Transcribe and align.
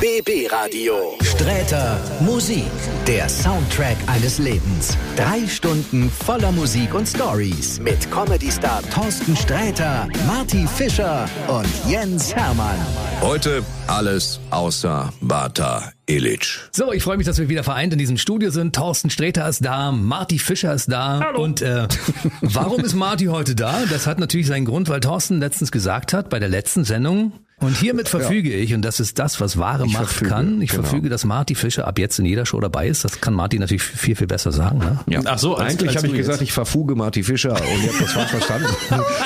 BB 0.00 0.52
Radio. 0.52 1.16
Sträter 1.22 1.98
Musik, 2.20 2.66
der 3.06 3.28
Soundtrack 3.30 3.96
eines 4.06 4.38
Lebens. 4.38 4.96
Drei 5.16 5.46
Stunden 5.46 6.10
voller 6.10 6.52
Musik 6.52 6.92
und 6.92 7.06
Stories. 7.06 7.80
Mit 7.80 8.10
Comedy-Star 8.10 8.82
Thorsten 8.90 9.34
Sträter, 9.34 10.06
Marty 10.26 10.66
Fischer 10.66 11.26
und 11.48 11.68
Jens 11.90 12.34
Hermann. 12.34 12.76
Heute 13.22 13.62
alles 13.86 14.38
außer 14.50 15.12
Bata 15.22 15.92
Illich. 16.04 16.58
So, 16.72 16.92
ich 16.92 17.02
freue 17.02 17.16
mich, 17.16 17.26
dass 17.26 17.38
wir 17.38 17.48
wieder 17.48 17.64
vereint 17.64 17.94
in 17.94 17.98
diesem 17.98 18.18
Studio 18.18 18.50
sind. 18.50 18.74
Thorsten 18.76 19.08
Sträter 19.08 19.48
ist 19.48 19.64
da, 19.64 19.92
Marty 19.92 20.38
Fischer 20.38 20.74
ist 20.74 20.92
da. 20.92 21.20
Hallo. 21.20 21.42
Und 21.42 21.62
äh, 21.62 21.88
warum 22.42 22.84
ist 22.84 22.94
Marty 22.94 23.26
heute 23.26 23.54
da? 23.54 23.84
Das 23.88 24.06
hat 24.06 24.18
natürlich 24.18 24.46
seinen 24.46 24.66
Grund, 24.66 24.90
weil 24.90 25.00
Thorsten 25.00 25.40
letztens 25.40 25.72
gesagt 25.72 26.12
hat, 26.12 26.28
bei 26.28 26.38
der 26.38 26.50
letzten 26.50 26.84
Sendung, 26.84 27.32
und 27.60 27.76
hiermit 27.76 28.08
verfüge 28.08 28.52
ich, 28.52 28.74
und 28.74 28.82
das 28.82 29.00
ist 29.00 29.18
das, 29.18 29.40
was 29.40 29.56
wahre 29.58 29.86
Macht 29.86 29.96
verfüge, 30.08 30.30
kann, 30.30 30.60
ich 30.60 30.70
genau. 30.70 30.82
verfüge, 30.82 31.08
dass 31.08 31.24
Marty 31.24 31.54
Fischer 31.54 31.86
ab 31.86 31.98
jetzt 31.98 32.18
in 32.18 32.26
jeder 32.26 32.44
Show 32.44 32.60
dabei 32.60 32.86
ist. 32.86 33.04
Das 33.04 33.20
kann 33.20 33.32
Marty 33.34 33.58
natürlich 33.58 33.82
viel, 33.82 34.14
viel 34.14 34.26
besser 34.26 34.52
sagen. 34.52 34.78
Ne? 34.78 34.98
Ja. 35.08 35.20
Ach 35.24 35.38
so, 35.38 35.54
als- 35.56 35.72
eigentlich 35.72 35.96
habe 35.96 36.06
ich 36.06 36.12
du 36.12 36.18
gesagt, 36.18 36.40
jetzt. 36.40 36.48
ich 36.48 36.52
verfuge 36.52 36.94
Marty 36.96 37.22
Fischer 37.22 37.52
und 37.52 37.82
ihr 37.84 37.90
habt 37.92 38.00
das 38.02 38.12
falsch 38.12 38.30
verstanden. 38.30 38.66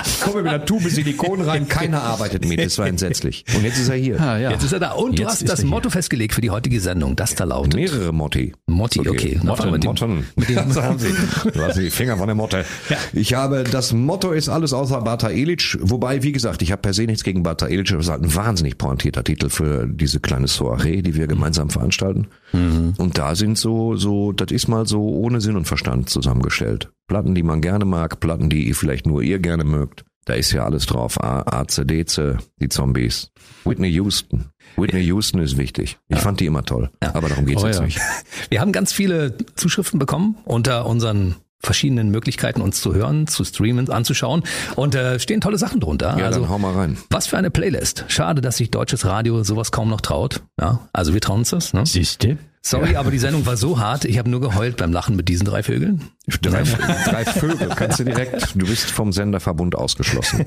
Ich 0.07 0.21
komme 0.21 0.43
mit 0.43 0.52
einer 0.52 0.65
Tube 0.65 0.88
Silikon 0.88 1.41
rein, 1.41 1.66
keiner 1.69 2.02
arbeitet 2.02 2.45
mit, 2.47 2.61
das 2.61 2.79
war 2.79 2.87
entsetzlich. 2.87 3.45
Und 3.57 3.65
jetzt 3.65 3.79
ist 3.79 3.88
er 3.88 3.97
hier. 3.97 4.21
Ah, 4.21 4.38
ja. 4.38 4.51
Jetzt 4.52 4.62
ist 4.65 4.73
er 4.73 4.79
da. 4.79 4.93
Und 4.93 5.19
du 5.19 5.23
Jetzt 5.23 5.33
hast 5.33 5.43
ist 5.43 5.49
das 5.51 5.59
er 5.59 5.62
hier. 5.65 5.71
Motto 5.71 5.91
festgelegt 5.91 6.35
für 6.35 6.41
die 6.41 6.51
heutige 6.51 6.80
Sendung, 6.80 7.16
das 7.16 7.35
da 7.35 7.45
lautet. 7.45 7.74
Mehrere 7.74 8.12
Motti. 8.12 8.52
Motti, 8.66 9.01
okay. 9.01 9.38
Wir 9.41 9.45
Motten, 9.45 9.71
mit 9.73 9.83
dem- 9.83 9.88
Motten. 9.88 10.27
Das 10.37 10.77
haben 10.77 10.99
Sie. 11.01 11.12
Du 11.52 11.60
hast 11.62 11.77
die 11.79 11.91
Finger 11.91 12.16
von 12.16 12.27
der 12.29 12.37
Motte. 12.37 12.65
Ich 13.12 13.35
habe, 13.35 13.65
das 13.65 13.93
Motto 13.93 14.30
ist 14.30 14.49
alles 14.49 14.73
außer 14.73 15.01
Bata 15.01 15.30
Ilic. 15.30 15.79
Wobei, 15.80 16.23
wie 16.23 16.30
gesagt, 16.33 16.62
ich 16.62 16.71
habe 16.71 16.80
per 16.83 16.95
se 16.95 17.02
nichts 17.05 17.24
gegen 17.24 17.43
Bata 17.43 17.66
Ilic. 17.66 17.91
aber 17.93 18.20
ein 18.20 18.34
wahnsinnig 18.34 18.79
pointierter 18.79 19.24
Titel 19.24 19.48
für 19.48 19.87
diese 19.87 20.20
kleine 20.20 20.48
Soiree, 20.48 21.02
die 21.02 21.15
wir 21.15 21.27
gemeinsam 21.27 21.70
veranstalten. 21.70 22.29
Und 22.52 23.19
da 23.19 23.34
sind 23.34 23.59
so, 23.59 23.96
so, 23.96 24.33
das 24.33 24.51
ist 24.51 24.68
mal 24.68 24.87
so 24.87 25.02
ohne 25.09 25.40
Sinn 25.40 25.57
und 25.57 25.66
Verstand 25.66 26.10
zusammengestellt. 26.10 26.90
Platten, 27.09 27.35
die 27.35 27.43
man 27.43 27.60
gerne 27.60 27.85
mag, 27.85 28.21
Platten, 28.21 28.51
die 28.51 28.73
vielleicht 28.74 29.07
nur 29.07 29.23
ihr 29.23 29.38
gerne 29.38 29.65
mögt. 29.65 30.04
Da 30.27 30.35
ist 30.35 30.52
ja 30.52 30.65
alles 30.65 30.87
drauf. 30.87 31.23
A, 31.23 31.40
ACDC, 31.40 32.38
die 32.60 32.68
Zombies. 32.68 33.30
Whitney 33.65 33.88
Houston. 33.88 34.46
Whitney 34.77 35.01
Houston 35.02 35.40
ist 35.40 35.57
wichtig. 35.57 35.99
Ich 36.09 36.18
fand 36.18 36.40
die 36.40 36.46
immer 36.46 36.62
toll. 36.62 36.90
Aber 37.01 37.29
darum 37.29 37.46
geht's 37.46 37.62
Oh 37.62 37.66
jetzt 37.66 37.79
ja. 37.80 37.84
nicht. 37.84 38.01
Wir 38.49 38.60
haben 38.60 38.73
ganz 38.73 38.93
viele 38.93 39.34
Zuschriften 39.57 39.99
bekommen 39.99 40.37
unter 40.45 40.87
unseren 40.87 41.37
verschiedenen 41.61 42.11
Möglichkeiten, 42.11 42.61
uns 42.61 42.80
zu 42.80 42.95
hören, 42.95 43.27
zu 43.27 43.45
streamen, 43.45 43.89
anzuschauen. 43.91 44.43
Und 44.77 44.95
äh, 44.95 45.19
stehen 45.19 45.41
tolle 45.41 45.59
Sachen 45.59 45.80
drunter. 45.80 46.17
Ja, 46.19 46.27
also, 46.27 46.41
dann 46.41 46.49
hau 46.49 46.59
mal 46.59 46.75
rein. 46.75 46.97
was 47.11 47.27
für 47.27 47.37
eine 47.39 47.51
Playlist. 47.51 48.05
Schade, 48.09 48.41
dass 48.41 48.57
sich 48.57 48.71
deutsches 48.71 49.05
Radio 49.05 49.43
sowas 49.45 49.71
kaum 49.71 49.89
noch 49.89 50.01
traut. 50.01 50.43
Ja, 50.61 50.89
also 50.93 51.13
wir 51.15 51.21
trauen 51.21 51.41
uns 51.41 51.51
das. 51.51 51.73
Ne? 51.73 51.85
Siehste? 51.87 52.39
Sorry, 52.63 52.95
aber 52.97 53.11
die 53.11 53.19
Sendung 53.19 53.47
war 53.47 53.57
so 53.57 53.79
hart. 53.79 54.05
Ich 54.05 54.19
habe 54.19 54.29
nur 54.29 54.41
geheult 54.41 54.77
beim 54.77 54.93
Lachen 54.93 55.16
mit 55.16 55.29
diesen 55.30 55.47
drei 55.47 55.63
Vögeln. 55.63 56.03
Drei, 56.43 56.63
drei 56.63 57.25
Vögel, 57.25 57.69
kannst 57.75 57.99
du 57.99 58.05
direkt, 58.05 58.55
du 58.55 58.67
bist 58.67 58.91
vom 58.91 59.13
Senderverbund 59.13 59.75
ausgeschlossen. 59.75 60.45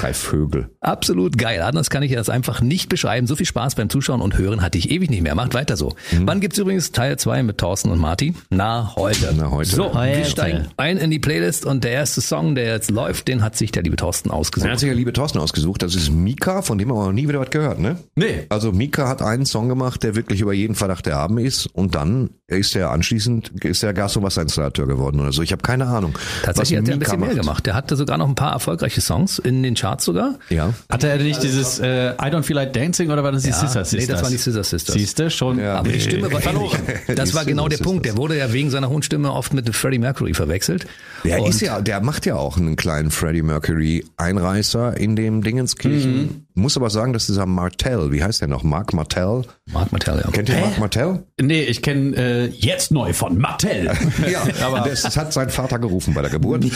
Drei 0.00 0.14
Vögel. 0.14 0.70
Absolut 0.80 1.36
geil. 1.36 1.60
Anders 1.62 1.90
kann 1.90 2.02
ich 2.04 2.12
das 2.12 2.30
einfach 2.30 2.60
nicht 2.60 2.88
beschreiben. 2.88 3.26
So 3.26 3.34
viel 3.36 3.46
Spaß 3.46 3.74
beim 3.74 3.90
Zuschauen 3.90 4.20
und 4.22 4.38
Hören 4.38 4.62
hatte 4.62 4.78
ich 4.78 4.90
ewig 4.90 5.10
nicht 5.10 5.22
mehr. 5.22 5.34
Macht 5.34 5.54
weiter 5.54 5.76
so. 5.76 5.94
Wann 6.20 6.40
gibt's 6.40 6.56
übrigens 6.58 6.92
Teil 6.92 7.18
2 7.18 7.42
mit 7.42 7.58
Thorsten 7.58 7.90
und 7.90 7.98
Marty? 7.98 8.34
Na, 8.50 8.94
heute. 8.96 9.34
Na, 9.36 9.50
heute. 9.50 9.68
So, 9.70 9.92
wir 9.92 9.94
Heute. 9.94 10.24
steigen 10.24 10.68
ein 10.76 10.96
in 10.98 11.10
die 11.10 11.18
Playlist 11.18 11.66
und 11.66 11.82
der 11.84 11.90
erste 11.92 12.20
Song, 12.20 12.54
der 12.54 12.66
jetzt 12.72 12.90
läuft, 12.90 13.26
den 13.28 13.42
hat 13.42 13.56
sich 13.56 13.72
der 13.72 13.82
liebe 13.82 13.96
Thorsten 13.96 14.30
Er 14.30 14.34
ausgesucht. 14.34 14.70
hat 14.70 14.78
sich 14.78 14.88
ja 14.88 14.94
liebe 14.94 15.12
Thorsten 15.12 15.38
ausgesucht. 15.38 15.82
Das 15.82 15.94
ist 15.96 16.10
Mika, 16.10 16.62
von 16.62 16.78
dem 16.78 16.88
haben 16.90 16.96
wir 16.98 17.06
noch 17.06 17.12
nie 17.12 17.28
wieder 17.28 17.40
was 17.40 17.50
gehört, 17.50 17.80
ne? 17.80 17.96
Nee. 18.14 18.46
Also 18.48 18.70
Mika 18.72 19.08
hat 19.08 19.20
einen 19.20 19.44
Song 19.44 19.68
gemacht, 19.68 20.02
der 20.04 20.14
wirklich 20.14 20.40
über 20.40 20.52
jeden 20.54 20.76
Verdacht 20.76 21.07
erhaben 21.08 21.38
ist. 21.38 21.66
Und 21.66 21.94
dann 21.94 22.30
ist 22.46 22.74
er 22.76 22.90
anschließend, 22.90 23.64
ist 23.64 23.82
er 23.82 23.92
Gasowasserinstallateur 23.92 24.86
geworden 24.86 25.20
oder 25.20 25.32
so. 25.32 25.42
Ich 25.42 25.52
habe 25.52 25.60
keine 25.62 25.86
Ahnung. 25.86 26.14
Tatsächlich 26.42 26.78
was 26.78 26.82
hat 26.82 26.88
er 26.88 26.94
ein 26.94 26.98
bisschen 27.00 27.20
mehr 27.20 27.28
macht. 27.30 27.40
gemacht. 27.40 27.66
Der 27.66 27.74
hatte 27.74 27.96
sogar 27.96 28.16
noch 28.16 28.28
ein 28.28 28.34
paar 28.34 28.52
erfolgreiche 28.52 29.00
Songs 29.02 29.38
in 29.38 29.62
den 29.62 29.74
Charts 29.74 30.04
sogar. 30.04 30.36
Ja. 30.48 30.72
Hatte 30.88 31.08
er 31.08 31.18
nicht 31.18 31.42
dieses 31.42 31.78
äh, 31.78 32.12
I 32.12 32.14
Don't 32.30 32.42
Feel 32.44 32.56
Like 32.56 32.72
Dancing 32.72 33.10
oder 33.10 33.22
war 33.22 33.32
das 33.32 33.42
die 33.42 33.50
Ja, 33.50 33.56
Sister 33.56 33.80
nee, 33.80 33.84
Sisters? 33.84 34.06
das 34.08 34.22
waren 34.22 34.32
die 34.32 34.38
Scissor 34.38 34.64
Sisters. 34.64 34.94
Siehste, 34.94 35.30
schon. 35.30 35.58
Ja. 35.58 35.76
Aber 35.78 35.88
die 35.88 35.96
Nee. 35.96 36.00
Stimme 36.00 36.32
war 36.32 36.44
ähnlich. 36.46 36.72
Das 37.16 37.34
war 37.34 37.44
genau 37.44 37.68
der 37.68 37.78
Punkt. 37.78 38.06
Der 38.06 38.16
wurde 38.16 38.38
ja 38.38 38.52
wegen 38.52 38.70
seiner 38.70 38.88
hohen 38.88 39.02
Stimme 39.02 39.32
oft 39.32 39.52
mit 39.52 39.74
Freddie 39.74 39.98
Mercury 39.98 40.32
verwechselt. 40.34 40.86
Der 41.24 41.42
Und 41.42 41.50
ist 41.50 41.60
ja, 41.60 41.80
der 41.80 42.00
macht 42.00 42.24
ja 42.26 42.36
auch 42.36 42.56
einen 42.56 42.76
kleinen 42.76 43.10
Freddie 43.10 43.42
Mercury 43.42 44.04
Einreißer 44.16 44.96
in 44.96 45.16
dem 45.16 45.42
Dingenskirchen. 45.42 46.46
Muss 46.54 46.76
aber 46.76 46.90
sagen, 46.90 47.12
dass 47.12 47.26
dieser 47.26 47.46
Martell, 47.46 48.10
wie 48.12 48.22
heißt 48.22 48.40
der 48.40 48.48
noch? 48.48 48.62
Mark 48.64 48.92
Martell. 48.92 49.42
Mark 49.72 49.92
Martell, 49.92 50.22
ja. 50.24 50.30
Kennt 50.30 50.48
ihr 50.48 50.58
Mark 50.58 50.78
Martell? 50.78 50.97
Nee, 51.40 51.62
ich 51.62 51.82
kenne 51.82 52.16
äh, 52.16 52.46
jetzt 52.46 52.90
neu 52.90 53.12
von 53.12 53.38
Mattel. 53.38 53.92
Ja, 54.30 54.42
aber 54.64 54.80
das, 54.80 55.02
das 55.02 55.16
hat 55.16 55.32
sein 55.32 55.48
Vater 55.48 55.78
gerufen 55.78 56.12
bei 56.12 56.22
der 56.22 56.30
Geburt. 56.30 56.64
Und 56.64 56.72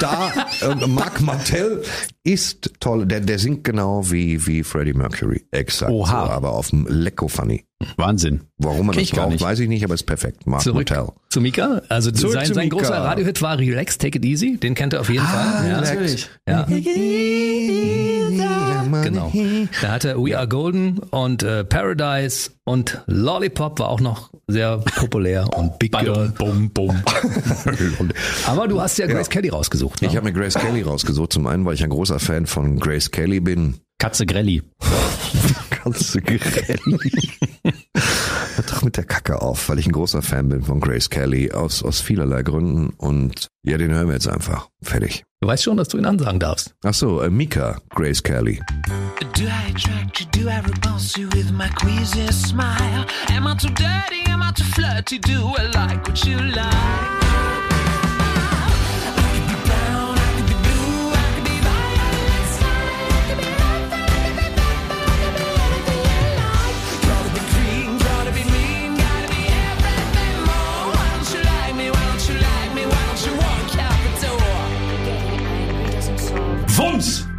da, 0.00 0.32
äh, 0.60 0.86
Mark 0.86 1.20
Martell 1.20 1.82
ist 2.24 2.72
toll. 2.80 3.06
Der, 3.06 3.20
der 3.20 3.38
singt 3.38 3.64
genau 3.64 4.10
wie, 4.10 4.46
wie 4.46 4.62
Freddie 4.62 4.92
Mercury. 4.92 5.46
Exakt. 5.50 5.90
Oha. 5.90 6.26
So, 6.26 6.32
aber 6.32 6.50
auf 6.52 6.70
dem 6.70 6.86
Lecko 6.88 7.28
Funny. 7.28 7.64
Wahnsinn. 7.96 8.42
Warum 8.58 8.86
man 8.86 8.96
das 8.96 9.10
braucht, 9.10 9.30
nicht. 9.30 9.40
weiß 9.42 9.58
ich 9.60 9.68
nicht, 9.68 9.84
aber 9.84 9.94
ist 9.94 10.02
perfekt. 10.04 10.46
Mark 10.46 10.62
Zurück 10.62 10.90
Martell. 10.90 11.08
zu 11.30 11.40
Mika. 11.40 11.80
Also 11.88 12.10
Zurück 12.10 12.34
sein, 12.34 12.46
zu 12.46 12.54
sein 12.54 12.64
Mika. 12.64 12.76
großer 12.76 12.94
Radiohit 12.96 13.40
war 13.40 13.58
Relax, 13.58 13.96
Take 13.98 14.18
It 14.18 14.24
Easy. 14.24 14.58
Den 14.58 14.74
kennt 14.74 14.92
er 14.92 15.00
auf 15.00 15.08
jeden 15.08 15.24
Fall. 15.24 15.68
Ja. 15.68 15.80
natürlich. 15.80 16.28
Ja. 16.48 16.66
Genau. 19.02 19.32
Da 19.80 19.88
hatte 19.92 20.16
We 20.16 20.36
Are 20.36 20.48
Golden 20.48 20.98
und 21.10 21.42
äh, 21.42 21.64
Paradise 21.64 22.50
und 22.64 23.02
Lollipop 23.06 23.78
war 23.78 23.88
auch 23.88 24.00
noch 24.00 24.30
sehr 24.46 24.78
populär 24.78 25.48
und 25.56 25.78
Big 25.78 25.92
Girl. 25.92 26.32
Bum, 26.36 26.70
bum. 26.70 27.02
Aber 28.46 28.68
du 28.68 28.80
hast 28.80 28.98
ja 28.98 29.06
Grace 29.06 29.30
Kelly 29.30 29.48
rausgesucht. 29.48 30.02
Ne? 30.02 30.08
Ich 30.08 30.16
habe 30.16 30.26
mir 30.26 30.32
Grace 30.32 30.54
Kelly 30.54 30.82
rausgesucht. 30.82 31.32
Zum 31.32 31.46
einen, 31.46 31.64
weil 31.64 31.74
ich 31.74 31.84
ein 31.84 31.90
großer 31.90 32.18
Fan 32.18 32.46
von 32.46 32.78
Grace 32.78 33.10
Kelly 33.10 33.40
bin. 33.40 33.76
Katze 34.00 34.24
Grelli. 34.24 34.62
Du 35.84 36.20
Grelli. 36.20 37.30
Hör 38.54 38.64
doch 38.68 38.82
mit 38.82 38.96
der 38.96 39.04
Kacke 39.04 39.40
auf, 39.40 39.68
weil 39.68 39.78
ich 39.78 39.86
ein 39.86 39.92
großer 39.92 40.20
Fan 40.20 40.48
bin 40.48 40.62
von 40.62 40.80
Grace 40.80 41.08
Kelly 41.08 41.52
aus, 41.52 41.82
aus 41.82 42.00
vielerlei 42.00 42.42
Gründen. 42.42 42.90
Und 42.98 43.48
ja, 43.62 43.78
den 43.78 43.90
hören 43.90 44.08
wir 44.08 44.14
jetzt 44.14 44.28
einfach. 44.28 44.68
Fertig. 44.82 45.24
Du 45.40 45.48
weißt 45.48 45.64
schon, 45.64 45.76
dass 45.78 45.88
du 45.88 45.98
ihn 45.98 46.04
ansagen 46.04 46.38
darfst. 46.38 46.74
Ach 46.84 46.92
so, 46.92 47.22
äh, 47.22 47.30
Mika, 47.30 47.80
Grace 47.90 48.22
Kelly. 48.22 48.60
Do 49.34 49.44
I 49.44 49.70
attract 49.70 50.20
you? 50.20 50.26
Do 50.32 50.48
I 50.48 50.60
repulse 50.60 51.18
you 51.18 51.28
with 51.32 51.50
my 51.52 51.68
queasy 51.76 52.30
smile? 52.32 53.06
Am 53.34 53.46
I 53.46 53.54
too 53.56 53.68
dirty? 53.68 54.30
Am 54.30 54.42
I 54.42 54.52
too 54.54 54.64
flirty? 54.64 55.18
Do 55.18 55.52
I 55.56 55.66
like 55.74 56.06
what 56.06 56.24
you 56.24 56.36
like? 56.36 57.29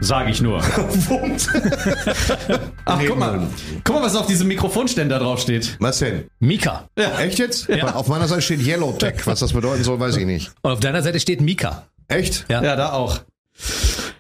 Sage 0.02 0.32
ich 0.32 0.42
nur. 0.42 0.60
Ach, 2.86 3.00
guck 3.08 3.18
mal. 3.18 3.48
Guck 3.84 3.96
mal, 3.96 4.04
was 4.04 4.16
auf 4.16 4.26
diesem 4.26 4.50
Mikrofonständer 4.50 5.20
draufsteht. 5.20 5.78
Was 5.80 6.00
denn? 6.00 6.26
Mika. 6.40 6.90
Echt 6.96 7.40
jetzt? 7.40 7.70
Auf 7.72 8.08
meiner 8.10 8.28
Seite 8.28 8.42
steht 8.42 8.66
Yellow 8.66 8.92
Tech. 8.94 9.26
Was 9.26 9.40
das 9.40 9.54
bedeuten 9.54 9.84
soll, 9.84 10.00
weiß 10.00 10.18
ich 10.18 10.26
nicht. 10.26 10.52
Und 10.64 10.72
auf 10.72 10.80
deiner 10.82 11.02
Seite 11.02 11.20
steht 11.20 11.40
Mika. 11.40 11.88
Echt? 12.10 12.46
Ja. 12.50 12.62
Ja, 12.62 12.76
da 12.76 12.92
auch. 12.92 13.22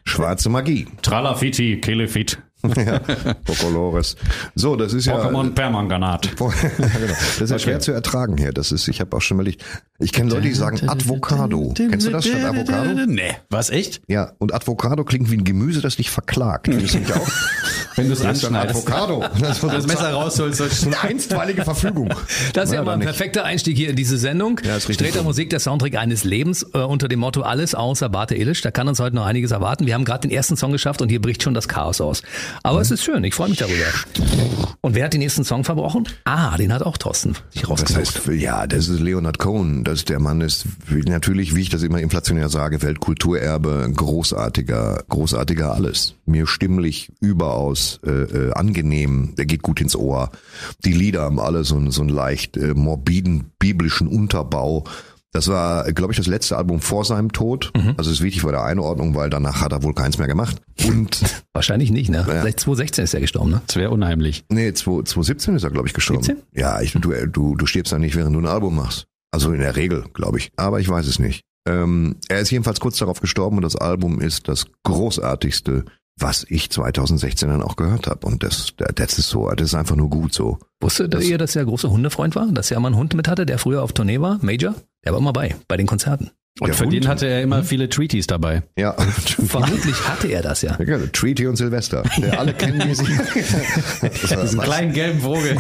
Schwarze 0.06 0.50
Magie. 0.50 0.88
Tralafiti, 1.02 1.82
Kelefit, 1.82 2.38
ja. 2.76 3.00
Pocolores. 3.46 4.16
So, 4.56 4.76
das 4.76 4.94
ist 4.94 5.06
ja. 5.06 5.16
Pokémon 5.16 5.54
Permanganat. 5.54 6.26
ja, 6.28 6.32
genau. 6.32 7.14
Das 7.14 7.42
ist 7.42 7.50
ja 7.50 7.60
schwer 7.60 7.80
zu 7.80 7.92
ertragen 7.92 8.38
hier. 8.38 8.52
Das 8.52 8.72
ist, 8.72 8.88
ich 8.88 9.02
habe 9.02 9.16
auch 9.16 9.22
schon 9.22 9.38
mal, 9.38 9.48
ich, 10.02 10.12
kenne 10.14 10.30
Leute, 10.32 10.42
die 10.44 10.54
sagen 10.54 10.90
Advocado. 10.90 11.74
Kennst 11.76 12.08
du 12.08 12.12
das 12.12 12.26
statt 12.26 12.44
Avocado? 12.44 13.06
Nee. 13.08 13.22
Was, 13.50 13.70
echt? 13.70 14.02
Ja, 14.08 14.32
und 14.40 14.54
Avocado 14.54 15.04
klingt 15.04 15.30
wie 15.32 15.38
ein 15.38 15.44
Gemüse, 15.44 15.82
das 15.82 15.96
dich 15.96 16.10
verklagt. 16.10 16.66
Findest 16.68 16.96
du 16.96 17.00
nicht 17.00 17.14
auch? 17.14 17.28
Wenn 17.96 18.08
du 18.08 18.14
es 18.14 18.20
Das 18.22 18.38
ist 18.38 18.44
anschneidest. 18.46 18.88
Avocado. 18.88 19.24
Das 19.40 19.60
Das 19.60 19.88
Messer 19.88 20.12
rausholst. 20.14 20.60
ist 20.62 20.82
so- 20.82 20.88
eine 20.88 21.02
einstweilige 21.02 21.64
Verfügung. 21.64 22.10
Das 22.54 22.66
ist 22.66 22.72
ja, 22.72 22.80
Ja, 22.80 22.84
mal 22.84 22.94
ein 22.94 23.00
perfekter 23.02 23.44
Einstieg 23.44 23.78
hier 23.78 23.90
in 23.90 23.96
diese 23.96 24.18
Sendung. 24.18 24.60
Ja, 24.64 24.76
ist 24.78 24.88
richtig 24.90 25.08
Sträter 25.08 25.20
so. 25.20 25.24
Musik, 25.26 25.50
der 25.50 25.60
Soundtrack 25.60 25.96
eines 25.98 26.24
Lebens 26.24 26.66
äh, 26.74 26.80
unter 26.80 27.08
dem 27.08 27.20
Motto 27.20 27.42
Alles 27.42 27.76
außer 27.76 28.10
Barte 28.10 28.36
Illisch. 28.36 28.62
Da 28.62 28.72
kann 28.72 28.88
uns 28.88 29.00
heute 29.00 29.16
noch 29.16 29.26
einiges 29.26 29.52
erwarten. 29.52 29.86
Wir 29.86 29.94
haben 29.94 30.06
gerade 30.06 30.28
den 30.28 30.32
ersten 30.36 30.56
Song 30.58 30.72
geschafft 30.72 31.02
und 31.02 31.10
hier 31.10 31.22
bricht 31.22 31.44
schon 31.44 31.54
das 31.54 31.68
Chaos 31.68 32.00
aus. 32.02 32.22
Aber 32.64 32.78
Mhm. 32.78 32.82
es 32.82 32.92
ist 32.92 33.04
schön, 33.04 33.24
ich 33.24 33.34
freue 33.36 33.50
mich 33.50 33.60
darüber. 33.60 33.76
Und 34.82 34.96
wer 34.96 35.06
hat 35.06 35.14
den 35.14 35.20
nächsten 35.20 35.44
Song 35.44 35.64
verbrochen? 35.64 36.08
Ah, 36.24 36.58
den 36.58 36.74
hat 36.74 36.82
auch 36.84 36.98
Thorsten 36.98 37.36
sich 37.52 37.62
Das 37.62 37.70
rausgesucht. 37.70 38.00
heißt, 38.28 38.28
ja, 38.42 38.66
das 38.68 38.88
ist 38.88 39.00
Leonard 39.00 39.38
Cohen. 39.38 39.84
Das 39.92 40.06
der 40.06 40.20
Mann 40.20 40.42
ist 40.42 40.66
natürlich, 40.90 41.56
wie 41.56 41.62
ich 41.62 41.70
das 41.70 41.84
immer 41.84 42.00
inflationär 42.00 42.50
sage, 42.50 42.82
Weltkulturerbe, 42.82 43.92
großartiger, 43.96 45.04
großartiger 45.10 45.74
alles. 45.74 46.16
mir 46.26 46.48
stimmlich 46.48 47.12
überaus 47.20 48.00
äh, 48.06 48.10
äh, 48.10 48.54
angenehm. 48.54 49.34
Der 49.38 49.46
geht 49.46 49.62
gut 49.62 49.82
ins 49.82 49.96
Ohr. 49.96 50.32
Die 50.86 50.94
Lieder 50.94 51.24
haben 51.24 51.40
alle 51.40 51.64
so, 51.64 51.76
einen- 51.76 51.92
so 51.92 52.02
einen 52.02 52.10
leicht 52.10 52.56
äh, 52.58 52.74
morbiden 52.74 53.52
biblischen 53.60 54.08
Unterbau. 54.08 54.86
Das 55.34 55.48
war, 55.48 55.90
glaube 55.94 56.12
ich, 56.12 56.18
das 56.18 56.28
letzte 56.28 56.58
Album 56.58 56.82
vor 56.82 57.06
seinem 57.06 57.32
Tod. 57.32 57.72
Also 57.98 58.12
ist 58.12 58.22
wichtig 58.22 58.44
bei 58.44 58.52
der 58.52 58.64
Einordnung, 58.66 59.16
weil 59.16 59.30
danach 59.30 59.62
hat 59.62 59.72
er 59.72 59.82
wohl 59.82 59.94
keins 59.94 60.18
mehr 60.18 60.28
gemacht. 60.28 60.62
Und 60.86 61.22
Wahrscheinlich 61.54 61.90
nicht, 61.92 62.10
ne? 62.10 62.24
Vielleicht 62.26 62.60
2016 62.60 63.04
ist 63.06 63.14
er 63.14 63.22
gestorben, 63.22 63.50
ne? 63.52 63.62
Das 63.66 63.78
wäre 63.78 63.92
unheimlich. 63.92 64.44
nee, 64.50 64.70
2- 64.70 65.06
2017 65.06 65.56
ist 65.56 65.64
er, 65.64 65.72
glaube 65.72 65.88
ich, 65.88 65.94
gestorben. 65.94 66.24
17? 66.24 66.44
Ja, 66.54 66.82
ich, 66.82 66.92
du, 66.94 67.00
du, 67.28 67.56
du 67.56 67.66
stirbst 67.66 67.94
ja 67.94 68.00
nicht, 68.00 68.16
während 68.18 68.36
du 68.36 68.40
ein 68.40 68.46
Album 68.46 68.76
machst. 68.76 69.06
Also 69.32 69.54
in 69.54 69.60
der 69.60 69.76
Regel, 69.76 70.06
glaube 70.14 70.38
ich. 70.38 70.52
Aber 70.58 70.80
ich 70.80 70.90
weiß 70.90 71.08
es 71.08 71.20
nicht. 71.20 71.42
Ähm, 71.68 72.18
er 72.28 72.40
ist 72.40 72.52
jedenfalls 72.52 72.80
kurz 72.80 72.98
darauf 72.98 73.22
gestorben 73.22 73.58
und 73.58 73.64
das 73.64 73.76
Album 73.76 74.20
ist 74.20 74.48
das 74.48 74.66
großartigste, 74.84 75.86
was 76.20 76.46
ich 76.50 76.70
2016 76.70 77.50
dann 77.50 77.62
auch 77.62 77.76
gehört 77.76 78.08
habe. 78.08 78.26
Und 78.28 78.44
das, 78.44 78.74
das 78.78 79.18
ist 79.18 79.30
so, 79.30 79.50
das 79.50 79.68
ist 79.68 79.76
einfach 79.76 79.96
nur 79.96 80.10
gut 80.10 80.34
so. 80.34 80.60
Wusstet 80.82 81.14
ihr, 81.24 81.38
dass 81.38 81.56
er 81.56 81.66
großer 81.66 81.90
Hundefreund 81.90 82.36
war? 82.36 82.48
Dass 82.48 82.72
er 82.72 82.80
mal 82.80 82.90
einen 82.90 82.98
Hund 82.98 83.14
mit 83.14 83.28
hatte, 83.28 83.46
der 83.46 83.60
früher 83.60 83.84
auf 83.84 83.94
Tournee 83.94 84.20
war? 84.20 84.40
Major? 84.42 84.76
Der 85.06 85.14
war 85.14 85.20
immer 85.20 85.34
bei, 85.34 85.56
bei 85.68 85.78
den 85.78 85.88
Konzerten. 85.88 86.32
Und 86.60 86.68
Der 86.68 86.76
für 86.76 86.84
Hund. 86.84 86.94
den 86.94 87.08
hatte 87.08 87.28
er 87.28 87.42
immer 87.42 87.64
viele 87.64 87.88
Treaties 87.88 88.28
dabei. 88.28 88.62
Ja, 88.78 88.94
Vermutlich 89.48 89.96
hatte 90.08 90.28
er 90.28 90.42
das 90.42 90.62
ja. 90.62 90.78
ja 90.86 90.98
Treaty 91.14 91.48
und 91.48 91.56
Silvester. 91.56 92.04
Ja, 92.22 92.38
alle 92.40 92.54
kennen 92.54 92.84
die 92.86 92.94
sich. 92.94 93.08
Diesen 94.44 94.60
kleinen 94.60 94.94
gelben 94.94 95.22
Vogel. 95.22 95.58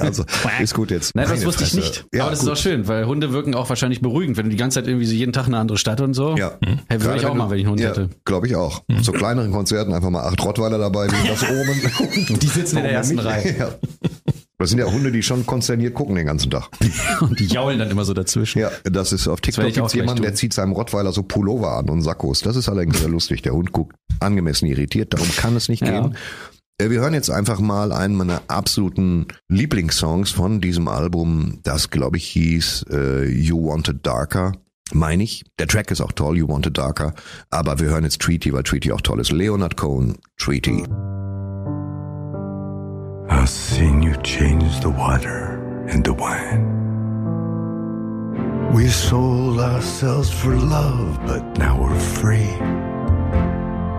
Also, 0.00 0.24
ist 0.60 0.74
gut 0.74 0.90
jetzt. 0.90 1.14
Nein, 1.14 1.26
das 1.28 1.44
wusste 1.46 1.64
ich 1.64 1.74
nicht. 1.74 2.06
Ja, 2.12 2.22
Aber 2.22 2.32
das 2.32 2.40
gut. 2.40 2.48
ist 2.48 2.52
auch 2.52 2.62
schön, 2.62 2.86
weil 2.88 3.06
Hunde 3.06 3.32
wirken 3.32 3.54
auch 3.54 3.68
wahrscheinlich 3.68 4.00
beruhigend, 4.02 4.36
wenn 4.36 4.46
du 4.46 4.50
die 4.50 4.56
ganze 4.56 4.80
Zeit 4.80 4.88
irgendwie 4.88 5.06
so 5.06 5.14
jeden 5.14 5.32
Tag 5.32 5.46
eine 5.46 5.58
andere 5.58 5.78
Stadt 5.78 6.00
und 6.00 6.12
so. 6.12 6.36
Ja. 6.36 6.58
Hey, 6.60 6.76
würde 6.88 7.04
Gerade 7.04 7.18
ich 7.18 7.26
auch 7.26 7.34
mal, 7.34 7.48
wenn 7.50 7.58
ich 7.58 7.64
einen 7.64 7.70
Hund 7.70 7.80
ja, 7.80 7.90
hätte. 7.90 8.10
Glaube 8.24 8.46
ich 8.46 8.56
auch. 8.56 8.82
Zu 9.02 9.12
kleineren 9.12 9.52
Konzerten 9.52 9.94
einfach 9.94 10.10
mal 10.10 10.24
acht 10.24 10.42
Rottweiler 10.44 10.78
dabei, 10.78 11.06
wie 11.06 11.28
das 11.28 11.42
oben. 11.44 12.38
Die 12.40 12.46
sitzen 12.46 12.78
in 12.78 12.82
der 12.82 12.92
ersten? 12.92 13.18
Reihe. 13.18 13.56
Ja. 13.58 13.68
Das 14.60 14.70
sind 14.70 14.78
ja 14.78 14.84
Hunde, 14.84 15.10
die 15.10 15.22
schon 15.22 15.46
konsterniert 15.46 15.94
gucken 15.94 16.14
den 16.16 16.26
ganzen 16.26 16.50
Tag. 16.50 16.68
Und 17.22 17.40
die 17.40 17.46
jaulen 17.46 17.78
dann 17.78 17.90
immer 17.90 18.04
so 18.04 18.12
dazwischen. 18.12 18.58
Ja, 18.60 18.70
das 18.84 19.10
ist 19.12 19.26
auf 19.26 19.40
TikTok 19.40 19.72
gleich 19.72 19.94
jemanden, 19.94 20.22
der 20.22 20.34
zieht 20.34 20.52
seinem 20.52 20.72
Rottweiler 20.72 21.12
so 21.12 21.22
Pullover 21.22 21.72
an 21.78 21.88
und 21.88 22.02
Sakkos. 22.02 22.40
Das 22.42 22.56
ist 22.56 22.68
allerdings 22.68 22.98
sehr 23.00 23.08
lustig. 23.08 23.40
Der 23.42 23.52
Hund 23.54 23.72
guckt 23.72 23.96
angemessen 24.20 24.66
irritiert, 24.66 25.14
darum 25.14 25.28
kann 25.36 25.56
es 25.56 25.68
nicht 25.70 25.80
Ja. 25.82 26.02
gehen. 26.02 26.16
Äh, 26.78 26.90
Wir 26.90 27.00
hören 27.00 27.14
jetzt 27.14 27.30
einfach 27.30 27.58
mal 27.58 27.90
einen 27.92 28.14
meiner 28.16 28.42
absoluten 28.48 29.26
Lieblingssongs 29.48 30.30
von 30.30 30.60
diesem 30.60 30.88
Album, 30.88 31.60
das 31.62 31.88
glaube 31.90 32.18
ich 32.18 32.26
hieß 32.26 32.86
äh, 32.90 33.24
You 33.30 33.66
Wanted 33.68 34.06
Darker. 34.06 34.52
Meine 34.92 35.22
ich. 35.22 35.44
Der 35.58 35.68
Track 35.68 35.90
ist 35.90 36.00
auch 36.00 36.12
toll, 36.12 36.36
You 36.36 36.48
Wanted 36.48 36.76
Darker. 36.76 37.14
Aber 37.48 37.78
wir 37.80 37.88
hören 37.88 38.04
jetzt 38.04 38.20
Treaty, 38.20 38.52
weil 38.52 38.64
Treaty 38.64 38.92
auch 38.92 39.00
toll 39.00 39.20
ist. 39.20 39.30
Leonard 39.32 39.76
Cohen, 39.76 40.16
Treaty. 40.36 40.84
I've 43.30 43.48
seen 43.48 44.02
you 44.02 44.16
change 44.22 44.80
the 44.80 44.90
water 44.90 45.86
into 45.88 46.12
wine. 46.12 46.66
We 48.74 48.88
sold 48.88 49.60
ourselves 49.60 50.32
for 50.32 50.56
love, 50.56 51.20
but 51.26 51.42
now 51.56 51.80
we're 51.80 52.00
free. 52.00 52.50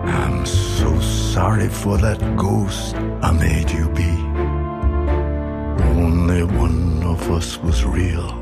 I'm 0.04 0.44
so 0.44 1.00
sorry 1.00 1.68
for 1.70 1.96
that 1.96 2.20
ghost 2.36 2.94
I 3.22 3.32
made 3.32 3.70
you 3.70 3.88
be. 3.88 4.12
Only 5.98 6.44
one 6.44 7.02
of 7.02 7.30
us 7.30 7.58
was 7.58 7.86
real. 7.86 8.41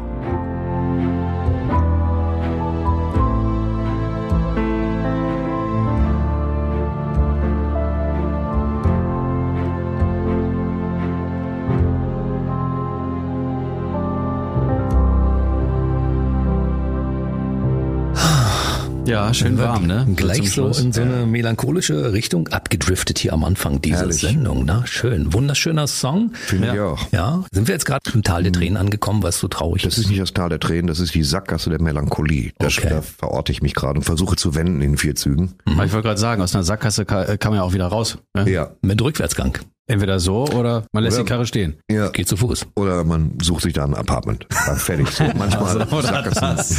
Ja, 19.11 19.35
schön 19.35 19.59
warm, 19.59 19.87
ne? 19.89 20.07
Gleich 20.15 20.53
so 20.53 20.69
in 20.69 20.93
so 20.93 21.01
eine 21.03 21.27
melancholische 21.27 22.13
Richtung 22.13 22.47
abgedriftet 22.49 23.19
hier 23.19 23.33
am 23.33 23.43
Anfang 23.43 23.83
dieser 23.83 23.99
Herrlich. 23.99 24.21
Sendung. 24.21 24.65
Na, 24.65 24.87
schön. 24.87 25.33
Wunderschöner 25.33 25.89
Song. 25.89 26.31
Finde 26.35 26.73
ich 26.75 26.81
auch. 26.81 27.01
Ja, 27.11 27.45
sind 27.53 27.67
wir 27.67 27.75
jetzt 27.75 27.87
gerade 27.87 28.09
im 28.15 28.23
Tal 28.23 28.45
der 28.45 28.53
Tränen 28.53 28.77
angekommen, 28.77 29.25
was 29.25 29.39
so 29.41 29.49
traurig 29.49 29.83
Das 29.83 29.95
ist. 29.95 30.05
ist 30.05 30.11
nicht 30.11 30.21
das 30.21 30.33
Tal 30.33 30.49
der 30.49 30.61
Tränen, 30.61 30.87
das 30.87 31.01
ist 31.01 31.13
die 31.15 31.25
Sackgasse 31.25 31.71
der 31.71 31.83
Melancholie. 31.83 32.53
Das, 32.59 32.79
Okay. 32.79 32.89
Da 32.89 33.03
verorte 33.03 33.51
ich 33.51 33.63
mich 33.63 33.75
gerade 33.75 33.99
und 33.99 34.05
versuche 34.05 34.37
zu 34.37 34.55
wenden 34.55 34.81
in 34.81 34.97
vier 34.97 35.17
Zügen. 35.17 35.55
Aber 35.67 35.85
Ich 35.85 35.93
wollte 35.93 36.07
gerade 36.07 36.21
sagen, 36.21 36.41
aus 36.41 36.55
einer 36.55 36.63
Sackgasse 36.63 37.05
kann, 37.05 37.37
kann 37.41 37.51
man 37.51 37.59
ja 37.59 37.65
auch 37.65 37.73
wieder 37.73 37.89
raus. 37.89 38.19
Ne? 38.35 38.49
Ja. 38.49 38.71
Mit 38.81 39.03
Rückwärtsgang. 39.03 39.59
Entweder 39.91 40.21
so 40.21 40.47
oder 40.47 40.85
man 40.93 41.03
lässt 41.03 41.17
Oder- 41.17 41.25
die 41.25 41.29
Karre 41.29 41.47
stehen. 41.47 41.77
Ja. 41.91 42.09
Geht 42.11 42.29
zu 42.29 42.37
Fuß. 42.37 42.67
Oder 42.77 43.03
man 43.05 43.33
sucht 43.43 43.63
sich 43.63 43.73
da 43.73 43.85
ein 43.85 43.95
Apartment. 43.95 44.47
Dann 44.67 44.77
fertig. 44.77 45.09
So, 45.11 45.25
manchmal 45.37 45.77
Oder 45.93 46.03
Sackgassen. 46.03 46.57
das. 46.57 46.79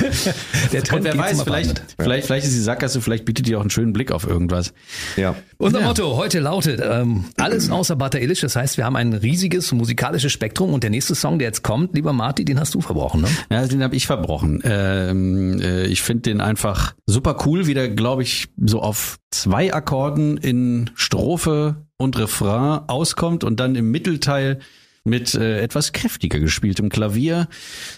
Der 0.72 0.80
Und 0.80 0.88
Trend 0.88 1.04
wer 1.04 1.12
geht 1.12 1.22
weiß, 1.22 1.42
vielleicht, 1.44 1.70
Apartment. 1.72 1.96
vielleicht, 2.00 2.26
vielleicht 2.28 2.46
ist 2.48 2.56
die 2.56 2.60
Sackgasse, 2.62 3.02
vielleicht 3.02 3.26
bietet 3.26 3.48
die 3.48 3.56
auch 3.56 3.62
einen 3.62 3.70
schönen 3.70 3.92
Blick 3.92 4.12
auf 4.14 4.26
irgendwas. 4.26 4.74
Ja. 5.18 5.36
Unser 5.58 5.82
Motto 5.82 6.16
heute 6.16 6.40
lautet, 6.40 6.82
ähm, 6.84 7.26
alles 7.38 7.70
außer 7.70 7.96
Bata 7.98 8.18
Illich. 8.18 8.40
Das 8.40 8.56
heißt, 8.56 8.78
wir 8.78 8.86
haben 8.86 8.96
ein 8.96 9.14
riesiges 9.14 9.72
musikalisches 9.74 10.32
Spektrum 10.32 10.74
und 10.74 10.84
der 10.84 10.90
nächste 10.90 11.14
Song, 11.16 11.38
der 11.38 11.50
jetzt 11.50 11.64
kommt, 11.64 11.94
lieber 11.96 12.14
Marty, 12.14 12.46
den 12.46 12.60
hast 12.60 12.74
du 12.74 12.82
verbrochen, 12.82 13.22
ne? 13.22 13.28
Ja, 13.52 13.68
den 13.68 13.84
habe 13.84 13.96
ich 13.96 14.08
verbrochen. 14.08 14.62
Ähm, 14.64 15.60
äh, 15.62 15.86
ich 15.88 16.02
finde 16.02 16.22
den 16.24 16.40
einfach 16.42 16.94
super 17.06 17.36
cool, 17.46 17.68
wie 17.68 17.74
der, 17.74 17.90
glaube 17.90 18.24
ich, 18.24 18.48
so 18.64 18.82
auf 18.82 19.18
zwei 19.32 19.74
Akkorden 19.74 20.38
in 20.38 20.90
Strophe 20.96 21.76
und 22.02 22.18
Refrain 22.18 22.82
auskommt 22.88 23.44
und 23.44 23.60
dann 23.60 23.76
im 23.76 23.92
Mittelteil 23.92 24.60
mit 25.04 25.34
äh, 25.34 25.62
etwas 25.62 25.94
kräftiger 25.94 26.40
gespieltem 26.40 26.90
Klavier 26.90 27.48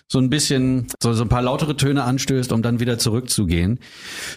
so 0.08 0.20
ein 0.20 0.30
bisschen 0.30 0.88
so, 1.02 1.14
so 1.14 1.24
ein 1.24 1.30
paar 1.30 1.42
lautere 1.42 1.76
Töne 1.76 2.04
anstößt, 2.04 2.52
um 2.54 2.62
dann 2.62 2.80
wieder 2.80 2.98
zurückzugehen. 2.98 3.80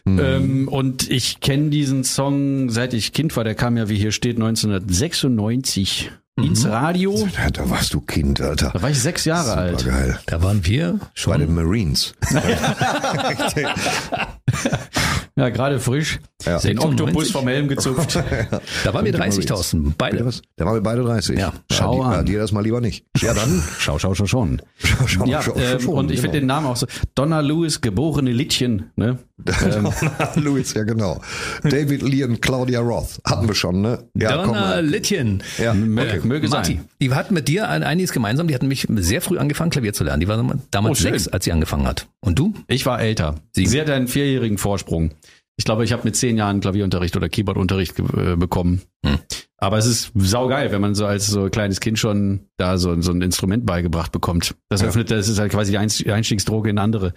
Ähm, 0.07 0.69
und 0.69 1.09
ich 1.11 1.41
kenne 1.41 1.71
diesen 1.71 2.03
Song 2.03 2.71
seit 2.71 2.95
ich 2.95 3.13
Kind 3.13 3.37
war. 3.37 3.45
Der 3.45 3.55
kam 3.55 3.77
ja, 3.77 3.89
wie 3.89 3.97
hier 3.97 4.11
steht, 4.11 4.37
1996 4.37 6.11
ins 6.39 6.67
Radio. 6.67 7.29
Ja, 7.39 7.51
da 7.51 7.71
warst 7.71 7.95
du 7.95 8.01
Kind, 8.01 8.41
Alter. 8.41 8.71
Da 8.75 8.83
war 8.83 8.91
ich 8.91 9.01
sechs 9.01 9.25
Jahre 9.25 9.55
alt. 9.55 9.81
Super 9.81 9.93
geil. 9.93 10.19
Da 10.27 10.43
waren 10.43 10.67
wir 10.67 10.95
Bei 10.95 11.07
schon. 11.15 11.41
den 11.41 11.55
Marines. 11.55 12.15
Ja, 15.39 15.51
gerade 15.51 15.79
frisch. 15.81 16.19
Ja. 16.45 16.53
Den 16.59 16.79
96? 16.79 17.01
Oktopus 17.01 17.31
vom 17.31 17.47
Helm 17.47 17.69
gezupft. 17.69 18.17
Da 18.85 18.95
waren 18.95 19.05
wir 19.05 19.13
Und 19.13 19.13
die 19.13 19.13
30, 19.13 19.47
Thorsten. 19.47 19.95
Beide. 19.97 20.25
Was? 20.25 20.41
Da 20.57 20.65
waren 20.65 20.75
wir 20.75 20.81
beide 20.81 21.03
30. 21.03 21.39
Ja, 21.39 21.53
schau 21.71 22.03
ja, 22.03 22.11
die, 22.11 22.17
an. 22.17 22.27
Dir 22.27 22.39
das 22.39 22.53
mal 22.53 22.63
lieber 22.63 22.81
nicht. 22.81 23.05
Ja, 23.21 23.35
dann. 23.35 23.63
Schau, 23.79 23.99
schau, 23.99 24.15
schau 24.15 24.27
schon. 24.27 24.63
Schau, 24.79 25.07
schau, 25.07 25.27
ja, 25.27 25.43
schau, 25.43 25.55
ähm, 25.57 25.81
schon, 25.81 25.95
und 25.95 26.11
ich 26.11 26.21
finde 26.21 26.39
den 26.39 26.43
genau. 26.43 26.55
Namen 26.55 26.67
auch 26.69 26.77
so. 26.77 26.87
Donna 27.15 27.41
Lewis, 27.41 27.81
geborene 27.81 28.33
Littchen. 28.33 28.91
Ne? 28.97 29.19
Ähm, 29.45 29.89
Louis, 30.37 30.73
ja 30.75 30.85
genau. 30.85 31.21
David 31.63 32.03
Lee 32.03 32.25
und 32.25 32.41
Claudia 32.41 32.81
Roth. 32.81 33.21
Hatten 33.25 33.47
wir 33.47 33.55
schon, 33.55 33.83
ne? 33.83 34.05
Ja, 34.15 34.43
Donna. 34.45 34.81
Littchen. 34.81 35.43
Ja, 35.59 35.75
möge, 35.75 36.27
möge 36.27 36.49
Marty, 36.49 36.75
sein. 36.77 36.89
die 37.03 37.13
hatten 37.13 37.35
mit 37.35 37.47
dir 37.49 37.69
ein- 37.69 37.83
einiges 37.83 38.13
gemeinsam. 38.13 38.49
Die 38.49 38.55
hatten 38.55 38.69
mich 38.69 38.87
sehr 38.97 39.21
früh 39.21 39.39
angefangen, 39.39 39.71
Klavier 39.71 39.93
zu 39.93 40.05
lernen. 40.05 40.21
Die 40.21 40.29
war 40.29 40.43
damals 40.71 41.01
Oh, 41.01 41.03
sechs, 41.03 41.29
als 41.29 41.45
sie 41.45 41.53
angefangen 41.53 41.87
hat. 41.87 42.09
Und 42.21 42.39
du? 42.39 42.55
Ich 42.67 42.87
war 42.87 43.01
älter. 43.01 43.37
Sieben. 43.53 43.69
Sie 43.71 43.81
hat 43.81 43.91
einen 43.91 44.09
vierjährigen 44.09 44.57
Vorsprung. 44.59 45.11
Ich 45.59 45.65
glaube, 45.65 45.85
ich 45.85 45.93
habe 45.93 46.03
mit 46.05 46.17
zehn 46.17 46.37
Jahren 46.37 46.61
Klavierunterricht 46.61 47.17
oder 47.17 47.29
Keyboardunterricht 47.31 47.99
äh, 47.99 48.37
bekommen. 48.37 48.83
Hm. 49.05 49.19
Aber 49.59 49.79
es 49.79 49.87
ist 49.87 50.13
saugeil, 50.15 50.71
wenn 50.71 50.83
man 50.83 50.95
so 50.95 51.07
als 51.07 51.27
so 51.29 51.49
kleines 51.49 51.81
Kind 51.81 51.99
schon 51.99 52.41
da 52.59 52.77
so, 52.77 53.01
so 53.01 53.11
ein 53.11 53.23
Instrument 53.23 53.65
beigebracht 53.65 54.13
bekommt. 54.13 54.55
Das 54.69 54.83
Ja. 54.83 54.89
öffnet, 54.89 55.11
das 55.11 55.29
ist 55.29 55.39
halt 55.39 55.53
quasi 55.53 55.73
die 55.73 56.11
Einstiegsdroge 56.13 56.69
in 56.69 56.79
andere. 56.79 57.15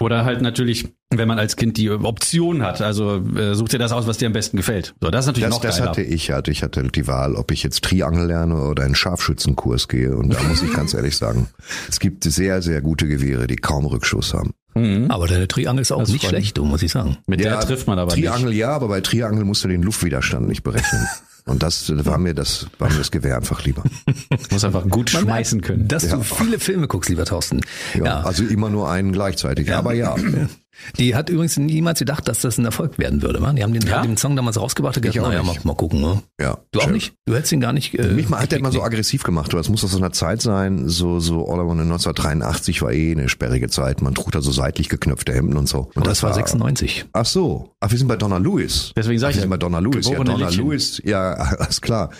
Oder 0.00 0.24
halt 0.24 0.42
natürlich, 0.42 0.88
wenn 1.10 1.28
man 1.28 1.38
als 1.38 1.54
Kind 1.54 1.76
die 1.76 1.88
Option 1.90 2.62
hat, 2.62 2.82
also 2.82 3.22
äh, 3.36 3.54
such 3.54 3.68
dir 3.68 3.78
das 3.78 3.92
aus, 3.92 4.08
was 4.08 4.18
dir 4.18 4.26
am 4.26 4.32
besten 4.32 4.56
gefällt. 4.56 4.94
So, 5.00 5.10
das 5.10 5.24
ist 5.24 5.26
natürlich 5.28 5.48
Das, 5.48 5.54
noch 5.54 5.62
das 5.62 5.76
geiler. 5.76 5.90
hatte 5.90 6.02
ich 6.02 6.30
halt. 6.32 6.48
Ich 6.48 6.62
hatte 6.64 6.82
die 6.82 7.06
Wahl, 7.06 7.36
ob 7.36 7.52
ich 7.52 7.62
jetzt 7.62 7.84
Triangel 7.84 8.26
lerne 8.26 8.56
oder 8.60 8.82
einen 8.82 8.96
Scharfschützenkurs 8.96 9.86
gehe. 9.86 10.16
Und 10.16 10.34
da 10.34 10.42
muss 10.42 10.62
ich 10.62 10.72
ganz 10.72 10.94
ehrlich 10.94 11.16
sagen, 11.16 11.48
es 11.88 12.00
gibt 12.00 12.24
sehr, 12.24 12.60
sehr 12.60 12.80
gute 12.80 13.06
Gewehre, 13.06 13.46
die 13.46 13.56
kaum 13.56 13.86
Rückschuss 13.86 14.34
haben. 14.34 14.50
Mhm. 14.74 15.10
Aber 15.10 15.26
deine 15.28 15.46
Triangel 15.48 15.82
ist 15.82 15.92
auch 15.92 16.00
Das 16.00 16.08
nicht 16.10 16.26
schlecht, 16.26 16.58
du, 16.58 16.64
muss 16.64 16.82
ich 16.82 16.92
sagen. 16.92 17.16
Mit 17.26 17.40
der 17.40 17.60
trifft 17.60 17.86
man 17.86 17.98
aber 17.98 18.12
Triangel 18.12 18.50
nicht. 18.50 18.58
ja, 18.58 18.70
aber 18.70 18.88
bei 18.88 19.00
Triangel 19.00 19.44
musst 19.44 19.62
du 19.64 19.68
den 19.68 19.82
Luftwiderstand 19.82 20.48
nicht 20.48 20.62
berechnen. 20.62 21.06
Und 21.46 21.62
das 21.62 21.92
war 22.06 22.16
mir 22.16 22.32
das, 22.34 22.68
war 22.78 22.88
mir 22.90 22.96
das 22.96 23.10
Gewehr 23.10 23.36
einfach 23.36 23.62
lieber. 23.66 23.82
Muss 24.50 24.64
einfach 24.64 24.88
gut 24.88 25.12
Man 25.12 25.24
schmeißen 25.24 25.60
können. 25.60 25.86
Dass 25.88 26.04
Ja. 26.04 26.16
du 26.16 26.22
viele 26.22 26.58
Filme 26.58 26.88
guckst, 26.88 27.10
lieber 27.10 27.26
Thorsten. 27.26 27.60
Ja, 27.94 28.04
Ja. 28.04 28.20
Also 28.22 28.44
immer 28.44 28.70
nur 28.70 28.90
einen 28.90 29.12
gleichzeitig. 29.12 29.70
Aber 29.74 29.92
ja. 29.92 30.16
Die 30.98 31.14
hat 31.14 31.28
übrigens 31.30 31.56
niemals 31.56 31.98
gedacht, 31.98 32.26
dass 32.28 32.40
das 32.40 32.58
ein 32.58 32.64
Erfolg 32.64 32.98
werden 32.98 33.22
würde. 33.22 33.40
Man. 33.40 33.56
Die 33.56 33.62
haben 33.62 33.72
den, 33.72 33.86
Ja? 33.86 34.02
den 34.02 34.16
Song 34.16 34.36
damals 34.36 34.60
rausgebracht 34.60 34.96
und 34.96 35.04
Ich 35.06 35.12
gedacht, 35.12 35.26
auch 35.26 35.30
naja, 35.32 35.42
mal, 35.42 35.56
mal 35.64 35.74
gucken. 35.76 36.00
Ne? 36.00 36.22
Ja, 36.40 36.58
Du 36.72 36.80
auch 36.80 36.90
nicht? 36.90 37.14
Du 37.26 37.34
hättest 37.34 37.52
ihn 37.52 37.60
gar 37.60 37.72
nicht. 37.72 37.98
Äh, 37.98 38.08
Mich 38.08 38.28
mal 38.28 38.40
hat 38.40 38.52
der 38.52 38.58
immer 38.58 38.72
so 38.72 38.82
aggressiv 38.82 39.22
gemacht. 39.22 39.52
Es 39.54 39.68
muss 39.68 39.84
aus 39.84 39.92
so 39.92 39.98
einer 39.98 40.12
Zeit 40.12 40.42
sein, 40.42 40.88
so, 40.88 41.20
so 41.20 41.48
All 41.48 41.56
I 41.64 41.68
Want 41.68 41.80
in 41.80 41.86
1983 41.90 42.82
war 42.82 42.92
eh 42.92 43.12
eine 43.12 43.28
sperrige 43.28 43.68
Zeit. 43.68 44.02
Man 44.02 44.14
trug 44.14 44.32
da 44.32 44.40
so 44.42 44.50
seitlich 44.52 44.88
geknöpfte 44.88 45.32
Hemden 45.32 45.56
und 45.56 45.68
so. 45.68 45.80
Und 45.80 45.96
Aber 45.98 46.06
das 46.06 46.22
war 46.22 46.34
96. 46.34 47.06
Ach 47.12 47.26
so. 47.26 47.70
Ach, 47.80 47.90
wir 47.90 47.98
sind 47.98 48.08
bei 48.08 48.16
Donna 48.16 48.38
Lewis. 48.38 48.92
Deswegen 48.96 49.18
sag 49.20 49.28
Ach, 49.28 49.30
ich 49.30 49.36
wir 49.36 49.40
ja, 49.40 49.42
sind 49.42 49.50
bei 49.50 49.56
Donna 49.58 49.78
Lewis. 49.78 50.08
Ja, 50.08 50.16
Donna 50.16 50.36
Liedchen. 50.36 50.64
Lewis. 50.64 51.00
Ja, 51.04 51.32
alles 51.58 51.80
klar. 51.80 52.10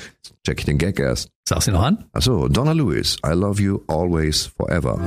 Check 0.46 0.60
ich 0.60 0.64
den 0.66 0.78
Gag 0.78 0.98
erst. 1.00 1.28
Sagst 1.48 1.68
du 1.68 1.72
noch 1.72 1.82
an? 1.82 2.04
Ach 2.12 2.22
so. 2.22 2.48
Donna 2.48 2.72
Lewis. 2.72 3.16
I 3.26 3.32
love 3.32 3.60
you 3.60 3.80
always 3.88 4.46
forever. 4.56 4.98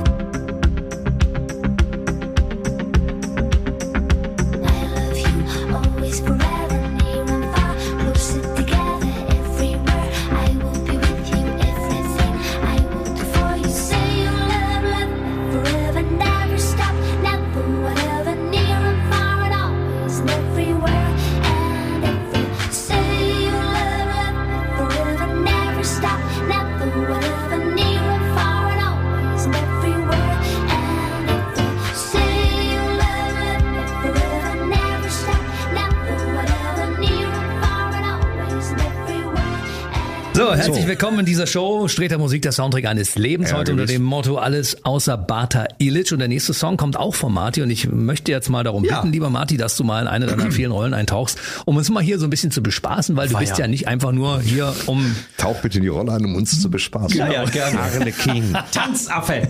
Herzlich 40.68 40.86
willkommen 40.86 41.20
in 41.20 41.24
dieser 41.26 41.46
Show. 41.46 41.88
Streter 41.88 42.18
Musik, 42.18 42.42
der 42.42 42.52
Soundtrack 42.52 42.84
eines 42.84 43.16
Lebens. 43.16 43.54
Heute 43.54 43.72
unter 43.72 43.86
dem 43.86 44.02
Motto 44.02 44.36
Alles 44.36 44.84
außer 44.84 45.16
Bata 45.16 45.66
Ilic. 45.78 46.12
Und 46.12 46.18
der 46.18 46.28
nächste 46.28 46.52
Song 46.52 46.76
kommt 46.76 46.96
auch 46.96 47.14
von 47.14 47.32
Marty. 47.32 47.62
Und 47.62 47.70
ich 47.70 47.88
möchte 47.90 48.32
jetzt 48.32 48.50
mal 48.50 48.64
darum 48.64 48.84
Ja. 48.84 48.96
bitten, 49.00 49.12
lieber 49.12 49.30
Marty, 49.30 49.56
dass 49.56 49.76
du 49.76 49.84
mal 49.84 50.02
in 50.02 50.08
eine 50.08 50.26
deiner 50.26 50.50
vielen 50.52 50.70
Rollen 50.72 50.92
eintauchst, 50.92 51.38
um 51.64 51.76
uns 51.78 51.88
mal 51.90 52.02
hier 52.02 52.18
so 52.18 52.26
ein 52.26 52.30
bisschen 52.30 52.50
zu 52.50 52.62
bespaßen, 52.62 53.16
weil 53.16 53.28
du 53.28 53.34
Feier. 53.34 53.40
bist 53.40 53.58
ja 53.58 53.66
nicht 53.66 53.88
einfach 53.88 54.12
nur 54.12 54.40
hier, 54.42 54.74
um 54.86 55.16
Tauch 55.38 55.56
bitte 55.62 55.78
in 55.78 55.84
die 55.84 55.88
Rolle 55.88 56.12
ein, 56.12 56.24
um 56.24 56.34
uns 56.36 56.60
zu 56.60 56.70
bespaßen. 56.70 57.16
Ja, 57.16 57.32
ja, 57.32 57.44
gerne. 57.44 57.78
Harlequin. 57.78 58.56
Tanzaffe. 58.70 59.48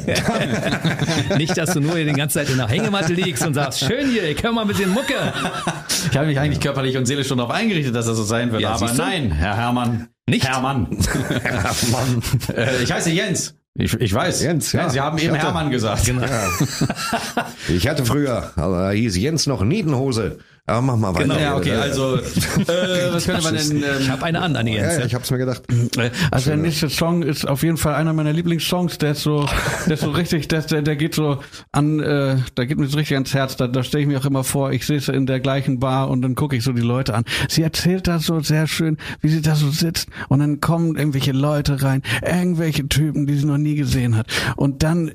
nicht, 1.37 1.56
dass 1.56 1.72
du 1.75 1.80
nur 1.80 1.96
hier 1.96 2.06
die 2.06 2.12
ganze 2.12 2.38
Zeit 2.38 2.50
in 2.50 2.58
der 2.58 2.68
Hängematte 2.68 3.12
liegst 3.12 3.44
und 3.44 3.54
sagst, 3.54 3.80
schön 3.80 4.08
hier, 4.10 4.25
ich 4.30 4.40
hör 4.42 4.52
mal 4.52 4.62
ein 4.62 4.68
bisschen 4.68 4.90
Mucke. 4.90 5.14
Ich 6.10 6.16
habe 6.16 6.26
mich 6.28 6.38
eigentlich 6.38 6.60
körperlich 6.60 6.96
und 6.96 7.06
seelisch 7.06 7.26
schon 7.26 7.38
darauf 7.38 7.52
eingerichtet, 7.52 7.94
dass 7.94 8.06
das 8.06 8.16
so 8.16 8.25
sein 8.25 8.52
wird. 8.52 8.62
Ja, 8.62 8.75
aber 8.75 8.87
du? 8.88 8.94
nein, 8.94 9.32
Herr 9.32 9.56
Hermann. 9.56 10.08
Nicht? 10.28 10.47
Hermann. 10.49 10.88
Mann. 11.92 12.23
äh, 12.54 12.82
ich 12.82 12.92
heiße 12.92 13.11
Jens. 13.11 13.54
Ich, 13.75 13.94
ich 13.94 14.12
weiß. 14.12 14.42
Jens, 14.42 14.73
ja. 14.73 14.88
Sie 14.90 15.00
haben 15.00 15.18
Ich 15.18 15.25
eben 15.25 15.35
hatte- 15.35 15.47
Hermann 15.47 15.70
gesagt. 15.70 16.04
Genau. 16.04 16.26
Ich 17.68 17.87
hatte 17.87 18.04
früher, 18.04 18.50
also 18.56 18.75
da 18.75 18.90
hieß 18.90 19.16
Jens 19.16 19.47
noch 19.47 19.62
Niedenhose. 19.62 20.38
Aber 20.68 20.82
mach 20.82 20.96
mal 20.96 21.14
weiter. 21.14 21.40
Ja, 21.40 21.56
okay, 21.56 21.72
also, 21.72 22.16
äh, 22.16 22.20
was 23.12 23.25
könnte 23.26 23.42
man 23.42 23.54
denn... 23.56 23.78
Ich 23.78 24.06
Ähm, 24.06 24.08
habe 24.12 24.25
eine 24.25 24.40
an, 24.42 24.54
Anni 24.56 24.76
Ja, 24.76 24.82
Jens. 24.82 24.98
ja, 24.98 25.04
ich 25.06 25.14
hab's 25.14 25.30
mir 25.30 25.38
gedacht. 25.38 25.62
Äh, 25.96 26.10
Also 26.30 26.50
der 26.50 26.58
nächste 26.58 26.88
Song 26.90 27.22
ist 27.22 27.48
auf 27.48 27.62
jeden 27.62 27.76
Fall 27.76 27.94
einer 27.94 28.12
meiner 28.12 28.32
Lieblingssongs. 28.32 28.98
Der 28.98 29.12
ist 29.12 29.22
so, 29.22 29.46
der 29.87 29.94
ist 29.94 30.02
so 30.02 30.10
richtig, 30.10 30.48
der, 30.48 30.62
der, 30.62 30.82
der 30.82 30.96
geht 30.96 31.14
so 31.14 31.38
an, 31.72 32.00
äh, 32.00 32.37
da 32.54 32.64
geht 32.64 32.78
mir 32.78 32.87
so 32.87 32.96
richtig 32.98 33.16
ans 33.16 33.34
Herz. 33.34 33.56
Da, 33.56 33.66
da 33.66 33.82
stelle 33.82 34.02
ich 34.02 34.08
mir 34.08 34.18
auch 34.18 34.25
immer 34.26 34.44
vor, 34.44 34.72
ich 34.72 34.87
sitze 34.87 35.12
in 35.12 35.26
der 35.26 35.40
gleichen 35.40 35.78
Bar 35.80 36.10
und 36.10 36.22
dann 36.22 36.34
gucke 36.34 36.54
ich 36.56 36.64
so 36.64 36.72
die 36.72 36.82
Leute 36.82 37.14
an. 37.14 37.25
Sie 37.48 37.62
erzählt 37.62 38.06
da 38.06 38.18
so 38.18 38.40
sehr 38.40 38.66
schön, 38.66 38.98
wie 39.20 39.28
sie 39.28 39.40
da 39.42 39.54
so 39.54 39.70
sitzt 39.70 40.08
und 40.28 40.40
dann 40.40 40.60
kommen 40.60 40.96
irgendwelche 40.96 41.32
Leute 41.32 41.82
rein, 41.82 42.02
irgendwelche 42.22 42.87
Typen, 42.88 43.26
die 43.26 43.37
sie 43.37 43.46
noch 43.46 43.58
nie 43.58 43.75
gesehen 43.75 44.16
hat. 44.16 44.26
Und 44.56 44.82
dann 44.82 45.12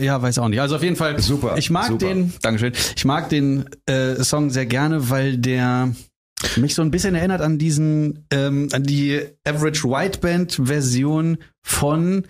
ja, 0.00 0.20
weiß 0.20 0.38
auch 0.38 0.48
nicht. 0.48 0.60
Also 0.60 0.76
auf 0.76 0.82
jeden 0.82 0.96
Fall. 0.96 1.20
Super, 1.20 1.56
Ich 1.56 1.70
mag 1.70 1.86
super. 1.86 2.06
den. 2.06 2.32
Dankeschön. 2.42 2.72
Ich 2.96 3.04
mag 3.04 3.28
den 3.28 3.66
äh, 3.86 4.22
Song 4.22 4.50
sehr 4.50 4.66
gerne, 4.66 5.10
weil 5.10 5.38
der 5.38 5.92
mich 6.56 6.74
so 6.74 6.82
ein 6.82 6.90
bisschen 6.90 7.14
erinnert 7.14 7.40
an 7.40 7.58
diesen, 7.58 8.26
ähm, 8.30 8.68
an 8.72 8.82
die 8.82 9.20
Average 9.46 9.84
White 9.84 10.18
Band 10.20 10.60
Version 10.62 11.38
von 11.62 12.24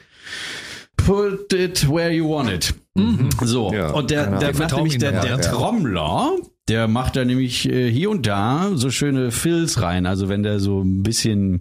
Put 0.97 1.53
It 1.53 1.89
Where 1.89 2.11
You 2.13 2.31
Want 2.31 2.51
It. 2.51 2.75
So. 3.43 3.73
Ja, 3.73 3.91
und 3.91 4.11
der, 4.11 4.25
genau. 4.27 4.39
der 4.39 4.57
macht 4.57 4.77
nämlich 4.77 4.99
der, 4.99 5.13
der 5.13 5.31
ja. 5.31 5.39
Trommler. 5.39 6.31
Der 6.69 6.89
macht 6.89 7.15
da 7.15 7.25
nämlich 7.25 7.69
äh, 7.69 7.91
hier 7.91 8.11
und 8.11 8.27
da 8.27 8.73
so 8.75 8.91
schöne 8.91 9.31
Fills 9.31 9.83
rein. 9.83 10.07
Also 10.07 10.29
wenn 10.29 10.43
der 10.43 10.59
so 10.59 10.81
ein 10.81 11.03
bisschen 11.03 11.61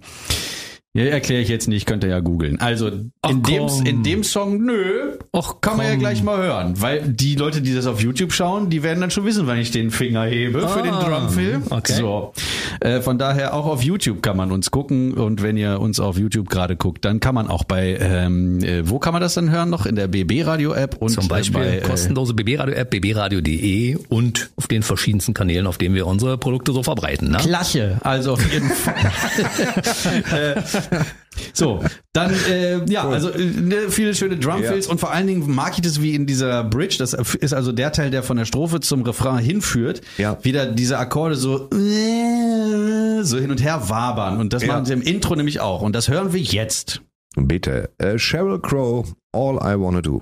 ja, 0.95 1.03
erkläre 1.11 1.41
ich 1.41 1.49
jetzt 1.49 1.67
nicht, 1.67 1.85
könnt 1.85 2.03
ihr 2.03 2.09
ja 2.09 2.19
googeln. 2.21 2.59
Also 2.59 2.87
in, 2.87 3.11
Ach, 3.21 3.29
dem, 3.31 3.67
komm. 3.67 3.85
in 3.85 4.01
dem 4.03 4.23
Song, 4.23 4.65
nö, 4.65 5.17
Och, 5.31 5.61
kann 5.61 5.77
man 5.77 5.85
ja 5.85 5.95
gleich 5.95 6.23
mal 6.23 6.37
hören. 6.37 6.73
Weil 6.81 7.01
die 7.09 7.35
Leute, 7.35 7.61
die 7.61 7.75
das 7.75 7.85
auf 7.85 8.01
YouTube 8.01 8.31
schauen, 8.33 8.69
die 8.69 8.81
werden 8.81 9.01
dann 9.01 9.11
schon 9.11 9.25
wissen, 9.25 9.45
wann 9.47 9.57
ich 9.59 9.71
den 9.71 9.91
Finger 9.91 10.23
hebe 10.23 10.67
für 10.67 10.81
den 10.81 10.93
Ah, 10.93 11.03
Drumfill. 11.03 11.61
okay. 11.69 11.93
So. 11.93 12.33
Äh, 12.79 13.01
von 13.01 13.17
daher 13.19 13.53
auch 13.53 13.65
auf 13.65 13.83
YouTube 13.83 14.21
kann 14.23 14.37
man 14.37 14.51
uns 14.51 14.71
gucken. 14.71 15.13
Und 15.13 15.43
wenn 15.43 15.57
ihr 15.57 15.79
uns 15.81 15.99
auf 15.99 16.17
YouTube 16.17 16.49
gerade 16.49 16.75
guckt, 16.75 17.03
dann 17.05 17.19
kann 17.19 17.35
man 17.35 17.47
auch 17.49 17.65
bei, 17.65 17.97
ähm, 17.99 18.63
äh, 18.63 18.89
wo 18.89 18.97
kann 18.99 19.11
man 19.13 19.21
das 19.21 19.33
dann 19.35 19.51
hören 19.51 19.69
noch? 19.69 19.85
In 19.85 19.95
der 19.95 20.07
BB 20.07 20.43
Radio 20.45 20.73
App 20.73 20.95
und 20.99 21.09
Zum 21.09 21.27
Beispiel 21.27 21.61
äh, 21.61 21.65
bei, 21.65 21.77
äh, 21.77 21.81
kostenlose 21.81 22.33
BB-Radio-App, 22.33 22.89
bbradio.de 22.89 23.97
und 24.09 24.49
auf 24.55 24.67
den 24.67 24.81
verschiedensten 24.83 25.33
Kanälen, 25.33 25.67
auf 25.67 25.77
denen 25.77 25.93
wir 25.95 26.07
unsere 26.07 26.37
Produkte 26.37 26.71
so 26.71 26.81
verbreiten. 26.83 27.31
Ne? 27.31 27.37
Klasse, 27.37 27.97
also 28.01 28.33
auf 28.33 28.53
jeden 28.53 28.69
Fall. 28.69 28.95
so, 31.53 31.83
dann 32.13 32.31
äh, 32.49 32.83
ja, 32.89 33.07
also 33.07 33.29
äh, 33.29 33.43
ne, 33.43 33.75
viele 33.89 34.15
schöne 34.15 34.37
Drumfills 34.37 34.87
und 34.87 34.99
vor 34.99 35.11
allen 35.11 35.27
Dingen 35.27 35.53
mag 35.53 35.73
ich 35.75 35.81
das 35.81 36.01
wie 36.01 36.15
in 36.15 36.25
dieser 36.25 36.63
Bridge, 36.63 36.95
das 36.99 37.13
ist 37.13 37.53
also 37.53 37.71
der 37.71 37.91
Teil, 37.91 38.11
der 38.11 38.23
von 38.23 38.37
der 38.37 38.45
Strophe 38.45 38.79
zum 38.79 39.03
Refrain 39.03 39.37
hinführt, 39.43 40.01
Ja. 40.17 40.37
wieder 40.43 40.65
diese 40.65 40.97
Akkorde 40.97 41.35
so 41.35 41.69
äh, 41.71 43.23
so 43.23 43.37
hin 43.37 43.51
und 43.51 43.63
her 43.63 43.89
wabern 43.89 44.37
und 44.39 44.53
das 44.53 44.63
Ja. 44.63 44.73
machen 44.73 44.85
sie 44.85 44.93
im 44.93 45.01
Intro 45.01 45.35
nämlich 45.35 45.59
auch 45.59 45.81
und 45.81 45.93
das 45.93 46.07
hören 46.09 46.33
wir 46.33 46.41
jetzt. 46.41 47.01
Bitte. 47.35 47.89
Äh, 47.97 48.17
Sheryl 48.17 48.59
Crow, 48.61 49.05
All 49.33 49.55
I 49.57 49.79
Wanna 49.79 50.01
Do. 50.01 50.19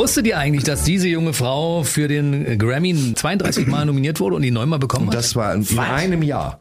Wusstet 0.00 0.26
ihr 0.26 0.38
eigentlich, 0.38 0.64
dass 0.64 0.84
diese 0.84 1.08
junge 1.08 1.34
Frau 1.34 1.82
für 1.82 2.08
den 2.08 2.56
Grammy 2.58 3.12
32 3.14 3.66
Mal 3.66 3.84
nominiert 3.84 4.18
wurde 4.18 4.34
und 4.36 4.42
ihn 4.44 4.54
neunmal 4.54 4.78
bekommen 4.78 5.08
hat? 5.08 5.14
Das 5.14 5.36
war 5.36 5.52
in, 5.54 5.62
in 5.62 5.78
einem 5.78 6.22
Jahr. 6.22 6.58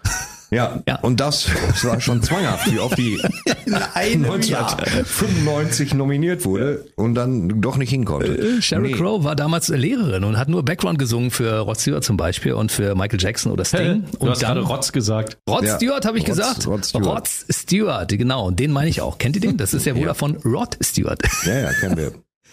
Ja, 0.52 0.82
Ja. 0.86 0.96
und 1.00 1.22
das, 1.22 1.48
das 1.70 1.86
war 1.86 2.02
schon 2.02 2.22
zwanghaft, 2.22 2.70
wie 2.70 2.80
oft 2.80 2.98
die 2.98 3.14
In 3.66 3.76
einem 3.76 4.42
Jahr. 4.42 4.78
1995 4.80 5.94
nominiert 5.94 6.44
wurde 6.44 6.84
und 6.98 7.16
dann 7.16 7.62
doch 7.62 7.78
nicht 7.78 7.92
hinkonnte. 7.92 8.62
Sheryl 8.62 8.92
Nee. 8.92 8.98
Crow 8.98 9.24
war 9.24 9.38
damals 9.38 9.70
Lehrerin 9.70 10.26
und 10.26 10.38
hat 10.38 10.50
nur 10.50 10.66
Background 10.66 11.00
gesungen 11.00 11.32
für 11.32 11.60
Rod 11.60 11.80
Stewart 11.80 12.04
zum 12.04 12.18
Beispiel 12.18 12.52
und 12.52 12.74
für 12.74 12.94
Michael 12.94 13.22
Jackson 13.22 13.54
oder 13.54 13.64
Sting. 13.64 14.04
Du 14.12 14.18
und 14.18 14.32
hast 14.32 14.40
gerade 14.42 14.60
Rotz 14.60 14.92
gesagt. 14.92 15.38
Rod 15.50 15.64
Ja. 15.64 15.78
Stewart 15.78 16.04
habe 16.06 16.18
ich 16.18 16.24
Rod- 16.24 16.30
gesagt. 16.36 16.68
Rod 16.68 16.84
Stewart. 16.86 17.06
Rod 17.06 17.30
Stewart, 17.56 18.10
genau. 18.10 18.52
Den 18.52 18.72
meine 18.74 18.90
ich 18.90 19.00
auch. 19.00 19.18
Kennt 19.18 19.38
ihr 19.38 19.42
den? 19.42 19.56
Das 19.56 19.74
ist 19.74 19.86
der 19.86 19.94
Bruder 19.94 20.14
von 20.14 20.36
Rod 20.44 20.78
Stewart. 20.84 21.22
Ja, 21.46 21.58
ja, 21.58 21.72
kennen 21.80 21.96
wir. 21.96 22.12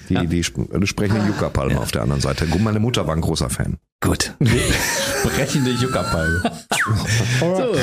Die, 0.08 0.26
die 0.26 0.40
sp- 0.44 0.68
sprechende 0.86 1.26
Yucca-Palme 1.26 1.80
auf 1.80 1.90
der 1.90 2.02
anderen 2.02 2.20
Seite. 2.20 2.46
Gut, 2.46 2.62
Meine 2.62 2.78
Mutter 2.80 3.06
war 3.06 3.14
ein 3.16 3.20
großer 3.20 3.50
Fan. 3.50 3.78
Gut. 4.00 4.34
Brechende 5.24 5.70
Juckerpalme. 5.72 6.42
So. 7.40 7.74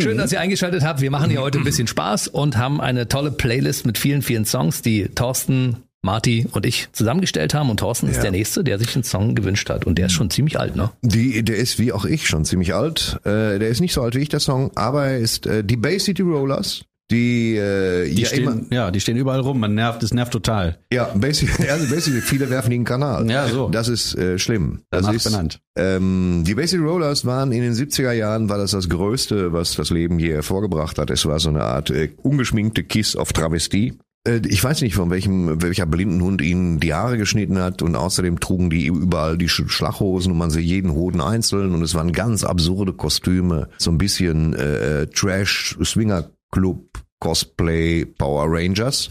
Schön, 0.00 0.18
dass 0.18 0.32
ihr 0.32 0.40
eingeschaltet 0.40 0.82
habt. 0.82 1.00
Wir 1.00 1.10
machen 1.10 1.30
hier 1.30 1.40
heute 1.40 1.58
ein 1.58 1.64
bisschen 1.64 1.86
Spaß 1.86 2.26
und 2.28 2.56
haben 2.56 2.80
eine 2.80 3.06
tolle 3.08 3.30
Playlist 3.30 3.86
mit 3.86 3.96
vielen, 3.98 4.22
vielen 4.22 4.44
Songs, 4.44 4.82
die 4.82 5.08
Thorsten, 5.08 5.76
Marty 6.02 6.46
und 6.50 6.66
ich 6.66 6.88
zusammengestellt 6.92 7.54
haben. 7.54 7.70
Und 7.70 7.78
Thorsten 7.78 8.08
ist 8.08 8.16
Ja. 8.16 8.22
der 8.22 8.30
Nächste, 8.32 8.64
der 8.64 8.78
sich 8.80 8.94
einen 8.96 9.04
Song 9.04 9.34
gewünscht 9.36 9.70
hat. 9.70 9.84
Und 9.86 9.96
der 9.98 10.06
ist 10.06 10.12
schon 10.12 10.30
ziemlich 10.30 10.58
alt, 10.58 10.74
ne? 10.74 10.90
Die, 11.02 11.44
der 11.44 11.56
ist 11.56 11.78
wie 11.78 11.92
auch 11.92 12.04
ich 12.04 12.26
schon 12.26 12.44
ziemlich 12.44 12.74
alt. 12.74 13.20
Äh, 13.24 13.58
der 13.60 13.68
ist 13.68 13.80
nicht 13.80 13.92
so 13.94 14.02
alt 14.02 14.14
wie 14.16 14.20
ich, 14.20 14.28
der 14.28 14.40
Song, 14.40 14.72
aber 14.74 15.06
er 15.06 15.18
ist 15.18 15.46
äh, 15.46 15.62
die 15.62 15.76
Bay 15.76 15.98
City 16.00 16.22
Rollers. 16.22 16.84
Die, 17.14 17.56
äh, 17.56 18.10
Die 18.10 18.22
ja, 18.22 18.26
stehen, 18.28 18.42
immer, 18.44 18.60
ja, 18.70 18.90
die 18.90 19.00
stehen 19.00 19.16
überall 19.16 19.40
rum. 19.40 19.60
Man 19.60 19.74
nervt, 19.74 20.02
das 20.02 20.12
nervt 20.12 20.32
total. 20.32 20.78
ja, 20.92 21.04
basically, 21.14 21.68
also 21.70 21.86
basically, 21.94 22.20
viele 22.20 22.50
werfen 22.50 22.70
den 22.70 22.84
Kanal. 22.84 23.30
Ja, 23.30 23.46
so. 23.48 23.68
Das 23.68 23.88
ist 23.88 24.16
äh, 24.16 24.38
schlimm. 24.38 24.80
Das 24.90 25.02
Danach 25.02 25.14
ist 25.14 25.24
benannt. 25.24 25.60
Ähm, 25.76 26.44
die 26.46 26.54
Basic 26.54 26.80
Rollers 26.80 27.24
waren 27.24 27.52
in 27.52 27.62
den 27.62 27.72
70er 27.74 28.12
Jahren, 28.12 28.48
war 28.48 28.58
das 28.58 28.72
das 28.72 28.88
Größte, 28.88 29.52
was 29.52 29.74
das 29.74 29.90
Leben 29.90 30.18
je 30.18 30.32
hervorgebracht 30.32 30.98
hat. 30.98 31.10
Es 31.10 31.24
war 31.26 31.38
so 31.38 31.48
eine 31.50 31.62
Art 31.62 31.90
äh, 31.90 32.10
ungeschminkte 32.22 32.82
Kiss 32.84 33.16
auf 33.16 33.32
Travestie. 33.32 33.94
Äh, 34.26 34.40
Ich 34.48 34.62
weiß 34.64 34.80
nicht, 34.82 34.94
von 34.94 35.10
welchem, 35.10 35.62
welcher 35.62 35.86
blinden 35.86 36.22
Hund 36.22 36.42
ihnen 36.42 36.80
die 36.80 36.94
Haare 36.94 37.18
geschnitten 37.18 37.58
hat 37.58 37.82
und 37.82 37.94
außerdem 37.96 38.40
trugen 38.40 38.70
die 38.70 38.86
überall 38.86 39.36
die 39.38 39.48
Sch- 39.48 39.68
Schlachhosen 39.68 40.32
und 40.32 40.38
man 40.38 40.50
sah 40.50 40.58
jeden 40.60 40.92
Hoden 40.92 41.20
einzeln 41.20 41.74
und 41.74 41.82
es 41.82 41.94
waren 41.94 42.12
ganz 42.12 42.42
absurde 42.44 42.92
Kostüme, 42.92 43.68
so 43.78 43.90
ein 43.90 43.98
bisschen 43.98 44.54
äh, 44.54 45.06
Trash, 45.08 45.76
Swinger 45.84 46.30
Club, 46.52 46.84
Cosplay, 47.24 48.04
Power 48.04 48.44
Rangers, 48.48 49.08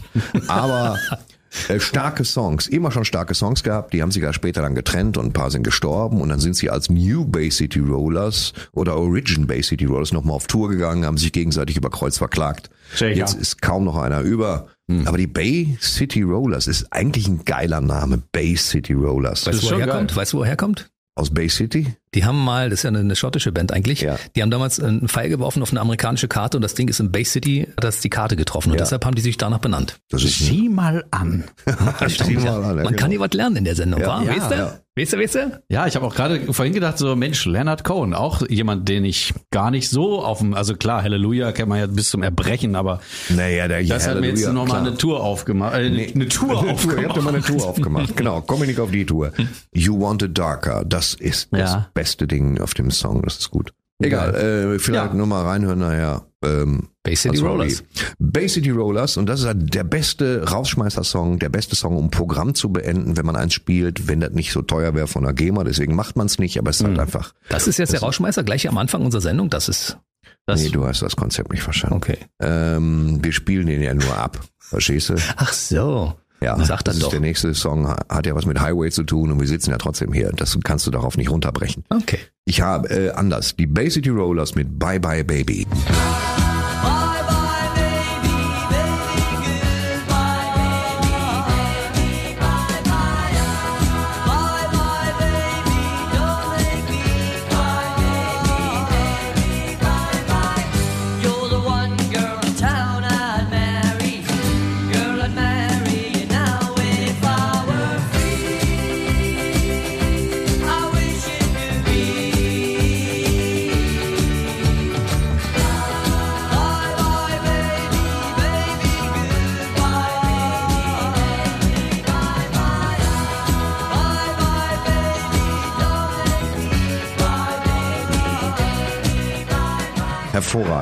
aber 0.48 1.00
äh, 1.68 1.80
starke 1.80 2.24
Songs, 2.24 2.68
immer 2.68 2.92
schon 2.92 3.06
starke 3.06 3.34
Songs 3.34 3.64
gehabt, 3.64 3.92
die 3.92 4.04
haben 4.04 4.12
sich 4.12 4.22
ja 4.22 4.32
später 4.34 4.62
dann 4.62 4.76
getrennt 4.76 5.18
und 5.18 5.26
ein 5.26 5.34
paar 5.34 5.50
sind 5.50 5.64
gestorben 5.64 6.22
und 6.22 6.30
dann 6.30 6.40
sind 6.40 6.56
sie 6.56 6.70
als 6.70 6.92
New 6.92 7.26
Bay 7.26 7.50
City 7.50 7.80
Rollers 7.80 8.54
oder 8.72 8.98
Origin 8.98 9.48
Bay 9.48 9.64
City 9.64 9.86
Rollers 9.86 10.12
nochmal 10.12 10.36
auf 10.36 10.46
Tour 10.46 10.70
gegangen, 10.70 11.06
haben 11.06 11.18
sich 11.18 11.32
gegenseitig 11.32 11.76
über 11.76 11.90
Kreuz 11.90 12.20
verklagt. 12.20 12.70
Sicher. 12.94 13.10
Jetzt 13.10 13.34
ist 13.34 13.64
kaum 13.64 13.84
noch 13.84 13.98
einer 13.98 14.22
über. 14.22 14.68
Aber 15.06 15.18
die 15.18 15.28
Bay 15.28 15.76
City 15.82 16.22
Rollers 16.22 16.68
ist 16.68 16.86
eigentlich 16.92 17.28
ein 17.28 17.44
geiler 17.46 17.82
Name, 17.82 18.22
Bay 18.32 18.56
City 18.56 18.94
Rollers. 18.94 19.48
Weißt 19.48 19.64
du, 19.64 19.64
wo 19.64 19.68
er 19.68 19.70
schon 19.72 19.80
herkommt? 19.80 20.16
Weißt 20.16 20.34
du, 20.34 20.38
wo 20.38 20.42
er 20.44 20.50
herkommt? 20.50 20.92
Aus 21.16 21.30
Bay 21.32 21.48
City? 21.48 21.96
Die 22.16 22.26
haben 22.26 22.44
mal, 22.44 22.70
das 22.72 22.80
ist 22.80 22.84
ja 22.84 22.88
eine, 22.90 23.00
eine 23.00 23.16
schottische 23.16 23.52
Band 23.52 23.72
eigentlich, 23.72 24.02
Ja. 24.02 24.18
die 24.36 24.42
haben 24.42 24.50
damals 24.50 24.80
einen 24.80 25.08
Pfeil 25.08 25.30
geworfen 25.30 25.62
auf 25.62 25.70
eine 25.72 25.80
amerikanische 25.80 26.28
Karte 26.28 26.58
und 26.58 26.62
das 26.64 26.74
Ding 26.74 26.88
ist 26.88 27.00
in 27.00 27.12
Bay 27.12 27.24
City, 27.24 27.68
hat 27.78 27.84
das 27.84 28.00
die 28.02 28.10
Karte 28.10 28.36
getroffen 28.36 28.72
und 28.72 28.78
Ja. 28.78 28.84
deshalb 28.84 29.06
haben 29.06 29.14
die 29.16 29.22
sich 29.22 29.38
danach 29.38 29.60
benannt. 29.60 30.00
Das 30.10 30.24
ist 30.24 30.40
Sieh 30.40 30.70
mal 30.70 31.06
an. 31.12 31.44
Sieh 32.08 32.36
mal 32.38 32.48
an, 32.64 32.78
ja, 32.78 32.84
Man 32.84 32.96
kann 32.96 32.96
genau. 32.96 33.10
hier 33.12 33.20
was 33.20 33.34
lernen 33.34 33.58
in 33.58 33.66
der 33.66 33.76
Sendung, 33.76 34.02
Ja. 34.02 34.08
wa? 34.08 34.24
Ja, 34.24 34.36
weißt 34.38 34.52
du? 34.52 34.56
ja. 34.56 34.80
Weißt 34.96 35.14
du, 35.14 35.18
weißt 35.18 35.36
du? 35.36 35.62
Ja, 35.70 35.88
ich 35.88 35.96
habe 35.96 36.06
auch 36.06 36.14
gerade 36.14 36.54
vorhin 36.54 36.74
gedacht, 36.76 37.00
so 37.00 37.16
Mensch, 37.16 37.46
Leonard 37.46 37.84
Cohen, 37.84 38.14
auch 38.14 38.48
jemand, 38.48 38.88
den 38.88 39.06
ich 39.06 39.34
gar 39.50 39.72
nicht 39.72 39.90
so 39.90 40.22
auf 40.24 40.38
dem, 40.38 40.54
also 40.54 40.76
klar, 40.76 41.02
Halleluja 41.02 41.52
kennt 41.52 41.70
man 41.70 41.80
ja 41.80 41.88
bis 41.88 42.10
zum 42.10 42.22
Erbrechen, 42.22 42.76
aber 42.76 43.02
Naja, 43.30 43.68
der 43.68 43.82
das 43.84 44.08
hat 44.08 44.20
mir 44.20 44.28
jetzt 44.28 44.46
Halleluja, 44.46 44.54
nochmal 44.54 44.82
eine 44.88 44.96
Tour 44.96 45.24
aufgemacht, 45.24 45.74
äh, 45.74 46.12
eine 46.14 46.28
Tour 46.28 46.52
Ihr 46.52 46.58
habt 46.60 46.70
aufgemacht. 46.74 47.16
ja 47.18 47.22
mal 47.24 47.34
eine 47.34 47.44
Tour 47.44 47.66
aufgemacht. 47.68 48.16
Genau, 48.16 48.42
komm 48.42 48.62
ich 48.62 48.68
nicht 48.68 48.80
auf 48.80 48.92
die 48.92 49.04
Tour. 49.06 49.32
You 49.74 50.00
Want 50.00 50.22
It 50.22 50.38
Darker, 50.38 50.84
das 50.86 51.16
ist 51.16 51.48
das 51.52 51.72
Ja. 51.72 51.90
beste 51.96 52.28
Ding 52.28 52.62
auf 52.62 52.76
dem 52.76 52.92
Song, 52.92 53.24
das 53.24 53.40
ist 53.40 53.50
gut. 53.50 53.74
Egal, 54.00 54.36
äh, 54.36 54.80
vielleicht 54.80 55.08
Ja. 55.08 55.14
nur 55.16 55.26
mal 55.26 55.42
reinhören 55.44 55.80
nachher. 55.80 56.22
Ähm, 56.46 56.90
Bay 57.04 57.16
City 57.18 57.42
war 57.42 57.52
Rollers. 57.52 57.84
Bay 58.18 58.48
City 58.48 58.70
Rollers 58.70 59.18
und 59.18 59.26
das 59.28 59.42
ist 59.42 59.46
halt 59.46 59.74
der 59.74 59.84
beste 59.84 60.50
Rausschmeißer-Song, 60.50 61.38
der 61.40 61.50
beste 61.50 61.76
Song, 61.76 61.98
um 61.98 62.10
Programm 62.10 62.56
zu 62.56 62.70
beenden, 62.72 63.18
wenn 63.18 63.26
man 63.26 63.36
eins 63.36 63.54
spielt, 63.54 64.08
wenn 64.08 64.22
das 64.22 64.32
nicht 64.32 64.52
so 64.54 64.62
teuer 64.62 64.96
wäre 64.96 65.08
von 65.08 65.24
der 65.24 65.34
GEMA, 65.34 65.64
deswegen 65.66 65.96
macht 65.96 66.16
man 66.16 66.28
es 66.28 66.40
nicht, 66.40 66.58
aber 66.58 66.70
es 66.70 66.80
ist 66.80 66.88
halt 66.88 67.00
einfach, 67.00 67.34
Das 67.50 67.68
ist 67.68 67.78
jetzt 67.78 67.92
der 67.94 68.00
Rauschmeißer 68.00 68.44
gleich 68.44 68.68
am 68.70 68.78
Anfang 68.78 69.04
unserer 69.04 69.22
Sendung. 69.22 69.50
Das 69.50 69.68
ist 69.68 69.98
Das, 70.46 70.62
nee, 70.62 70.70
du 70.70 70.86
hast 70.86 71.02
das 71.02 71.16
Konzept 71.18 71.52
nicht 71.52 71.62
verstanden. 71.64 71.98
okay. 71.98 72.18
Ähm, 72.42 73.20
wir 73.22 73.34
spielen 73.34 73.68
den 73.68 73.82
ja 73.82 73.94
nur 73.94 74.18
ab, 74.18 74.40
verstehst 74.60 75.10
du? 75.10 75.16
Ach 75.36 75.52
so. 75.52 76.14
Ja, 76.42 76.58
Sag 76.66 76.84
dann 76.84 76.96
das 76.96 77.00
doch. 77.00 77.08
ist 77.08 77.14
der 77.14 77.20
nächste 77.22 77.54
Song, 77.54 77.88
hat 77.88 78.26
ja 78.26 78.36
was 78.36 78.46
mit 78.46 78.60
Highway 78.60 78.92
zu 78.92 79.04
tun 79.04 79.32
und 79.32 79.40
wir 79.40 79.48
sitzen 79.48 79.72
ja 79.72 79.78
trotzdem 79.78 80.12
hier. 80.12 80.30
Das 80.36 80.58
kannst 80.64 80.86
du 80.86 80.92
darauf 80.92 81.16
nicht 81.16 81.30
runterbrechen. 81.32 81.86
Okay. 81.90 82.20
Ich 82.44 82.60
habe 82.62 82.90
äh, 82.90 83.12
anders. 83.12 83.56
Die 83.56 83.66
Bay 83.68 83.90
City 83.90 84.10
Rollers 84.10 84.54
mit 84.56 84.78
Bye 84.78 85.00
Bye 85.00 85.24
Baby. 85.24 85.66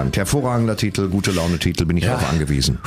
Hervorragend. 0.01 0.17
Hervorragender 0.17 0.77
Titel, 0.77 1.07
gute 1.09 1.31
Laune-Titel, 1.31 1.85
bin 1.85 1.97
ich 1.97 2.05
darauf 2.05 2.27
angewiesen. 2.29 2.79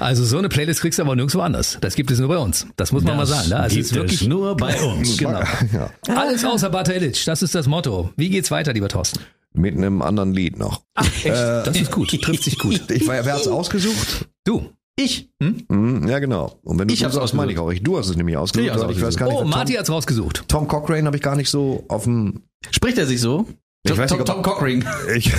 Also 0.00 0.24
so 0.24 0.38
eine 0.38 0.48
Playlist 0.48 0.80
kriegst 0.80 0.98
du 0.98 1.02
aber 1.04 1.14
nirgendwo 1.14 1.40
anders. 1.40 1.78
Das 1.80 1.94
gibt 1.94 2.10
es 2.10 2.18
nur 2.18 2.28
bei 2.28 2.38
uns. 2.38 2.66
Das 2.76 2.90
muss 2.92 3.04
man 3.04 3.16
mal 3.16 3.26
sagen. 3.26 3.48
Ne? 3.50 3.60
Also 3.60 3.78
es 3.78 3.86
ist 3.86 3.94
wirklich 3.94 4.26
nur 4.26 4.56
bei 4.56 4.80
uns. 4.82 5.16
Genau. 5.16 5.40
Ja. 5.72 5.90
Alles 6.08 6.44
außer 6.44 6.70
Bata 6.70 6.92
Illich. 6.92 7.24
Das 7.24 7.42
ist 7.42 7.54
das 7.54 7.66
Motto. 7.66 8.10
Wie 8.16 8.28
geht's 8.28 8.50
weiter, 8.50 8.72
lieber 8.72 8.88
Thorsten? 8.88 9.20
Mit 9.54 9.76
einem 9.76 10.02
anderen 10.02 10.34
Lied 10.34 10.58
noch. 10.58 10.82
Echt? 10.96 11.26
das 11.26 11.80
ist 11.80 11.90
gut. 11.92 12.10
Trifft 12.20 12.42
sich 12.42 12.58
gut. 12.58 12.82
Ich 12.90 13.06
war, 13.06 13.24
wer 13.24 13.34
hat's 13.34 13.48
ausgesucht? 13.48 14.26
Du. 14.44 14.70
Ich? 14.98 15.28
Hm, 15.42 16.08
ja, 16.08 16.18
genau. 16.18 16.58
Und 16.62 16.78
wenn 16.78 16.88
du 16.88 16.94
Ich 16.94 17.04
hab's 17.04 17.14
so 17.14 17.20
sagst, 17.20 17.34
meine 17.34 17.52
ich 17.52 17.58
auch. 17.58 17.70
Ich, 17.70 17.82
du 17.82 17.98
hast 17.98 18.08
es 18.08 18.16
nämlich 18.16 18.36
ausgesucht. 18.36 18.90
Ich 18.90 18.96
ich 18.96 19.02
weiß 19.02 19.16
gar 19.16 19.26
nicht, 19.28 19.36
Oh, 19.38 19.44
Marty 19.44 19.72
Tom, 19.72 19.78
hat's 19.80 19.90
rausgesucht. 19.90 20.44
Tom 20.48 20.66
Cochrane 20.68 21.04
habe 21.06 21.16
ich 21.16 21.22
gar 21.22 21.36
nicht 21.36 21.50
so 21.50 21.84
auf 21.88 22.04
dem... 22.04 22.42
Spricht 22.70 22.96
er 22.98 23.06
sich 23.06 23.20
so? 23.20 23.46
Ich 23.86 23.90
Tom, 23.92 23.98
weiß 23.98 24.10
nicht, 24.10 24.24
Tom, 24.26 24.36
ob- 24.38 24.42
Tom 24.44 24.52
Cockring. 24.54 24.84
Ich, 25.16 25.32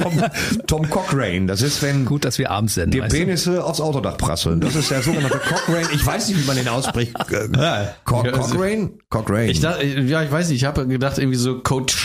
Tom, 0.00 0.22
Tom 0.66 0.90
Cochrane, 0.90 1.46
das 1.46 1.62
ist, 1.62 1.82
wenn 1.82 2.04
Gut, 2.04 2.24
dass 2.24 2.38
wir 2.38 2.50
abends 2.50 2.74
senden. 2.74 2.90
dir 2.92 3.02
weißt 3.02 3.12
du? 3.14 3.18
Penisse 3.18 3.64
aufs 3.64 3.80
Autodach 3.80 4.16
prasseln. 4.18 4.60
Das 4.60 4.74
ist 4.74 4.90
der 4.90 5.02
sogenannte 5.02 5.38
Cochrane. 5.38 5.86
Ich 5.94 6.04
weiß 6.04 6.28
nicht, 6.28 6.40
wie 6.42 6.46
man 6.46 6.56
den 6.56 6.68
ausspricht. 6.68 7.12
Äh, 7.32 7.48
Ja. 7.56 7.94
Co 8.04 8.22
Ja, 8.24 8.32
Cochrane? 8.32 8.90
Cochrane. 9.08 9.50
Ich 9.50 9.60
dachte, 9.60 9.84
ja, 9.86 10.22
ich 10.22 10.30
weiß 10.30 10.48
nicht, 10.48 10.56
ich 10.58 10.64
habe 10.64 10.86
gedacht 10.86 11.18
irgendwie 11.18 11.38
so 11.38 11.60
Coach 11.60 11.96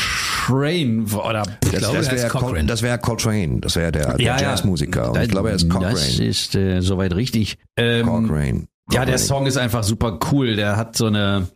Train 0.47 1.05
oder 1.11 1.43
das, 1.59 1.71
glaube, 1.79 1.97
das 1.97 2.11
wäre 2.11 2.29
Cochrane. 2.29 2.65
das 2.65 2.81
wäre 2.81 2.97
Coltrane. 2.99 3.59
Das 3.59 3.75
wäre 3.75 3.91
der, 3.91 4.13
der 4.15 4.37
Jazzmusiker. 4.39 5.11
Und 5.11 5.21
ich 5.21 5.29
glaube, 5.29 5.49
er 5.49 5.55
ist 5.55 5.67
Das 5.67 5.73
Cochrane. 5.73 6.23
ist 6.25 6.55
äh, 6.55 6.79
soweit 6.81 7.13
richtig. 7.15 7.57
Ähm, 7.75 8.05
Cochrane. 8.05 8.67
Ja, 8.91 9.03
der 9.03 9.15
Cochrane. 9.15 9.17
Song 9.19 9.45
ist 9.47 9.57
einfach 9.57 9.83
super 9.83 10.19
cool. 10.31 10.55
Der 10.55 10.77
hat 10.77 10.95
so 10.95 11.07
eine. 11.07 11.47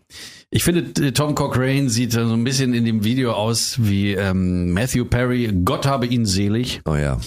Ich 0.54 0.66
finde, 0.66 1.02
äh, 1.02 1.14
Tom 1.14 1.34
Cochrane 1.34 1.90
sieht 1.90 2.12
so 2.12 2.20
ein 2.20 2.44
bisschen 2.44 2.74
in 2.74 2.84
dem 2.84 3.06
Video 3.06 3.32
aus 3.32 3.78
wie 3.80 4.12
ähm, 4.12 4.74
Matthew 4.74 5.06
Perry. 5.06 5.50
Gott 5.64 5.86
habe 5.86 6.06
ihn 6.06 6.26
selig. 6.26 6.82
Oh 6.84 6.96
ja. 6.96 7.20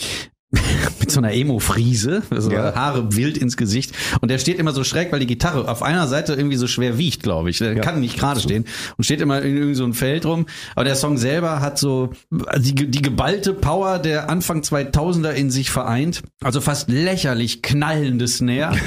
Mit 1.01 1.11
so 1.11 1.21
einer 1.21 1.33
Emo-Friese, 1.33 2.23
also 2.31 2.51
Ja. 2.51 2.75
Haare 2.75 3.15
wild 3.17 3.37
ins 3.39 3.57
Gesicht. 3.57 3.93
Und 4.21 4.31
der 4.31 4.39
steht 4.39 4.59
immer 4.59 4.73
so 4.73 4.85
schräg, 4.85 5.13
weil 5.13 5.21
die 5.21 5.27
Gitarre 5.27 5.69
auf 5.69 5.83
einer 5.83 6.07
Seite 6.09 6.35
irgendwie 6.35 6.57
so 6.57 6.67
schwer 6.67 6.99
wiegt, 6.99 7.23
glaube 7.23 7.51
ich. 7.51 7.59
Der 7.59 7.75
kann 7.81 8.01
nicht 8.01 8.19
gerade 8.19 8.41
stehen 8.41 8.65
und 8.97 9.05
steht 9.05 9.21
immer 9.21 9.43
in 9.43 9.57
irgend 9.57 9.77
so 9.77 9.85
ein 9.85 9.95
Feld 9.95 10.25
rum. 10.27 10.47
Aber 10.75 10.85
der 10.85 10.97
Song 10.97 11.19
selber 11.19 11.61
hat 11.61 11.79
so 11.79 12.11
die, 12.57 12.75
die 12.75 13.03
geballte 13.03 13.53
Power 13.55 13.99
der 13.99 14.31
Anfang 14.31 14.63
2000er 14.63 15.31
in 15.31 15.51
sich 15.51 15.71
vereint. 15.71 16.23
Also 16.43 16.61
fast 16.61 16.89
lächerlich 16.89 17.63
knallende 17.63 18.29
Snare. 18.29 18.77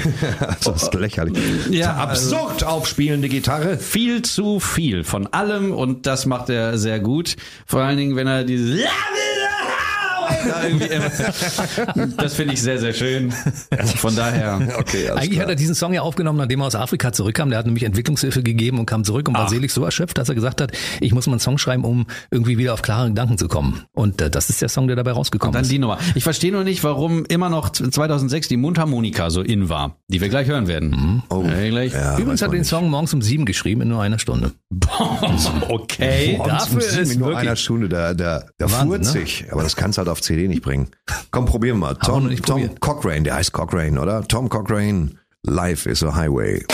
Das 0.64 0.82
ist 0.82 0.94
lächerlich. 0.94 1.38
Ja, 1.70 1.94
Absurd 1.94 2.64
aufspielende 2.64 3.28
Gitarre. 3.28 3.78
viel 3.78 4.22
zu 4.22 4.60
viel 4.60 5.04
von 5.04 5.26
allem 5.28 5.72
und 5.72 6.06
das 6.06 6.26
macht 6.26 6.50
er 6.50 6.78
sehr 6.78 7.00
gut. 7.00 7.36
Vor 7.66 7.80
allen 7.82 7.96
Dingen, 7.96 8.16
wenn 8.16 8.26
er 8.26 8.44
dieses 8.44 8.80
immer- 10.90 12.06
das 12.16 12.34
finde 12.34 12.54
ich 12.54 12.62
sehr, 12.62 12.78
sehr 12.78 12.92
schön. 12.92 13.30
Von 13.96 14.14
daher. 14.16 14.60
Okay, 14.78 15.10
Eigentlich 15.10 15.30
klar. 15.32 15.42
hat 15.44 15.48
er 15.50 15.54
diesen 15.56 15.74
Song 15.74 15.92
ja 15.92 16.02
aufgenommen, 16.02 16.38
nachdem 16.38 16.60
er 16.60 16.66
aus 16.66 16.74
Afrika 16.74 17.12
zurückkam. 17.12 17.50
Der 17.50 17.58
hat 17.58 17.66
nämlich 17.66 17.84
Entwicklungshilfe 17.84 18.42
gegeben 18.42 18.78
und 18.78 18.86
kam 18.86 19.04
zurück 19.04 19.28
und 19.28 19.34
war 19.36 19.48
selig 19.48 19.72
so 19.72 19.84
erschöpft, 19.84 20.18
dass 20.18 20.28
er 20.28 20.34
gesagt 20.34 20.60
hat, 20.60 20.72
ich 21.00 21.12
muss 21.12 21.26
mal 21.26 21.32
einen 21.34 21.40
Song 21.40 21.58
schreiben, 21.58 21.84
um 21.84 22.06
irgendwie 22.30 22.58
wieder 22.58 22.74
auf 22.74 22.82
klare 22.82 23.08
Gedanken 23.08 23.38
zu 23.38 23.48
kommen. 23.48 23.84
Und 23.92 24.20
äh, 24.20 24.30
das 24.30 24.50
ist 24.50 24.60
der 24.62 24.68
Song, 24.68 24.86
der 24.86 24.96
dabei 24.96 25.12
rausgekommen 25.12 25.52
Dann 25.52 25.62
ist. 25.62 25.70
die 25.70 25.78
Nummer. 25.78 25.98
Ich 26.14 26.24
verstehe 26.24 26.52
nur 26.52 26.64
nicht, 26.64 26.84
warum 26.84 27.24
immer 27.26 27.48
noch 27.48 27.70
2006 27.70 28.48
die 28.48 28.56
Mundharmonika 28.56 29.30
so 29.30 29.42
in 29.42 29.68
war, 29.68 29.96
die 30.08 30.20
wir 30.20 30.28
gleich 30.28 30.48
hören 30.48 30.66
werden. 30.68 31.22
Oh, 31.30 31.40
gleich. 31.42 31.92
Ja, 31.92 32.18
Übrigens 32.18 32.42
hat 32.42 32.48
man 32.48 32.56
den 32.56 32.60
nicht. 32.60 32.68
Song 32.68 32.90
morgens 32.90 33.14
um 33.14 33.22
sieben 33.22 33.44
geschrieben 33.44 33.82
in 33.82 33.88
nur 33.88 34.02
einer 34.02 34.18
Stunde. 34.18 34.52
Okay. 35.68 36.36
Morgens 36.38 36.52
dafür 36.64 36.74
um 36.76 36.80
sieben 36.80 37.02
ist 37.02 37.12
in 37.12 37.18
nur 37.20 37.28
wirklich- 37.28 37.48
einer 37.48 37.56
Stunde, 37.56 37.88
da, 37.88 38.14
da, 38.14 38.44
da 38.58 38.70
Wahnsinn, 38.70 38.88
furzt 38.88 39.14
ne? 39.14 39.20
sich. 39.20 39.44
Aber 39.50 39.62
das 39.62 39.76
kannst 39.76 39.98
halt 39.98 40.08
auf 40.08 40.17
CD 40.22 40.48
nicht 40.48 40.62
bringen. 40.62 40.90
Komm, 41.30 41.46
probieren 41.46 41.78
wir 41.78 41.88
mal. 41.88 41.94
Tom, 41.94 42.34
Tom. 42.42 42.74
Cochrane, 42.80 43.22
der 43.22 43.36
heißt 43.36 43.52
Cochrane, 43.52 44.00
oder? 44.00 44.26
Tom 44.26 44.48
Cochrane, 44.48 45.12
Life 45.42 45.88
is 45.88 46.02
a 46.02 46.14
Highway. 46.14 46.64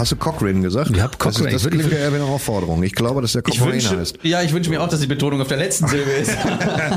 Hast 0.00 0.12
du 0.12 0.16
Cochran 0.16 0.62
gesagt? 0.62 0.90
Ich 0.94 1.00
hab 1.02 1.18
Das, 1.18 1.34
Cochran. 1.36 1.52
ist, 1.52 1.66
das 1.66 1.70
klingt 1.70 1.92
ja 1.92 1.98
eher 1.98 2.10
wie 2.12 2.16
eine 2.16 2.24
Aufforderung. 2.24 2.82
Ich 2.82 2.94
glaube, 2.94 3.20
dass 3.20 3.32
der 3.32 3.42
Ich 3.46 3.58
Cochran 3.58 3.74
wünsche, 3.74 3.98
heißt. 3.98 4.18
ja, 4.22 4.40
ich 4.40 4.54
wünsche 4.54 4.70
mir 4.70 4.80
auch, 4.82 4.88
dass 4.88 5.00
die 5.00 5.06
Betonung 5.06 5.42
auf 5.42 5.48
der 5.48 5.58
letzten 5.58 5.88
Silbe 5.88 6.10
ist. 6.10 6.32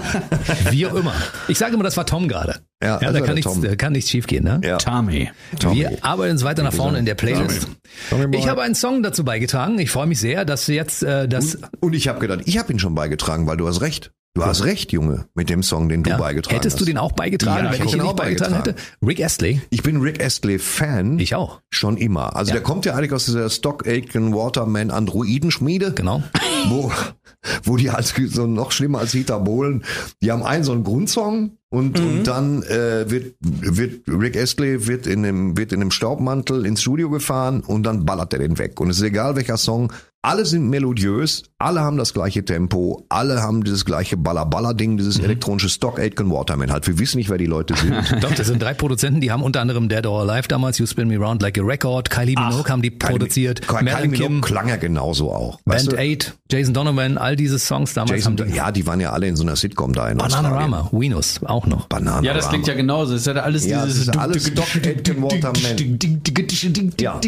Wie 0.71 0.87
auch 0.87 0.93
immer. 0.93 1.13
Ich 1.49 1.57
sage 1.57 1.73
immer, 1.73 1.83
das 1.83 1.97
war 1.97 2.05
Tom 2.05 2.29
gerade. 2.29 2.61
Ja, 2.81 2.99
das 2.99 3.11
da 3.11 3.19
kann 3.19 3.35
nichts, 3.35 3.51
Tom. 3.51 3.61
da 3.61 3.75
kann 3.75 3.91
nichts 3.91 4.09
schief 4.09 4.25
gehen. 4.25 4.45
Ne? 4.45 4.61
Ja. 4.63 4.77
Tommy. 4.77 5.29
Tommy. 5.59 5.75
Wir 5.81 5.97
arbeiten 6.01 6.31
uns 6.31 6.43
weiter 6.45 6.63
nach 6.63 6.73
vorne 6.73 6.97
in 6.97 7.05
der 7.05 7.15
Playlist. 7.15 7.67
Tommy 8.09 8.27
Boy. 8.27 8.39
Ich 8.39 8.47
habe 8.47 8.61
einen 8.61 8.75
Song 8.75 9.03
dazu 9.03 9.25
beigetragen. 9.25 9.77
Ich 9.79 9.91
freue 9.91 10.07
mich 10.07 10.21
sehr, 10.21 10.45
dass 10.45 10.67
jetzt 10.67 11.03
äh, 11.03 11.27
das 11.27 11.57
Und 11.81 11.93
ich 11.93 12.07
habe 12.07 12.19
gedacht, 12.19 12.39
ich 12.45 12.57
habe 12.57 12.71
ihn 12.71 12.79
schon 12.79 12.95
beigetragen, 12.95 13.47
weil 13.47 13.57
du 13.57 13.67
hast 13.67 13.81
recht. 13.81 14.11
Du 14.35 14.43
hast 14.43 14.63
recht, 14.63 14.91
Junge, 14.91 15.27
mit 15.35 15.51
dem 15.51 15.61
Song, 15.61 15.89
den 15.89 16.01
du 16.01 16.09
ja, 16.09 16.17
beigetragen 16.17 16.55
hättest 16.55 16.77
hast. 16.77 16.81
du 16.81 16.85
den 16.85 16.97
auch 16.97 17.11
beigetragen, 17.11 17.65
Ja, 17.65 17.71
ich 17.71 17.79
wenn 17.79 17.85
ich 17.87 17.93
hätte 17.93 18.03
ihn 18.03 18.09
auch 18.09 18.15
beigetragen 18.15 18.55
hätte? 18.55 18.73
beigetragen. 18.73 19.05
Rick 19.07 19.23
Astley. 19.23 19.61
Ich 19.69 19.83
bin 19.83 20.01
Rick 20.01 20.23
Astley-Fan. 20.23 21.19
Ich 21.19 21.35
auch. 21.35 21.61
Schon 21.69 21.97
immer. 21.97 22.35
Also 22.35 22.49
Ja. 22.49 22.55
der 22.55 22.63
kommt 22.63 22.85
ja 22.85 22.95
eigentlich 22.95 23.11
aus 23.13 23.25
dieser 23.25 23.47
Stock 23.51 23.85
Aitken 23.87 24.33
Waterman 24.33 24.89
Androidenschmiede. 24.89 25.93
Genau. 25.93 26.23
Wo, 26.67 26.91
wo 27.63 27.77
die 27.77 27.91
als 27.91 28.15
so 28.29 28.47
noch 28.47 28.71
schlimmer 28.71 28.99
als 28.99 29.11
Dieter 29.11 29.39
Bohlen, 29.39 29.83
die 30.23 30.31
haben 30.31 30.41
einen 30.43 30.63
so 30.63 30.71
einen 30.71 30.83
Grundsong 30.83 31.57
und, 31.69 31.99
Mhm. 31.99 32.05
und 32.19 32.23
dann 32.27 32.63
äh, 32.63 33.11
wird, 33.11 33.35
wird 33.41 34.07
Rick 34.07 34.35
Astley 34.37 34.87
wird 34.87 35.05
in 35.05 35.25
einem 35.25 35.57
wird 35.57 35.73
in 35.73 35.81
einem 35.81 35.91
Staubmantel 35.91 36.65
ins 36.65 36.81
Studio 36.81 37.09
gefahren 37.11 37.59
und 37.61 37.83
dann 37.83 38.05
ballert 38.05 38.31
er 38.33 38.39
den 38.39 38.57
weg. 38.57 38.79
Und 38.79 38.89
es 38.89 38.97
ist 38.97 39.03
egal 39.03 39.35
welcher 39.35 39.57
Song, 39.57 39.91
alle 40.25 40.45
sind 40.45 40.69
melodiös, 40.69 41.43
alle 41.59 41.81
haben 41.81 41.97
das 41.97 42.13
gleiche 42.13 42.45
Tempo, 42.45 43.05
alle 43.09 43.41
haben 43.41 43.63
dieses 43.63 43.83
gleiche 43.83 44.15
Baller-Baller-Ding, 44.17 44.95
dieses 44.97 45.17
Mhm. 45.19 45.25
elektronische 45.25 45.67
Stock 45.69 45.99
Aitken 45.99 46.31
Waterman 46.31 46.71
halt. 46.71 46.87
Wir 46.87 46.97
wissen 46.97 47.17
nicht, 47.17 47.29
wer 47.29 47.37
die 47.37 47.45
Leute 47.45 47.75
sind. 47.75 47.93
Doch, 48.23 48.33
das 48.33 48.47
sind 48.47 48.61
drei 48.61 48.73
Produzenten, 48.73 49.19
die 49.21 49.31
haben 49.31 49.43
unter 49.43 49.59
anderem 49.61 49.89
Dead 49.89 50.05
or 50.07 50.21
Alive 50.21 50.47
damals, 50.47 50.77
You 50.79 50.85
Spin 50.87 51.09
Me 51.09 51.17
Round 51.17 51.41
Like 51.41 51.59
a 51.59 51.61
Record, 51.61 52.09
Kylie 52.09 52.35
Minogue 52.39 52.69
haben 52.71 52.81
die 52.81 52.89
produziert, 52.91 53.67
Kylie 53.67 53.83
Mel 53.83 54.07
Minogue 54.07 54.17
Kim, 54.27 54.41
klang 54.41 54.69
ja 54.69 54.77
genauso 54.77 55.29
auch. 55.31 55.59
Weißt 55.65 55.89
Band 55.89 55.99
du? 55.99 56.25
8, 56.25 56.37
Jason 56.49 56.73
Donovan, 56.73 57.17
all 57.17 57.35
diese 57.35 57.59
Songs 57.59 57.93
damals 57.93 58.11
Jason, 58.23 58.37
haben 58.39 58.49
die. 58.49 58.55
ja, 58.55 58.71
die 58.71 58.87
waren 58.87 59.01
ja 59.01 59.11
alle 59.11 59.27
in 59.27 59.35
so 59.35 59.43
einer 59.43 59.57
Sitcom 59.57 59.91
da 59.91 60.07
in. 60.09 60.17
Bananarama, 60.19 60.89
Venus 60.93 61.41
auch 61.43 61.65
noch. 61.67 61.87
Bananarama. 61.87 62.25
Ja, 62.25 62.33
das 62.33 62.47
klingt 62.47 62.65
ja 62.67 62.75
genauso. 62.75 63.11
Das 63.11 63.21
ist 63.27 63.27
ja 63.27 63.33
alles 63.41 63.65
Ja, 63.65 63.79
das 63.85 63.93
dieses 63.93 64.07
ist 64.07 64.17
alles 64.17 64.47
Stock 64.47 64.67
Aitken 64.85 65.21
Waterman. 65.21 66.91
Ja. 66.99 67.19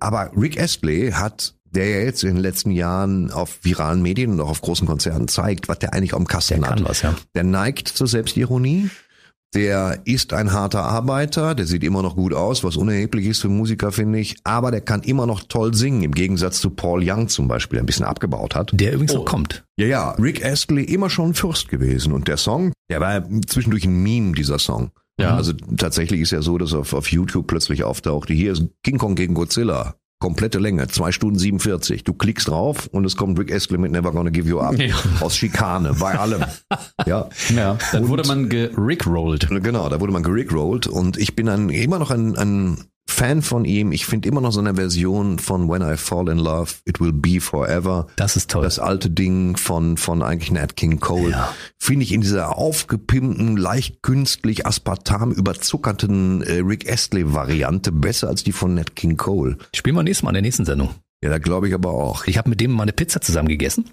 Aber 0.00 0.30
Rick 0.36 0.60
Astley 0.60 1.10
hat, 1.12 1.54
der 1.70 1.88
ja 1.88 1.98
jetzt 2.00 2.22
in 2.22 2.34
den 2.34 2.42
letzten 2.42 2.70
Jahren 2.70 3.30
auf 3.30 3.58
viralen 3.62 4.02
Medien 4.02 4.32
und 4.32 4.40
auch 4.40 4.50
auf 4.50 4.60
großen 4.60 4.86
Konzerten 4.86 5.28
zeigt, 5.28 5.68
was 5.68 5.78
der 5.78 5.94
eigentlich 5.94 6.14
am 6.14 6.26
Kasten 6.26 6.62
Der 6.62 6.70
hat. 6.70 6.84
was, 6.84 7.02
ja. 7.02 7.14
Der 7.34 7.44
neigt 7.44 7.88
zur 7.88 8.06
Selbstironie. 8.06 8.90
Der 9.54 10.00
ist 10.04 10.34
ein 10.34 10.52
harter 10.52 10.82
Arbeiter, 10.82 11.54
der 11.54 11.64
sieht 11.64 11.82
immer 11.82 12.02
noch 12.02 12.16
gut 12.16 12.34
aus, 12.34 12.64
was 12.64 12.76
unerheblich 12.76 13.26
ist 13.26 13.40
für 13.40 13.48
Musiker, 13.48 13.92
finde 13.92 14.18
ich. 14.18 14.36
Aber 14.44 14.70
der 14.70 14.82
kann 14.82 15.00
immer 15.02 15.26
noch 15.26 15.42
toll 15.42 15.72
singen, 15.72 16.02
im 16.02 16.12
Gegensatz 16.12 16.60
zu 16.60 16.68
Paul 16.68 17.00
Young 17.02 17.28
zum 17.28 17.48
Beispiel, 17.48 17.76
der 17.78 17.84
ein 17.84 17.86
bisschen 17.86 18.04
abgebaut 18.04 18.54
hat. 18.54 18.72
Der 18.74 18.92
übrigens 18.92 19.14
noch 19.14 19.24
kommt. 19.24 19.64
Ja, 19.78 19.86
ja, 19.86 20.10
Rick 20.12 20.44
Astley 20.44 20.84
immer 20.84 21.08
schon 21.08 21.30
ein 21.30 21.34
Fürst 21.34 21.70
gewesen. 21.70 22.12
Und 22.12 22.28
der 22.28 22.36
Song, 22.36 22.72
der 22.90 23.00
war 23.00 23.24
zwischendurch 23.46 23.86
ein 23.86 24.02
Meme, 24.02 24.32
dieser 24.32 24.58
Song. 24.58 24.90
Ja. 25.18 25.34
Also 25.34 25.54
tatsächlich 25.54 26.20
ist 26.20 26.30
ja 26.32 26.42
so, 26.42 26.58
dass 26.58 26.74
auf, 26.74 26.92
auf 26.92 27.10
YouTube 27.10 27.46
plötzlich 27.46 27.84
auftauchte, 27.84 28.34
hier 28.34 28.52
ist 28.52 28.64
King 28.82 28.98
Kong 28.98 29.14
gegen 29.14 29.32
Godzilla. 29.32 29.94
Komplette 30.20 30.58
Länge, 30.58 30.88
zwei 30.88 31.12
Stunden 31.12 31.38
47. 31.38 32.02
Du 32.02 32.12
klickst 32.12 32.48
drauf 32.48 32.88
und 32.90 33.04
es 33.04 33.16
kommt 33.16 33.38
Rick 33.38 33.52
Astley 33.52 33.78
mit 33.78 33.92
Never 33.92 34.10
Gonna 34.10 34.30
Give 34.30 34.48
You 34.48 34.58
Up. 34.58 34.76
Ja. 34.76 34.96
Aus 35.20 35.36
Schikane, 35.36 35.94
bei 35.94 36.18
allem. 36.18 36.44
ja. 37.06 37.28
Ja, 37.54 37.78
dann 37.92 38.08
wurde 38.08 38.26
man 38.26 38.48
gerickrollt. 38.48 39.48
Genau, 39.48 39.88
da 39.88 40.00
wurde 40.00 40.12
man 40.12 40.24
gerickrollt 40.24 40.88
und 40.88 41.18
ich 41.18 41.36
bin 41.36 41.48
ein, 41.48 41.68
immer 41.70 42.00
noch 42.00 42.10
ein, 42.10 42.36
ein 42.36 42.78
Fan 43.10 43.42
von 43.42 43.64
ihm. 43.64 43.90
Ich 43.90 44.06
finde 44.06 44.28
immer 44.28 44.40
noch 44.40 44.52
so 44.52 44.60
eine 44.60 44.74
Version 44.74 45.38
von 45.38 45.68
When 45.68 45.82
I 45.82 45.96
Fall 45.96 46.28
in 46.28 46.38
Love, 46.38 46.74
It 46.84 47.00
Will 47.00 47.12
Be 47.12 47.40
Forever. 47.40 48.06
Das 48.16 48.36
ist 48.36 48.50
toll. 48.50 48.62
Das 48.62 48.78
alte 48.78 49.10
Ding 49.10 49.56
von, 49.56 49.96
von 49.96 50.22
eigentlich 50.22 50.52
Nat 50.52 50.76
King 50.76 51.00
Cole. 51.00 51.30
Ja. 51.30 51.54
Finde 51.78 52.04
ich 52.04 52.12
in 52.12 52.20
dieser 52.20 52.56
aufgepimpten, 52.56 53.56
leicht 53.56 54.02
künstlich 54.02 54.66
aspartam 54.66 55.32
überzuckerten 55.32 56.42
äh, 56.42 56.58
Rick 56.58 56.88
Astley 56.88 57.32
Variante 57.32 57.90
besser 57.90 58.28
als 58.28 58.44
die 58.44 58.52
von 58.52 58.74
Nat 58.74 58.94
King 58.94 59.16
Cole. 59.16 59.56
Spielen 59.74 59.96
wir 59.96 60.02
nächstes 60.02 60.22
Mal 60.22 60.30
in 60.30 60.34
der 60.34 60.42
nächsten 60.42 60.66
Sendung. 60.66 60.90
Ja, 61.22 61.30
da 61.30 61.38
glaube 61.38 61.66
ich 61.66 61.74
aber 61.74 61.90
auch. 61.92 62.26
Ich 62.28 62.38
habe 62.38 62.48
mit 62.48 62.60
dem 62.60 62.70
mal 62.70 62.84
eine 62.84 62.92
Pizza 62.92 63.20
zusammen 63.20 63.48
gegessen. 63.48 63.90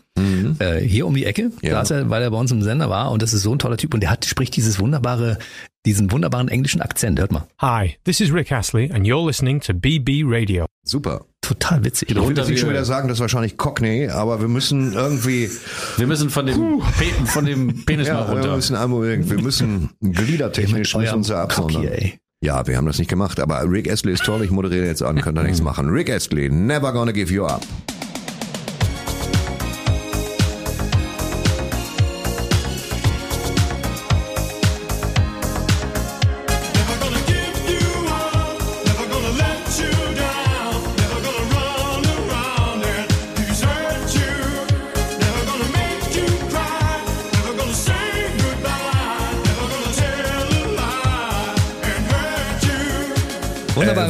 Äh, 0.60 0.80
hier 0.82 1.08
um 1.08 1.16
die 1.16 1.26
Ecke, 1.26 1.52
Ja. 1.64 1.72
da 1.72 1.82
ist 1.82 1.90
er, 1.90 2.10
weil 2.12 2.22
er 2.22 2.30
bei 2.30 2.38
uns 2.38 2.52
im 2.52 2.62
Sender 2.62 2.90
war 2.90 3.12
und 3.12 3.22
das 3.24 3.34
ist 3.34 3.42
so 3.42 3.52
ein 3.52 3.58
toller 3.60 3.78
Typ 3.78 3.94
und 3.96 4.02
der 4.02 4.12
hat, 4.12 4.26
spricht 4.26 4.56
dieses 4.56 4.80
wunderbare, 4.80 5.40
diesen 5.88 6.12
wunderbaren 6.12 6.50
englischen 6.50 6.82
Akzent. 6.82 7.20
Hört 7.20 7.32
mal. 7.32 7.48
Hi, 7.60 7.96
this 8.04 8.22
is 8.22 8.32
Rick 8.32 8.52
Astley, 8.52 8.92
and 8.92 9.08
you're 9.08 9.26
listening 9.26 9.60
to 9.62 9.74
BB 9.74 10.24
Radio. 10.26 10.66
Super. 10.86 11.26
Total 11.42 11.84
witzig. 11.84 12.12
Ich 12.12 12.18
Runter 12.18 12.42
jetzt 12.42 12.50
nicht 12.50 12.60
schon 12.60 12.70
wie- 12.70 12.74
wieder 12.74 12.86
sagen, 12.86 13.08
das 13.08 13.18
ist 13.18 13.22
wahrscheinlich 13.22 13.58
Cockney, 13.58 14.08
aber 14.08 14.40
wir 14.40 14.48
müssen 14.48 14.94
irgendwie, 14.94 15.50
Wir 15.98 16.06
müssen 16.08 16.30
von 16.30 16.46
dem, 16.46 16.80
Pe 16.80 17.26
von 17.26 17.46
dem 17.46 17.86
Penis 17.86 18.08
mal 18.08 18.14
ja, 18.20 18.28
wir 18.28 18.34
runter. 18.36 18.56
müssen 18.56 18.76
einmal, 18.76 19.02
wir 19.28 19.42
müssen 19.42 19.90
gliedertechnisch 20.02 20.96
müssen 20.96 21.16
uns 21.16 21.30
ja 21.30 21.42
absondern. 21.44 21.82
Cocky, 21.84 21.88
ey. 21.88 22.20
Ja, 22.44 22.68
wir 22.68 22.78
haben 22.78 22.86
das 22.86 23.00
nicht 23.00 23.10
gemacht, 23.10 23.40
aber 23.40 23.64
Rick 23.70 23.90
Astley 23.90 24.14
ist 24.14 24.24
toll. 24.26 24.44
Ich 24.44 24.52
moderiere 24.52 24.86
jetzt 24.86 25.02
an, 25.02 25.20
könnt 25.22 25.38
ihr 25.40 25.44
nichts 25.44 25.62
machen. 25.64 25.90
Rick 25.90 26.10
Astley, 26.10 26.50
never 26.50 26.92
gonna 26.92 27.12
give 27.12 27.34
you 27.34 27.46
up. 27.46 27.66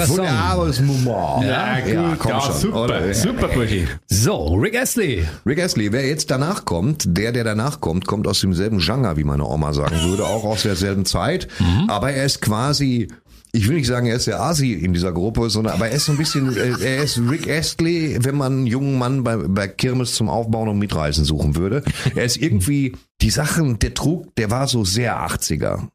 Wunderbarer 0.09 0.73
Song. 0.73 0.87
Wunderbares 0.87 1.05
Moment. 1.05 1.49
Ja, 1.49 1.77
ja, 1.79 2.15
komm 2.17 2.41
schon. 2.41 2.73
oder? 2.73 3.13
super, 3.13 3.47
Brüchi. 3.47 3.87
So, 4.07 4.53
Rick 4.55 4.77
Astley. 4.79 5.25
Rick 5.45 5.59
Astley, 5.61 5.91
wer 5.91 6.07
jetzt 6.07 6.31
danach 6.31 6.65
kommt, 6.65 7.05
der, 7.17 7.31
der 7.31 7.43
danach 7.43 7.81
kommt, 7.81 8.05
kommt 8.07 8.27
aus 8.27 8.41
demselben 8.41 8.79
Genre, 8.79 9.17
wie 9.17 9.23
meine 9.23 9.45
Oma 9.45 9.73
sagen 9.73 9.95
würde, 10.09 10.25
auch 10.25 10.43
aus 10.43 10.63
derselben 10.63 11.05
Zeit. 11.05 11.47
Aber 11.87 12.11
er 12.11 12.25
ist 12.25 12.41
quasi, 12.41 13.07
ich 13.51 13.67
will 13.67 13.75
nicht 13.75 13.87
sagen, 13.87 14.07
er 14.07 14.15
ist 14.17 14.27
der 14.27 14.41
Asi 14.41 14.73
in 14.73 14.93
dieser 14.93 15.11
Gruppe, 15.13 15.49
sondern 15.49 15.73
aber 15.75 15.87
er 15.89 15.95
ist 15.95 16.05
so 16.05 16.11
ein 16.11 16.17
bisschen, 16.17 16.55
äh, 16.55 16.73
er 16.83 17.03
ist 17.03 17.17
Rick 17.29 17.49
Astley, 17.49 18.17
wenn 18.21 18.35
man 18.35 18.51
einen 18.53 18.67
jungen 18.67 18.97
Mann 18.97 19.23
bei, 19.23 19.37
bei 19.37 19.67
Kirmes 19.67 20.13
zum 20.15 20.29
Aufbauen 20.29 20.67
und 20.69 20.79
Mitreisen 20.79 21.23
suchen 21.25 21.55
würde. 21.55 21.83
Er 22.15 22.25
ist 22.25 22.37
irgendwie, 22.37 22.95
die 23.21 23.29
Sachen, 23.29 23.79
der 23.79 23.93
Trug, 23.93 24.35
der 24.35 24.51
war 24.51 24.67
so 24.67 24.83
sehr 24.83 25.17
80er. 25.25 25.87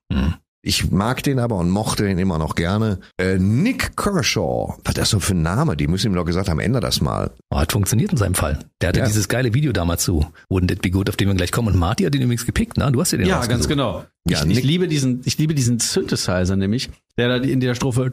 Ich 0.63 0.91
mag 0.91 1.23
den 1.23 1.39
aber 1.39 1.57
und 1.57 1.71
mochte 1.71 2.05
den 2.05 2.19
immer 2.19 2.37
noch 2.39 2.55
gerne. 2.55 2.99
Äh, 3.19 3.39
Nick 3.39 3.97
Kershaw, 3.97 4.75
was 4.85 4.91
ist 4.91 4.99
das 4.99 5.09
so 5.11 5.19
für 5.21 5.33
ein 5.35 5.41
Name? 5.41 5.75
Die 5.75 5.87
müssen 5.87 6.09
ihm 6.09 6.15
doch 6.15 6.27
gesagt 6.27 6.51
haben, 6.51 6.61
ändere 6.61 6.83
das 6.83 7.01
mal. 7.01 7.31
Oh, 7.51 7.57
hat 7.59 7.73
funktioniert 7.73 8.13
in 8.13 8.19
seinem 8.19 8.35
Fall. 8.35 8.59
Der 8.83 8.91
hatte 8.91 9.01
Ja. 9.01 9.07
dieses 9.07 9.29
geile 9.29 9.55
Video 9.55 9.73
damals 9.73 10.03
zu 10.05 10.27
Wouldn't 10.51 10.71
It 10.73 10.83
Be 10.83 10.91
Good, 10.91 11.09
auf 11.09 11.17
den 11.17 11.29
wir 11.29 11.35
gleich 11.35 11.51
kommen. 11.51 11.69
Und 11.69 11.77
Marty 11.79 12.05
hat 12.05 12.13
den 12.13 12.21
übrigens 12.21 12.45
gepickt, 12.45 12.77
ne? 12.77 12.93
Du 12.93 13.01
hast 13.01 13.11
dir 13.13 13.17
den 13.17 13.27
Ja, 13.27 13.37
rausgesucht. 13.37 13.59
ganz 13.61 13.69
genau. 13.69 14.05
Ja, 14.29 14.45
ich, 14.45 14.59
ich 14.59 14.65
liebe 14.65 14.87
diesen, 14.87 15.23
ich 15.25 15.39
liebe 15.39 15.55
diesen 15.55 15.79
Synthesizer 15.79 16.57
nämlich, 16.57 16.91
der 17.17 17.29
da 17.29 17.37
in 17.37 17.61
der 17.61 17.75
Strophe. 17.75 18.13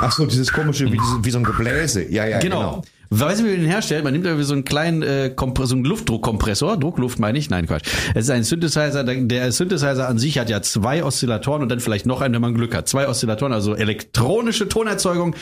Ach 0.00 0.12
so, 0.12 0.24
dieses 0.26 0.52
komische, 0.52 0.90
wie, 0.90 0.98
wie 1.22 1.30
so 1.30 1.38
ein 1.38 1.44
Gebläse. 1.44 2.02
Ja, 2.10 2.26
ja, 2.26 2.38
Genau. 2.38 2.82
Weißt 3.20 3.40
du, 3.40 3.44
wie 3.44 3.50
man 3.50 3.60
den 3.60 3.66
herstellt? 3.68 4.04
Man 4.04 4.12
nimmt 4.12 4.24
irgendwie 4.26 4.44
so 4.44 4.54
einen 4.54 4.64
kleinen 4.64 5.02
äh, 5.02 5.30
Kompr 5.34 5.66
so 5.66 5.74
einen 5.74 5.84
Luftdruckkompressor, 5.84 6.76
Druckluft 6.78 7.18
meine 7.18 7.38
ich, 7.38 7.48
nein 7.50 7.66
Quatsch. 7.66 7.84
Es 8.14 8.24
ist 8.24 8.30
ein 8.30 8.44
Synthesizer, 8.44 9.04
der, 9.04 9.52
Synthesizer 9.52 10.08
an 10.08 10.18
sich 10.18 10.38
hat 10.38 10.50
ja 10.50 10.62
zwei 10.62 11.04
Oszillatoren 11.04 11.62
und 11.62 11.68
dann 11.68 11.80
vielleicht 11.80 12.06
noch 12.06 12.20
einen, 12.20 12.34
wenn 12.34 12.40
man 12.42 12.54
Glück 12.54 12.74
hat. 12.74 12.88
Zwei 12.88 13.08
Oszillatoren, 13.08 13.52
also 13.52 13.74
elektronische 13.74 14.68
Tonerzeugung 14.68 15.36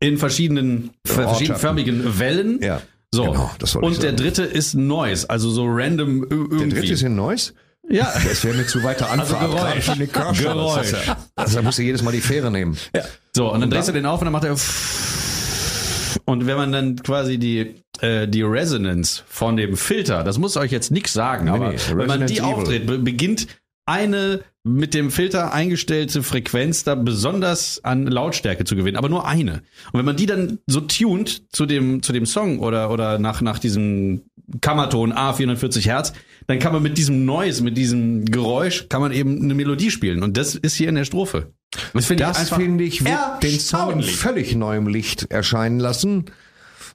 in 0.00 0.18
verschiedenen 0.18 0.90
Ortschaften. 1.06 1.28
verschiedenförmigen 1.28 2.18
Wellen. 2.18 2.60
Ja, 2.62 2.80
So. 3.12 3.24
genau, 3.26 3.50
das 3.58 3.76
und 3.76 4.02
der 4.02 4.12
dritte 4.12 4.42
ist 4.42 4.74
Noise, 4.74 5.30
also 5.30 5.50
so 5.50 5.64
random 5.66 6.26
irgendwie. 6.28 6.58
Der 6.70 6.78
dritte 6.80 6.92
ist 6.94 7.02
in 7.02 7.14
Neuss? 7.16 7.54
ja. 7.88 8.12
Das 8.28 8.42
wäre 8.44 8.56
mir 8.56 8.66
zu 8.66 8.82
weiter 8.82 9.10
Also 9.10 9.36
Anfahrt. 9.36 9.84
Geräusch. 10.12 10.42
Geräusch. 10.42 10.92
Ja- 11.06 11.16
Also 11.36 11.56
da 11.56 11.62
musst 11.62 11.78
du 11.78 11.82
jedes 11.82 12.02
Mal 12.02 12.12
die 12.12 12.20
Fähre 12.20 12.50
nehmen. 12.50 12.76
So, 13.34 13.52
und 13.52 13.60
dann 13.60 13.70
drehst 13.70 13.88
du 13.88 13.92
den 13.92 14.06
auf 14.06 14.20
und 14.20 14.24
dann 14.26 14.32
macht 14.32 14.44
er 14.44 14.56
und 16.24 16.46
wenn 16.46 16.56
man 16.56 16.72
dann 16.72 16.96
quasi 16.96 17.38
die 17.38 17.74
äh, 18.00 18.26
die 18.26 18.42
Resonance 18.42 19.22
von 19.26 19.56
dem 19.56 19.76
Filter, 19.76 20.24
das 20.24 20.38
muss 20.38 20.56
euch 20.56 20.72
jetzt 20.72 20.90
nichts 20.90 21.12
sagen, 21.12 21.48
aber 21.48 21.70
nee, 21.70 21.78
wenn 21.94 22.06
man 22.06 22.26
die 22.26 22.38
Evil. 22.38 22.80
be 22.80 22.98
beginnt 22.98 23.46
eine 23.86 24.40
mit 24.64 24.94
dem 24.94 25.10
Filter 25.10 25.52
eingestellte 25.52 26.22
Frequenz 26.22 26.84
da 26.84 26.94
besonders 26.94 27.84
an 27.84 28.06
Lautstärke 28.06 28.64
zu 28.64 28.76
gewinnen, 28.76 28.96
aber 28.96 29.10
nur 29.10 29.28
eine. 29.28 29.62
Und 29.92 29.98
wenn 29.98 30.06
man 30.06 30.16
die 30.16 30.24
dann 30.24 30.58
so 30.66 30.80
tunt 30.80 31.54
zu 31.54 31.66
dem, 31.66 32.02
zu 32.02 32.14
dem 32.14 32.24
Song 32.24 32.58
oder, 32.60 32.90
oder 32.90 33.18
nach, 33.18 33.42
nach 33.42 33.58
diesem 33.58 34.22
Kammerton 34.62 35.12
A 35.12 35.34
440 35.34 35.86
Hertz, 35.86 36.14
dann 36.46 36.58
kann 36.58 36.72
man 36.72 36.82
mit 36.82 36.96
diesem 36.96 37.26
Noise, 37.26 37.62
mit 37.62 37.76
diesem 37.76 38.24
Geräusch, 38.24 38.88
kann 38.88 39.02
man 39.02 39.12
eben 39.12 39.42
eine 39.42 39.54
Melodie 39.54 39.90
spielen. 39.90 40.22
Und 40.22 40.36
das 40.38 40.54
ist 40.54 40.74
hier 40.74 40.88
in 40.88 40.94
der 40.94 41.04
Strophe. 41.04 41.52
Das 41.92 42.06
finde 42.06 42.30
ich 42.30 42.48
finde 42.48 42.84
ich, 42.84 43.04
wird 43.04 43.42
den 43.42 43.54
erstaunlich. 43.54 44.16
völlig 44.16 44.54
neuem 44.54 44.86
Licht 44.86 45.30
erscheinen 45.30 45.78
lassen. 45.78 46.26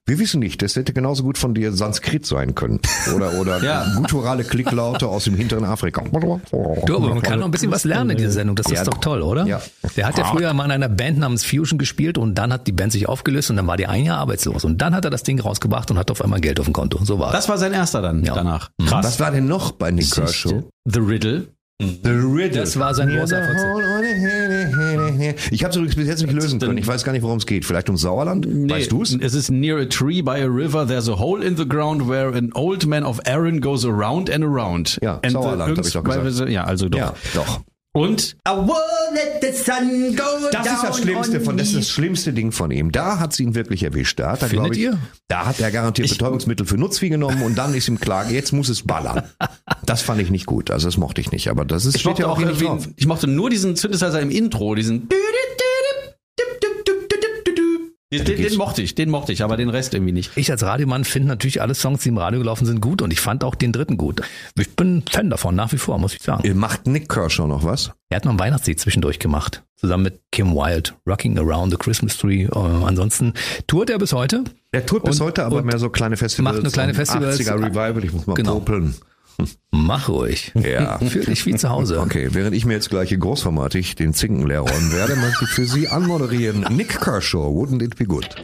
Wir 0.09 0.17
wissen 0.17 0.39
nicht, 0.39 0.61
das 0.63 0.75
hätte 0.75 0.91
genauso 0.91 1.21
gut 1.21 1.37
von 1.37 1.53
dir 1.53 1.71
Sanskrit 1.71 2.25
sein 2.25 2.55
können. 2.55 2.79
Oder, 3.15 3.33
oder 3.39 3.61
Ja. 3.63 3.85
gutturale 3.95 4.43
Klicklaute 4.43 5.07
aus 5.07 5.25
dem 5.25 5.35
hinteren 5.35 5.63
Afrika. 5.65 6.03
Du, 6.11 6.95
aber 6.95 7.09
man 7.09 7.21
kann 7.21 7.37
noch 7.39 7.45
ein 7.45 7.51
bisschen 7.51 7.69
was 7.71 7.83
lernen 7.83 8.09
in 8.11 8.17
dieser 8.17 8.31
Sendung. 8.31 8.55
Das 8.55 8.71
Ja. 8.71 8.81
ist 8.81 8.87
doch 8.87 8.97
toll, 8.97 9.21
oder? 9.21 9.45
Ja. 9.45 9.61
Der 9.95 10.07
hat 10.07 10.17
ja 10.17 10.23
früher 10.23 10.51
mal 10.53 10.65
in 10.65 10.71
einer 10.71 10.89
Band 10.89 11.19
namens 11.19 11.45
Fusion 11.45 11.77
gespielt 11.77 12.17
und 12.17 12.33
dann 12.35 12.51
hat 12.51 12.65
die 12.65 12.71
Band 12.71 12.91
sich 12.91 13.07
aufgelöst 13.07 13.51
und 13.51 13.57
dann 13.57 13.67
war 13.67 13.77
der 13.77 13.89
ein 13.91 14.03
Jahr 14.03 14.17
arbeitslos. 14.17 14.65
Und 14.65 14.79
dann 14.81 14.95
hat 14.95 15.05
er 15.05 15.11
das 15.11 15.21
Ding 15.21 15.39
rausgebracht 15.39 15.91
und 15.91 15.99
hat 15.99 16.09
auf 16.09 16.23
einmal 16.23 16.41
Geld 16.41 16.59
auf 16.59 16.65
dem 16.65 16.73
Konto. 16.73 16.99
So 17.05 17.19
war's. 17.19 17.31
Das 17.33 17.47
war 17.47 17.59
sein 17.59 17.73
erster 17.73 18.01
dann 18.01 18.23
Ja. 18.23 18.33
danach. 18.33 18.71
Was 18.79 19.19
war 19.19 19.29
denn 19.29 19.45
noch 19.47 19.73
bei 19.73 19.91
Nick 19.91 20.09
Kershaw? 20.11 20.63
The 20.85 20.99
Riddle. 20.99 21.49
The 21.81 22.09
Riddle. 22.09 22.59
Das 22.59 22.77
war 22.79 22.93
sein 22.93 23.09
großer 23.09 23.37
Erfolg. 23.37 23.83
Ich 25.51 25.63
habe 25.63 25.71
es 25.71 25.75
übrigens 25.75 25.95
bis 25.95 26.07
jetzt 26.07 26.21
nicht 26.21 26.33
lösen 26.33 26.59
können. 26.59 26.77
Ich 26.77 26.87
weiß 26.87 27.03
gar 27.03 27.11
nicht, 27.11 27.21
worum 27.23 27.37
es 27.37 27.45
geht. 27.45 27.65
Vielleicht 27.65 27.89
ums 27.89 28.01
Sauerland? 28.01 28.47
Weißt 28.47 28.91
du's? 28.91 29.17
Es 29.19 29.33
ist 29.33 29.49
near 29.51 29.77
a 29.77 29.85
tree 29.85 30.21
by 30.21 30.41
a 30.41 30.45
river. 30.47 30.87
There's 30.87 31.09
a 31.09 31.17
hole 31.19 31.43
in 31.45 31.57
the 31.57 31.67
ground 31.67 32.07
where 32.07 32.35
an 32.35 32.51
old 32.53 32.85
man 32.85 33.03
of 33.03 33.19
Aaron 33.25 33.61
goes 33.61 33.85
around 33.85 34.29
and 34.29 34.43
around. 34.43 34.97
Ja, 35.01 35.15
And 35.15 35.25
the 35.25 35.29
Sauerland, 35.31 35.61
hab 35.61 35.69
Jungs 35.69 35.87
ich 35.87 35.93
doch 35.93 36.03
gesagt. 36.03 36.49
Ja, 36.49 36.63
also 36.63 36.89
doch. 36.89 36.99
Ja, 36.99 37.13
doch. 37.33 37.61
Und 37.99 38.37
Das 40.51 40.67
ist 40.67 40.83
das 40.83 40.97
Schlimmste 40.99 41.41
von, 41.41 41.57
das 41.57 41.67
ist 41.67 41.77
das 41.77 41.89
schlimmste 41.89 42.31
Ding 42.31 42.53
von 42.53 42.71
ihm. 42.71 42.93
Da 42.93 43.19
hat 43.19 43.33
sie 43.33 43.43
ihn 43.43 43.55
wirklich 43.55 43.83
erwischt. 43.83 44.19
Da 44.19 44.31
hat 44.31 44.41
er, 44.41 44.47
Findet 44.47 44.73
glaube 44.73 44.75
ich, 44.75 44.81
ihr? 44.81 44.97
da 45.27 45.45
hat 45.45 45.59
er 45.59 45.69
garantiert 45.69 46.07
Betäubungsmittel 46.09 46.65
für 46.65 46.77
Nutzvieh 46.77 47.09
genommen 47.09 47.41
und 47.41 47.57
dann 47.57 47.73
ist 47.73 47.89
ihm 47.89 47.99
klar, 47.99 48.29
jetzt 48.31 48.53
muss 48.53 48.69
es 48.69 48.83
ballern. 48.83 49.23
Das 49.85 50.01
fand 50.01 50.21
ich 50.21 50.29
nicht 50.29 50.45
gut. 50.45 50.71
Also 50.71 50.87
das 50.87 50.97
mochte 50.97 51.19
ich 51.19 51.31
nicht. 51.31 51.49
Aber 51.49 51.65
das 51.65 51.85
ist, 51.85 51.95
ich 51.95 52.01
steht 52.01 52.11
mochte, 52.11 52.21
ja 52.23 52.27
auch 52.29 52.33
auch 52.33 52.37
hier 52.37 52.47
nicht 52.47 52.61
drauf. 52.61 52.83
irgendwie, 52.85 52.93
ich 52.95 53.07
mochte 53.07 53.27
nur 53.27 53.49
diesen 53.49 53.75
Synthesizer 53.75 54.21
im 54.21 54.29
Intro, 54.29 54.75
diesen. 54.75 55.09
Den, 58.11 58.25
den, 58.25 58.41
den 58.41 58.57
mochte 58.57 58.81
ich, 58.81 58.95
den 58.95 59.11
mochte 59.11 59.31
ich, 59.31 59.43
aber 59.43 59.55
den 59.55 59.69
Rest 59.69 59.93
irgendwie 59.93 60.13
nicht. 60.13 60.31
Ich 60.35 60.49
als 60.49 60.63
Radiomann 60.63 61.03
finde 61.03 61.27
natürlich 61.27 61.61
alle 61.61 61.75
Songs, 61.75 62.01
die 62.01 62.09
im 62.09 62.17
Radio 62.17 62.39
gelaufen 62.39 62.65
sind, 62.65 62.81
gut 62.81 63.03
und 63.03 63.13
ich 63.13 63.19
fand 63.21 63.43
auch 63.43 63.53
den 63.53 63.71
dritten 63.71 63.97
gut. 63.97 64.21
Ich 64.57 64.75
bin 64.75 65.03
Fan 65.07 65.29
davon, 65.29 65.55
nach 65.55 65.71
wie 65.73 65.77
vor, 65.77 65.99
muss 65.99 66.15
ich 66.15 66.21
sagen. 66.23 66.57
Macht 66.57 66.87
Nick 66.87 67.07
Kershaw 67.07 67.47
noch 67.47 67.63
was? 67.63 67.91
Er 68.09 68.15
hat 68.15 68.25
noch 68.25 68.31
ein 68.31 68.39
Weihnachtslied 68.39 68.79
zwischendurch 68.79 69.19
gemacht, 69.19 69.61
zusammen 69.75 70.01
mit 70.05 70.21
Kim 70.31 70.55
Wilde, 70.55 70.89
Rocking 71.07 71.37
Around 71.37 71.71
the 71.71 71.77
Christmas 71.77 72.17
Tree. 72.17 72.45
Äh, 72.45 72.49
ansonsten 72.57 73.33
tourt 73.67 73.91
er 73.91 73.99
bis 73.99 74.11
heute. 74.11 74.43
Er 74.71 74.87
tut 74.87 75.03
bis 75.03 75.19
Und- 75.21 75.27
heute 75.27 75.45
aber 75.45 75.61
mehr 75.61 75.77
so 75.77 75.91
kleine 75.91 76.17
Festivals. 76.17 76.55
macht 76.55 76.63
nur 76.63 76.71
kleine 76.71 76.95
Festivals. 76.95 77.39
80er 77.39 77.63
Revival, 77.63 78.03
ich 78.03 78.11
muss 78.11 78.25
mal 78.25 78.33
Genau. 78.33 78.53
popeln. 78.55 78.95
Mach 79.71 80.09
ruhig. 80.09 80.51
Ja. 80.55 80.97
Fühl 81.07 81.25
dich 81.25 81.45
wie 81.45 81.55
zu 81.55 81.69
Hause. 81.69 81.99
Okay, 81.99 82.29
während 82.31 82.55
ich 82.55 82.65
mir 82.65 82.73
jetzt 82.73 82.89
gleich 82.89 83.09
hier 83.09 83.17
großformatig 83.17 83.95
den 83.95 84.13
Zinken 84.13 84.47
leer 84.47 84.61
räumen 84.61 84.91
werde, 84.91 85.15
möchte 85.15 85.45
ich 85.45 85.51
für 85.51 85.65
Sie 85.65 85.87
anmoderieren 85.87 86.65
Nick 86.69 86.99
Kershaw, 86.99 87.47
Wouldn't 87.47 87.83
It 87.83 87.97
Be 87.97 88.05
Good? 88.05 88.35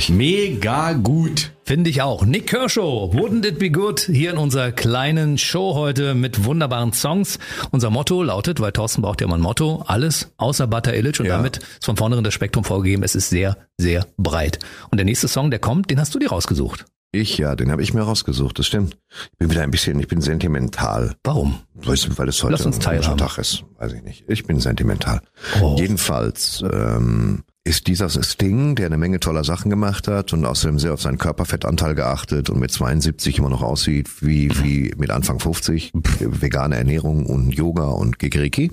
Herrlich. 0.00 0.10
Mega 0.10 0.92
gut. 0.94 1.52
Finde 1.64 1.90
ich 1.90 2.00
auch. 2.02 2.24
Nick 2.24 2.46
Kershaw, 2.48 3.12
Wouldn't 3.12 3.46
It 3.46 3.58
Be 3.58 3.70
Good? 3.70 4.00
Hier 4.00 4.30
in 4.32 4.38
unserer 4.38 4.72
kleinen 4.72 5.36
Show 5.38 5.74
heute 5.74 6.14
mit 6.14 6.44
wunderbaren 6.44 6.92
Songs. 6.92 7.38
Unser 7.70 7.90
Motto 7.90 8.22
lautet, 8.22 8.60
weil 8.60 8.72
Thorsten 8.72 9.02
braucht 9.02 9.20
ja 9.20 9.26
mal 9.26 9.36
ein 9.36 9.40
Motto, 9.42 9.84
alles 9.86 10.32
außer 10.38 10.66
Butter 10.66 10.96
Illich 10.96 11.20
und 11.20 11.26
Ja. 11.26 11.36
damit 11.36 11.58
ist 11.58 11.84
von 11.84 11.96
vornherein 11.96 12.24
das 12.24 12.34
Spektrum 12.34 12.64
vorgegeben. 12.64 13.02
Es 13.02 13.14
ist 13.14 13.28
sehr, 13.28 13.56
sehr 13.76 14.06
breit. 14.16 14.58
Und 14.90 14.96
der 14.96 15.04
nächste 15.04 15.28
Song, 15.28 15.50
der 15.50 15.60
kommt, 15.60 15.90
den 15.90 16.00
hast 16.00 16.14
du 16.14 16.18
dir 16.18 16.30
rausgesucht. 16.30 16.86
Ich 17.12 17.38
ja, 17.38 17.54
den 17.56 17.70
habe 17.72 17.82
ich 17.82 17.92
mir 17.92 18.02
rausgesucht, 18.02 18.58
das 18.58 18.66
stimmt. 18.68 18.96
Ich 19.32 19.38
bin 19.38 19.50
wieder 19.50 19.62
ein 19.62 19.70
bisschen, 19.72 19.98
ich 20.00 20.06
bin 20.08 20.20
sentimental. 20.20 21.16
Warum? 21.24 21.58
Weißt 21.74 22.06
du, 22.06 22.18
weil 22.18 22.28
es 22.28 22.42
heute 22.42 22.52
Lass 22.52 22.64
uns 22.66 22.84
ein. 22.86 23.02
Tag 23.02 23.36
ist, 23.38 23.64
weiß 23.78 23.92
ich 23.94 24.02
nicht. 24.02 24.24
Ich 24.28 24.44
bin 24.46 24.60
sentimental. 24.60 25.20
Oh. 25.60 25.76
Jedenfalls 25.78 26.62
ähm, 26.72 27.42
ist 27.64 27.86
dieser 27.86 28.08
Sting, 28.08 28.74
der 28.74 28.86
eine 28.86 28.96
Menge 28.96 29.20
toller 29.20 29.44
Sachen 29.44 29.70
gemacht 29.70 30.08
hat 30.08 30.32
und 30.32 30.44
außerdem 30.44 30.78
sehr 30.78 30.94
auf 30.94 31.02
seinen 31.02 31.18
Körperfettanteil 31.18 31.94
geachtet 31.94 32.48
und 32.48 32.58
mit 32.58 32.70
72 32.70 33.38
immer 33.38 33.50
noch 33.50 33.62
aussieht 33.62 34.22
wie, 34.22 34.50
wie 34.62 34.94
mit 34.96 35.10
Anfang 35.10 35.38
50, 35.38 35.92
vegane 35.94 36.76
Ernährung 36.76 37.26
und 37.26 37.50
Yoga 37.54 37.88
und 37.88 38.18
Gegriki. 38.18 38.70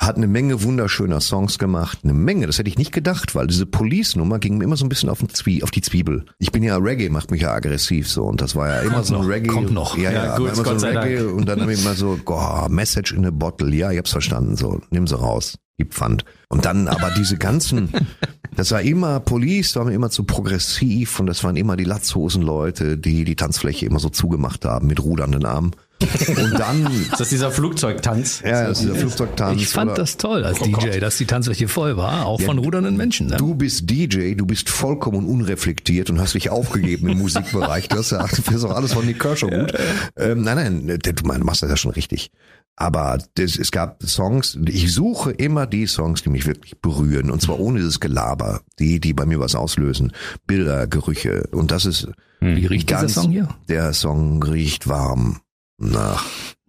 Hat 0.00 0.16
eine 0.16 0.28
Menge 0.28 0.62
wunderschöner 0.62 1.20
Songs 1.20 1.58
gemacht, 1.58 1.98
eine 2.04 2.14
Menge, 2.14 2.46
das 2.46 2.58
hätte 2.58 2.70
ich 2.70 2.78
nicht 2.78 2.90
gedacht, 2.90 3.34
weil 3.34 3.46
diese 3.46 3.66
Police-Nummer 3.66 4.38
ging 4.38 4.56
mir 4.56 4.64
immer 4.64 4.78
so 4.78 4.86
ein 4.86 4.88
bisschen 4.88 5.10
auf, 5.10 5.18
den 5.18 5.28
Zwie 5.28 5.62
auf 5.62 5.70
die 5.70 5.82
Zwiebel. 5.82 6.24
Ich 6.38 6.52
bin 6.52 6.62
ja 6.62 6.78
Reggae, 6.78 7.10
macht 7.10 7.30
mich 7.30 7.42
ja 7.42 7.52
aggressiv 7.52 8.08
so 8.08 8.24
und 8.24 8.40
das 8.40 8.56
war 8.56 8.68
ja 8.68 8.80
immer 8.80 9.04
so 9.04 9.16
ein 9.16 9.20
noch, 9.20 9.28
Reggae. 9.28 9.48
kommt 9.48 9.72
noch. 9.72 9.98
Ja, 9.98 10.10
ja, 10.10 10.24
Ja, 10.24 10.36
gut, 10.38 10.54
immer 10.54 10.62
Gott 10.62 10.80
so 10.80 10.86
ein 10.86 10.96
Reggae 10.96 11.24
und 11.26 11.46
dann 11.46 11.60
habe 11.60 11.74
ich 11.74 11.82
immer 11.82 11.94
so, 11.94 12.18
oh, 12.24 12.66
Message 12.70 13.12
in 13.12 13.26
a 13.26 13.30
Bottle, 13.30 13.74
ja, 13.76 13.90
ich 13.90 13.98
hab's 13.98 14.12
verstanden, 14.12 14.56
so, 14.56 14.80
nimm 14.88 15.06
sie 15.06 15.18
raus, 15.18 15.58
gib 15.76 15.92
Pfand. 15.92 16.24
Und 16.48 16.64
dann 16.64 16.88
aber 16.88 17.10
diese 17.10 17.36
ganzen, 17.36 17.90
das 18.56 18.70
war 18.70 18.80
immer, 18.80 19.20
Police 19.20 19.76
war 19.76 19.84
mir 19.84 19.92
immer 19.92 20.08
zu 20.08 20.24
progressiv 20.24 21.20
und 21.20 21.26
das 21.26 21.44
waren 21.44 21.56
immer 21.56 21.76
die 21.76 21.84
Latzhosenleute, 21.84 22.96
die 22.96 23.24
die 23.24 23.36
Tanzfläche 23.36 23.84
immer 23.84 23.98
so 23.98 24.08
zugemacht 24.08 24.64
haben 24.64 24.86
mit 24.86 25.04
rudernden 25.04 25.44
Armen. 25.44 25.72
Und 26.00 26.58
dann, 26.58 26.86
Ist 26.86 27.20
das 27.20 27.28
dieser 27.28 27.50
Flugzeugtanz? 27.50 28.42
ja, 28.44 28.68
das 28.68 28.78
ist 28.78 28.84
dieser 28.88 28.94
Flugzeugtanz. 28.96 29.60
Ich 29.60 29.68
fand 29.68 29.98
das 29.98 30.16
toll 30.16 30.44
als 30.44 30.58
DJ, 30.60 30.98
dass 30.98 31.18
die 31.18 31.26
Tanzfläche 31.26 31.68
voll 31.68 31.96
war, 31.96 32.26
auch 32.26 32.40
von 32.40 32.58
rudernden 32.58 32.96
Menschen. 32.96 33.28
Ne? 33.28 33.36
Du 33.36 33.54
bist 33.54 33.88
DJ, 33.90 34.34
du 34.34 34.46
bist 34.46 34.68
vollkommen 34.70 35.26
unreflektiert 35.26 36.10
und 36.10 36.20
hast 36.20 36.34
dich 36.34 36.50
aufgegeben 36.50 37.08
im 37.08 37.18
Musikbereich. 37.22 37.88
Du 37.88 37.98
hast 37.98 38.12
ja, 38.12 38.26
du 38.26 38.42
findest 38.42 38.64
auch 38.66 38.74
alles 38.74 38.94
von 38.94 39.04
Nick 39.04 39.20
Kershaw 39.20 39.50
gut. 39.50 39.72
Ähm, 40.16 40.42
nein, 40.42 40.84
nein, 40.86 40.98
du 41.02 41.44
machst 41.44 41.62
das 41.62 41.70
ja 41.70 41.76
schon 41.76 41.92
richtig. 41.92 42.30
Aber 42.76 43.18
das, 43.34 43.58
es 43.58 43.70
gab 43.72 44.02
Songs, 44.02 44.58
ich 44.66 44.94
suche 44.94 45.32
immer 45.32 45.66
die 45.66 45.86
Songs, 45.86 46.22
die 46.22 46.30
mich 46.30 46.46
wirklich 46.46 46.80
berühren. 46.80 47.30
Und 47.30 47.42
zwar 47.42 47.60
ohne 47.60 47.78
dieses 47.78 48.00
Gelaber, 48.00 48.62
die, 48.78 49.00
die 49.00 49.12
bei 49.12 49.26
mir 49.26 49.38
was 49.38 49.54
auslösen. 49.54 50.12
Bilder, 50.46 50.86
Gerüche. 50.86 51.46
Und 51.52 51.72
das 51.72 51.84
ist 51.84 52.08
Wie 52.40 52.64
riecht 52.64 52.88
dieser 52.88 53.00
ganz, 53.02 53.14
Song 53.14 53.30
hier? 53.30 53.48
der 53.68 53.92
Song 53.92 54.42
riecht 54.42 54.88
warm 54.88 55.40
nach, 55.80 56.24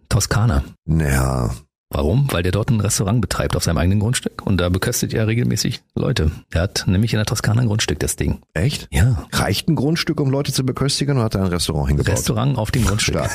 Toskana. 0.08 0.64
naja, 0.84 1.50
Warum? 1.94 2.26
Weil 2.30 2.42
der 2.42 2.52
dort 2.52 2.70
ein 2.70 2.80
Restaurant 2.80 3.20
betreibt 3.20 3.54
auf 3.54 3.64
seinem 3.64 3.76
eigenen 3.76 4.00
Grundstück 4.00 4.46
und 4.46 4.56
da 4.58 4.70
beköstigt 4.70 5.12
er 5.12 5.26
regelmäßig 5.26 5.82
Leute. 5.94 6.30
Er 6.50 6.62
hat 6.62 6.84
nämlich 6.86 7.12
in 7.12 7.18
der 7.18 7.26
Toskana 7.26 7.60
ein 7.60 7.66
Grundstück, 7.66 7.98
das 7.98 8.16
Ding. 8.16 8.38
echt? 8.54 8.88
Ja. 8.90 9.26
Reicht 9.30 9.68
ein 9.68 9.74
Grundstück, 9.76 10.18
um 10.18 10.30
Leute 10.30 10.54
zu 10.54 10.64
beköstigen 10.64 11.16
oder 11.16 11.24
hat 11.26 11.34
er 11.34 11.42
ein 11.42 11.48
Restaurant 11.48 11.88
hingebaut? 11.88 12.14
Restaurant 12.14 12.56
auf 12.56 12.70
dem 12.70 12.84
Grundstück. 12.86 13.20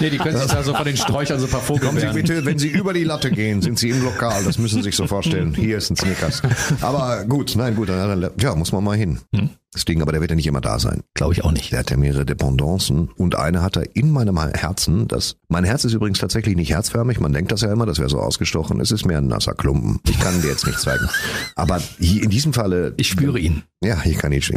Nee, 0.00 0.10
die 0.10 0.18
können 0.18 0.36
sich 0.36 0.50
da 0.50 0.62
so 0.62 0.74
von 0.74 0.84
den 0.84 0.96
Sträuchern 0.96 1.38
so 1.38 1.46
ein 1.46 1.50
paar 1.50 1.60
Kommen 1.60 1.98
Sie 1.98 2.06
bitte, 2.06 2.44
wenn 2.44 2.58
Sie 2.58 2.68
über 2.68 2.92
die 2.92 3.04
Latte 3.04 3.30
gehen, 3.30 3.60
sind 3.62 3.78
Sie 3.78 3.90
im 3.90 4.02
Lokal. 4.02 4.44
Das 4.44 4.58
müssen 4.58 4.76
Sie 4.76 4.82
sich 4.84 4.96
so 4.96 5.06
vorstellen. 5.06 5.54
Hier 5.54 5.78
ist 5.78 5.90
ein 5.90 5.96
Snickers. 5.96 6.42
Aber 6.80 7.24
gut, 7.24 7.54
nein, 7.56 7.74
gut, 7.76 7.88
dann, 7.88 8.30
ja, 8.40 8.54
muss 8.54 8.72
man 8.72 8.82
mal 8.82 8.96
hin. 8.96 9.20
Das 9.32 9.42
Ding, 9.84 10.00
aber 10.00 10.12
der 10.12 10.20
wird 10.20 10.30
ja 10.30 10.36
nicht 10.36 10.46
immer 10.46 10.60
da 10.60 10.78
sein. 10.78 11.02
Glaube 11.14 11.32
ich 11.32 11.42
auch 11.44 11.50
nicht. 11.50 11.72
Der 11.72 11.80
hat 11.80 11.90
ja 11.90 11.96
mehrere 11.96 12.24
Dependancen 12.24 13.10
und 13.16 13.34
eine 13.34 13.62
hat 13.62 13.76
er 13.76 13.96
in 13.96 14.10
meinem 14.10 14.38
Herzen. 14.38 15.08
Das, 15.08 15.36
mein 15.48 15.64
Herz 15.64 15.84
ist 15.84 15.92
übrigens 15.92 16.18
tatsächlich 16.18 16.54
nicht 16.54 16.70
herzförmig. 16.70 17.18
Man 17.18 17.32
denkt 17.32 17.50
das 17.50 17.62
ja 17.62 17.72
immer, 17.72 17.86
das 17.86 17.98
wäre 17.98 18.08
so 18.08 18.20
ausgestochen. 18.20 18.80
Es 18.80 18.92
ist 18.92 19.04
mehr 19.04 19.18
ein 19.18 19.26
nasser 19.26 19.54
Klumpen. 19.54 19.98
Ich 20.08 20.20
kann 20.20 20.40
dir 20.40 20.48
jetzt 20.48 20.66
nicht 20.66 20.78
zeigen. 20.78 21.08
Aber 21.56 21.80
hier 21.98 22.22
in 22.22 22.30
diesem 22.30 22.52
Falle. 22.52 22.94
Ich 22.96 23.08
spüre 23.08 23.38
ihn. 23.38 23.64
Ja, 23.82 24.00
ich 24.04 24.16
kann 24.16 24.32
ihn 24.32 24.38
ich. 24.38 24.50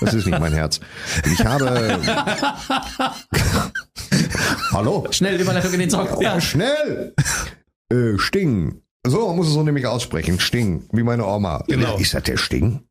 Das 0.00 0.14
ist 0.14 0.26
nicht 0.26 0.40
mein 0.40 0.52
Herz. 0.52 0.80
Ich 1.30 1.44
habe. 1.44 1.98
Hallo? 4.72 5.06
Schnell 5.10 5.40
Überleitung 5.40 5.72
in 5.72 5.80
den 5.80 5.90
Song. 5.90 6.08
Ja. 6.20 6.40
Schnell! 6.40 7.14
Äh, 7.90 8.18
Sting. 8.18 8.82
So 9.06 9.32
muss 9.32 9.46
es 9.48 9.54
so 9.54 9.62
nämlich 9.62 9.86
aussprechen. 9.86 10.38
Sting, 10.40 10.84
wie 10.92 11.02
meine 11.02 11.24
Oma. 11.26 11.62
Genau. 11.68 11.96
Ist 11.98 12.14
das 12.14 12.24
der 12.24 12.36
Sting? 12.36 12.80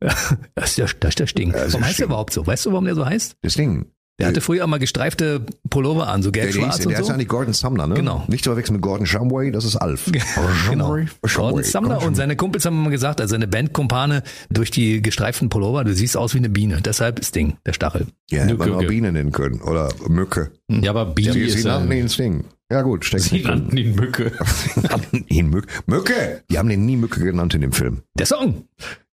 Das 0.56 0.70
ist 0.70 0.78
der, 0.78 0.88
das 1.00 1.10
ist 1.10 1.20
der 1.20 1.28
Sting. 1.28 1.52
ist 1.52 1.56
warum 1.56 1.72
der 1.72 1.82
heißt 1.82 1.94
Sting. 1.94 1.98
der 1.98 2.06
überhaupt 2.08 2.34
so? 2.34 2.48
Weißt 2.48 2.66
du, 2.66 2.72
warum 2.72 2.86
der 2.86 2.96
so 2.96 3.06
heißt? 3.06 3.36
Der 3.44 3.50
Sting. 3.50 3.86
Der 4.20 4.30
hatte 4.30 4.42
früher 4.42 4.66
mal 4.66 4.80
gestreifte 4.80 5.46
Pullover 5.70 6.08
an, 6.08 6.24
so 6.24 6.32
Der, 6.32 6.46
der, 6.46 6.52
gelb-schwarz 6.52 6.80
ist, 6.80 6.86
und 6.88 6.92
der 6.92 7.02
ist 7.02 7.06
so. 7.06 7.14
eigentlich 7.14 7.28
Gordon 7.28 7.54
Sumner, 7.54 7.86
ne? 7.86 7.94
Genau. 7.94 8.24
Nicht 8.28 8.44
zu 8.44 8.50
verwechseln 8.50 8.74
mit 8.78 8.82
Gordon 8.82 9.06
Shumway, 9.06 9.52
das 9.52 9.64
ist 9.64 9.76
Alf. 9.76 10.06
Genau. 10.72 10.96
Shumway. 10.96 11.06
Gordon 11.36 11.64
Sumner 11.64 12.02
und 12.02 12.16
seine 12.16 12.36
Kumpels 12.36 12.66
haben 12.66 12.80
immer 12.80 12.90
gesagt, 12.90 13.22
also 13.22 13.34
seine 13.34 13.48
Bandkumpane 13.48 14.24
durch 14.50 14.72
die 14.72 15.04
gestreiften 15.04 15.50
Pullover, 15.50 15.84
du 15.84 15.94
siehst 15.94 16.18
aus 16.18 16.34
wie 16.34 16.40
eine 16.40 16.50
Biene. 16.50 16.82
Deshalb 16.82 17.20
ist 17.20 17.36
Ding, 17.36 17.58
der 17.68 17.74
Stachel. 17.74 18.08
Ja, 18.32 18.42
hätte 18.42 18.56
man 18.56 18.74
auch 18.74 18.80
Biene 18.88 19.12
nennen 19.12 19.32
können. 19.32 19.62
Oder 19.62 19.90
Mücke. 20.08 20.50
Ja, 20.68 20.90
aber 20.90 21.06
Biene 21.06 21.38
ist 21.38 21.60
sie 21.60 21.68
nannten 21.68 21.92
ihn 21.92 22.10
Sting. 22.10 22.46
Ja 22.70 22.82
gut, 22.82 23.06
steckt 23.06 23.24
Sie 23.24 23.44
nannten 23.44 23.78
ihn 23.78 23.96
Mücke. 23.96 24.32
ihn 25.30 25.50
Mücke. 25.50 25.68
Mücke! 25.86 26.44
Die 26.52 26.58
haben 26.58 26.68
den 26.68 26.86
nie 26.86 26.98
Mücke 26.98 27.22
genannt 27.22 27.54
in 27.54 27.62
dem 27.62 27.72
Film. 27.72 28.02
Der 28.20 28.26
Song. 28.26 28.66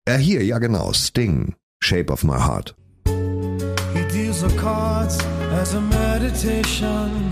Äh, 0.04 0.18
hier, 0.18 0.44
ja 0.44 0.58
genau, 0.58 0.92
Sting. 0.92 1.54
Shape 1.80 2.12
of 2.12 2.24
my 2.24 2.36
heart. 2.36 2.74
He 3.06 4.02
deals 4.10 4.40
the 4.40 4.56
cards 4.56 5.18
as 5.52 5.74
a 5.74 5.80
meditation. 5.80 7.30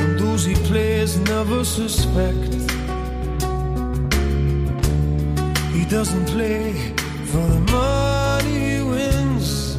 And 0.00 0.18
those 0.18 0.44
he 0.44 0.54
plays 0.66 1.16
never 1.20 1.64
suspect. 1.64 2.54
He 5.72 5.86
doesn't 5.86 6.26
play 6.26 6.74
for 7.24 7.46
the 7.46 7.60
money 7.72 8.76
he 8.76 8.82
wins. 8.82 9.78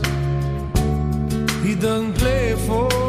He 1.63 1.75
doesn't 1.75 2.13
play 2.15 2.55
for 2.65 3.08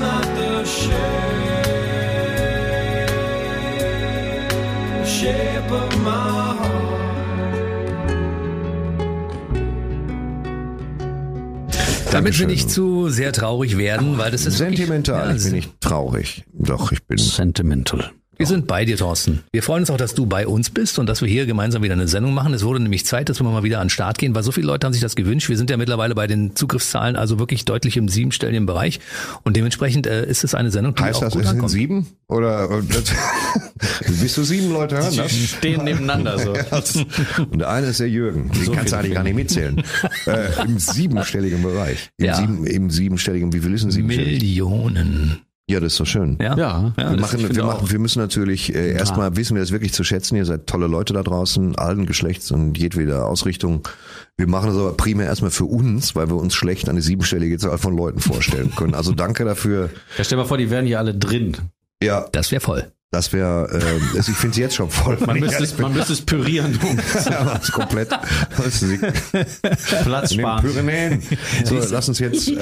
not 0.00 0.24
the 0.36 0.64
shape 0.64 1.66
shape 5.04 5.70
of 5.70 5.96
my 6.04 6.54
heart. 6.58 6.92
Damit 12.12 12.38
wir 12.38 12.46
nicht 12.46 12.70
zu 12.70 13.08
sehr 13.10 13.32
traurig 13.32 13.76
werden, 13.76 14.16
weil 14.16 14.30
das 14.30 14.46
ist 14.46 14.58
wirklich- 14.58 14.78
Sentimental, 14.78 15.28
Ja, 15.30 15.36
ich 15.36 15.42
bin 15.44 15.52
nicht 15.52 15.80
traurig. 15.80 16.44
Doch, 16.52 16.92
ich 16.92 17.02
bin. 17.04 17.18
Sentimental. 17.18 18.10
Wir 18.38 18.46
sind 18.46 18.66
bei 18.66 18.84
dir, 18.84 18.98
Thorsten. 18.98 19.42
Wir 19.50 19.62
freuen 19.62 19.80
uns 19.80 19.90
auch, 19.90 19.96
dass 19.96 20.14
du 20.14 20.26
bei 20.26 20.46
uns 20.46 20.68
bist 20.68 20.98
und 20.98 21.06
dass 21.08 21.22
wir 21.22 21.28
hier 21.28 21.46
gemeinsam 21.46 21.82
wieder 21.82 21.94
eine 21.94 22.06
Sendung 22.06 22.34
machen. 22.34 22.52
Es 22.52 22.64
wurde 22.64 22.80
nämlich 22.80 23.06
Zeit, 23.06 23.30
dass 23.30 23.40
wir 23.40 23.44
mal 23.44 23.62
wieder 23.62 23.80
an 23.80 23.86
den 23.86 23.90
Start 23.90 24.18
gehen, 24.18 24.34
weil 24.34 24.42
so 24.42 24.52
viele 24.52 24.66
Leute 24.66 24.86
haben 24.86 24.92
sich 24.92 25.00
das 25.00 25.16
gewünscht. 25.16 25.48
Wir 25.48 25.56
sind 25.56 25.70
ja 25.70 25.78
mittlerweile 25.78 26.14
bei 26.14 26.26
den 26.26 26.54
Zugriffszahlen 26.54 27.16
also 27.16 27.38
wirklich 27.38 27.64
deutlich 27.64 27.96
im 27.96 28.08
siebenstelligen 28.08 28.66
Bereich 28.66 29.00
und 29.44 29.56
dementsprechend 29.56 30.06
äh, 30.06 30.26
ist 30.26 30.44
es 30.44 30.54
eine 30.54 30.70
Sendung, 30.70 30.94
die 30.94 31.02
Heißt 31.02 31.16
auch 31.16 31.20
das, 31.22 31.32
gut 31.32 31.42
es 31.42 31.48
sind 31.48 31.56
ankommt. 31.56 31.72
sieben? 31.72 32.06
Oder 32.28 32.70
äh, 32.70 32.82
das, 32.86 33.04
bis 34.20 34.34
zu 34.34 34.44
sieben 34.44 34.70
Leute 34.70 34.98
hören 34.98 35.16
das? 35.16 35.32
Stehen 35.32 35.84
nebeneinander 35.84 36.38
so. 36.38 36.52
Und 37.50 37.60
der 37.60 37.70
eine 37.70 37.86
ist 37.86 38.00
der 38.00 38.10
Jürgen. 38.10 38.50
Den 38.52 38.72
kannst 38.74 38.92
du 38.92 38.98
eigentlich 38.98 39.14
gar 39.14 39.22
nicht 39.22 39.36
mitzählen. 39.36 39.82
äh, 40.26 40.62
Im 40.62 40.78
siebenstelligen 40.78 41.62
Bereich. 41.62 42.10
Im, 42.18 42.26
Ja. 42.26 42.34
sieben, 42.34 42.66
Im 42.66 42.90
siebenstelligen, 42.90 43.52
wie 43.54 43.60
viel 43.60 43.72
ist 43.72 43.84
denn 43.84 43.90
siebenstellig? 43.92 44.42
Millionen. 44.42 45.38
Ja, 45.68 45.80
das 45.80 45.94
ist 45.94 46.00
doch 46.00 46.06
schön. 46.06 46.38
Ja, 46.40 46.56
Ja. 46.56 46.92
Wir, 46.96 47.16
machen, 47.16 47.54
wir, 47.56 47.64
machen, 47.64 47.90
wir 47.90 47.98
müssen 47.98 48.20
natürlich 48.20 48.72
äh, 48.72 48.92
erstmal 48.92 49.36
wissen 49.36 49.56
wir 49.56 49.62
das 49.62 49.72
wirklich 49.72 49.92
zu 49.92 50.04
schätzen. 50.04 50.36
Ihr 50.36 50.44
seid 50.44 50.68
tolle 50.68 50.86
Leute 50.86 51.12
da 51.12 51.24
draußen, 51.24 51.74
allen 51.76 52.06
Geschlechts 52.06 52.52
und 52.52 52.78
jedweder 52.78 53.26
Ausrichtung. 53.26 53.86
Wir 54.36 54.46
machen 54.46 54.68
das 54.68 54.76
aber 54.76 54.92
primär 54.96 55.26
erstmal 55.26 55.50
für 55.50 55.64
uns, 55.64 56.14
weil 56.14 56.28
wir 56.28 56.36
uns 56.36 56.54
schlecht 56.54 56.88
eine 56.88 57.02
siebenstellige 57.02 57.58
Zahl 57.58 57.78
von 57.78 57.96
Leuten 57.96 58.20
vorstellen 58.20 58.72
können. 58.76 58.94
Also 58.94 59.12
danke 59.12 59.44
dafür. 59.44 59.90
Ja, 60.18 60.24
stell 60.24 60.36
dir 60.38 60.42
mal 60.42 60.48
vor, 60.48 60.58
die 60.58 60.70
wären 60.70 60.86
hier 60.86 61.00
alle 61.00 61.14
drin. 61.14 61.56
Ja, 62.00 62.26
Das 62.30 62.52
wäre 62.52 62.60
voll. 62.60 62.92
Das 63.12 63.32
wäre, 63.32 63.68
äh, 63.72 64.16
also 64.18 64.32
ich 64.32 64.36
finde 64.38 64.50
es 64.52 64.56
jetzt 64.58 64.74
schon 64.74 64.90
voll. 64.90 65.16
Man 65.24 65.38
müsste 65.40 65.62
es, 65.62 65.78
man 65.78 65.92
müsste 65.94 66.12
es 66.12 66.20
pürieren, 66.22 66.78
um 66.82 66.96
das 67.12 67.62
ist 67.64 67.72
komplett. 67.72 68.10
Das 68.10 70.02
Platz 70.04 70.34
sparen. 70.34 71.22
So, 71.64 71.76
lass 71.90 72.08
uns 72.08 72.18
jetzt 72.18 72.48
ähm, 72.48 72.56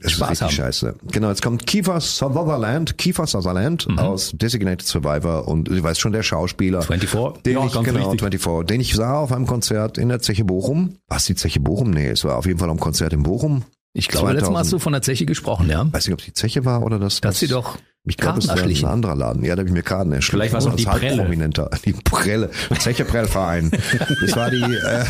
es 0.00 0.06
ist 0.06 0.12
Spaß 0.12 0.42
haben. 0.42 0.50
scheiße. 0.52 0.94
Genau, 1.12 1.28
jetzt 1.28 1.42
kommt 1.42 1.66
Kiefer 1.66 2.00
Sutherland, 2.00 2.98
Kiefer 2.98 3.26
Sutherland 3.26 3.86
Mhm. 3.88 3.98
aus 3.98 4.32
Designated 4.34 4.86
Survivor 4.86 5.46
und 5.48 5.68
du 5.68 5.82
weißt 5.82 6.00
schon, 6.00 6.12
der 6.12 6.22
Schauspieler. 6.22 6.82
24. 6.82 7.42
Den 7.42 7.52
Ja, 7.58 7.66
ich, 7.66 7.72
genau, 7.72 8.10
richtig. 8.10 8.20
24, 8.32 8.66
den 8.66 8.80
ich 8.80 8.94
sah 8.94 9.18
auf 9.18 9.32
einem 9.32 9.46
Konzert 9.46 9.98
in 9.98 10.08
der 10.08 10.20
Zeche 10.20 10.44
Bochum. 10.44 10.96
Was, 11.08 11.26
die 11.26 11.34
Zeche 11.34 11.60
Bochum? 11.60 11.90
Nee, 11.90 12.08
es 12.08 12.24
war 12.24 12.36
auf 12.36 12.46
jeden 12.46 12.58
Fall 12.58 12.70
am 12.70 12.80
Konzert 12.80 13.12
in 13.12 13.22
Bochum. 13.22 13.64
Ich 13.92 14.08
glaube, 14.08 14.32
letztes 14.32 14.50
Mal 14.50 14.58
hast 14.60 14.66
du 14.72 14.78
2000. 14.78 14.82
von 14.82 14.92
der 14.92 15.02
Zeche 15.02 15.24
gesprochen, 15.26 15.70
ja? 15.70 15.86
Weiß 15.90 16.06
nicht, 16.06 16.12
ob 16.12 16.20
es 16.20 16.26
die 16.26 16.32
Zeche 16.34 16.64
war 16.64 16.82
oder 16.82 16.98
das. 16.98 17.20
Dass 17.22 17.38
sie 17.38 17.46
doch 17.48 17.78
ich 18.06 18.16
glaube, 18.16 18.38
es 18.38 18.48
war 18.48 18.56
ein 18.56 18.84
anderer 18.84 19.16
Laden. 19.16 19.44
Ja, 19.44 19.54
da 19.56 19.60
habe 19.60 19.68
ich 19.68 19.74
mir 19.74 19.82
Karten 19.82 20.12
erschlichen. 20.12 20.38
Vielleicht 20.38 20.52
war 20.52 20.60
es 20.60 20.66
auch 20.66 20.74
die 20.74 20.84
Prelle. 20.84 21.08
Halbprominenter. 21.18 21.70
Die 21.84 21.92
Prelle. 21.92 22.50
Zeche 22.78 23.04
Prellverein. 23.04 23.70
Das 24.20 24.36
war 24.36 24.50
die, 24.50 24.62
äh, 24.62 25.04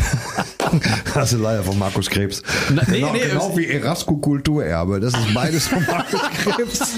das 1.13 1.33
ist 1.33 1.39
leider 1.39 1.63
von 1.63 1.77
Markus 1.77 2.09
Krebs. 2.09 2.41
nee, 2.69 2.99
genau, 2.99 3.13
nee, 3.13 3.19
genau 3.19 3.57
wie 3.57 3.67
Erasco 3.67 4.17
Kulturerbe. 4.17 4.99
Das 4.99 5.13
ist 5.13 5.33
beides 5.33 5.67
von 5.67 5.85
Markus 5.85 6.21
Krebs. 6.43 6.93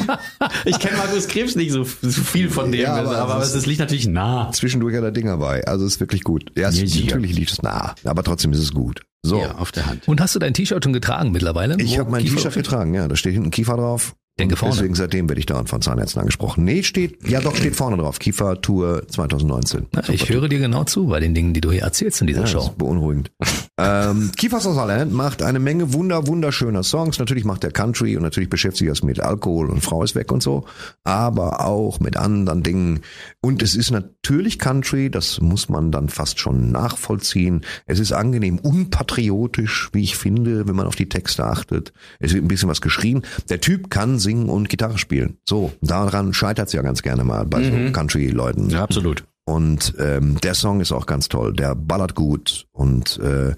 Ich 0.65 0.79
kenne 0.79 0.97
Markus 0.97 1.27
Krebs 1.27 1.55
nicht 1.55 1.71
so, 1.71 1.83
so 1.83 2.21
viel 2.21 2.49
von 2.49 2.71
dem, 2.71 2.81
Ja, 2.81 2.95
aber, 2.95 3.17
aber 3.17 3.33
aber 3.35 3.43
es 3.43 3.53
es 3.53 3.65
liegt 3.65 3.79
natürlich 3.79 4.07
nah. 4.07 4.51
Zwischendurch 4.51 4.95
hat 4.95 5.03
er 5.03 5.11
Ding 5.11 5.25
dabei. 5.27 5.65
Also 5.67 5.85
es 5.85 5.93
ist 5.95 5.99
wirklich 5.99 6.23
gut. 6.23 6.51
Ja, 6.57 6.69
es, 6.69 6.79
Ja, 6.79 6.87
sicher. 6.87 7.05
natürlich 7.15 7.35
liegt 7.35 7.51
es 7.51 7.61
nah. 7.61 7.93
Aber 8.03 8.23
trotzdem 8.23 8.51
ist 8.53 8.59
es 8.59 8.71
gut. 8.73 9.01
So. 9.21 9.41
Ja, 9.41 9.55
auf 9.55 9.71
der 9.73 9.85
Hand. 9.85 10.07
Und 10.07 10.21
hast 10.21 10.33
du 10.35 10.39
dein 10.39 10.53
T-Shirt 10.53 10.81
schon 10.83 10.93
getragen 10.93 11.31
mittlerweile? 11.31 11.75
Ich 11.79 11.99
habe 11.99 12.09
mein 12.09 12.23
T-Shirt 12.25 12.53
getragen, 12.53 12.93
ja. 12.93 13.07
Da 13.07 13.15
steht 13.17 13.33
hinten 13.33 13.51
Kiefer 13.51 13.75
drauf. 13.75 14.15
Denke 14.39 14.55
vorne. 14.55 14.73
Deswegen 14.75 14.95
seitdem 14.95 15.29
werde 15.29 15.39
ich 15.39 15.45
dauernd 15.45 15.69
von 15.69 15.81
Zahnärzten 15.81 16.19
angesprochen. 16.21 16.63
Nee, 16.63 16.83
steht, 16.83 17.27
ja 17.29 17.39
doch, 17.41 17.55
steht 17.55 17.75
vorne 17.75 17.97
drauf. 17.97 18.19
Kiefer 18.19 18.61
Tour 18.61 19.03
2019. 19.07 19.87
Na, 19.91 20.03
Ich 20.09 20.29
höre 20.29 20.49
dir 20.49 20.59
genau 20.59 20.83
zu 20.85 21.07
bei 21.07 21.19
den 21.19 21.33
Dingen, 21.33 21.53
die 21.53 21.61
du 21.61 21.71
hier 21.71 21.83
erzählst 21.83 22.21
in 22.21 22.27
dieser 22.27 22.39
Ja, 22.39 22.43
das 22.45 22.51
Show. 22.51 22.59
ist 22.69 22.77
beunruhigend. 22.77 23.31
ähm, 23.77 24.31
Kiefer 24.37 24.59
Sutherland 24.59 25.13
macht 25.13 25.41
eine 25.43 25.59
Menge 25.59 25.93
wunder, 25.93 26.27
wunderschöner 26.27 26.83
Songs. 26.83 27.19
Natürlich 27.19 27.45
macht 27.45 27.63
er 27.63 27.71
Country 27.71 28.15
und 28.17 28.23
natürlich 28.23 28.49
beschäftigt 28.49 28.89
er 28.89 28.95
sich 28.95 29.03
mit 29.03 29.19
Alkohol 29.19 29.69
und 29.69 29.81
Frau 29.81 30.03
ist 30.03 30.15
weg 30.15 30.31
und 30.31 30.41
so. 30.41 30.65
Aber 31.03 31.65
auch 31.65 31.99
mit 31.99 32.17
anderen 32.17 32.63
Dingen. 32.63 33.01
Und 33.41 33.61
es 33.61 33.75
ist 33.75 33.91
natürlich 33.91 34.18
Country, 34.59 35.09
das 35.09 35.41
muss 35.41 35.69
man 35.69 35.91
dann 35.91 36.07
fast 36.09 36.39
schon 36.39 36.71
nachvollziehen. 36.71 37.61
Es 37.85 37.99
ist 37.99 38.11
angenehm 38.11 38.59
unpatriotisch, 38.59 39.89
wie 39.93 40.03
ich 40.03 40.17
finde, 40.17 40.67
wenn 40.67 40.75
man 40.75 40.87
auf 40.87 40.95
die 40.95 41.09
Texte 41.09 41.45
achtet. 41.45 41.93
Es 42.19 42.33
wird 42.33 42.43
ein 42.43 42.47
bisschen 42.47 42.69
was 42.69 42.81
geschrien. 42.81 43.23
Der 43.49 43.59
Typ 43.59 43.89
kann 43.89 44.19
singen 44.19 44.49
und 44.49 44.69
Gitarre 44.69 44.97
spielen. 44.97 45.37
So, 45.47 45.71
daran 45.81 46.33
scheitert 46.33 46.67
es 46.67 46.73
ja 46.73 46.81
ganz 46.81 47.01
gerne 47.01 47.23
mal 47.23 47.45
bei 47.45 47.63
so 47.63 47.91
Country-Leuten. 47.91 48.69
Ja, 48.69 48.83
absolut. 48.83 49.23
Und 49.45 49.95
ähm, 49.97 50.39
der 50.41 50.53
Song 50.53 50.79
ist 50.79 50.91
auch 50.91 51.07
ganz 51.07 51.27
toll. 51.27 51.53
Der 51.53 51.73
ballert 51.73 52.13
gut 52.13 52.67
und 52.71 53.17
äh, 53.19 53.55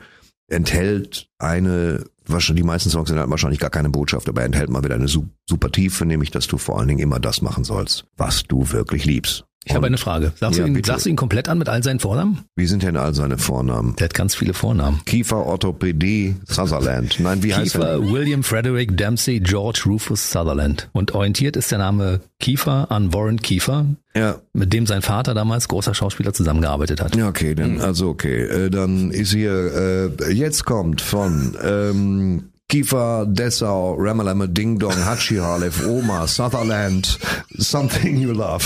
enthält 0.48 1.28
eine, 1.38 2.04
wahrscheinlich 2.26 2.64
die 2.64 2.68
meisten 2.68 2.90
Songs 2.90 3.10
sind 3.10 3.20
halt 3.20 3.30
wahrscheinlich 3.30 3.60
gar 3.60 3.70
keine 3.70 3.90
Botschaft, 3.90 4.30
aber 4.30 4.42
er 4.42 4.46
enthält 4.46 4.70
mal 4.70 4.84
wieder 4.84 4.96
eine 4.96 5.08
su- 5.08 5.28
super 5.50 5.72
Tiefe, 5.72 6.06
nämlich, 6.06 6.32
dass 6.32 6.48
du 6.48 6.58
vor 6.58 6.80
allen 6.80 6.88
Dingen 6.88 7.00
immer 7.00 7.20
das 7.20 7.42
machen 7.42 7.64
sollst, 7.64 8.06
was 8.18 8.44
du 8.44 8.72
wirklich 8.72 9.06
liebst. 9.06 9.46
Ich 9.64 9.76
habe 9.76 9.86
eine 9.86 9.98
Frage. 10.00 10.32
Sagst, 10.40 10.58
Ja, 10.58 10.66
du 10.66 10.72
ihn, 10.72 10.84
sagst 10.84 11.06
du 11.06 11.10
ihn 11.12 11.16
komplett 11.16 11.48
an 11.48 11.60
mit 11.60 11.70
all 11.70 11.84
seinen 11.84 12.00
Vornamen? 12.00 12.40
Wie 12.56 12.66
sind 12.66 12.82
denn 12.82 12.98
all 12.98 13.14
seine 13.14 13.38
Vornamen? 13.38 13.96
Der 13.98 14.06
hat 14.06 14.16
ganz 14.16 14.34
viele 14.34 14.56
Vornamen. 14.56 15.02
Kiefer 15.06 15.46
Orthopädie 15.46 16.36
Sutherland. 16.48 17.20
Nein, 17.20 17.44
wie 17.44 17.54
heißt 17.54 17.74
Kiefer 17.74 17.90
er? 17.92 18.02
William 18.12 18.42
Frederick 18.44 18.98
Dempsey 18.98 19.40
George 19.40 19.84
Rufus 19.86 20.32
Sutherland. 20.32 20.90
Und 20.94 21.14
orientiert 21.14 21.56
ist 21.56 21.72
der 21.72 21.78
Name 21.78 22.22
Kiefer 22.40 22.90
an 22.90 23.14
Warren 23.14 23.40
Kiefer, 23.40 23.86
Ja, 24.16 24.38
mit 24.54 24.74
dem 24.74 24.88
sein 24.88 25.04
Vater 25.04 25.36
damals 25.36 25.68
großer 25.68 25.94
Schauspieler 25.94 26.34
zusammengearbeitet 26.34 27.00
hat. 27.00 27.16
Ja, 27.16 27.28
okay, 27.28 27.54
dann, 27.54 27.80
also 27.82 28.10
okay. 28.10 28.42
Äh, 28.42 28.70
dann 28.72 29.12
ist 29.12 29.32
hier, 29.32 30.10
äh, 30.20 30.32
jetzt 30.34 30.66
kommt 30.66 31.02
von 31.02 31.56
ähm, 31.64 32.50
Kiefer, 32.68 33.28
Dessau, 33.28 33.94
Ramalama, 34.00 34.48
Ding 34.48 34.80
Dong, 34.80 34.96
Hachi 35.06 35.36
Halef, 35.36 35.86
Oma, 35.86 36.26
Sutherland, 36.26 37.20
Something 37.58 38.18
You 38.18 38.32
Love. 38.32 38.64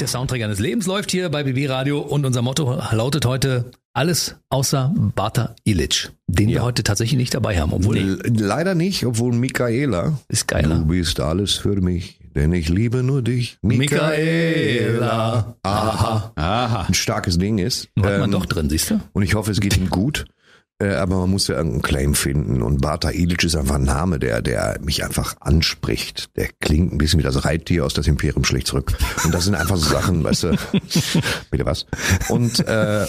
Der 0.00 0.08
Soundtrack 0.08 0.42
eines 0.42 0.58
Lebens 0.58 0.86
läuft 0.86 1.10
hier 1.10 1.28
bei 1.28 1.42
BB 1.44 1.68
Radio 1.70 2.00
und 2.00 2.24
unser 2.26 2.42
Motto 2.42 2.80
lautet 2.92 3.24
heute 3.26 3.70
alles 3.92 4.34
außer 4.48 4.92
Bata 5.14 5.54
Ilic, 5.64 6.10
den 6.26 6.48
wir 6.48 6.62
heute 6.62 6.82
tatsächlich 6.82 7.16
nicht 7.16 7.34
dabei 7.34 7.60
haben, 7.60 7.72
obwohl 7.72 7.96
L- 7.98 8.20
Leider 8.36 8.74
nicht, 8.74 9.04
obwohl 9.06 9.32
Michaela. 9.32 10.18
ist 10.28 10.48
geiler. 10.48 10.76
Du 10.78 10.86
bist 10.86 11.20
alles 11.20 11.52
für 11.54 11.80
mich, 11.80 12.18
denn 12.34 12.52
ich 12.52 12.68
liebe 12.68 13.02
nur 13.02 13.22
dich. 13.22 13.56
Michaela. 13.62 15.56
Aha. 15.62 16.32
Aha. 16.34 16.84
Ein 16.88 16.94
starkes 16.94 17.38
Ding 17.38 17.58
ist. 17.58 17.88
Hat 17.96 18.04
man 18.18 18.24
Ähm, 18.24 18.30
doch 18.32 18.46
drin, 18.46 18.68
siehst 18.68 18.90
du? 18.90 19.00
Und 19.12 19.22
ich 19.22 19.34
hoffe, 19.34 19.50
es 19.52 19.60
geht 19.60 19.76
ihm 19.76 19.90
gut. 19.90 20.24
Äh, 20.80 20.94
aber 20.94 21.18
man 21.18 21.30
muss 21.30 21.46
ja 21.46 21.56
irgendeinen 21.56 21.82
Claim 21.82 22.14
finden. 22.14 22.62
Und 22.62 22.80
Bata 22.80 23.10
Ilic 23.10 23.44
ist 23.44 23.56
einfach 23.56 23.76
ein 23.76 23.84
Name, 23.84 24.18
der, 24.18 24.42
der 24.42 24.78
mich 24.82 25.04
einfach 25.04 25.36
anspricht. 25.40 26.36
Der 26.36 26.48
klingt 26.60 26.92
ein 26.92 26.98
bisschen 26.98 27.20
wie 27.20 27.24
das 27.24 27.44
Reittier 27.44 27.84
aus 27.84 27.94
das 27.94 28.06
Imperium 28.06 28.44
schlägt 28.44 28.66
zurück. 28.66 28.92
Und 29.24 29.32
das 29.32 29.44
sind 29.44 29.54
einfach 29.54 29.76
so 29.76 29.88
Sachen, 29.90 30.24
weißt 30.24 30.44
du. 30.44 30.56
Bitte 31.50 31.64
was? 31.64 31.86
Und 32.28 32.66
äh, 32.66 33.06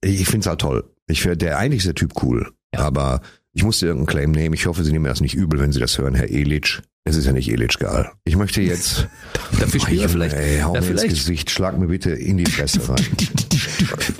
ich 0.00 0.26
find's 0.26 0.46
halt 0.46 0.60
toll. 0.60 0.84
Ich 1.06 1.22
finde, 1.22 1.36
der 1.36 1.58
eigentlich 1.58 1.78
ist 1.80 1.86
der 1.86 1.94
Typ 1.94 2.22
cool. 2.22 2.52
Aber 2.72 3.20
ich 3.54 3.62
musste 3.64 3.86
irgendeinen 3.86 4.06
Claim 4.06 4.30
nehmen. 4.32 4.54
Ich 4.54 4.66
hoffe, 4.66 4.84
Sie 4.84 4.92
nehmen 4.92 5.04
mir 5.04 5.08
das 5.10 5.20
nicht 5.20 5.34
übel, 5.34 5.58
wenn 5.60 5.72
Sie 5.72 5.80
das 5.80 5.96
hören, 5.98 6.14
Herr 6.14 6.28
Ilic. 6.28 6.82
Es 7.06 7.16
ist 7.16 7.26
ja 7.26 7.32
nicht 7.32 7.48
Ilic 7.50 7.78
geil. 7.78 8.10
Ich 8.24 8.36
möchte 8.36 8.60
jetzt. 8.62 9.06
Dafür 9.60 9.80
spielen 9.80 10.00
wir 10.00 10.08
vielleicht- 10.08 10.34
Ey, 10.36 10.60
hau 10.60 10.72
mir 10.72 10.78
ins 10.78 10.86
vielleicht- 10.86 11.08
Gesicht, 11.10 11.50
schlag 11.50 11.78
mir 11.78 11.86
bitte 11.88 12.10
in 12.10 12.36
die 12.38 12.46
Fresse 12.46 12.86
rein. 12.88 12.96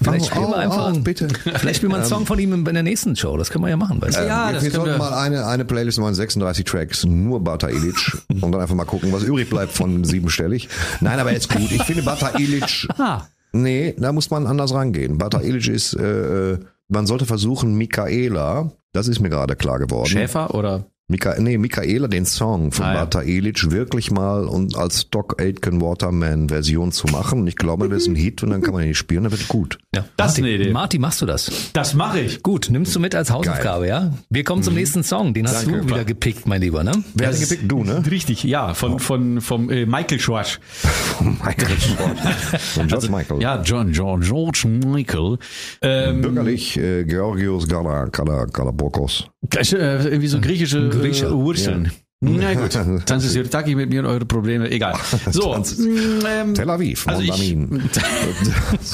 Vielleicht 0.02 0.26
spielen 0.26 0.48
wir 0.48 0.56
einfach 0.56 0.86
einen, 0.86 1.02
bitte. 1.04 1.28
Vielleicht 1.28 1.76
spielen 1.76 1.92
wir 1.92 1.96
einen 1.96 2.06
Song 2.06 2.26
von 2.26 2.38
ihm 2.38 2.52
in 2.52 2.64
der 2.64 2.82
nächsten 2.82 3.16
Show. 3.16 3.36
Das 3.36 3.50
können 3.50 3.64
wir 3.64 3.70
ja 3.70 3.76
machen, 3.76 4.00
weißt 4.00 4.18
du? 4.18 4.26
Ja, 4.26 4.48
wir 4.48 4.54
das 4.54 4.64
wir 4.64 4.70
sollten 4.70 4.92
wir. 4.92 4.98
mal 4.98 5.12
eine, 5.14 5.46
eine 5.46 5.64
Playlist 5.64 5.98
machen, 5.98 6.14
36 6.14 6.64
Tracks, 6.64 7.04
nur 7.04 7.42
Bata 7.42 7.68
Ilic 7.68 7.94
und 8.28 8.52
dann 8.52 8.60
einfach 8.60 8.74
mal 8.74 8.84
gucken, 8.84 9.12
was 9.12 9.22
übrig 9.22 9.48
bleibt 9.50 9.72
von 9.72 10.04
siebenstellig. 10.04 10.68
Nein, 11.00 11.18
aber 11.18 11.32
jetzt 11.32 11.48
gut. 11.50 11.70
Ich 11.72 11.82
finde 11.84 12.02
Bata 12.02 12.38
Ilic, 12.38 12.86
Ah. 12.98 13.22
nee, 13.52 13.94
da 13.98 14.12
muss 14.12 14.30
man 14.30 14.46
anders 14.46 14.72
rangehen. 14.74 15.18
Bata 15.18 15.40
Ilic 15.40 15.68
ist, 15.68 15.94
äh, 15.94 16.58
man 16.88 17.06
sollte 17.06 17.26
versuchen, 17.26 17.74
Michaela, 17.76 18.72
das 18.94 19.08
ist 19.08 19.20
mir 19.20 19.28
gerade 19.28 19.56
klar 19.56 19.78
geworden. 19.78 20.06
Schäfer 20.06 20.54
oder? 20.54 20.86
Mika, 21.06 21.34
nee, 21.38 21.58
Michaela, 21.58 22.08
den 22.08 22.24
Song 22.24 22.72
von 22.72 22.86
Ah, 22.86 22.94
ja. 22.94 23.00
Bata 23.00 23.20
Ilic 23.20 23.70
wirklich 23.70 24.10
mal 24.10 24.46
und 24.46 24.74
als 24.74 25.10
Doc 25.10 25.38
Aitken 25.38 25.82
Waterman 25.82 26.48
Version 26.48 26.92
zu 26.92 27.06
machen. 27.08 27.40
Und 27.40 27.46
ich 27.46 27.56
glaube, 27.56 27.90
das 27.90 28.02
ist 28.02 28.08
ein 28.08 28.14
Hit 28.14 28.42
und 28.42 28.48
dann 28.50 28.62
kann 28.62 28.72
man 28.72 28.84
ihn 28.84 28.94
spielen, 28.94 29.24
dann 29.24 29.32
wird 29.32 29.46
gut. 29.48 29.78
Ja. 29.94 30.06
Das 30.16 30.32
ist 30.32 30.38
Martin, 30.38 30.44
eine 30.46 30.54
Idee. 30.54 30.72
Martin, 30.72 31.00
machst 31.02 31.20
du 31.20 31.26
das? 31.26 31.50
Das 31.74 31.92
mache 31.92 32.20
ich. 32.20 32.42
Gut, 32.42 32.68
nimmst 32.70 32.96
du 32.96 33.00
mit 33.00 33.14
als 33.14 33.30
Hausaufgabe, 33.30 33.86
ja? 33.86 34.14
Wir 34.30 34.44
kommen 34.44 34.62
zum 34.62 34.72
nächsten 34.72 35.02
Song. 35.02 35.34
Den 35.34 35.46
hast 35.46 35.66
Danke. 35.66 35.80
du 35.82 35.88
wieder 35.88 36.06
gepickt, 36.06 36.46
mein 36.46 36.62
Lieber, 36.62 36.82
ne? 36.84 36.92
Wer 37.12 37.28
hat 37.28 37.34
den 37.34 37.40
gepickt? 37.42 37.70
Du, 37.70 37.84
ne? 37.84 38.02
Richtig, 38.10 38.42
ja, 38.42 38.72
von, 38.72 38.98
von, 38.98 39.42
vom 39.42 39.68
äh, 39.68 39.84
Michael 39.84 40.20
Schwarz. 40.20 40.58
Michael 41.20 41.78
Scott. 41.80 42.60
Von 42.60 42.88
George 42.88 43.10
Michael. 43.10 43.42
Ja, 43.42 43.60
John, 43.62 43.92
John, 43.92 44.22
George 44.22 44.66
Michael. 44.66 45.36
Ähm, 45.82 46.22
Bürgerlich 46.22 46.78
äh, 46.78 47.04
Georgios 47.04 47.68
Gala, 47.68 48.08
Galapokos. 49.50 49.72
äh, 49.72 50.08
irgendwie 50.08 50.28
so 50.28 50.40
griechische 50.40 50.88
Grieche. 50.88 51.26
äh, 51.26 51.32
Wurzeln. 51.32 51.90
Na 52.20 52.54
gut, 52.54 52.72
tanzen 53.06 53.28
Sie 53.28 53.42
Taki 53.42 53.74
mit 53.74 53.90
mir 53.90 54.00
und 54.00 54.06
eure 54.06 54.24
Probleme, 54.24 54.70
egal. 54.70 54.94
So, 55.30 55.52
Tanzen 55.52 56.22
ähm, 56.26 56.54
Tel 56.54 56.70
Aviv, 56.70 57.06
also 57.06 57.22
ich, 57.22 57.30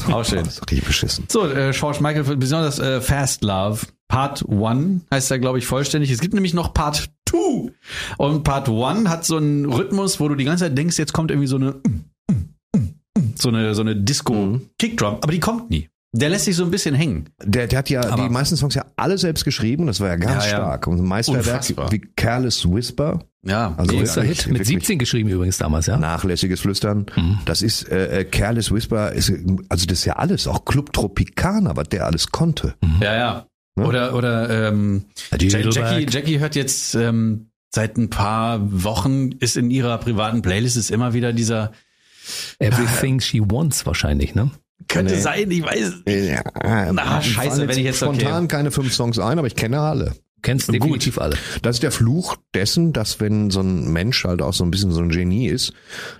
auch 0.08 0.24
schön. 0.24 0.44
Das 0.44 0.54
ist 0.54 0.62
richtig 0.62 0.84
beschissen. 0.84 1.24
So, 1.28 1.46
äh, 1.46 1.70
George 1.72 1.98
Michael, 2.00 2.36
besonders 2.36 2.78
äh, 2.78 3.00
Fast 3.00 3.42
Love, 3.44 3.86
Part 4.08 4.44
1 4.48 5.02
heißt 5.12 5.30
er, 5.30 5.38
glaube 5.38 5.58
ich, 5.58 5.66
vollständig. 5.66 6.10
Es 6.10 6.20
gibt 6.20 6.34
nämlich 6.34 6.54
noch 6.54 6.74
Part 6.74 7.10
2. 7.28 7.70
Und 8.18 8.42
Part 8.42 8.68
1 8.68 9.08
hat 9.08 9.24
so 9.24 9.36
einen 9.36 9.66
Rhythmus, 9.66 10.18
wo 10.18 10.28
du 10.28 10.34
die 10.34 10.44
ganze 10.44 10.64
Zeit 10.64 10.76
denkst, 10.76 10.98
jetzt 10.98 11.12
kommt 11.12 11.30
irgendwie 11.30 11.46
so 11.46 11.56
eine 11.56 11.80
so 13.36 13.48
eine, 13.48 13.74
so 13.74 13.82
eine 13.82 13.96
Disco-Kickdrum, 13.96 15.18
aber 15.20 15.32
die 15.32 15.40
kommt 15.40 15.70
nie. 15.70 15.89
Der 16.12 16.28
lässt 16.28 16.46
sich 16.46 16.56
so 16.56 16.64
ein 16.64 16.70
bisschen 16.72 16.94
hängen. 16.94 17.28
Der, 17.42 17.68
der 17.68 17.78
hat 17.78 17.88
ja 17.90 18.02
Aber- 18.02 18.24
die 18.24 18.28
meisten 18.28 18.56
Songs 18.56 18.74
ja 18.74 18.84
alle 18.96 19.16
selbst 19.16 19.44
geschrieben. 19.44 19.86
Das 19.86 20.00
war 20.00 20.08
ja 20.08 20.16
ganz 20.16 20.44
Ja, 20.46 20.50
ja. 20.50 20.56
stark. 20.56 20.86
Und 20.88 20.98
ein 20.98 21.04
Meisterwerk 21.04 21.62
wie 21.92 22.00
Careless 22.16 22.68
Whisper. 22.68 23.20
Ja, 23.42 23.74
Also 23.76 23.92
wirklich- 23.92 24.12
Hit. 24.14 24.46
Mit 24.48 24.58
wirklich 24.58 24.68
17 24.68 24.98
geschrieben 24.98 25.28
übrigens 25.30 25.56
damals, 25.58 25.86
ja? 25.86 25.96
Nachlässiges 25.98 26.60
Flüstern. 26.60 27.06
Mhm. 27.16 27.38
Das 27.44 27.62
ist 27.62 27.88
äh, 27.88 28.20
äh, 28.20 28.24
Careless 28.24 28.72
Whisper. 28.72 29.12
Ist, 29.12 29.32
also 29.68 29.86
das 29.86 30.00
ist 30.00 30.04
ja 30.04 30.14
alles. 30.16 30.46
Auch 30.48 30.64
Club 30.64 30.92
Tropicana, 30.92 31.76
was 31.76 31.88
der 31.90 32.06
alles 32.06 32.30
konnte. 32.32 32.74
Ja, 33.00 33.14
ja. 33.14 33.46
Oder, 33.76 34.14
oder 34.14 34.68
ähm, 34.68 35.04
Jack- 35.38 35.72
Jackie, 35.72 36.06
Jackie 36.10 36.38
hört 36.40 36.54
jetzt 36.56 36.94
ähm, 36.96 37.50
seit 37.70 37.96
ein 37.96 38.10
paar 38.10 38.58
Wochen, 38.84 39.30
ist 39.38 39.56
in 39.56 39.70
ihrer 39.70 39.96
privaten 39.98 40.42
Playlist 40.42 40.76
ist 40.76 40.90
immer 40.90 41.14
wieder 41.14 41.32
dieser, 41.32 41.70
Everything 42.58 43.20
She 43.20 43.40
Wants 43.40 43.86
wahrscheinlich, 43.86 44.34
ne? 44.34 44.50
Könnte 44.88 45.14
Nee. 45.14 45.20
sein, 45.20 45.50
ich 45.50 45.62
weiß. 45.62 46.02
Ja, 46.06 46.92
Na, 46.92 47.22
scheiße, 47.22 47.68
wenn 47.68 47.78
ich 47.78 47.84
jetzt 47.84 47.98
spontan 47.98 48.44
okay. 48.44 48.56
keine 48.56 48.70
fünf 48.70 48.92
Songs 48.94 49.18
ein, 49.18 49.38
aber 49.38 49.46
ich 49.46 49.56
kenne 49.56 49.80
alle. 49.80 50.14
Kennst 50.42 50.68
Gut. 50.68 50.76
definitiv 50.76 51.18
alle. 51.18 51.36
Das 51.62 51.76
ist 51.76 51.82
der 51.82 51.90
Fluch 51.90 52.36
dessen, 52.54 52.92
dass 52.94 53.20
wenn 53.20 53.50
so 53.50 53.60
ein 53.60 53.92
Mensch 53.92 54.24
halt 54.24 54.40
auch 54.40 54.54
so 54.54 54.64
ein 54.64 54.70
bisschen 54.70 54.90
so 54.90 55.00
ein 55.00 55.10
Genie 55.10 55.48
ist, 55.48 55.74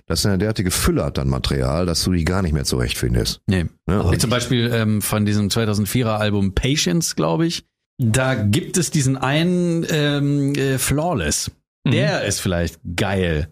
dass 0.05 0.25
er 0.25 0.31
eine 0.31 0.37
derartige 0.37 0.69
Fülle 0.69 1.03
hat 1.05 1.17
an 1.17 1.27
Material, 1.27 1.87
dass 1.87 2.03
du 2.03 2.11
die 2.11 2.23
gar 2.23 2.43
nicht 2.43 2.53
mehr 2.53 2.63
zurechtfindest. 2.63 3.41
Nee. 3.47 3.65
Ja, 3.89 4.11
Wie 4.11 4.17
zum 4.19 4.29
Beispiel 4.29 4.69
ähm, 4.73 5.01
von 5.01 5.25
diesem 5.25 5.47
2004er 5.47 6.17
Album 6.17 6.53
Patience, 6.53 7.15
glaube 7.15 7.47
ich. 7.47 7.63
Da 7.97 8.35
gibt 8.35 8.77
es 8.77 8.91
diesen 8.91 9.17
einen 9.17 9.85
ähm, 9.89 10.53
äh, 10.55 10.77
Flawless. 10.77 11.51
Der 11.87 12.23
ist 12.25 12.41
vielleicht 12.41 12.79
geil. 12.95 13.47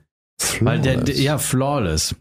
Weil 0.61 0.79
der, 0.79 0.97
der, 0.97 1.15
ja, 1.15 1.37
Flawless. 1.39 2.15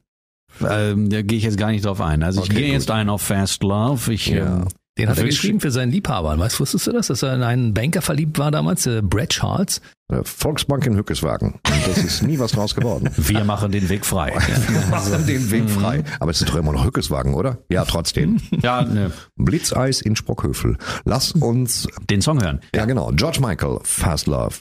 Ähm, 0.69 1.11
da 1.11 1.23
gehe 1.23 1.39
ich 1.39 1.45
jetzt 1.45 1.59
gar 1.59 1.71
nicht 1.71 1.85
drauf 1.85 2.01
ein. 2.01 2.23
Also 2.23 2.43
ich 2.43 2.51
Okay, 2.51 2.61
gehe 2.63 2.73
jetzt 2.73 2.91
ein 2.91 3.09
auf 3.09 3.23
Fast 3.23 3.63
Love. 3.63 4.13
Ich, 4.13 4.27
Ja. 4.27 4.59
ähm, 4.63 4.69
Den 4.99 5.09
hat 5.09 5.19
er 5.19 5.25
geschrieben 5.25 5.61
für 5.61 5.71
seinen 5.71 5.93
Liebhaber. 5.93 6.37
Weißt, 6.39 6.59
wusstest 6.59 6.87
du 6.89 6.93
das, 6.93 7.07
dass 7.07 7.23
er 7.23 7.35
in 7.35 7.43
einen 7.43 7.73
Banker 7.75 8.03
verliebt 8.03 8.39
war 8.39 8.51
damals, 8.51 8.85
äh, 8.87 9.01
Brad 9.03 9.29
Charles? 9.31 9.81
Äh, 10.11 10.23
Volksbank 10.25 10.87
in 10.87 10.97
Hückeswagen. 10.97 11.53
Und 11.53 11.87
das 11.87 11.99
ist 11.99 12.23
nie 12.23 12.39
was 12.39 12.53
draus 12.53 12.75
geworden. 12.75 13.11
wir 13.17 13.45
machen 13.45 13.71
den 13.71 13.89
Weg 13.91 14.05
frei. 14.07 14.33
machen 14.91 15.27
den 15.27 15.51
Weg 15.51 15.69
frei. 15.71 16.03
Aber 16.19 16.31
es 16.33 16.41
ist 16.41 16.49
doch 16.49 16.57
immer 16.57 16.73
noch 16.73 16.85
Hückeswagen, 16.85 17.35
oder? 17.35 17.59
Ja, 17.71 17.85
trotzdem. 17.85 18.39
ja, 18.63 18.83
ne, 18.83 19.13
Blitzeis 19.37 20.01
in 20.01 20.17
Sprockhövel. 20.17 20.79
Lass 21.05 21.33
uns, 21.33 21.87
den 22.11 22.21
Song 22.23 22.43
hören. 22.43 22.61
ja 22.75 22.85
genau, 22.87 23.13
George 23.15 23.39
Michael, 23.41 23.79
Fast 23.85 24.27
Love. 24.27 24.57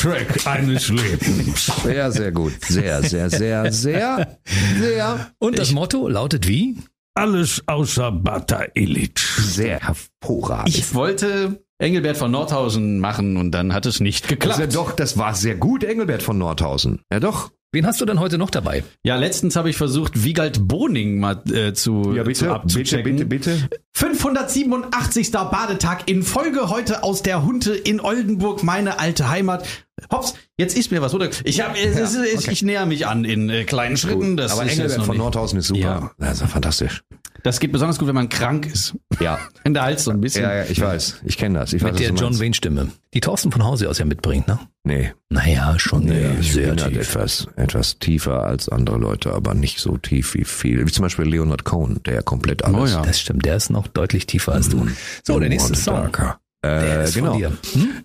Soundtrack 0.00 0.46
eines 0.46 0.88
Lebens. 0.88 1.66
Sehr, 1.82 2.10
sehr 2.10 2.32
gut. 2.32 2.54
Sehr, 2.64 3.02
sehr, 3.02 3.28
sehr, 3.28 3.70
sehr, 3.70 4.38
sehr, 4.80 5.30
Und 5.38 5.58
das 5.58 5.72
Motto 5.72 6.08
lautet 6.08 6.48
wie? 6.48 6.78
Alles 7.14 7.62
außer 7.66 8.10
Bata 8.10 8.64
Illich. 8.74 9.18
sehr 9.18 9.80
hervorragend. 9.80 10.74
Ich 10.74 10.94
wollte 10.94 11.62
Engelbert 11.78 12.16
von 12.16 12.30
Nordhausen 12.30 12.98
machen 12.98 13.36
und 13.36 13.50
dann 13.50 13.74
hat 13.74 13.84
es 13.84 14.00
nicht 14.00 14.24
ja 14.24 14.30
geklappt. 14.30 14.74
doch, 14.74 14.92
das 14.92 15.18
war 15.18 15.34
sehr 15.34 15.56
gut, 15.56 15.84
Engelbert 15.84 16.22
von 16.22 16.38
Nordhausen. 16.38 17.02
Ja 17.12 17.20
doch. 17.20 17.50
Wen 17.72 17.86
hast 17.86 18.00
du 18.00 18.04
denn 18.04 18.18
heute 18.18 18.36
noch 18.36 18.50
dabei? 18.50 18.82
Ja, 19.04 19.14
letztens 19.14 19.54
habe 19.54 19.70
ich 19.70 19.76
versucht, 19.76 20.24
Wiegald 20.24 20.66
Boning 20.66 21.20
mal 21.20 21.40
äh, 21.52 21.72
zu, 21.72 22.02
zu 22.02 22.14
Ja, 22.14 22.24
bitte, 22.24 22.46
bitte, 22.46 22.54
abzuchecken. 22.54 23.16
bitte, 23.16 23.26
bitte. 23.26 23.68
587. 23.92 25.30
Badetag 25.30 26.02
in 26.06 26.24
Folge 26.24 26.68
heute 26.68 27.04
aus 27.04 27.22
der 27.22 27.44
Hunte 27.44 27.72
in 27.72 28.00
Oldenburg, 28.00 28.64
meine 28.64 28.98
alte 28.98 29.30
Heimat. 29.30 29.68
Hops, 30.10 30.34
jetzt 30.58 30.76
ist 30.76 30.90
mir 30.90 31.00
was, 31.00 31.14
oder? 31.14 31.30
Ich 31.44 31.60
hab, 31.60 31.76
es, 31.76 31.96
es, 31.96 32.16
es, 32.16 32.48
ich 32.48 32.62
näher 32.62 32.86
mich 32.86 33.06
an 33.06 33.24
in 33.24 33.48
äh, 33.48 33.62
kleinen 33.62 33.96
Schritten. 33.96 34.36
Das 34.36 34.50
Aber 34.50 34.64
ist 34.64 34.72
Engelbert 34.72 35.04
von 35.04 35.16
Nordhausen 35.16 35.60
ist 35.60 35.68
super. 35.68 36.10
Ja. 36.18 36.26
Also 36.26 36.46
fantastisch. 36.46 37.04
Das 37.42 37.60
geht 37.60 37.72
besonders 37.72 37.98
gut, 37.98 38.08
wenn 38.08 38.14
man 38.14 38.28
krank 38.28 38.66
ist. 38.66 38.94
Ja. 39.18 39.38
Wenn 39.64 39.74
der 39.74 39.82
Hals 39.84 40.04
so 40.04 40.10
ein 40.10 40.20
bisschen. 40.20 40.42
Ja, 40.42 40.54
ja, 40.54 40.64
ich 40.64 40.80
weiß. 40.80 41.20
Ich 41.24 41.36
kenne 41.36 41.58
das. 41.58 41.72
Ich 41.72 41.82
weiß, 41.82 41.92
Mit 41.92 42.00
der 42.00 42.08
John 42.08 42.18
meinst. 42.30 42.40
Wayne 42.40 42.54
Stimme. 42.54 42.88
Die 43.12 43.20
Thorsten 43.20 43.52
von 43.52 43.64
Hause 43.64 43.88
aus 43.90 43.98
ja 43.98 44.04
mitbringt, 44.04 44.48
ne? 44.48 44.58
Nee. 44.84 45.12
Naja, 45.28 45.78
schon 45.78 46.04
Nee, 46.04 46.40
sehr 46.40 46.68
halt 46.70 46.86
tief. 46.88 46.96
etwas, 46.98 47.46
etwas 47.56 47.98
tiefer 47.98 48.44
als 48.44 48.68
andere 48.68 48.96
Leute, 48.98 49.32
aber 49.32 49.54
nicht 49.54 49.80
so 49.80 49.96
tief 49.98 50.34
wie 50.34 50.44
viel. 50.44 50.86
Wie 50.86 50.90
zum 50.90 51.02
Beispiel 51.02 51.26
Leonard 51.26 51.64
Cohen, 51.64 52.02
der 52.04 52.14
ja 52.14 52.22
komplett 52.22 52.64
alles. 52.64 52.78
Oh 52.80 52.86
ja. 52.86 53.02
Das 53.02 53.20
stimmt, 53.20 53.44
der 53.44 53.56
ist 53.56 53.70
noch 53.70 53.86
deutlich 53.88 54.26
tiefer 54.26 54.52
als 54.52 54.68
du. 54.70 54.86
So, 55.26 55.38
der 55.38 55.48
nächste 55.50 55.74
Song. 55.74 55.96
Darker. 55.96 56.40
Äh, 56.62 57.10
genau. 57.12 57.36
Hm? 57.38 57.50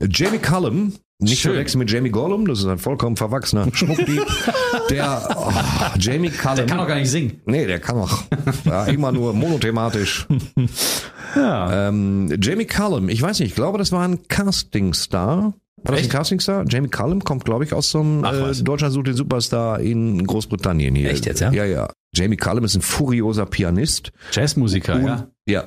Jamie 0.10 0.38
Cullum, 0.40 0.94
nicht 1.20 1.42
Schön. 1.42 1.52
verwechseln 1.54 1.80
mit 1.80 1.92
Jamie 1.92 2.10
Gollum, 2.10 2.48
das 2.48 2.60
ist 2.60 2.66
ein 2.66 2.78
vollkommen 2.78 3.18
verwachsener 3.18 3.68
Schmuckdieb. 3.74 4.22
der, 4.90 5.30
oh, 5.38 5.52
Jamie 6.00 6.30
Cullum. 6.30 6.56
Der 6.58 6.66
kann 6.66 6.78
doch 6.78 6.88
gar 6.88 6.96
nicht 6.96 7.10
singen. 7.10 7.42
Nee, 7.46 7.66
der 7.66 7.80
kann 7.80 7.98
auch. 7.98 8.24
Ja, 8.66 8.86
immer 8.86 9.12
nur 9.12 9.34
monothematisch. 9.34 10.28
Ja. 11.36 11.90
Ähm, 11.90 12.34
Jamie 12.42 12.64
Cullum, 12.66 13.10
ich 13.10 13.22
weiß 13.22 13.40
nicht, 13.40 13.50
ich 13.50 13.56
glaube, 13.56 13.78
das 13.78 13.92
war 13.92 14.08
ein 14.08 14.26
Castingstar. 14.30 15.38
War 15.38 15.54
das 15.84 15.96
ein 15.96 15.98
Echt? 16.06 16.10
Castingstar? 16.12 16.64
Jamie 16.70 16.88
Cullum 16.88 17.26
kommt, 17.26 17.44
glaube 17.44 17.66
ich, 17.66 17.74
aus 17.74 17.92
so 17.92 18.00
einem 18.00 18.24
Ach, 18.24 18.34
äh. 18.34 18.64
Deutschland 18.64 18.94
sucht 18.94 19.08
den 19.08 19.16
Superstar 19.16 19.82
in 19.82 20.26
Großbritannien 20.26 20.96
hier. 20.96 21.12
Echt 21.12 21.26
jetzt, 21.26 21.42
ja? 21.42 21.52
Ja, 21.52 21.66
ja. 21.66 21.90
Jamie 22.14 22.38
Cullum 22.38 22.64
ist 22.64 22.76
ein 22.76 22.82
furioser 22.82 23.46
Pianist. 23.46 24.12
Jazzmusiker, 24.32 24.96
Und- 24.96 25.06
ja. 25.08 25.28
Ja. 25.46 25.64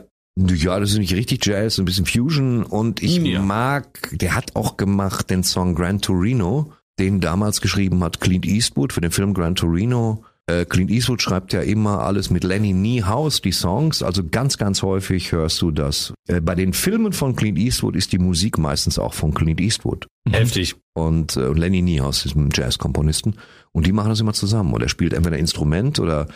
Ja, 0.47 0.79
das 0.79 0.93
ist 0.93 0.99
nicht 0.99 1.15
richtig 1.15 1.45
Jazz, 1.45 1.79
ein 1.79 1.85
bisschen 1.85 2.07
Fusion 2.07 2.63
und 2.63 3.03
ich 3.03 3.17
Ja. 3.17 3.43
mag, 3.43 4.11
der 4.13 4.35
hat 4.37 4.55
auch 4.55 4.77
gemacht 4.77 5.31
den 5.31 5.43
Song 5.43 5.75
Gran 5.75 6.01
Torino, 6.01 6.73
den 6.99 7.21
damals 7.21 7.61
geschrieben 7.61 8.05
hat 8.05 8.21
Clint 8.21 8.47
Eastwood 8.47 8.93
für 8.93 9.01
den 9.01 9.11
Film 9.11 9.35
Gran 9.35 9.55
Torino. 9.57 10.25
Äh, 10.47 10.65
Clint 10.65 10.91
Eastwood 10.91 11.21
schreibt 11.21 11.53
ja 11.53 11.61
immer 11.61 12.01
alles 12.01 12.31
mit 12.31 12.43
Lenny 12.45 12.73
Niehaus, 12.73 13.43
die 13.43 13.53
Songs, 13.53 14.03
also 14.03 14.23
ganz, 14.25 14.57
ganz 14.59 14.83
häufig 14.83 15.33
hörst 15.33 15.61
du 15.61 15.71
das. 15.73 16.15
Äh, 16.27 16.41
bei 16.41 16.55
den 16.55 16.73
Filmen 16.73 17.13
von 17.13 17.35
Clint 17.37 17.59
Eastwood 17.59 17.97
ist 17.97 18.13
die 18.13 18.19
Musik 18.19 18.57
meistens 18.59 18.99
auch 18.99 19.15
von 19.15 19.35
Clint 19.35 19.61
Eastwood. 19.61 20.07
Heftig. 20.31 20.77
Und 20.95 21.37
äh, 21.37 21.53
Lenny 21.53 21.83
Niehaus 21.83 22.25
ist 22.25 22.35
ein 22.37 22.49
Jazzkomponisten 22.55 23.35
und 23.73 23.87
die 23.87 23.93
machen 23.93 24.09
das 24.11 24.21
immer 24.21 24.33
zusammen. 24.33 24.73
Und 24.73 24.83
er 24.83 24.89
spielt 24.89 25.13
entweder 25.13 25.37
Instrument 25.37 25.99
oder 26.01 26.29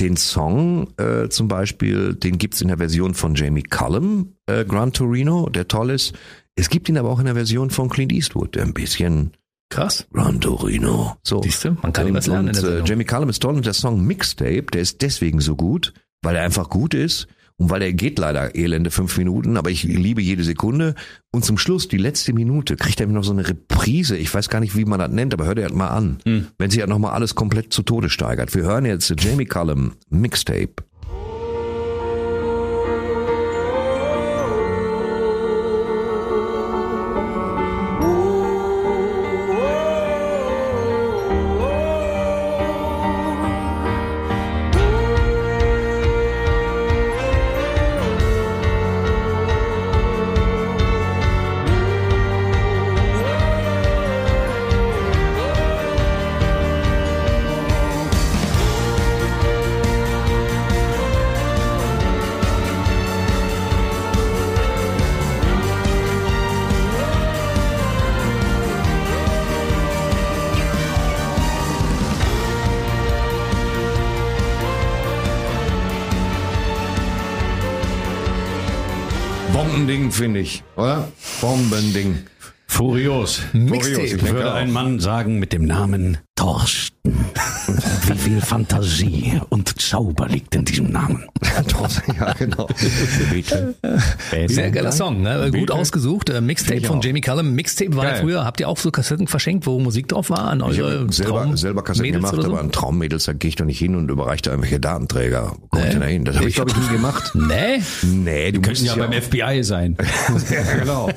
den 0.00 0.16
Song 0.16 0.88
äh, 0.98 1.28
zum 1.28 1.48
Beispiel, 1.48 2.14
den 2.14 2.38
gibt's 2.38 2.60
in 2.60 2.68
der 2.68 2.78
Version 2.78 3.14
von 3.14 3.34
Jamie 3.34 3.62
Cullum, 3.62 4.34
äh, 4.46 4.64
Gran 4.64 4.92
Torino, 4.92 5.48
der 5.48 5.68
toll 5.68 5.90
ist. 5.90 6.14
Es 6.56 6.70
gibt 6.70 6.88
ihn 6.88 6.98
aber 6.98 7.10
auch 7.10 7.18
in 7.18 7.26
der 7.26 7.34
Version 7.34 7.70
von 7.70 7.88
Clint 7.88 8.12
Eastwood, 8.12 8.54
der 8.54 8.64
ein 8.64 8.74
bisschen 8.74 9.32
Krass. 9.70 10.06
Gran 10.12 10.40
Torino. 10.40 11.16
So. 11.22 11.42
Siehst 11.42 11.64
du, 11.64 11.76
man 11.82 11.92
kann 11.92 12.08
ihm 12.08 12.14
was 12.14 12.26
lernen 12.26 12.48
in 12.48 12.56
Und, 12.56 12.62
der 12.64 12.78
äh. 12.78 12.84
Jamie 12.84 13.04
Cullum 13.04 13.28
ist 13.28 13.40
toll 13.40 13.54
und 13.54 13.66
der 13.66 13.74
Song 13.74 14.02
Mixtape, 14.04 14.66
der 14.72 14.80
ist 14.80 15.02
deswegen 15.02 15.40
so 15.40 15.56
gut, 15.56 15.92
weil 16.22 16.36
er 16.36 16.42
einfach 16.42 16.70
gut 16.70 16.94
ist 16.94 17.28
und 17.58 17.70
weil 17.70 17.82
er 17.82 17.92
geht 17.92 18.18
leider 18.18 18.54
elende 18.54 18.90
fünf 18.90 19.18
Minuten, 19.18 19.56
aber 19.56 19.70
ich 19.70 19.82
liebe 19.82 20.22
jede 20.22 20.44
Sekunde. 20.44 20.94
Und 21.32 21.44
zum 21.44 21.58
Schluss, 21.58 21.88
die 21.88 21.98
letzte 21.98 22.32
Minute, 22.32 22.76
kriegt 22.76 23.00
er 23.00 23.08
noch 23.08 23.24
so 23.24 23.32
eine 23.32 23.46
Reprise. 23.48 24.16
Ich 24.16 24.32
weiß 24.32 24.48
gar 24.48 24.60
nicht, 24.60 24.76
wie 24.76 24.84
man 24.84 25.00
das 25.00 25.10
nennt, 25.10 25.34
aber 25.34 25.44
hört 25.44 25.58
er 25.58 25.64
halt 25.64 25.74
mal 25.74 25.88
an. 25.88 26.18
Wenn 26.56 26.70
sich 26.70 26.80
halt 26.80 26.88
nochmal 26.88 27.12
alles 27.12 27.34
komplett 27.34 27.72
zu 27.72 27.82
Tode 27.82 28.10
steigert. 28.10 28.54
Wir 28.54 28.62
hören 28.62 28.84
jetzt 28.86 29.12
Jamie 29.18 29.44
Cullum 29.44 29.92
Mixtape. 30.08 30.74
Bombending, 80.08 80.12
finde 80.12 80.40
ich, 80.40 80.62
oder? 80.76 81.08
Bombending. 81.40 82.18
Furios. 82.66 83.42
Mixtape. 83.52 84.02
Ich 84.04 84.16
denke 84.16 84.34
Würde 84.34 84.52
ein 84.52 84.70
Mann 84.72 85.00
sagen 85.00 85.38
mit 85.38 85.52
dem 85.52 85.64
Namen 85.64 86.18
Thorsten. 86.34 87.17
Wie 88.06 88.18
viel 88.18 88.40
Fantasie 88.40 89.40
und 89.48 89.80
Zauber 89.80 90.28
liegt 90.28 90.54
in 90.54 90.64
diesem 90.64 90.90
Namen. 90.90 91.24
ja, 92.18 92.32
genau. 92.34 92.66
Bitte. 93.32 93.74
Sehr 94.46 94.70
geiler 94.70 94.92
Song, 94.92 95.22
ne? 95.22 95.50
gut 95.52 95.70
ausgesucht. 95.70 96.30
Äh, 96.30 96.40
Mixtape 96.40 96.80
ich 96.80 96.86
von. 96.86 97.00
Jamie 97.00 97.20
Cullum. 97.20 97.52
Mixtape 97.54 97.94
war 97.96 98.04
ja 98.04 98.10
Geil. 98.12 98.20
früher, 98.22 98.44
habt 98.44 98.60
ihr 98.60 98.68
auch 98.68 98.78
so 98.78 98.90
Kassetten 98.90 99.26
verschenkt, 99.28 99.66
wo 99.66 99.78
Musik 99.78 100.08
drauf 100.08 100.30
war 100.30 100.44
an 100.44 100.58
Ich 100.70 100.80
eure 100.82 101.00
habe 101.00 101.12
selber, 101.12 101.42
Traum- 101.42 101.56
selber 101.56 101.82
Kassetten 101.84 102.10
Mädels 102.12 102.30
gemacht, 102.30 102.42
so? 102.46 102.52
aber 102.52 102.60
an 102.60 102.72
Traummädels, 102.72 103.24
da 103.24 103.32
gehe 103.32 103.48
ich 103.48 103.56
doch 103.56 103.64
nicht 103.66 103.78
hin 103.78 103.94
und 103.96 104.10
überreiche 104.10 104.42
da 104.42 104.50
irgendwelche 104.50 104.80
Datenträger. 104.80 105.52
Wo 105.60 105.66
komme 105.68 105.84
ich 105.86 105.90
denn 105.92 106.00
da 106.00 106.06
hin? 106.06 106.24
Das 106.24 106.36
habe 106.36 106.48
ich, 106.48 106.54
glaube 106.54 106.70
ich, 106.70 106.76
nie 106.76 106.88
gemacht. 106.96 107.32
Nee? 107.48 107.82
Nee, 108.02 108.52
du 108.52 108.58
musst 108.60 108.68
Könnten 108.68 108.84
ja 108.84 108.96
ja 108.96 109.06
beim 109.06 109.22
FBI 109.22 109.62
sein. 109.64 109.96
ja, 110.50 110.62
genau. 110.78 111.08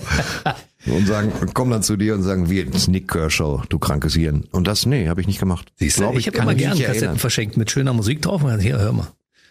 Und 0.85 1.07
sagen, 1.07 1.31
kommen 1.53 1.71
dann 1.71 1.83
zu 1.83 1.95
dir 1.95 2.15
und 2.15 2.23
sagen, 2.23 2.49
wir, 2.49 2.65
Nick 2.87 3.07
Kershaw, 3.07 3.61
du 3.69 3.77
krankes 3.77 4.15
Hirn. 4.15 4.45
Und 4.51 4.65
das, 4.65 4.85
nee, 4.85 5.07
habe 5.07 5.21
ich 5.21 5.27
nicht 5.27 5.39
gemacht. 5.39 5.71
Siehst 5.75 5.99
du, 5.99 6.03
Glaub 6.03 6.17
ich 6.17 6.27
habe 6.27 6.37
kann 6.37 6.45
immer 6.45 6.53
mich 6.53 6.63
gern 6.63 6.73
nicht 6.73 6.81
Kassetten 6.81 7.03
erinnern. 7.03 7.19
verschenkt 7.19 7.57
mit 7.57 7.69
schöner 7.69 7.93
Musik 7.93 8.21
drauf. 8.21 8.43
Und 8.43 8.59
hier, 8.59 8.79
hör 8.79 8.91
mal. 8.91 9.07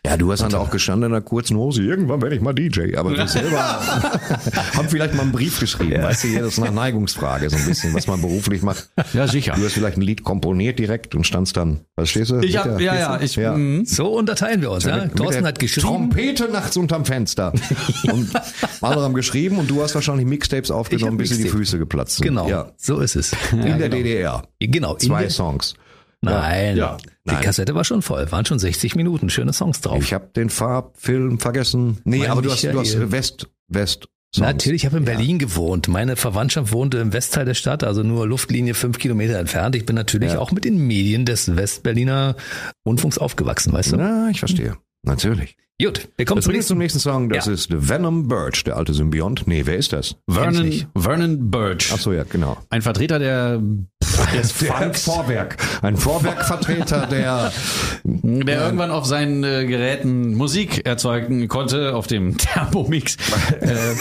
Ja, 0.07 0.16
du 0.16 0.32
hast 0.32 0.40
dann 0.40 0.51
da 0.51 0.59
auch 0.59 0.70
gestanden 0.70 1.11
in 1.11 1.14
einer 1.14 1.20
kurzen 1.22 1.59
Hose, 1.59 1.82
irgendwann 1.82 2.22
werde 2.22 2.34
ich 2.34 2.40
mal 2.40 2.55
DJ. 2.55 2.96
Aber 2.96 3.14
du 3.14 3.28
selber 3.28 3.59
haben 4.74 4.88
vielleicht 4.88 5.14
mal 5.14 5.24
einen 5.24 5.32
Brief 5.32 5.61
geschrieben. 5.61 6.03
Weißt 6.03 6.24
du, 6.24 6.28
hier, 6.28 6.40
das 6.40 6.55
ist 6.57 6.59
eine 6.64 6.72
Neigungsfrage, 6.74 7.51
so 7.51 7.57
ein 7.57 7.66
bisschen, 7.66 7.92
was 7.92 8.07
man 8.07 8.22
beruflich 8.22 8.62
macht. 8.62 8.88
Ja, 9.12 9.26
sicher. 9.28 9.53
Du 9.57 9.62
hast 9.64 9.74
vielleicht 9.74 9.98
ein 9.98 10.01
Lied 10.01 10.24
komponiert 10.24 10.78
direkt 10.78 11.14
und 11.14 11.26
standst 11.26 11.59
dann, 11.59 11.80
was 11.96 12.09
stehst 12.09 12.30
du? 12.30 12.40
Ich 12.40 12.57
hab, 12.57 12.64
der- 12.64 12.80
ja, 12.80 12.94
ja, 12.98 13.20
ich, 13.20 13.36
Ja. 13.36 13.53
mhm. 13.55 13.84
So 13.84 14.07
unterteilen 14.16 14.62
wir 14.62 14.70
uns. 14.70 14.84
Ja? 14.84 15.05
Mit 15.05 15.16
Thorsten 15.16 15.44
hat 15.46 15.59
geschrieben. 15.59 15.86
Trompete 15.86 16.48
nachts 16.51 16.78
unterm 16.78 17.05
Fenster. 17.05 17.53
Und 18.11 18.30
andere 18.80 19.05
haben 19.05 19.14
geschrieben 19.14 19.59
und 19.59 19.70
du 19.70 19.82
hast 19.82 19.94
wahrscheinlich 19.94 20.26
Mixtapes 20.26 20.70
aufgenommen, 20.70 21.18
bis 21.18 21.28
dir 21.28 21.36
die 21.36 21.42
Mixtape. 21.42 21.59
Füße 21.62 21.78
geplatzt 21.78 22.16
sind. 22.16 22.26
Genau, 22.26 22.48
Ja. 22.48 22.72
so 22.78 23.01
ist 23.01 23.16
es. 23.16 23.32
In 23.53 23.59
Ja, 23.59 23.64
der 23.76 23.88
genau. 23.90 23.96
DDR. 23.96 24.42
Genau. 24.61 24.94
Zwei 24.96 25.28
Songs. 25.28 25.74
Nein, 26.22 26.76
Ja. 26.78 26.96
Die 27.29 27.33
Nein. 27.35 27.43
Kassette 27.43 27.75
war 27.75 27.85
schon 27.85 28.03
voll. 28.03 28.31
Waren 28.33 28.45
schon 28.47 28.59
60 28.59 28.95
Minuten. 28.97 29.29
Schöne 29.31 29.53
Songs 29.53 29.81
drauf. 29.81 30.03
Ich 30.03 30.12
habe 30.14 30.29
den 30.35 30.49
Farbfilm 30.51 31.39
vergessen. 31.39 31.99
Nee, 32.05 32.18
Mein 32.21 32.31
aber 32.31 32.43
du 32.43 32.51
hast, 32.51 32.64
du 32.64 32.79
hast. 32.79 33.11
West, 33.12 33.49
West. 33.68 34.09
Songs. 34.35 34.47
Natürlich, 34.47 34.83
ich 34.83 34.87
habe 34.87 34.97
in 34.99 35.05
Berlin 35.05 35.39
gewohnt. 35.41 35.89
Meine 35.89 36.14
Verwandtschaft 36.16 36.73
wohnte 36.73 36.99
im 36.99 37.12
Westteil 37.12 37.45
der 37.45 37.55
Stadt, 37.55 37.83
also 37.83 38.05
nur 38.05 38.29
Luftlinie 38.29 38.75
fünf 38.75 38.99
Kilometer 38.99 39.39
entfernt. 39.41 39.75
Ich 39.75 39.85
bin 39.87 39.97
natürlich 39.97 40.35
Ja. 40.35 40.39
auch 40.39 40.53
mit 40.53 40.64
den 40.64 40.79
Medien 40.87 41.25
des 41.27 41.57
Westberliner 41.57 42.37
Rundfunks 42.87 43.18
aufgewachsen, 43.18 43.73
weißt 43.73 43.93
du? 43.93 43.97
Na, 43.97 44.29
ich 44.31 44.39
verstehe. 44.39 44.77
Natürlich. 45.03 45.57
Gut, 45.83 46.09
wir 46.16 46.27
kommen 46.27 46.43
zum 46.43 46.55
uns 46.55 46.66
zum 46.68 46.79
nächsten. 46.79 46.79
nächsten 46.79 46.99
Song. 47.01 47.29
Das 47.31 47.47
Ja. 47.47 47.53
ist 47.55 47.71
The 47.71 47.89
Venom 47.89 48.29
Birch, 48.29 48.62
der 48.64 48.77
alte 48.77 48.93
Symbiont. 48.95 49.47
Nee, 49.49 49.62
wer 49.64 49.77
ist 49.79 49.93
das? 49.93 50.14
Vernon. 50.29 50.85
Vernon 50.97 51.51
Birch. 51.51 51.91
Ach 51.93 51.99
so, 51.99 52.12
ja, 52.12 52.23
genau. 52.25 52.59
Ein 52.68 52.83
Vertreter 52.83 53.18
der, 53.18 53.61
Der 54.33 54.45
Funks, 54.45 55.05
Vorwerk. 55.05 55.57
Ein 55.83 55.97
Vorwerkvertreter, 55.97 57.07
der 57.11 57.53
der 58.05 58.64
irgendwann 58.64 58.91
auf 58.91 59.07
seinen 59.07 59.45
äh, 59.45 59.66
Geräten 59.66 60.35
Musik 60.35 60.87
erzeugen 60.87 61.49
konnte, 61.49 61.95
auf 61.95 62.07
dem 62.07 62.37
Thermomix. 62.39 63.16
äh, 63.61 63.95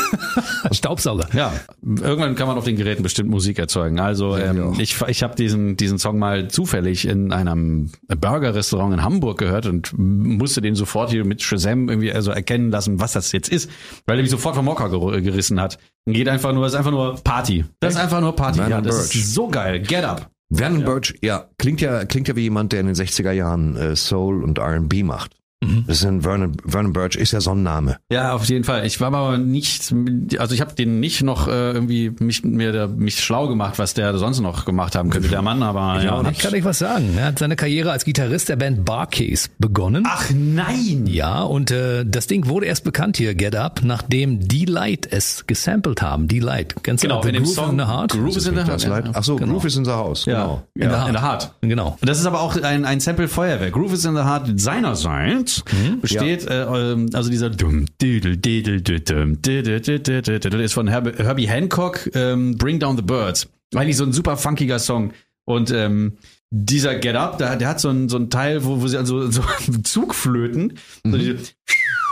Staubsauger. 0.72 1.28
ja, 1.34 1.54
irgendwann 1.84 2.36
kann 2.36 2.48
man 2.48 2.58
auf 2.58 2.66
den 2.66 2.76
Geräten 2.76 3.04
bestimmt 3.04 3.30
Musik 3.30 3.60
erzeugen. 3.60 4.00
Also 4.00 4.38
ähm, 4.38 4.76
ich, 4.80 4.96
ich 5.08 5.24
habe 5.24 5.36
diesen, 5.36 5.78
diesen 5.78 5.98
Song 5.98 6.20
mal 6.20 6.48
zufällig 6.50 7.08
in 7.08 7.32
einem 7.32 7.92
Burger-Restaurant 8.08 8.94
in 8.94 9.04
Hamburg 9.04 9.40
gehört 9.40 9.66
und 9.66 9.94
musste 9.98 10.62
den 10.62 10.76
sofort 10.76 11.10
hier 11.12 11.26
mit 11.26 11.42
Shazam 11.42 11.90
irgendwie 11.90 12.12
also 12.12 12.32
erkennen 12.32 12.72
lassen, 12.72 13.00
was 13.00 13.14
das 13.14 13.32
jetzt 13.32 13.50
ist, 13.50 13.70
weil 14.06 14.18
er 14.18 14.22
mich 14.22 14.32
sofort 14.32 14.56
vom 14.56 14.66
Mocker 14.66 14.90
ger 14.90 15.22
gerissen 15.22 15.60
hat. 15.60 15.80
Geht 16.06 16.28
einfach 16.28 16.54
nur, 16.54 16.66
ist 16.66 16.76
einfach 16.76 16.92
nur 16.92 17.16
Party. 17.24 17.66
Das 17.80 17.94
ist 17.94 18.00
einfach 18.00 18.22
nur 18.22 18.36
Party. 18.36 18.60
Ja, 18.60 18.82
das 18.82 19.14
ist 19.14 19.34
so 19.34 19.48
geil. 19.48 19.80
Get 19.80 20.04
up. 20.04 20.19
Vernon 20.50 20.84
Birch, 20.84 21.16
ja, 21.22 21.48
klingt 21.58 21.80
ja, 21.82 22.06
klingt 22.06 22.28
ja 22.28 22.36
wie 22.36 22.42
jemand, 22.42 22.72
der 22.72 22.80
in 22.80 22.88
den 22.88 22.96
60er 22.96 23.32
Jahren 23.32 23.76
äh, 23.76 23.96
Soul 23.96 24.44
und 24.44 24.58
R&B 24.58 25.04
macht. 25.04 25.39
Das 25.88 25.98
ist 25.98 26.06
ein 26.06 26.22
Vernon, 26.22 26.56
Vernon 26.66 26.94
Birch, 26.94 27.16
ist 27.18 27.34
ja 27.34 27.42
so 27.42 27.52
ein 27.52 27.64
Name. 27.64 27.98
Ja, 28.10 28.32
auf 28.34 28.46
jeden 28.46 28.64
Fall. 28.64 28.86
Ich 28.86 29.02
war 29.02 29.14
aber 29.14 29.38
nicht, 29.38 29.94
also 30.38 30.56
ich 30.56 30.62
habe 30.62 30.74
den 30.74 31.02
nicht 31.02 31.22
noch 31.22 31.50
äh, 31.50 31.72
irgendwie 31.72 32.12
mich 32.20 32.46
mir 32.46 32.72
da, 32.72 32.88
mich 32.88 33.20
schlau 33.20 33.50
gemacht, 33.50 33.78
was 33.78 33.94
der 33.94 34.18
sonst 34.18 34.40
noch 34.40 34.64
gemacht 34.64 34.96
haben 34.96 35.10
könnte, 35.10 35.28
der 35.28 35.42
Mann, 35.42 35.62
aber 35.62 36.02
ja. 36.02 36.24
Ich 36.32 36.40
kann 36.40 36.54
euch 36.54 36.64
was 36.64 36.80
sagen. 36.80 37.14
Er 37.18 37.26
hat 37.26 37.40
seine 37.40 37.58
Karriere 37.58 37.92
als 37.92 38.06
Gitarrist 38.06 38.48
der 38.48 38.56
Band 38.56 38.86
Barcase 38.86 39.50
begonnen. 39.60 40.06
Ach 40.08 40.30
nein! 40.34 41.06
Ja, 41.08 41.42
und 41.44 41.72
äh, 41.72 42.06
das 42.06 42.28
Ding 42.28 42.48
wurde 42.48 42.66
erst 42.66 42.86
bekannt 42.86 43.18
hier, 43.18 43.36
Get 43.36 43.56
Up, 43.58 43.82
nachdem 43.84 44.40
D-Light 44.48 45.12
es 45.12 45.46
gesampelt 45.46 46.02
haben. 46.02 46.30
D-Light, 46.30 46.82
ganz 46.84 47.02
Genau, 47.02 47.20
genau, 47.20 47.28
in 47.28 47.34
dem 47.34 47.44
Groove 47.44 47.56
Song 47.56 47.72
in 47.72 47.80
the 47.80 47.86
Heart. 47.86 48.12
Groove 48.14 48.38
is 48.38 48.48
in 48.48 48.56
the 48.56 48.64
Heart. 48.64 48.88
Leid. 48.88 49.10
Ach 49.14 49.24
so, 49.26 49.36
Genau. 49.36 49.52
Groove 49.52 49.66
is 49.66 49.76
in 49.76 49.84
the 49.84 49.92
House. 49.92 50.24
Ja, 50.26 50.34
Genau. 50.46 50.64
in, 50.76 50.90
der, 50.90 51.08
in 51.08 51.14
der 51.14 51.22
Heart. 51.22 51.54
Genau. 51.62 51.98
Und 52.00 52.08
das 52.10 52.18
ist 52.18 52.26
aber 52.26 52.40
auch 52.40 52.56
ein, 52.62 52.86
ein 52.86 53.02
Sample 53.02 53.28
Feuerwerk. 53.28 53.74
Groove 53.74 53.92
is 53.94 54.06
in 54.06 54.16
the 54.16 54.22
Heart 54.24 54.58
seinerseits 54.58 55.49
besteht, 56.02 56.48
äh, 56.48 56.64
ähm, 56.64 57.10
also 57.14 57.30
dieser 57.30 57.50
ist 60.62 60.74
von 60.74 60.88
Herb 60.88 61.18
Herbie 61.18 61.48
Hancock, 61.48 62.10
ähm, 62.14 62.58
Bring 62.58 62.80
Down 62.80 62.96
the 62.98 63.04
Birds. 63.04 63.48
Eigentlich 63.76 63.98
so 63.98 64.04
ein 64.04 64.14
super 64.14 64.38
funkiger 64.38 64.80
Song. 64.80 65.14
Und 65.46 65.72
ähm, 65.72 66.18
dieser 66.52 66.96
Get 66.96 67.16
Up, 67.16 67.38
der, 67.38 67.56
der 67.56 67.68
hat 67.68 67.80
so 67.80 67.90
ein, 67.90 68.10
so 68.10 68.18
ein 68.18 68.30
Teil, 68.30 68.64
wo, 68.64 68.82
wo 68.82 68.88
sie 68.88 68.98
also 68.98 69.30
so 69.32 69.44
Zugflöten, 69.84 70.78
so, 71.04 71.18
diese 71.18 71.38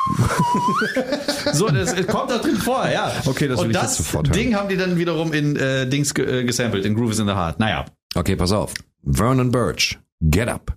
so 1.53 1.67
das 1.69 1.95
kommt 2.07 2.31
da 2.31 2.37
drin 2.37 2.55
vor, 2.55 2.87
ja. 2.89 3.11
Okay, 3.25 3.47
das 3.47 3.59
Und 3.59 3.73
das 3.73 3.83
jetzt 3.83 3.97
sofort 3.97 4.27
hören. 4.27 4.37
Ding 4.37 4.55
haben 4.55 4.69
die 4.69 4.77
dann 4.77 4.97
wiederum 4.97 5.33
in 5.33 5.55
äh, 5.55 5.87
Dings 5.87 6.13
ge 6.13 6.41
äh, 6.41 6.43
gesampelt, 6.43 6.85
in 6.85 6.95
Groove 6.95 7.11
is 7.11 7.19
in 7.19 7.27
the 7.27 7.33
Heart. 7.33 7.59
Naja. 7.59 7.85
Okay, 8.15 8.35
pass 8.35 8.51
auf. 8.51 8.73
Vernon 9.03 9.51
Birch, 9.51 9.99
Get 10.21 10.47
Up. 10.47 10.75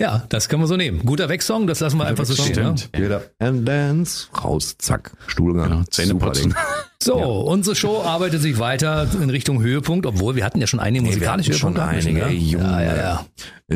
Ja, 0.00 0.24
das 0.30 0.48
können 0.48 0.62
wir 0.62 0.66
so 0.66 0.76
nehmen. 0.76 1.00
Guter 1.04 1.28
Wegsong, 1.28 1.66
das 1.66 1.80
lassen 1.80 1.98
wir 1.98 2.06
einfach 2.06 2.24
so 2.24 2.34
stehen. 2.34 2.56
Ne? 2.74 2.74
Get 2.92 3.12
Up 3.12 3.30
and 3.38 3.68
Dance. 3.68 4.26
Raus, 4.42 4.74
zack, 4.78 5.12
Stuhlgang. 5.28 5.68
Genau, 5.70 5.82
Zähne 5.90 6.08
Super 6.08 6.26
putzen. 6.26 6.50
Ding. 6.50 6.54
So, 7.02 7.16
unsere 7.16 7.74
Show 7.74 8.00
arbeitet 8.02 8.42
sich 8.42 8.60
weiter 8.60 9.08
in 9.20 9.28
Richtung 9.28 9.60
Höhepunkt, 9.60 10.06
obwohl 10.06 10.36
wir 10.36 10.44
hatten 10.44 10.60
ja 10.60 10.68
schon 10.68 10.78
einige 10.78 11.04
musikalische 11.04 11.50
hatten 11.50 11.58
schon 11.58 11.76
einige, 11.76 12.20
Ja, 12.20 12.28
Junge. 12.28 12.64
ja, 12.64 12.80
ja, 12.80 12.96
ja. 12.96 13.26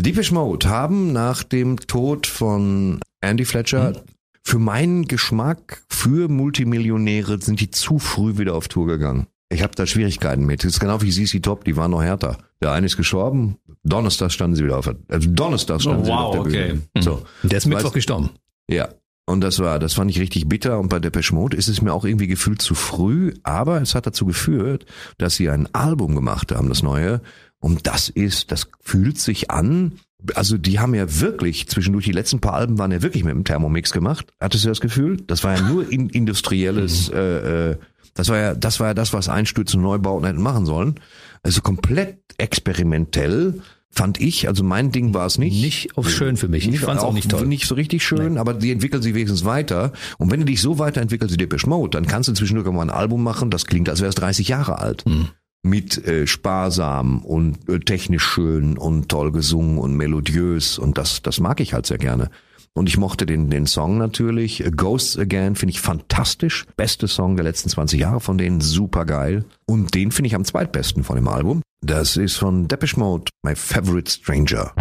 Deepish 0.01 0.31
Mode 0.31 0.69
haben 0.69 1.13
nach 1.13 1.43
dem 1.43 1.77
Tod 1.89 2.29
von 2.29 3.01
Andy 3.21 3.45
Fletcher 3.45 3.91
Mhm. 3.91 3.97
für 4.45 4.59
meinen 4.61 5.09
Geschmack 5.09 5.83
für 5.89 6.29
Multimillionäre 6.29 7.41
sind 7.43 7.59
die 7.61 7.73
zu 7.73 7.99
früh 7.99 8.39
wieder 8.39 8.55
auf 8.55 8.69
Tour 8.69 8.87
gegangen. 8.87 9.27
Ich 9.49 9.65
habe 9.65 9.75
da 9.75 9.87
Schwierigkeiten 9.87 10.47
mit. 10.47 10.63
Das 10.63 10.75
ist 10.75 10.81
genau 10.81 11.03
wie 11.03 11.11
CC 11.11 11.41
Top, 11.41 11.65
die 11.65 11.77
waren 11.77 11.91
noch 11.91 12.05
härter. 12.05 12.39
Der 12.63 12.71
eine 12.71 12.87
ist 12.87 12.97
gestorben, 12.97 13.57
Donnerstag 13.89 14.33
standen 14.33 14.57
sie 14.57 14.65
wieder 14.65 14.79
auf 14.79 14.91
also 15.09 15.31
Donnerstag 15.31 15.81
standen 15.81 16.01
Oh, 16.01 16.05
sie 16.05 16.11
wieder 16.11 16.19
wow, 16.19 16.37
auf 16.37 16.49
der 16.49 16.51
Bühne. 16.51 16.83
okay. 16.95 17.03
So. 17.03 17.23
Und 17.43 17.53
Der 17.53 17.59
ist 17.59 17.67
Mittwoch 17.67 17.93
gestorben. 17.93 18.31
Ja. 18.69 18.89
Und 19.29 19.41
das 19.41 19.59
war, 19.59 19.81
das 19.81 19.95
fand 19.95 20.11
ich 20.11 20.21
richtig 20.21 20.49
bitter. 20.49 20.79
Und 20.79 20.89
bei 20.89 21.01
Depeche 21.01 21.35
Mode 21.35 21.57
ist 21.57 21.67
es 21.67 21.83
mir 21.83 21.93
auch 21.93 22.05
irgendwie 22.05 22.29
gefühlt 22.29 22.63
zu 22.63 22.75
früh. 22.77 23.35
Aber 23.43 23.81
es 23.83 23.95
hat 23.97 24.07
dazu 24.07 24.25
geführt, 24.25 24.87
dass 25.19 25.35
sie 25.35 25.51
ein 25.51 25.69
Album 25.75 26.15
gemacht 26.15 26.53
haben, 26.53 26.69
das 26.69 26.83
neue. 26.85 27.21
Und 27.59 27.89
das 27.89 28.09
ist, 28.09 28.53
das 28.53 28.69
fühlt 28.81 29.19
sich 29.19 29.51
an. 29.51 29.93
Also 30.37 30.59
die 30.59 30.79
haben 30.79 30.95
ja 30.95 31.21
wirklich, 31.21 31.69
zwischendurch 31.69 32.05
die 32.05 32.13
letzten 32.13 32.41
paar 32.41 32.55
Alben 32.55 32.79
waren 32.79 32.93
ja 32.93 33.03
wirklich 33.03 33.25
mit 33.25 33.35
dem 33.35 33.43
Thermomix 33.45 33.91
gemacht. 33.93 34.27
Hattest 34.41 34.65
du 34.65 34.69
das 34.69 34.81
Gefühl? 34.81 35.17
Das 35.27 35.43
war 35.43 35.57
ja 35.57 35.63
nur 35.63 35.91
in, 35.91 36.09
industrielles, 36.09 37.09
äh, 37.09 37.71
äh, 37.73 37.77
das 38.15 38.29
war 38.29 38.39
ja, 38.39 38.55
das 38.55 38.79
war 38.79 38.89
ja 38.89 38.95
das, 38.95 39.13
was 39.13 39.29
Einstürzen, 39.29 39.83
Neubauten 39.83 40.25
hätten 40.27 40.41
machen 40.43 40.67
sollen. 40.67 41.01
Also 41.43 41.61
komplett 41.63 42.19
experimentell 42.39 43.61
fand 43.97 44.21
ich. 44.21 44.47
Also 44.49 44.63
mein 44.63 44.93
Ding 44.93 45.15
war 45.15 45.27
es 45.27 45.39
nicht. 45.39 45.61
Nicht 45.61 45.97
auf 45.97 46.09
schön 46.11 46.37
für 46.37 46.49
mich. 46.49 46.69
Ich 46.69 46.81
fand's 46.81 47.03
auch 47.03 47.13
nicht 47.13 47.31
toll. 47.31 47.47
Nicht 47.47 47.67
so 47.67 47.75
richtig 47.75 48.05
schön, 48.05 48.39
aber 48.39 48.55
die 48.55 48.71
entwickeln 48.71 49.03
sich 49.03 49.15
wenigstens 49.15 49.45
weiter. 49.45 49.93
Und 50.19 50.31
wenn 50.31 50.41
du 50.41 50.47
dich 50.47 50.61
so 50.61 50.79
weiterentwickelst 50.79 51.33
wie 51.33 51.39
Depeche 51.39 51.69
Mode, 51.69 51.91
dann 51.91 52.07
kannst 52.07 52.29
du 52.29 52.33
zwischendurch 52.35 52.71
mal 52.71 52.83
ein 52.83 52.91
Album 52.91 53.23
machen, 53.23 53.51
das 53.51 53.67
klingt, 53.67 53.89
als 53.89 54.01
wäre 54.01 54.11
es 54.11 54.15
30 54.17 54.49
Jahre 54.49 54.79
alt. 54.79 55.05
Hm. 55.05 55.29
Mit 55.63 56.07
äh, 56.07 56.27
sparsam 56.27 57.25
und 57.25 57.69
äh, 57.69 57.81
technisch 57.81 58.23
schön 58.23 58.79
und 58.79 59.09
toll 59.09 59.33
gesungen 59.33 59.79
und 59.79 59.97
melodiös. 59.97 60.79
Und 60.79 60.99
das, 60.99 61.23
das 61.23 61.41
mag 61.41 61.61
ich 61.61 61.73
halt 61.73 61.87
sehr 61.87 61.99
gerne. 61.99 62.31
Und 62.77 62.91
ich 62.91 62.99
mochte 62.99 63.25
den, 63.25 63.49
den 63.49 63.67
Song 63.67 63.97
natürlich. 63.97 64.63
Ghosts 64.77 65.19
Again 65.19 65.57
finde 65.57 65.71
ich 65.71 65.81
fantastisch. 65.81 66.67
Beste 66.77 67.09
Song 67.09 67.35
der 67.37 67.45
letzten 67.45 67.71
20 67.71 67.99
Jahre 67.99 68.21
von 68.21 68.37
denen. 68.37 68.61
Super 68.61 69.07
geil. 69.07 69.47
Und 69.67 69.95
den 69.95 70.13
finde 70.13 70.27
ich 70.27 70.35
am 70.35 70.45
zweitbesten 70.45 71.03
von 71.03 71.17
dem 71.17 71.27
Album. 71.27 71.63
Das 71.81 72.19
ist 72.19 72.37
von 72.37 72.69
Depeche 72.69 73.01
Mode, 73.01 73.31
My 73.43 73.57
Favorite 73.57 74.11
Stranger. 74.11 74.75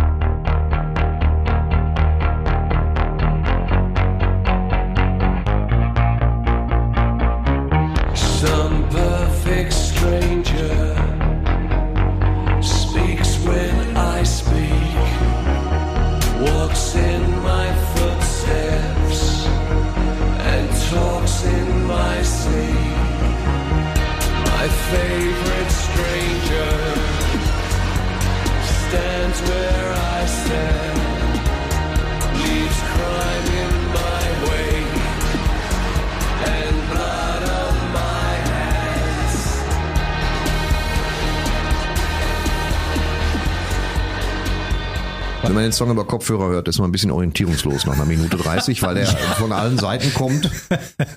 Wenn 45.48 45.54
man 45.54 45.64
den 45.64 45.72
Song 45.72 45.92
über 45.92 46.06
Kopfhörer 46.06 46.48
hört, 46.50 46.68
ist 46.68 46.80
man 46.80 46.90
ein 46.90 46.92
bisschen 46.92 47.12
orientierungslos 47.12 47.86
nach 47.86 47.94
einer 47.94 48.06
Minute 48.06 48.38
30, 48.38 48.82
weil 48.84 48.96
der 48.96 49.06
von 49.08 49.52
allen 49.52 49.78
Seiten 49.78 50.14
kommt. 50.14 50.50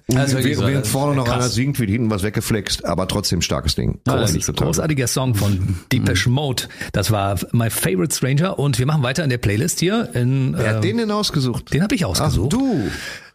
Und 0.08 0.16
Also 0.18 0.36
wirklich 0.36 0.56
so, 0.56 0.66
während 0.66 0.86
vorne 0.86 1.14
noch 1.16 1.24
krass. 1.24 1.34
einer 1.36 1.48
singt, 1.48 1.78
wird 1.80 1.90
hinten 1.90 2.10
was 2.10 2.22
weggeflext, 2.22 2.84
aber 2.84 3.08
trotzdem 3.08 3.42
starkes 3.42 3.74
Ding. 3.74 4.00
Ja, 4.06 4.14
das 4.16 4.32
Großartig, 4.32 4.36
ist 4.42 4.48
ein 4.48 4.54
total. 4.54 4.66
großartiger 4.68 5.06
Song 5.06 5.34
von 5.34 5.76
Depeche 5.92 6.30
Mode. 6.30 6.64
Das 6.92 7.10
war 7.10 7.38
My 7.52 7.70
Favorite 7.70 8.14
Stranger 8.14 8.58
und 8.58 8.78
wir 8.78 8.86
machen 8.86 9.02
weiter 9.02 9.24
in 9.24 9.30
der 9.30 9.38
Playlist 9.38 9.80
hier. 9.80 10.08
In, 10.14 10.54
Wer 10.56 10.64
äh, 10.66 10.74
hat 10.76 10.84
den 10.84 10.98
denn 10.98 11.10
ausgesucht? 11.10 11.72
den 11.72 11.82
habe 11.82 11.94
ich 11.94 12.04
Ach 12.04 12.10
ausgesucht. 12.10 12.52
du. 12.52 12.88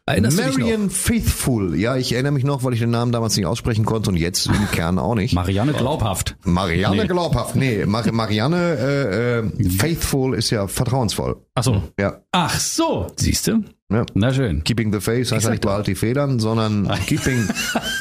Erinnerst? 0.06 0.38
Marian 0.38 0.90
Faithful. 0.90 1.76
Ja, 1.76 1.96
ich 1.96 2.12
erinnere 2.12 2.34
mich 2.34 2.44
noch, 2.44 2.66
weil 2.66 2.74
ich 2.74 2.80
den 2.80 2.90
Namen 2.90 3.14
damals 3.14 3.38
nicht 3.38 3.46
aussprechen 3.46 3.86
konnte 3.86 4.10
und 4.10 4.18
jetzt 4.18 4.48
im 4.48 4.72
Kern 4.72 5.00
auch 5.00 5.16
nicht. 5.16 5.34
Marianne 5.34 5.72
glaubhaft. 5.72 6.36
Marianne 6.44 7.08
glaubhaft. 7.08 7.56
Nee, 7.56 7.86
Mar 7.86 8.04
Marianne 8.12 8.78
äh, 8.78 9.40
äh, 9.40 9.70
Faithful 9.70 10.34
ist 10.36 10.50
ja 10.50 10.68
vertrauensvoll. 10.68 11.38
Ach 11.56 11.64
so. 11.64 11.84
Ja. 11.98 12.22
Ach 12.34 12.60
so. 12.60 13.08
Siehst 13.16 13.48
du? 13.48 13.64
Ja. 13.94 14.06
Na 14.14 14.34
schön. 14.34 14.64
Keeping 14.64 14.92
the 14.92 15.00
Face 15.00 15.32
heißt 15.32 15.46
ja 15.46 15.52
nicht 15.52 15.62
behalt 15.62 15.88
die 15.88 15.96
Federn, 15.96 16.40
sondern 16.40 16.90
Keeping, 17.08 17.48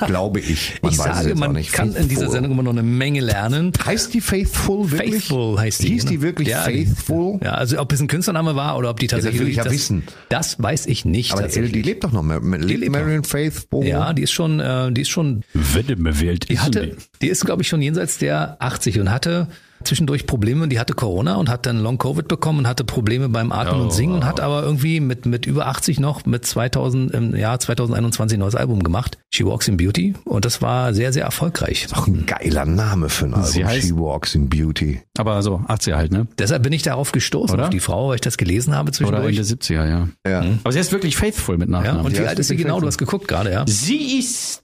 glaube 0.07 0.41
ich. 0.41 0.79
Man 0.83 0.93
ich 0.93 0.99
weiß 0.99 1.07
es 1.07 1.17
sage, 1.23 1.35
auch 1.35 1.39
man 1.39 1.53
nicht. 1.53 1.73
kann 1.73 1.89
in 1.95 2.09
dieser 2.09 2.23
Faithful. 2.23 2.31
Sendung 2.33 2.53
immer 2.53 2.63
noch 2.63 2.73
eine 2.73 2.83
Menge 2.83 3.21
lernen. 3.21 3.73
Heißt 3.85 4.15
die 4.15 4.21
Faithful 4.21 4.91
wirklich? 4.91 5.27
Faithful 5.27 5.59
heißt 5.59 5.83
die. 5.83 5.89
Hieß 5.89 6.05
ne? 6.05 6.11
die 6.11 6.23
wirklich 6.23 6.49
Ja, 6.49 6.63
Faithful? 6.63 7.39
Ja, 7.43 7.53
also 7.55 7.79
ob 7.81 7.93
es 7.93 8.01
ein 8.01 8.09
Künstlername 8.09 8.57
war 8.57 8.77
oder 8.79 8.91
ob 8.91 9.01
die 9.01 9.07
tatsächlich. 9.07 9.41
will 9.41 9.49
ich 9.49 9.57
ja 9.57 9.65
das, 9.65 9.73
wissen. 9.73 10.03
Das 10.29 10.63
weiß 10.63 10.87
ich 10.87 11.05
nicht. 11.05 11.33
Aber 11.33 11.43
die, 11.43 11.47
tatsächlich. 11.47 11.73
die 11.73 11.83
lebt 11.83 12.05
doch 12.05 12.13
noch. 12.13 12.25
Lebt. 12.25 12.91
Marion 12.91 13.25
Faithful? 13.25 13.85
ja, 13.87 14.13
die 14.13 14.23
ist 14.23 14.33
schon, 14.33 14.61
äh, 14.61 14.91
die 14.93 15.03
ist 15.03 15.11
schon 15.11 15.43
wählt, 15.55 16.49
Die 16.49 16.59
hatte, 16.59 16.97
die 17.21 17.29
ist 17.29 17.45
glaube 17.45 17.63
ich 17.63 17.69
schon 17.69 17.83
jenseits 17.83 18.19
der 18.19 18.57
80 18.61 19.01
und 19.01 19.11
hatte 19.11 19.49
zwischendurch 19.85 20.27
Probleme. 20.27 20.69
Die 20.69 20.79
hatte 20.81 20.95
Corona 20.95 21.37
und 21.37 21.49
hat 21.49 21.67
dann 21.67 21.79
Long 21.79 21.99
Covid 21.99 22.29
bekommen 22.29 22.61
und 22.61 22.69
hatte 22.69 22.85
Probleme 22.85 23.29
beim 23.29 23.53
Atmen 23.53 23.81
Oh, 23.81 23.85
und 23.85 23.93
Singen 23.93 24.15
und 24.15 24.21
wow. 24.23 24.29
hat 24.29 24.41
aber 24.41 24.63
irgendwie 24.63 25.01
mit 25.01 25.27
mit 25.27 25.47
über 25.47 25.67
80 25.67 26.01
noch 26.01 26.25
mit 26.27 26.45
2000 26.47 27.13
im 27.13 27.35
Jahr 27.37 27.59
2021 27.59 28.37
ein 28.37 28.41
neues 28.41 28.55
Album 28.55 28.83
gemacht. 28.83 29.19
She 29.33 29.45
Walks 29.47 29.69
in 29.69 29.77
Beauty 29.77 30.15
und 30.25 30.45
das 30.45 30.63
war 30.63 30.95
sehr 30.95 31.13
sehr 31.13 31.25
erfolgreich. 31.25 31.87
Auch 31.95 32.07
ein 32.07 32.27
geiler 32.27 32.65
Name 32.67 33.09
für 33.09 33.27
ein 33.27 33.35
Album. 33.35 33.49
Sie 33.51 33.65
heißt- 33.65 33.81
She 33.89 33.97
Walks 33.97 34.35
in 34.35 34.49
Beauty. 34.49 35.01
Aber 35.19 35.43
so, 35.43 35.57
80er 35.69 35.97
halt, 35.97 36.13
ne? 36.13 36.27
Deshalb 36.39 36.63
bin 36.63 36.73
ich 36.73 36.83
darauf 36.83 37.13
gestoßen 37.13 37.55
Oder? 37.55 37.65
auf 37.65 37.71
die 37.71 37.81
Frau, 37.81 38.09
weil 38.09 38.15
ich 38.17 38.21
das 38.21 38.37
gelesen 38.37 38.75
habe 38.75 38.89
Oder 38.89 38.93
zwischendurch. 38.93 39.37
Ende 39.37 39.43
70er, 39.43 39.89
ja. 39.89 40.09
Ja. 40.27 40.45
Aber 40.65 40.73
sie 40.73 40.79
ist 40.79 40.93
wirklich 40.93 41.17
faithful 41.17 41.59
mit 41.59 41.69
ja, 41.69 41.79
Nachnamen. 41.79 42.07
und 42.07 42.17
Die 42.17 42.21
wie 42.23 42.27
alt 42.27 42.39
ist 42.39 42.49
sie 42.49 42.57
genau? 42.57 42.81
Du 42.81 42.87
Faithful. 42.87 42.89
hast 42.89 42.99
geguckt 42.99 43.29
gerade, 43.29 43.51
ja. 43.53 43.65
sie 43.67 44.19
ist 44.19 44.63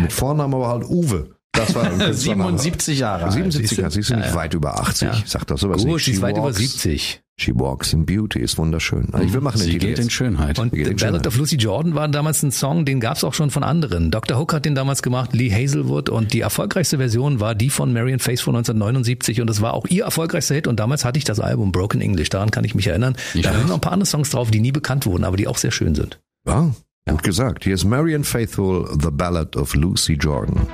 Mit 0.00 0.12
Vornamen 0.12 0.54
aber 0.54 0.68
halt 0.68 0.84
Uwe. 0.84 1.35
Das 1.56 1.74
war 1.74 1.84
ein 1.90 1.98
Künstlername. 1.98 2.58
77 2.58 2.98
Jahre 2.98 3.24
alt. 3.24 3.32
77 3.32 3.78
Jahre, 3.78 3.90
siehst 3.90 4.08
du 4.10 4.14
Ja, 4.14 4.20
nicht 4.20 4.28
ja. 4.30 4.34
weit 4.34 4.54
über 4.54 4.80
80. 4.80 5.08
Ja. 5.08 5.14
Sag 5.26 5.46
doch 5.46 5.58
sowas 5.58 5.82
Gut, 5.82 5.94
nicht. 5.94 6.04
sie 6.04 6.12
ist 6.12 6.22
weit 6.22 6.36
über 6.36 6.46
walks- 6.46 6.58
70. 6.58 7.22
She 7.38 7.52
Walks 7.54 7.92
in 7.92 8.06
Beauty 8.06 8.38
ist 8.38 8.56
wunderschön. 8.56 9.08
Also 9.12 9.26
ich 9.26 9.32
will 9.34 9.42
machen 9.42 9.58
den 9.58 9.66
Sie 9.66 9.72
Titel 9.72 9.86
geht 9.88 9.98
in. 9.98 10.08
Schönheit. 10.08 10.58
Und 10.58 10.72
The 10.72 10.94
Ballad 10.94 11.26
of 11.26 11.36
Lucy 11.36 11.56
Jordan 11.56 11.94
war 11.94 12.08
damals 12.08 12.42
ein 12.42 12.50
Song, 12.50 12.86
den 12.86 12.98
gab 12.98 13.18
es 13.18 13.24
auch 13.24 13.34
schon 13.34 13.50
von 13.50 13.62
anderen. 13.62 14.10
Dr. 14.10 14.38
Hook 14.38 14.54
hat 14.54 14.64
den 14.64 14.74
damals 14.74 15.02
gemacht, 15.02 15.34
Lee 15.34 15.50
Hazelwood 15.52 16.08
und 16.08 16.32
die 16.32 16.40
erfolgreichste 16.40 16.96
Version 16.96 17.38
war 17.38 17.54
die 17.54 17.68
von 17.68 17.92
Marion 17.92 18.20
Faithful 18.20 18.54
von 18.54 18.56
1979 18.56 19.42
und 19.42 19.48
das 19.50 19.60
war 19.60 19.74
auch 19.74 19.84
ihr 19.88 20.04
erfolgreichster 20.04 20.54
Hit 20.54 20.66
und 20.66 20.80
damals 20.80 21.04
hatte 21.04 21.18
ich 21.18 21.24
das 21.24 21.38
Album 21.38 21.72
Broken 21.72 22.00
English, 22.00 22.30
daran 22.30 22.50
kann 22.50 22.64
ich 22.64 22.74
mich 22.74 22.86
erinnern. 22.86 23.16
Da 23.34 23.52
sind 23.52 23.68
noch 23.68 23.74
ein 23.74 23.80
paar 23.82 23.92
andere 23.92 24.06
Songs 24.06 24.30
drauf, 24.30 24.50
die 24.50 24.60
nie 24.60 24.72
bekannt 24.72 25.04
wurden, 25.04 25.24
aber 25.24 25.36
die 25.36 25.46
auch 25.46 25.58
sehr 25.58 25.72
schön 25.72 25.94
sind. 25.94 26.18
Ja, 26.48 26.70
gut 27.10 27.22
gesagt. 27.22 27.64
Hier 27.64 27.74
ist 27.74 27.84
Marion 27.84 28.24
Faithful, 28.24 28.88
The 28.98 29.10
Ballad 29.12 29.56
of 29.56 29.74
Lucy 29.74 30.14
Jordan. 30.14 30.66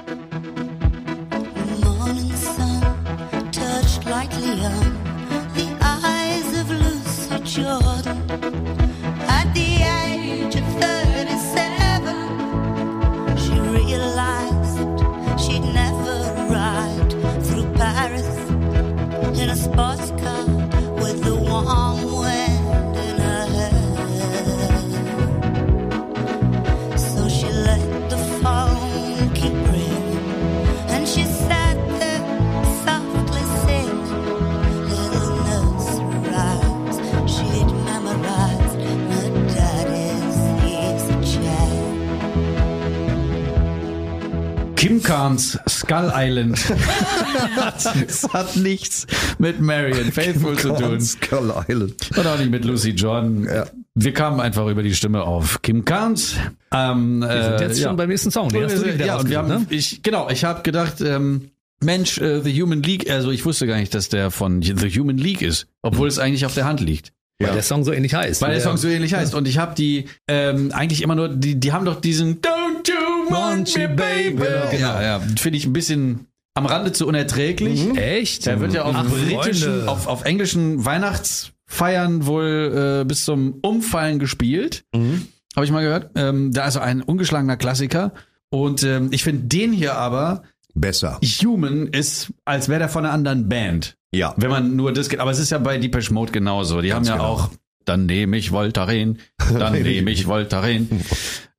Kim 45.03 45.15
Carnes 45.15 45.59
Skull 45.69 46.13
Island. 46.15 46.59
das 48.07 48.29
hat 48.33 48.57
nichts 48.57 49.07
mit 49.39 49.61
Marion 49.61 50.13
Faithful 50.13 50.57
zu 50.57 50.75
tun. 50.75 51.01
Skull 51.01 51.53
Island. 51.69 52.11
Und 52.17 52.27
auch 52.27 52.39
nicht 52.39 52.51
mit 52.51 52.65
Lucy 52.65 52.91
Jordan. 52.91 53.45
Ja. 53.45 53.67
Wir 53.95 54.13
kamen 54.15 54.41
einfach 54.41 54.67
über 54.69 54.83
die 54.83 54.95
Stimme 54.95 55.25
auf 55.25 55.61
Kim 55.63 55.85
Carnes. 55.85 56.37
Ähm, 56.73 57.21
Wir 57.21 57.43
sind 57.43 57.61
jetzt 57.61 57.83
schon 57.83 57.97
beim 57.97 58.09
nächsten 58.09 58.31
Song. 58.31 58.49
Den 58.49 58.65
hast 58.65 58.79
du 58.79 58.95
wieder 58.95 59.07
ja, 59.07 59.19
und 59.19 59.29
wir 59.29 59.39
haben, 59.39 59.49
ne? 59.49 59.67
ich, 59.71 60.03
genau, 60.03 60.31
ich 60.31 60.45
habe 60.45 60.63
gedacht, 60.63 61.01
ähm, 61.01 61.51
Mensch, 61.83 62.19
äh, 62.19 62.41
The 62.41 62.63
Human 62.63 62.83
League, 62.83 63.11
also 63.11 63.31
ich 63.31 63.45
wusste 63.45 63.67
gar 63.67 63.77
nicht, 63.77 63.95
dass 63.95 64.09
der 64.09 64.31
von 64.31 64.63
The 64.63 64.89
Human 64.89 65.19
League 65.19 65.43
ist, 65.43 65.67
obwohl 65.83 66.07
es 66.09 66.19
eigentlich 66.19 66.47
auf 66.47 66.55
der 66.55 66.65
Hand 66.65 66.81
liegt. 66.81 67.13
Weil 67.49 67.55
der 67.55 67.63
Song 67.63 67.85
so 67.85 67.93
ähnlich 67.93 68.15
heißt. 68.15 68.41
Weil 68.43 68.51
der 68.51 68.59
Ja. 68.59 68.65
Song 68.65 68.77
so 68.77 68.89
ähnlich 68.89 69.15
heißt. 69.15 69.35
Und 69.35 69.47
ich 69.49 69.59
habe 69.59 69.75
die 69.75 70.07
ähm, 70.29 70.73
eigentlich 70.73 71.03
immer 71.03 71.15
nur, 71.15 71.29
die, 71.29 71.59
die 71.59 71.73
haben 71.73 71.85
doch 71.85 72.01
diesen 72.01 72.41
Don't 72.41 72.89
you 72.89 73.31
want 73.31 73.77
me, 73.77 73.89
baby? 73.89 74.37
Genau. 74.37 74.77
Ja, 74.79 75.03
ja. 75.03 75.21
Finde 75.39 75.59
ich 75.59 75.67
ein 75.67 75.73
bisschen 75.73 76.27
am 76.55 76.67
Rande 76.67 76.93
zu 76.93 77.07
unerträglich. 77.07 77.97
Echt? 77.97 78.47
Der 78.47 78.61
wird 78.61 78.73
ja 78.75 78.83
auf 78.85 78.95
Ach, 78.97 79.07
britischen, 79.07 79.89
auf, 79.89 80.07
auf 80.07 80.25
englischen 80.25 80.85
Weihnachtsfeiern 80.85 82.27
wohl 82.27 83.01
äh, 83.03 83.05
bis 83.05 83.25
zum 83.25 83.55
Umfallen 83.63 84.19
gespielt. 84.19 84.85
Habe 84.95 85.65
ich 85.65 85.71
mal 85.71 85.83
gehört. 85.83 86.11
Ähm, 86.15 86.53
da 86.53 86.67
ist 86.67 86.77
ein 86.77 87.03
ungeschlagener 87.03 87.57
Klassiker. 87.57 88.13
Und 88.51 88.83
ähm, 88.83 89.09
ich 89.13 89.23
finde 89.25 89.45
den 89.47 89.73
hier 89.73 89.95
aber, 89.95 90.43
Besser. 90.75 91.19
Human 91.23 91.89
ist, 91.89 92.33
als 92.47 92.69
wäre 92.69 92.79
der 92.81 92.89
von 92.89 93.05
einer 93.05 93.13
anderen 93.15 93.49
Band. 93.49 93.97
Ja. 94.15 94.35
Wenn 94.37 94.51
man 94.51 94.77
nur 94.77 94.93
das 94.93 95.09
geht. 95.09 95.21
Aber 95.21 95.31
es 95.31 95.39
ist 95.39 95.51
ja 95.51 95.59
bei 95.59 95.79
Depeche 95.79 96.13
Mode 96.13 96.33
genauso. 96.33 96.81
Die 96.81 96.93
haben 96.93 97.05
ja 97.05 97.15
genau. 97.15 97.25
auch, 97.25 97.51
dann 97.85 98.07
nehme 98.07 98.37
ich 98.37 98.53
Voltaren, 98.53 99.19
dann 99.59 99.73
nehme 99.83 100.11
ich 100.11 100.27
Voltaren. 100.27 100.89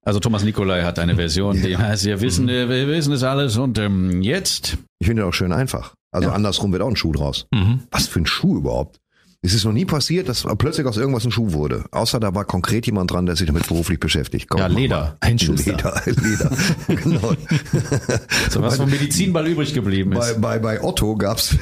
Also 0.05 0.19
Thomas 0.19 0.43
Nikolai 0.43 0.83
hat 0.83 0.99
eine 0.99 1.15
Version, 1.15 1.61
die 1.61 1.77
heißt, 1.77 2.05
wir 2.05 2.19
wissen, 2.19 2.49
äh, 2.49 2.67
wir 2.67 2.87
wissen 2.87 3.13
es 3.13 3.23
alles 3.23 3.57
und 3.57 3.79
ähm, 3.79 4.21
jetzt 4.21 4.77
Ich 4.99 5.07
finde 5.07 5.25
auch 5.25 5.33
schön 5.33 5.53
einfach. 5.53 5.95
Also 6.11 6.29
andersrum 6.29 6.71
wird 6.71 6.81
auch 6.81 6.89
ein 6.89 6.95
Schuh 6.95 7.13
draus. 7.13 7.47
Mhm. 7.51 7.79
Was 7.89 8.07
für 8.07 8.19
ein 8.19 8.25
Schuh 8.25 8.57
überhaupt? 8.57 8.99
Es 9.45 9.53
ist 9.53 9.65
noch 9.65 9.73
nie 9.73 9.83
passiert, 9.83 10.29
dass 10.29 10.47
plötzlich 10.57 10.87
aus 10.87 10.95
irgendwas 10.95 11.25
ein 11.25 11.31
Schuh 11.31 11.51
wurde. 11.51 11.83
Außer 11.91 12.19
da 12.21 12.33
war 12.33 12.45
konkret 12.45 12.85
jemand 12.85 13.11
dran, 13.11 13.25
der 13.25 13.35
sich 13.35 13.45
damit 13.45 13.67
beruflich 13.67 13.99
beschäftigt. 13.99 14.47
Komm, 14.49 14.61
Ja, 14.61 14.67
Leder. 14.67 15.17
Ein 15.19 15.37
Schuster. 15.37 15.71
Leder, 15.73 16.01
Leder. 16.05 16.51
genau. 16.87 17.33
so 18.49 18.61
was 18.61 18.77
vom 18.77 18.89
Medizinball 18.89 19.45
übrig 19.45 19.73
geblieben 19.73 20.11
Bei, 20.11 20.29
ist. 20.31 20.41
bei, 20.41 20.59
bei 20.59 20.81
Otto 20.81 21.17
gab's 21.17 21.57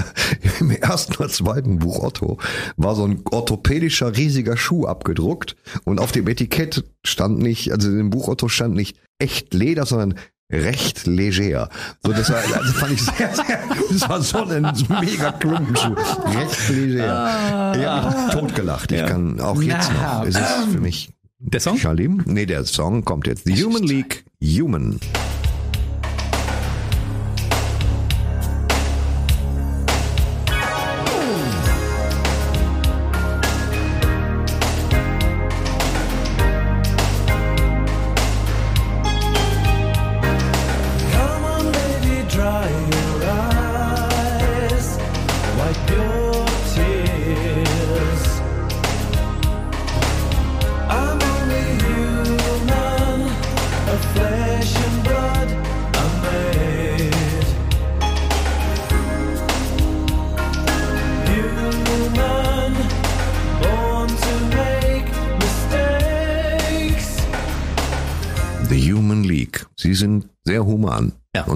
im 0.60 0.70
ersten 0.72 1.14
oder 1.16 1.30
zweiten 1.30 1.78
Buch 1.78 2.02
Otto 2.02 2.36
war 2.76 2.94
so 2.94 3.06
ein 3.06 3.22
orthopädischer 3.30 4.14
riesiger 4.14 4.58
Schuh 4.58 4.84
abgedruckt 4.86 5.56
und 5.84 6.00
auf 6.00 6.12
dem 6.12 6.28
Etikett 6.28 6.84
stand 7.02 7.38
nicht, 7.38 7.72
also 7.72 7.88
im 7.88 8.10
Buch 8.10 8.28
Otto 8.28 8.48
stand 8.48 8.74
nicht 8.74 8.98
echt 9.18 9.54
Leder, 9.54 9.86
sondern 9.86 10.14
recht 10.52 11.06
leger. 11.06 11.68
So, 12.04 12.12
das 12.12 12.30
war, 12.30 12.38
also 12.38 12.72
fand 12.74 12.92
ich 12.92 13.02
sehr, 13.02 13.34
sehr, 13.34 13.58
das 13.90 14.08
war 14.08 14.20
so 14.20 14.44
ein 14.44 14.62
mega 15.00 15.32
Klumpenschuh. 15.32 15.94
Recht 15.94 16.68
leger. 16.68 17.72
Ich 17.76 17.86
hab 17.86 18.26
mich 18.26 18.34
totgelacht. 18.34 18.92
Ich 18.92 19.04
kann 19.06 19.40
auch 19.40 19.60
jetzt 19.62 19.90
noch. 19.92 20.24
Es 20.26 20.36
ist 20.36 20.72
für 20.72 20.80
mich 20.80 21.10
Der 21.38 21.60
Song? 21.60 21.76
Shalim? 21.78 22.22
Nee, 22.26 22.46
der 22.46 22.64
Song 22.64 23.04
kommt 23.04 23.26
jetzt. 23.26 23.44
The 23.46 23.64
Human 23.64 23.82
League, 23.82 24.24
Human. 24.42 25.00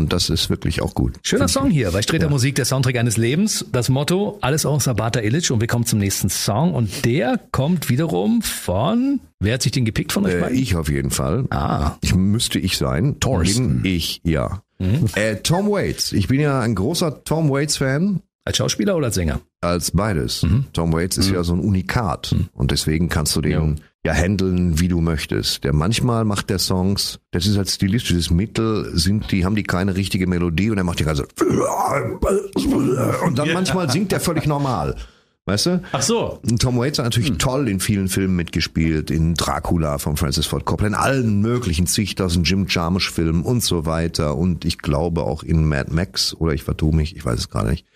Und 0.06 0.12
das 0.12 0.30
ist 0.30 0.50
wirklich 0.50 0.82
auch 0.82 0.94
gut. 0.94 1.14
Schöner 1.24 1.48
Song 1.48 1.68
hier 1.68 1.90
bei 1.90 2.00
Streter 2.00 2.28
Musik, 2.28 2.54
der 2.54 2.64
Soundtrack 2.64 2.94
eines 2.96 3.16
Lebens. 3.16 3.66
Das 3.72 3.88
Motto, 3.88 4.38
alles 4.40 4.64
außer 4.64 4.94
Bata 4.94 5.18
Illich. 5.18 5.50
Und 5.50 5.60
wir 5.60 5.66
kommen 5.66 5.84
zum 5.84 5.98
nächsten 5.98 6.28
Song. 6.28 6.74
Und 6.74 7.04
der 7.04 7.40
kommt 7.50 7.88
wiederum 7.88 8.40
von, 8.40 9.18
wer 9.40 9.54
hat 9.54 9.62
sich 9.62 9.72
den 9.72 9.84
gepickt 9.84 10.12
von 10.12 10.24
euch 10.24 10.34
Äh, 10.34 10.40
beiden? 10.42 10.56
ich 10.58 10.76
auf 10.76 10.88
jeden 10.88 11.10
Fall. 11.10 11.46
Ah. 11.50 11.96
Ich 12.02 12.14
müsste 12.14 12.60
ich 12.60 12.76
sein. 12.78 13.18
Thorsten. 13.18 13.82
Bin 13.82 13.92
ich, 13.96 14.20
ja. 14.22 14.62
Mhm. 14.78 15.06
Äh, 15.16 15.38
Tom 15.42 15.68
Waits. 15.68 16.12
Ich 16.12 16.28
bin 16.28 16.38
ja 16.38 16.60
ein 16.60 16.76
großer 16.76 17.24
Tom 17.24 17.50
Waits-Fan. 17.50 18.20
Als 18.44 18.58
Schauspieler 18.58 18.94
oder 18.96 19.06
als 19.06 19.16
Sänger? 19.16 19.40
Als 19.60 19.90
beides. 19.90 20.44
Mhm. 20.44 20.66
Tom 20.72 20.92
Waits 20.92 21.18
ist 21.18 21.30
ja 21.32 21.42
so 21.42 21.52
ein 21.52 21.58
Unikat. 21.58 22.32
Und 22.52 22.70
deswegen 22.70 23.08
kannst 23.08 23.34
du 23.34 23.40
den 23.40 23.50
ja 23.50 23.74
handeln, 24.14 24.80
wie 24.80 24.88
du 24.88 25.00
möchtest. 25.00 25.64
Der 25.64 25.72
manchmal 25.72 26.24
macht 26.24 26.50
der 26.50 26.58
Songs, 26.58 27.18
das 27.30 27.46
ist 27.46 27.58
als 27.58 27.74
stilistisches 27.74 28.30
Mittel, 28.30 28.90
sind 28.96 29.30
die, 29.32 29.44
haben 29.44 29.56
die 29.56 29.62
keine 29.62 29.96
richtige 29.96 30.26
Melodie 30.26 30.70
und 30.70 30.78
er 30.78 30.84
macht 30.84 31.00
die 31.00 31.04
ganze 31.04 31.26
und 33.24 33.38
dann 33.38 33.52
manchmal 33.52 33.90
singt 33.90 34.12
er 34.12 34.20
völlig 34.20 34.46
normal. 34.46 34.96
Weißt 35.48 35.66
du? 35.66 35.82
Ach 35.92 36.02
so. 36.02 36.40
Und 36.42 36.60
Tom 36.60 36.76
Waits 36.76 36.98
hat 36.98 37.04
natürlich 37.04 37.38
toll 37.38 37.68
in 37.68 37.78
vielen 37.78 38.08
Filmen 38.08 38.34
mitgespielt, 38.34 39.12
in 39.12 39.34
Dracula 39.34 39.98
von 39.98 40.16
Francis 40.16 40.46
Ford 40.46 40.64
Coppola, 40.64 40.88
in 40.88 40.94
allen 40.94 41.40
möglichen 41.40 41.86
zigtausend 41.86 42.48
Jim 42.48 42.66
Jarmusch 42.68 43.12
Filmen 43.12 43.42
und 43.42 43.62
so 43.62 43.86
weiter 43.86 44.36
und 44.36 44.64
ich 44.64 44.78
glaube 44.78 45.22
auch 45.22 45.44
in 45.44 45.64
Mad 45.64 45.94
Max 45.94 46.34
oder 46.34 46.52
ich 46.52 46.64
vertue 46.64 46.94
mich, 46.94 47.14
ich 47.14 47.24
weiß 47.24 47.38
es 47.38 47.48
gerade 47.48 47.70
nicht. 47.70 47.86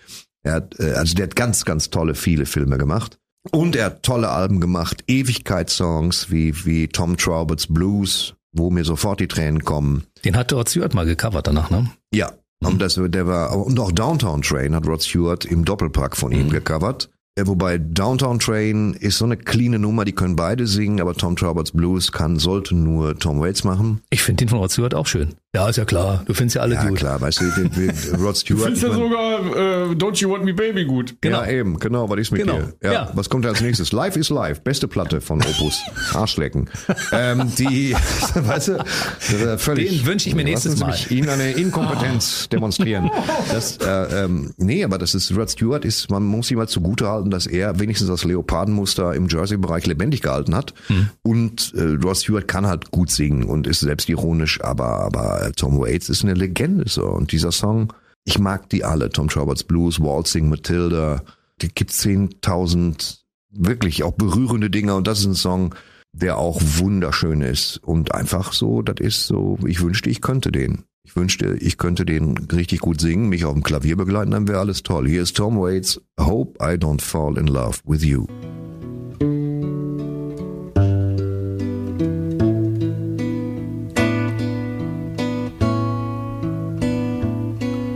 Er 0.44 0.52
hat, 0.54 0.78
äh, 0.78 0.92
also 0.92 1.14
der 1.14 1.24
hat 1.24 1.36
ganz, 1.36 1.64
ganz 1.64 1.90
tolle, 1.90 2.14
viele 2.14 2.46
Filme 2.46 2.78
gemacht. 2.78 3.18
Und 3.50 3.74
er 3.74 3.86
hat 3.86 4.02
tolle 4.02 4.28
Alben 4.28 4.60
gemacht, 4.60 5.04
Ewigkeitssongs 5.06 6.30
wie, 6.30 6.64
wie 6.64 6.88
Tom 6.88 7.16
Trauberts 7.16 7.66
Blues, 7.66 8.34
wo 8.52 8.70
mir 8.70 8.84
sofort 8.84 9.20
die 9.20 9.28
Tränen 9.28 9.64
kommen. 9.64 10.04
Den 10.24 10.36
hat 10.36 10.52
Rod 10.52 10.68
Stewart 10.68 10.94
mal 10.94 11.06
gecovert 11.06 11.46
danach, 11.46 11.70
ne? 11.70 11.90
Ja, 12.12 12.32
und 12.62 12.80
das, 12.80 13.00
der 13.02 13.26
war, 13.26 13.56
und 13.56 13.80
auch 13.80 13.92
Downtown 13.92 14.42
Train 14.42 14.74
hat 14.74 14.86
Rod 14.86 15.02
Stewart 15.02 15.44
im 15.46 15.64
Doppelpack 15.64 16.16
von 16.16 16.32
ihm 16.32 16.50
gecovert. 16.50 17.10
Ja, 17.40 17.46
wobei 17.46 17.78
Downtown 17.78 18.38
Train 18.38 18.92
ist 18.92 19.16
so 19.16 19.24
eine 19.24 19.38
cleane 19.38 19.78
Nummer, 19.78 20.04
die 20.04 20.12
können 20.12 20.36
beide 20.36 20.66
singen, 20.66 21.00
aber 21.00 21.14
Tom 21.14 21.36
Trauberts 21.36 21.72
Blues 21.72 22.12
kann, 22.12 22.38
sollte 22.38 22.74
nur 22.76 23.18
Tom 23.18 23.40
Waits 23.40 23.64
machen. 23.64 24.02
Ich 24.10 24.22
finde 24.22 24.44
den 24.44 24.50
von 24.50 24.58
Rod 24.58 24.70
Stewart 24.70 24.94
auch 24.94 25.06
schön. 25.06 25.30
Ja, 25.54 25.68
ist 25.68 25.76
ja 25.76 25.84
klar. 25.86 26.22
Du 26.26 26.34
findest 26.34 26.56
ja 26.56 26.62
alle 26.62 26.74
Ja, 26.76 26.86
gut. 26.86 26.98
klar, 26.98 27.18
weißt 27.20 27.40
du, 27.40 27.50
den- 27.62 27.70
den- 27.72 27.90
Rod 28.22 28.36
Stewart. 28.36 28.64
Findest 28.64 28.82
ja 28.84 28.92
sogar 28.92 29.40
äh, 29.56 29.94
Don't 29.94 30.16
You 30.20 30.30
Want 30.30 30.44
Me 30.44 30.52
Baby 30.52 30.84
gut. 30.84 31.16
Genau. 31.22 31.40
Ja, 31.42 31.48
eben, 31.50 31.78
genau, 31.78 32.08
was 32.10 32.18
ist 32.20 32.30
mit 32.30 32.42
Genau, 32.42 32.58
dir? 32.58 32.74
Ja, 32.82 32.92
ja. 32.92 33.10
Was 33.14 33.30
kommt 33.30 33.46
als 33.46 33.62
nächstes? 33.62 33.90
Live 33.92 34.16
is 34.16 34.28
Live, 34.28 34.60
beste 34.62 34.86
Platte 34.86 35.22
von 35.22 35.40
Opus. 35.42 35.80
Arschlecken. 36.14 36.68
ähm, 37.10 37.50
die, 37.58 37.94
weißt 38.34 38.68
du, 38.68 38.72
ist 38.74 39.62
völlig. 39.62 39.88
Den 40.02 40.06
wünsch 40.06 40.26
ich 40.26 40.34
mir 40.34 40.44
nächstes 40.44 40.78
Mal. 40.78 40.88
Mich 40.90 41.10
Ihnen 41.10 41.30
eine 41.30 41.52
Inkompetenz 41.52 42.48
demonstrieren. 42.50 43.10
Das, 43.50 43.78
äh, 43.78 44.24
ähm, 44.24 44.52
nee, 44.58 44.84
aber 44.84 44.98
das 44.98 45.14
ist, 45.14 45.34
Rod 45.34 45.50
Stewart 45.50 45.84
ist, 45.86 46.10
man 46.10 46.22
muss 46.22 46.50
ihm 46.50 46.58
mal 46.58 46.68
zugute 46.68 47.08
halten, 47.30 47.46
dass 47.46 47.46
er 47.46 47.78
wenigstens 47.78 48.08
das 48.08 48.24
Leopardenmuster 48.24 49.14
im 49.14 49.28
Jersey-Bereich 49.28 49.86
lebendig 49.86 50.22
gehalten 50.22 50.54
hat. 50.54 50.74
Hm. 50.88 51.08
Und 51.22 51.72
äh, 51.74 51.96
Rod 52.02 52.16
Stewart 52.16 52.48
kann 52.48 52.66
halt 52.66 52.90
gut 52.90 53.10
singen 53.10 53.44
und 53.44 53.66
ist 53.66 53.80
selbstironisch, 53.80 54.60
aber, 54.62 55.00
aber 55.00 55.46
äh, 55.46 55.52
Tom 55.52 55.78
Waits 55.78 56.08
ist 56.08 56.24
eine 56.24 56.34
Legende 56.34 56.88
so. 56.88 57.04
Und 57.06 57.32
dieser 57.32 57.52
Song, 57.52 57.92
ich 58.24 58.38
mag 58.38 58.68
die 58.68 58.84
alle. 58.84 59.10
Tom 59.10 59.28
Trauberts 59.28 59.64
Blues, 59.64 60.00
Waltzing, 60.00 60.48
Matilda. 60.48 61.22
Die 61.62 61.68
gibt 61.68 61.90
10.000 61.90 63.18
wirklich 63.50 64.02
auch 64.02 64.12
berührende 64.12 64.70
Dinge 64.70 64.94
und 64.94 65.06
das 65.06 65.20
ist 65.20 65.26
ein 65.26 65.34
Song, 65.34 65.74
der 66.12 66.38
auch 66.38 66.60
wunderschön 66.62 67.40
ist 67.40 67.78
und 67.78 68.14
einfach 68.14 68.52
so, 68.52 68.82
das 68.82 68.96
ist 69.00 69.26
so, 69.26 69.58
ich 69.66 69.80
wünschte, 69.80 70.10
ich 70.10 70.20
könnte 70.20 70.50
den. 70.50 70.84
Ich 71.10 71.16
wünschte, 71.16 71.56
ich 71.58 71.76
könnte 71.76 72.04
den 72.06 72.38
richtig 72.52 72.78
gut 72.78 73.00
singen, 73.00 73.28
mich 73.28 73.44
auf 73.44 73.52
dem 73.52 73.64
Klavier 73.64 73.96
begleiten, 73.96 74.30
dann 74.30 74.46
wäre 74.46 74.60
alles 74.60 74.84
toll. 74.84 75.08
Hier 75.08 75.22
ist 75.22 75.36
Tom 75.36 75.58
Waits, 75.58 76.00
Hope 76.20 76.56
I 76.62 76.76
Don't 76.76 77.02
Fall 77.02 77.36
in 77.36 77.48
Love 77.48 77.78
with 77.84 78.04
You. 78.04 78.28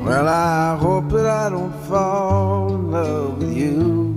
Well, 0.05 0.27
I 0.27 0.77
hope 0.77 1.11
that 1.11 1.25
I 1.25 1.51
don't 1.51 1.73
fall 1.89 2.75
in 2.75 2.91
love 2.91 3.39
with 3.39 3.57
you. 3.57 4.17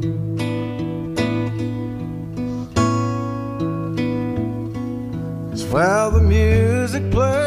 It's 5.51 5.63
while 5.71 6.09
the 6.09 6.21
music 6.21 7.11
plays 7.11 7.46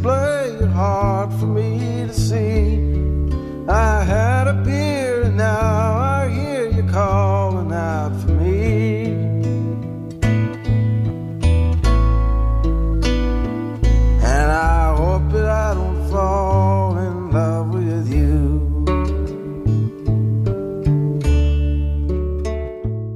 display 0.00 0.56
your 0.58 0.68
heart 0.68 1.30
for 1.38 1.46
me 1.46 2.06
to 2.06 2.12
see. 2.14 2.80
I 3.68 4.02
had 4.02 4.48
a 4.48 4.54
beer 4.64 5.24
and 5.24 5.36
now 5.36 5.98
I 5.98 6.28
hear 6.30 6.70
you 6.70 6.82
calling 6.84 7.72
out 7.72 8.12
for 8.20 8.32
me. 8.32 9.12
And 14.22 14.50
I 14.50 14.94
hope 14.96 15.32
that 15.32 15.48
I 15.48 15.74
don't 15.74 16.08
fall 16.10 16.96
in 16.98 17.30
love 17.30 17.74
with 17.74 18.08
you. 18.08 18.60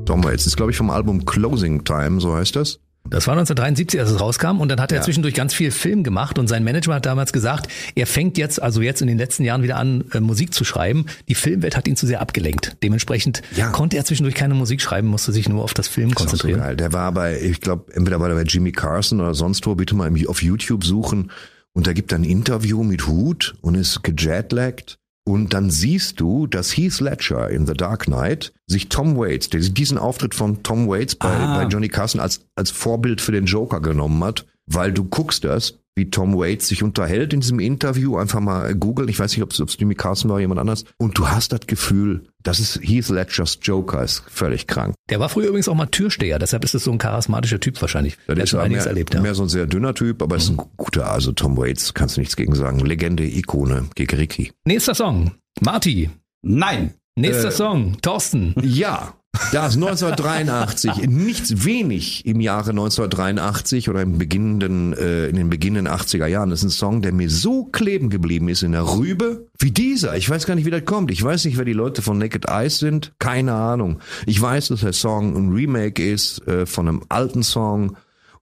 Tom 0.05 0.23
Waits 0.23 0.47
ist, 0.47 0.57
glaube 0.57 0.73
ich, 0.73 0.77
vom 0.77 0.91
Album 0.91 1.25
Closing 1.25 1.85
Time, 1.85 2.21
so 2.21 2.35
heißt 2.35 2.57
das. 2.57 2.84
Das 3.15 3.29
war 3.29 3.35
1973, 3.35 4.01
als 4.01 4.11
es 4.11 4.21
rauskam 4.21 4.61
und 4.61 4.69
dann 4.69 4.81
hat 4.81 4.91
er 4.91 4.97
Ja. 4.99 5.03
zwischendurch 5.03 5.35
ganz 5.35 5.55
viel 5.55 5.71
Film 5.71 6.03
gemacht 6.03 6.37
und 6.37 6.49
sein 6.49 6.65
Manager 6.65 6.95
hat 6.95 7.07
damals 7.07 7.33
gesagt, 7.33 7.69
er 7.95 8.09
fängt 8.09 8.37
jetzt, 8.39 8.61
also 8.61 8.83
jetzt 8.83 9.03
in 9.03 9.07
den 9.07 9.19
letzten 9.19 9.45
Jahren 9.45 9.63
wieder 9.63 9.77
an, 9.77 10.05
äh, 10.13 10.19
Musik 10.19 10.53
zu 10.53 10.65
schreiben. 10.65 11.07
Die 11.29 11.37
Filmwelt 11.37 11.77
hat 11.77 11.87
ihn 11.87 11.95
zu 11.95 12.07
sehr 12.09 12.21
abgelenkt. 12.21 12.77
Dementsprechend 12.83 13.43
Ja. 13.55 13.69
konnte 13.71 13.97
er 13.97 14.05
zwischendurch 14.05 14.35
keine 14.35 14.55
Musik 14.55 14.81
schreiben, 14.83 15.07
musste 15.07 15.33
sich 15.33 15.49
nur 15.49 15.63
auf 15.63 15.75
das 15.75 15.87
Film 15.87 16.09
so 16.09 16.17
konzentrieren. 16.17 16.59
geil. 16.59 16.77
Der 16.77 16.93
war 16.93 17.13
bei, 17.13 17.41
ich 17.41 17.61
glaube, 17.61 17.93
entweder 17.95 18.19
war 18.19 18.29
der 18.29 18.35
bei 18.35 18.43
Jimmy 18.43 18.73
Carson 18.73 19.21
oder 19.21 19.35
sonst 19.35 19.65
wo, 19.67 19.77
bitte 19.77 19.95
mal 19.95 20.11
auf 20.27 20.43
YouTube 20.43 20.83
suchen. 20.85 21.31
Und 21.73 21.87
da 21.87 21.93
gibt 21.93 22.11
er 22.11 22.19
ein 22.19 22.25
Interview 22.25 22.83
mit 22.83 23.07
Hut 23.07 23.55
und 23.61 23.77
ist 23.77 24.03
gejetlaggt. 24.03 24.99
Und 25.27 25.55
dann 25.55 25.71
siehst 25.71 26.21
du, 26.21 26.47
dass 26.47 26.77
Heath 26.77 27.01
Ledger 27.01 27.49
in 27.49 27.67
The 27.67 27.73
Dark 27.73 28.05
Knight 28.05 28.53
sich 28.67 28.91
Tom 28.91 29.17
Waits, 29.17 29.49
der 29.49 29.61
diesen 29.61 29.97
Auftritt 29.97 30.35
von 30.35 30.63
Tom 30.63 30.87
Waits 30.87 31.15
bei, 31.15 31.29
Ah. 31.35 31.57
bei 31.57 31.65
Johnny 31.69 31.89
Carson 31.89 32.21
als, 32.21 32.41
als 32.55 32.71
Vorbild 32.71 33.23
für 33.23 33.33
den 33.33 33.47
Joker 33.47 33.81
genommen 33.81 34.23
hat, 34.23 34.45
weil 34.67 34.93
du 34.93 35.05
guckst 35.05 35.45
das, 35.45 35.79
wie 35.97 36.11
Tom 36.11 36.37
Waits 36.37 36.69
sich 36.69 36.83
unterhält 36.83 37.33
in 37.33 37.41
diesem 37.41 37.61
Interview, 37.61 38.17
einfach 38.17 38.41
mal 38.41 38.75
googeln, 38.75 39.09
ich 39.09 39.19
weiß 39.19 39.33
nicht, 39.37 39.43
ob 39.43 39.53
es 39.53 39.77
Jimmy 39.79 39.95
Carson 39.95 40.29
war 40.29 40.37
oder 40.37 40.41
jemand 40.43 40.61
anders, 40.61 40.85
und 40.99 41.17
du 41.19 41.29
hast 41.29 41.53
das 41.53 41.61
Gefühl, 41.67 42.25
das 42.43 42.59
ist 42.61 42.81
Heath 42.83 43.09
Ledgers 43.09 43.59
Joker, 43.63 44.03
ist 44.03 44.25
völlig 44.29 44.67
krank. 44.67 44.95
Der 45.09 45.21
war 45.21 45.29
früher 45.29 45.47
übrigens 45.49 45.69
auch 45.69 45.75
mal 45.75 45.87
Türsteher, 45.87 46.39
deshalb 46.39 46.65
ist 46.65 46.75
es 46.75 46.85
so 46.85 46.93
ein 46.93 46.99
charismatischer 46.99 47.61
Typ 47.61 47.81
wahrscheinlich. 47.81 48.17
Das 48.17 48.27
Der 48.27 48.37
hat 48.37 48.43
ist 48.45 48.51
schon 48.51 48.71
mehr, 48.73 48.85
erlebt, 48.87 49.15
ja. 49.15 49.21
Mhm. 49.21 49.25
mehr 49.25 49.35
so 49.35 49.43
ein 49.45 49.49
sehr 49.49 49.67
dünner 49.67 49.95
Typ, 49.95 50.23
aber 50.23 50.37
ist 50.37 50.51
ein 50.51 50.57
guter, 50.77 51.11
also 51.13 51.33
Tom 51.33 51.57
Waits, 51.57 51.95
kannst 51.95 52.17
du 52.17 52.21
nichts 52.21 52.37
gegen 52.37 52.55
sagen. 52.55 52.81
Legende, 52.81 53.25
Ikone, 53.25 53.85
Gegeriki. 53.95 54.53
Nächster 54.65 54.95
Song. 54.95 55.33
Marty. 55.61 56.11
Nein. 56.43 56.95
Nächster 57.17 57.49
Äh, 57.49 57.53
Song. 57.53 57.97
Thorsten. 58.03 58.55
Ja, 58.61 59.15
das 59.53 59.75
1983, 59.75 61.07
nichts 61.09 61.65
wenig 61.65 62.25
im 62.27 62.41
Jahre 62.41 62.71
1983 62.71 63.89
oder 63.89 64.03
im 64.03 64.19
beginnenden, 64.19 64.93
äh, 64.93 65.29
in 65.29 65.37
den 65.37 65.51
beginnenden 65.51 65.93
80er 65.93 66.27
Jahren. 66.27 66.51
Das 66.51 66.61
ist 66.61 66.65
ein 66.65 66.71
Song, 66.71 67.03
der 67.03 67.13
mir 67.13 67.31
so 67.31 67.65
kleben 67.65 68.11
geblieben 68.11 68.49
ist 68.49 68.63
in 68.63 68.73
der 68.73 68.87
Rübe 68.87 69.47
wie 69.59 69.71
dieser. 69.71 70.17
Ich 70.17 70.29
weiß 70.29 70.47
gar 70.47 70.55
nicht, 70.55 70.67
wie 70.67 70.71
das 70.71 70.85
kommt. 70.85 71.11
Ich 71.11 71.23
weiß 71.23 71.45
nicht, 71.45 71.57
wer 71.57 71.65
die 71.65 71.73
Leute 71.73 72.03
von 72.03 72.19
Naked 72.19 72.47
Eyes 72.49 72.79
sind. 72.79 73.13
Keine 73.19 73.53
Ahnung. 73.55 74.01
Ich 74.27 74.41
weiß, 74.41 74.69
dass 74.69 74.81
der 74.81 74.93
Song 74.93 75.37
ein 75.37 75.53
Remake 75.53 76.05
ist 76.05 76.47
äh, 76.47 76.67
von 76.67 76.89
einem 76.89 77.03
alten 77.09 77.43
Song. 77.43 77.97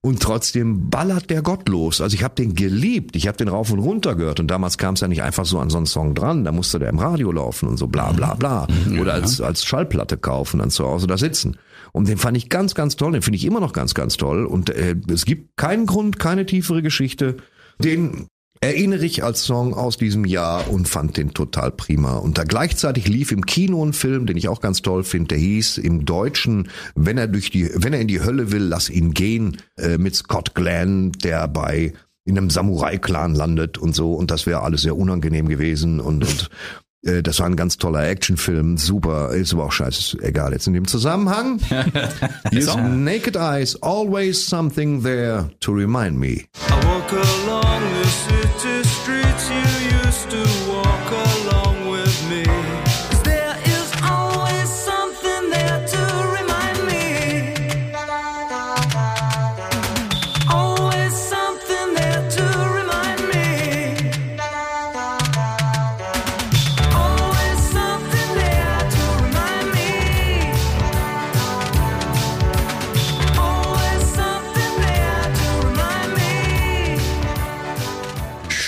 Und 0.04 0.20
trotzdem 0.20 0.90
ballert 0.90 1.30
der 1.30 1.42
Gott 1.42 1.68
los. 1.68 2.00
Also 2.00 2.16
ich 2.16 2.24
habe 2.24 2.34
den 2.34 2.56
geliebt. 2.56 3.14
Ich 3.14 3.28
habe 3.28 3.38
den 3.38 3.46
rauf 3.46 3.70
und 3.70 3.78
runter 3.78 4.16
gehört. 4.16 4.40
Und 4.40 4.48
damals 4.48 4.76
kam 4.76 4.94
es 4.94 5.00
ja 5.00 5.06
nicht 5.06 5.22
einfach 5.22 5.44
so 5.44 5.60
an 5.60 5.70
so 5.70 5.76
einen 5.76 5.86
Song 5.86 6.16
dran. 6.16 6.44
Da 6.44 6.50
musste 6.50 6.80
der 6.80 6.88
im 6.88 6.98
Radio 6.98 7.30
laufen 7.30 7.68
und 7.68 7.76
so 7.76 7.86
bla 7.86 8.10
bla 8.10 8.34
bla. 8.34 8.66
Oder 9.00 9.14
als, 9.14 9.40
als 9.40 9.64
Schallplatte 9.64 10.16
kaufen, 10.16 10.58
dann 10.58 10.70
zu 10.70 10.84
Hause 10.84 11.06
da 11.06 11.16
sitzen. 11.16 11.56
Und 11.92 12.08
den 12.08 12.18
fand 12.18 12.36
ich 12.36 12.48
ganz, 12.48 12.74
ganz 12.74 12.96
toll. 12.96 13.12
Den 13.12 13.22
finde 13.22 13.36
ich 13.36 13.44
immer 13.44 13.60
noch 13.60 13.72
ganz, 13.72 13.94
ganz 13.94 14.16
toll. 14.16 14.44
Und 14.44 14.70
äh, 14.70 14.96
es 15.08 15.24
gibt 15.24 15.56
keinen 15.56 15.86
Grund, 15.86 16.18
keine 16.18 16.46
tiefere 16.46 16.82
Geschichte. 16.82 17.36
Den 17.78 18.26
erinnere 18.62 19.04
ich 19.04 19.24
als 19.24 19.42
Song 19.42 19.74
aus 19.74 19.98
diesem 19.98 20.24
Jahr 20.24 20.70
und 20.70 20.88
fand 20.88 21.16
den 21.16 21.34
total 21.34 21.72
prima. 21.72 22.14
Und 22.14 22.38
da 22.38 22.44
gleichzeitig 22.44 23.08
lief 23.08 23.32
im 23.32 23.44
Kino 23.44 23.84
ein 23.84 23.92
Film, 23.92 24.24
den 24.24 24.36
ich 24.36 24.48
auch 24.48 24.60
ganz 24.60 24.82
toll 24.82 25.02
finde, 25.02 25.28
der 25.28 25.38
hieß 25.38 25.78
im 25.78 26.04
Deutschen, 26.04 26.70
wenn 26.94 27.18
er 27.18 27.26
durch 27.26 27.50
die, 27.50 27.68
wenn 27.74 27.92
er 27.92 28.00
in 28.00 28.06
die 28.06 28.20
Hölle 28.20 28.52
will, 28.52 28.62
lass 28.62 28.88
ihn 28.88 29.14
gehen, 29.14 29.56
äh, 29.76 29.98
mit 29.98 30.14
Scott 30.14 30.54
Glenn, 30.54 31.10
der 31.12 31.48
bei 31.48 31.92
in 32.24 32.38
einem 32.38 32.50
Samurai-Clan 32.50 33.34
landet 33.34 33.78
und 33.78 33.96
so. 33.96 34.14
Und 34.14 34.30
das 34.30 34.46
wäre 34.46 34.62
alles 34.62 34.82
sehr 34.82 34.96
unangenehm 34.96 35.48
gewesen 35.48 35.98
und, 35.98 36.22
und 36.24 36.50
das 37.02 37.40
war 37.40 37.46
ein 37.46 37.56
ganz 37.56 37.78
toller 37.78 38.08
Actionfilm, 38.08 38.76
super, 38.76 39.30
ist 39.30 39.52
aber 39.52 39.64
auch 39.64 39.72
scheiße, 39.72 40.18
egal. 40.22 40.52
Jetzt 40.52 40.66
in 40.66 40.72
dem 40.72 40.86
Zusammenhang, 40.86 41.60
ist 42.50 42.76
Naked 42.76 43.36
Eyes, 43.36 43.80
always 43.82 44.44
something 44.46 45.02
there 45.02 45.50
to 45.60 45.72
remind 45.72 46.18
me. 46.18 46.44
I 46.68 46.84
walk 46.86 47.12
along 47.12 47.82
the 48.02 48.08
city 48.08 48.88
streets 48.88 49.50
you 49.50 49.98
used 50.06 50.30
to 50.30 50.70
walk 50.70 50.71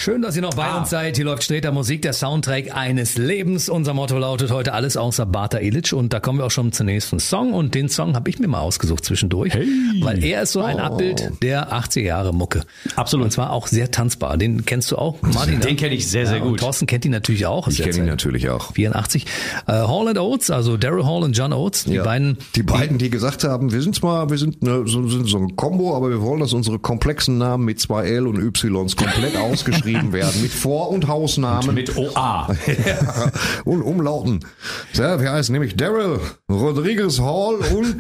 Schön, 0.05 0.21
dass 0.21 0.37
ihr 0.37 0.43
noch 0.43 0.53
bei 0.53 0.71
uns 0.77 0.91
seid. 0.91 1.17
Hier 1.17 1.25
läuft 1.25 1.45
Streter 1.45 1.73
Musik, 1.73 2.03
der 2.03 2.13
Soundtrack 2.13 2.77
eines 2.77 3.17
Lebens. 3.17 3.71
Unser 3.71 3.95
Motto 3.95 4.19
lautet 4.19 4.51
heute 4.51 4.75
alles 4.75 4.99
außer 4.99 5.25
Bata 5.25 5.61
Illich 5.61 5.95
und 5.95 6.13
da 6.13 6.21
kommen 6.21 6.41
wir 6.41 6.45
auch 6.45 6.51
schon 6.51 6.73
zum 6.73 6.85
nächsten 6.85 7.21
Song 7.21 7.55
und 7.55 7.75
den 7.75 7.89
Song 7.89 8.15
habe 8.15 8.29
ich 8.29 8.39
mir 8.39 8.47
mal 8.47 8.61
ausgesucht 8.61 9.03
zwischendurch, 9.07 9.55
weil 10.03 10.23
er 10.23 10.43
ist 10.43 10.53
so 10.53 10.61
ein 10.61 10.79
Abbild 10.79 11.33
der 11.41 11.73
80er 11.73 12.03
Jahre 12.03 12.35
Mucke. 12.35 12.65
Absolut. 12.97 13.25
Und 13.25 13.31
zwar 13.31 13.51
auch 13.51 13.67
sehr 13.67 13.91
tanzbar. 13.91 14.37
Den 14.37 14.67
kennst 14.67 14.91
du 14.91 14.97
auch, 14.97 15.23
Martin? 15.23 15.61
Den 15.61 15.71
ne? 15.71 15.77
kenn 15.77 15.91
ich 15.91 16.07
sehr, 16.07 16.27
sehr 16.27 16.43
und 16.43 16.51
gut. 16.51 16.61
Thorsten 16.61 16.85
kennt 16.85 17.07
ihn 17.07 17.13
natürlich 17.13 17.47
auch. 17.47 17.67
Ich 17.69 17.79
kenne 17.81 17.97
ihn 17.97 18.05
natürlich 18.05 18.51
auch. 18.51 18.75
84. 18.75 19.25
Äh, 19.67 19.73
Hall 19.73 20.09
and 20.09 20.19
Oates, 20.19 20.51
also 20.51 20.77
Daryl 20.77 21.07
Hall 21.07 21.23
und 21.23 21.35
John 21.35 21.55
Oates, 21.55 21.85
die 21.85 21.95
Ja. 21.95 22.05
beiden. 22.05 22.37
Die 22.57 22.63
beiden, 22.63 22.99
die 22.99 23.09
gesagt 23.09 23.43
haben, 23.45 23.73
wir 23.73 23.81
sind 23.81 23.95
zwar, 23.95 24.29
wir 24.29 24.37
sind, 24.37 24.63
ne, 24.63 24.83
so, 24.85 25.09
sind 25.09 25.25
so 25.27 25.39
ein 25.39 25.57
Kombo, 25.57 25.97
aber 25.97 26.11
wir 26.11 26.21
wollen, 26.21 26.41
dass 26.41 26.53
unsere 26.53 26.79
komplexen 26.79 27.39
Namen 27.39 27.65
mit 27.65 27.81
zwei 27.81 28.07
L 28.07 28.27
und 28.27 28.37
Ys 28.37 28.97
komplett 28.97 29.35
ausgeschrieben 29.39 29.94
werden. 30.13 30.43
Mit 30.43 30.53
Vor- 30.53 30.91
und 30.91 31.09
Hausnamen. 31.09 31.75
Mit 31.75 31.97
OA. 31.97 32.49
ja, 32.67 33.31
und 33.65 33.83
Umlauten. 33.83 34.41
Ja, 34.95 35.21
wir 35.21 35.33
heißen 35.33 35.53
nämlich 35.53 35.77
Daryl 35.77 36.21
Rodriguez 36.51 37.19
Hall 37.21 37.57
und 37.75 37.97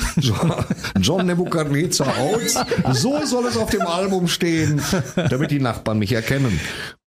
John, 1.01 1.26
Nebuchadnezzar 1.26 2.14
Oates. 2.20 2.59
So 2.92 3.24
soll 3.24 3.47
es 3.47 3.57
auf 3.57 3.70
dem 3.70 3.82
Album 3.82 4.28
stehen, 4.28 4.80
damit 5.16 5.51
die 5.51 5.61
Nachbarn 5.61 5.99
mich 5.99 6.12
erkennen. 6.12 6.61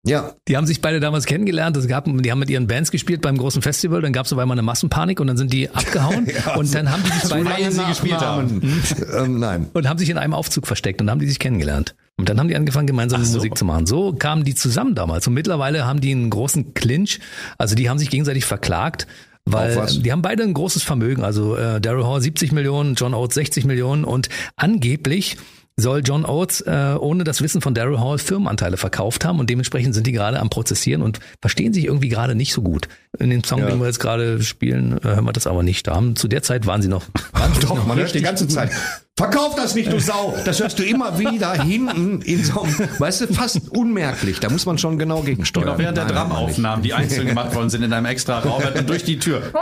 Ja, 0.06 0.32
Die 0.46 0.56
haben 0.56 0.66
sich 0.66 0.80
beide 0.80 1.00
damals 1.00 1.26
kennengelernt. 1.26 1.76
Es 1.76 1.88
gab, 1.88 2.04
die 2.06 2.30
haben 2.30 2.38
mit 2.38 2.48
ihren 2.50 2.66
Bands 2.66 2.90
gespielt 2.90 3.20
beim 3.20 3.36
großen 3.36 3.62
Festival. 3.62 4.00
Dann 4.00 4.12
gab 4.12 4.26
es 4.26 4.32
auf 4.32 4.38
einmal 4.38 4.54
eine 4.54 4.62
Massenpanik 4.62 5.20
und 5.20 5.26
dann 5.26 5.36
sind 5.36 5.52
die 5.52 5.68
abgehauen. 5.68 6.26
und 6.56 6.74
dann 6.74 6.90
haben 6.90 7.02
die 7.02 7.10
sich 7.26 7.28
beide 7.28 7.72
sie 7.72 7.84
gespielt 7.84 8.20
haben. 8.20 8.80
ähm, 9.16 9.38
nein. 9.40 9.66
und 9.74 9.88
haben 9.88 9.98
sich 9.98 10.08
in 10.08 10.16
einem 10.16 10.34
Aufzug 10.34 10.66
versteckt 10.66 11.00
und 11.00 11.10
haben 11.10 11.18
die 11.18 11.26
sich 11.26 11.38
kennengelernt. 11.38 11.94
Und 12.18 12.28
dann 12.28 12.38
haben 12.40 12.48
die 12.48 12.56
angefangen, 12.56 12.86
gemeinsam 12.88 13.20
Musik 13.20 13.56
zu 13.56 13.64
machen. 13.64 13.86
So 13.86 14.12
kamen 14.12 14.42
die 14.44 14.54
zusammen 14.54 14.94
damals. 14.94 15.26
Und 15.28 15.34
mittlerweile 15.34 15.86
haben 15.86 16.00
die 16.00 16.10
einen 16.10 16.30
großen 16.30 16.74
Clinch. 16.74 17.20
Also 17.58 17.74
die 17.76 17.88
haben 17.88 17.98
sich 17.98 18.10
gegenseitig 18.10 18.44
verklagt. 18.44 19.06
Weil 19.50 19.86
die 19.86 20.12
haben 20.12 20.20
beide 20.20 20.42
ein 20.42 20.52
großes 20.52 20.82
Vermögen. 20.82 21.24
Also 21.24 21.56
äh, 21.56 21.80
Daryl 21.80 22.04
Hall 22.04 22.20
70 22.20 22.52
Millionen, 22.52 22.96
John 22.96 23.14
Oates 23.14 23.34
60 23.36 23.64
Millionen 23.64 24.04
und 24.04 24.28
angeblich 24.56 25.38
soll 25.80 26.02
John 26.04 26.26
Oates 26.26 26.60
äh, 26.62 26.96
ohne 26.98 27.22
das 27.24 27.40
Wissen 27.40 27.60
von 27.62 27.72
Daryl 27.72 28.00
Hall 28.00 28.18
Firmenanteile 28.18 28.76
verkauft 28.76 29.24
haben 29.24 29.38
und 29.38 29.48
dementsprechend 29.48 29.94
sind 29.94 30.06
die 30.08 30.12
gerade 30.12 30.40
am 30.40 30.50
Prozessieren 30.50 31.02
und 31.02 31.20
verstehen 31.40 31.72
sich 31.72 31.84
irgendwie 31.84 32.08
gerade 32.08 32.34
nicht 32.34 32.52
so 32.52 32.60
gut. 32.62 32.88
In 33.18 33.30
dem 33.30 33.44
Song, 33.44 33.60
Ja. 33.60 33.66
den 33.70 33.78
wir 33.78 33.86
jetzt 33.86 34.00
gerade 34.00 34.42
spielen, 34.42 34.98
äh, 34.98 35.04
hören 35.04 35.24
wir 35.24 35.32
das 35.32 35.46
aber 35.46 35.62
nicht. 35.62 35.86
Da 35.86 35.94
haben, 35.94 36.16
zu 36.16 36.26
der 36.28 36.42
Zeit 36.42 36.66
waren 36.66 36.82
sie 36.82 36.88
noch. 36.88 37.04
Waren 37.32 37.52
Doch, 37.60 37.76
noch 37.76 37.86
man 37.86 37.96
hört 37.96 38.12
die 38.14 38.20
ganze. 38.20 38.48
Zeit. 38.48 38.70
Verkauf 39.18 39.56
das 39.56 39.74
nicht, 39.74 39.92
du 39.92 39.98
Sau! 39.98 40.32
Das 40.44 40.60
hörst 40.60 40.78
du 40.78 40.84
immer 40.84 41.18
wieder 41.18 41.52
hinten 41.60 42.22
in 42.22 42.44
so 42.44 42.62
einem, 42.62 42.88
weißt 43.00 43.22
du, 43.22 43.34
fast 43.34 43.68
unmerklich. 43.70 44.38
Da 44.38 44.48
muss 44.48 44.64
man 44.64 44.78
schon 44.78 44.96
genau 44.96 45.22
gegensteuern. 45.22 45.66
Genau, 45.66 45.78
während 45.78 45.96
der 45.96 46.04
Nein, 46.04 46.14
nein, 46.14 46.28
Dramaufnahmen, 46.28 46.84
die 46.84 46.94
einzeln 46.94 47.26
gemacht 47.26 47.52
worden 47.52 47.68
sind 47.68 47.82
in 47.82 47.92
einem 47.92 48.06
extra 48.06 48.38
Raum, 48.38 48.62
wird 48.62 48.76
man 48.76 48.86
durch 48.86 49.02
die 49.02 49.18
Tür. 49.18 49.42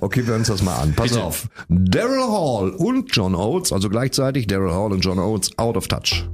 Okay, 0.00 0.20
wir 0.20 0.32
hören 0.32 0.40
uns 0.40 0.48
das 0.48 0.62
mal 0.62 0.76
an. 0.76 0.92
Pass 0.94 1.12
Bitte. 1.12 1.24
auf. 1.24 1.48
Daryl 1.68 2.26
Hall 2.28 2.70
und 2.70 3.14
John 3.14 3.34
Oates, 3.34 3.72
also 3.72 3.88
gleichzeitig 3.88 4.46
Daryl 4.46 4.72
Hall 4.72 4.92
und 4.92 5.00
John 5.00 5.18
Oates, 5.18 5.56
out 5.56 5.76
of 5.76 5.88
touch. 5.88 6.26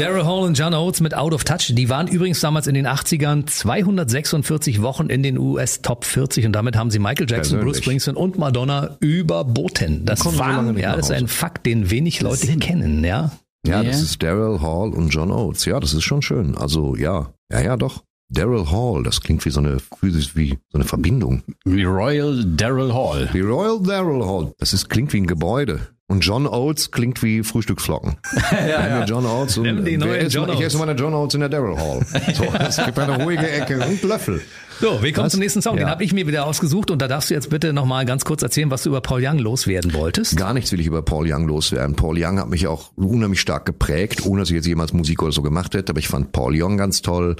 Daryl 0.00 0.24
Hall 0.24 0.44
und 0.44 0.56
John 0.58 0.72
Oates 0.72 1.02
mit 1.02 1.14
Out 1.14 1.34
of 1.34 1.44
Touch. 1.44 1.72
Die 1.74 1.90
waren 1.90 2.08
übrigens 2.08 2.40
damals 2.40 2.66
in 2.66 2.72
den 2.74 2.86
80ern 2.86 3.46
246 3.46 4.80
Wochen 4.80 5.08
in 5.10 5.22
den 5.22 5.36
US 5.36 5.82
Top 5.82 6.06
40 6.06 6.46
und 6.46 6.52
damit 6.52 6.74
haben 6.74 6.90
sie 6.90 6.98
Michael 6.98 7.26
Jackson, 7.28 7.58
Persönlich. 7.58 7.64
Bruce 7.66 7.78
Springsteen 7.84 8.16
und 8.16 8.38
Madonna 8.38 8.96
überboten. 9.00 10.06
Das 10.06 10.24
war, 10.38 10.72
ja, 10.78 10.96
das 10.96 11.10
ist 11.10 11.12
ein 11.16 11.28
Fakt, 11.28 11.66
den 11.66 11.90
wenig 11.90 12.22
Leute 12.22 12.46
kennen, 12.56 13.04
ja. 13.04 13.30
Ja, 13.66 13.82
Ja. 13.82 13.90
das 13.90 14.00
ist 14.00 14.22
Daryl 14.22 14.62
Hall 14.62 14.94
und 14.94 15.10
John 15.10 15.30
Oates. 15.30 15.66
Ja, 15.66 15.78
das 15.78 15.92
ist 15.92 16.04
schon 16.04 16.22
schön. 16.22 16.56
Also, 16.56 16.96
ja. 16.96 17.34
Ja, 17.52 17.60
ja, 17.60 17.76
doch. 17.76 18.02
Daryl 18.30 18.70
Hall, 18.70 19.02
das 19.02 19.20
klingt 19.20 19.44
wie 19.44 19.50
so 19.50 19.60
eine, 19.60 19.76
wie 20.00 20.50
so 20.70 20.78
eine 20.78 20.84
Verbindung. 20.84 21.42
Wie 21.66 21.82
Royal 21.84 22.42
Daryl 22.56 22.94
Hall. 22.94 23.28
Die 23.34 23.40
Royal 23.40 23.82
Daryl 23.82 24.24
Hall, 24.24 24.54
das 24.58 24.72
ist, 24.72 24.88
klingt 24.88 25.12
wie 25.12 25.18
ein 25.20 25.26
Gebäude. 25.26 25.80
Und 26.10 26.26
John 26.26 26.48
Oates 26.48 26.90
klingt 26.90 27.22
wie 27.22 27.44
Frühstücksflocken. 27.44 28.16
ja, 28.50 28.88
ja. 28.88 29.04
John 29.04 29.24
Oates 29.24 29.58
und 29.58 29.62
Nimm 29.62 29.84
die 29.84 29.94
ist, 29.94 30.34
John 30.34 30.50
ich 30.52 30.60
esse 30.60 30.76
meine 30.76 30.94
John 30.94 31.14
Oates 31.14 31.34
in 31.34 31.40
der 31.40 31.48
Daryl 31.48 31.76
Hall. 31.76 32.04
So, 32.34 32.46
es 32.58 32.84
gibt 32.84 32.98
eine 32.98 33.22
ruhige 33.22 33.48
Ecke 33.48 33.78
und 33.78 34.02
Löffel. 34.02 34.40
So, 34.80 35.00
wir 35.00 35.12
kommen 35.12 35.26
Was? 35.26 35.32
zum 35.34 35.40
nächsten 35.40 35.62
Song. 35.62 35.76
Den 35.76 35.82
Ja. 35.86 35.90
habe 35.90 36.02
ich 36.02 36.12
mir 36.12 36.26
wieder 36.26 36.46
ausgesucht 36.46 36.90
und 36.90 37.00
da 37.00 37.06
darfst 37.06 37.30
du 37.30 37.34
jetzt 37.34 37.48
bitte 37.48 37.72
nochmal 37.72 38.06
ganz 38.06 38.24
kurz 38.24 38.42
erzählen, 38.42 38.72
was 38.72 38.82
du 38.82 38.88
über 38.88 39.00
Paul 39.00 39.24
Young 39.24 39.38
loswerden 39.38 39.94
wolltest. 39.94 40.36
Gar 40.36 40.52
nichts 40.52 40.72
will 40.72 40.80
ich 40.80 40.88
über 40.88 41.02
Paul 41.02 41.32
Young 41.32 41.46
loswerden. 41.46 41.94
Paul 41.94 42.16
Young 42.18 42.40
hat 42.40 42.48
mich 42.48 42.66
auch 42.66 42.90
unheimlich 42.96 43.40
stark 43.40 43.64
geprägt, 43.64 44.26
ohne 44.26 44.40
dass 44.42 44.50
ich 44.50 44.56
jetzt 44.56 44.66
jemals 44.66 44.92
Musik 44.92 45.22
oder 45.22 45.30
so 45.30 45.42
gemacht 45.42 45.74
hätte, 45.74 45.92
aber 45.92 46.00
ich 46.00 46.08
fand 46.08 46.32
Paul 46.32 46.60
Young 46.60 46.76
ganz 46.76 47.02
toll. 47.02 47.36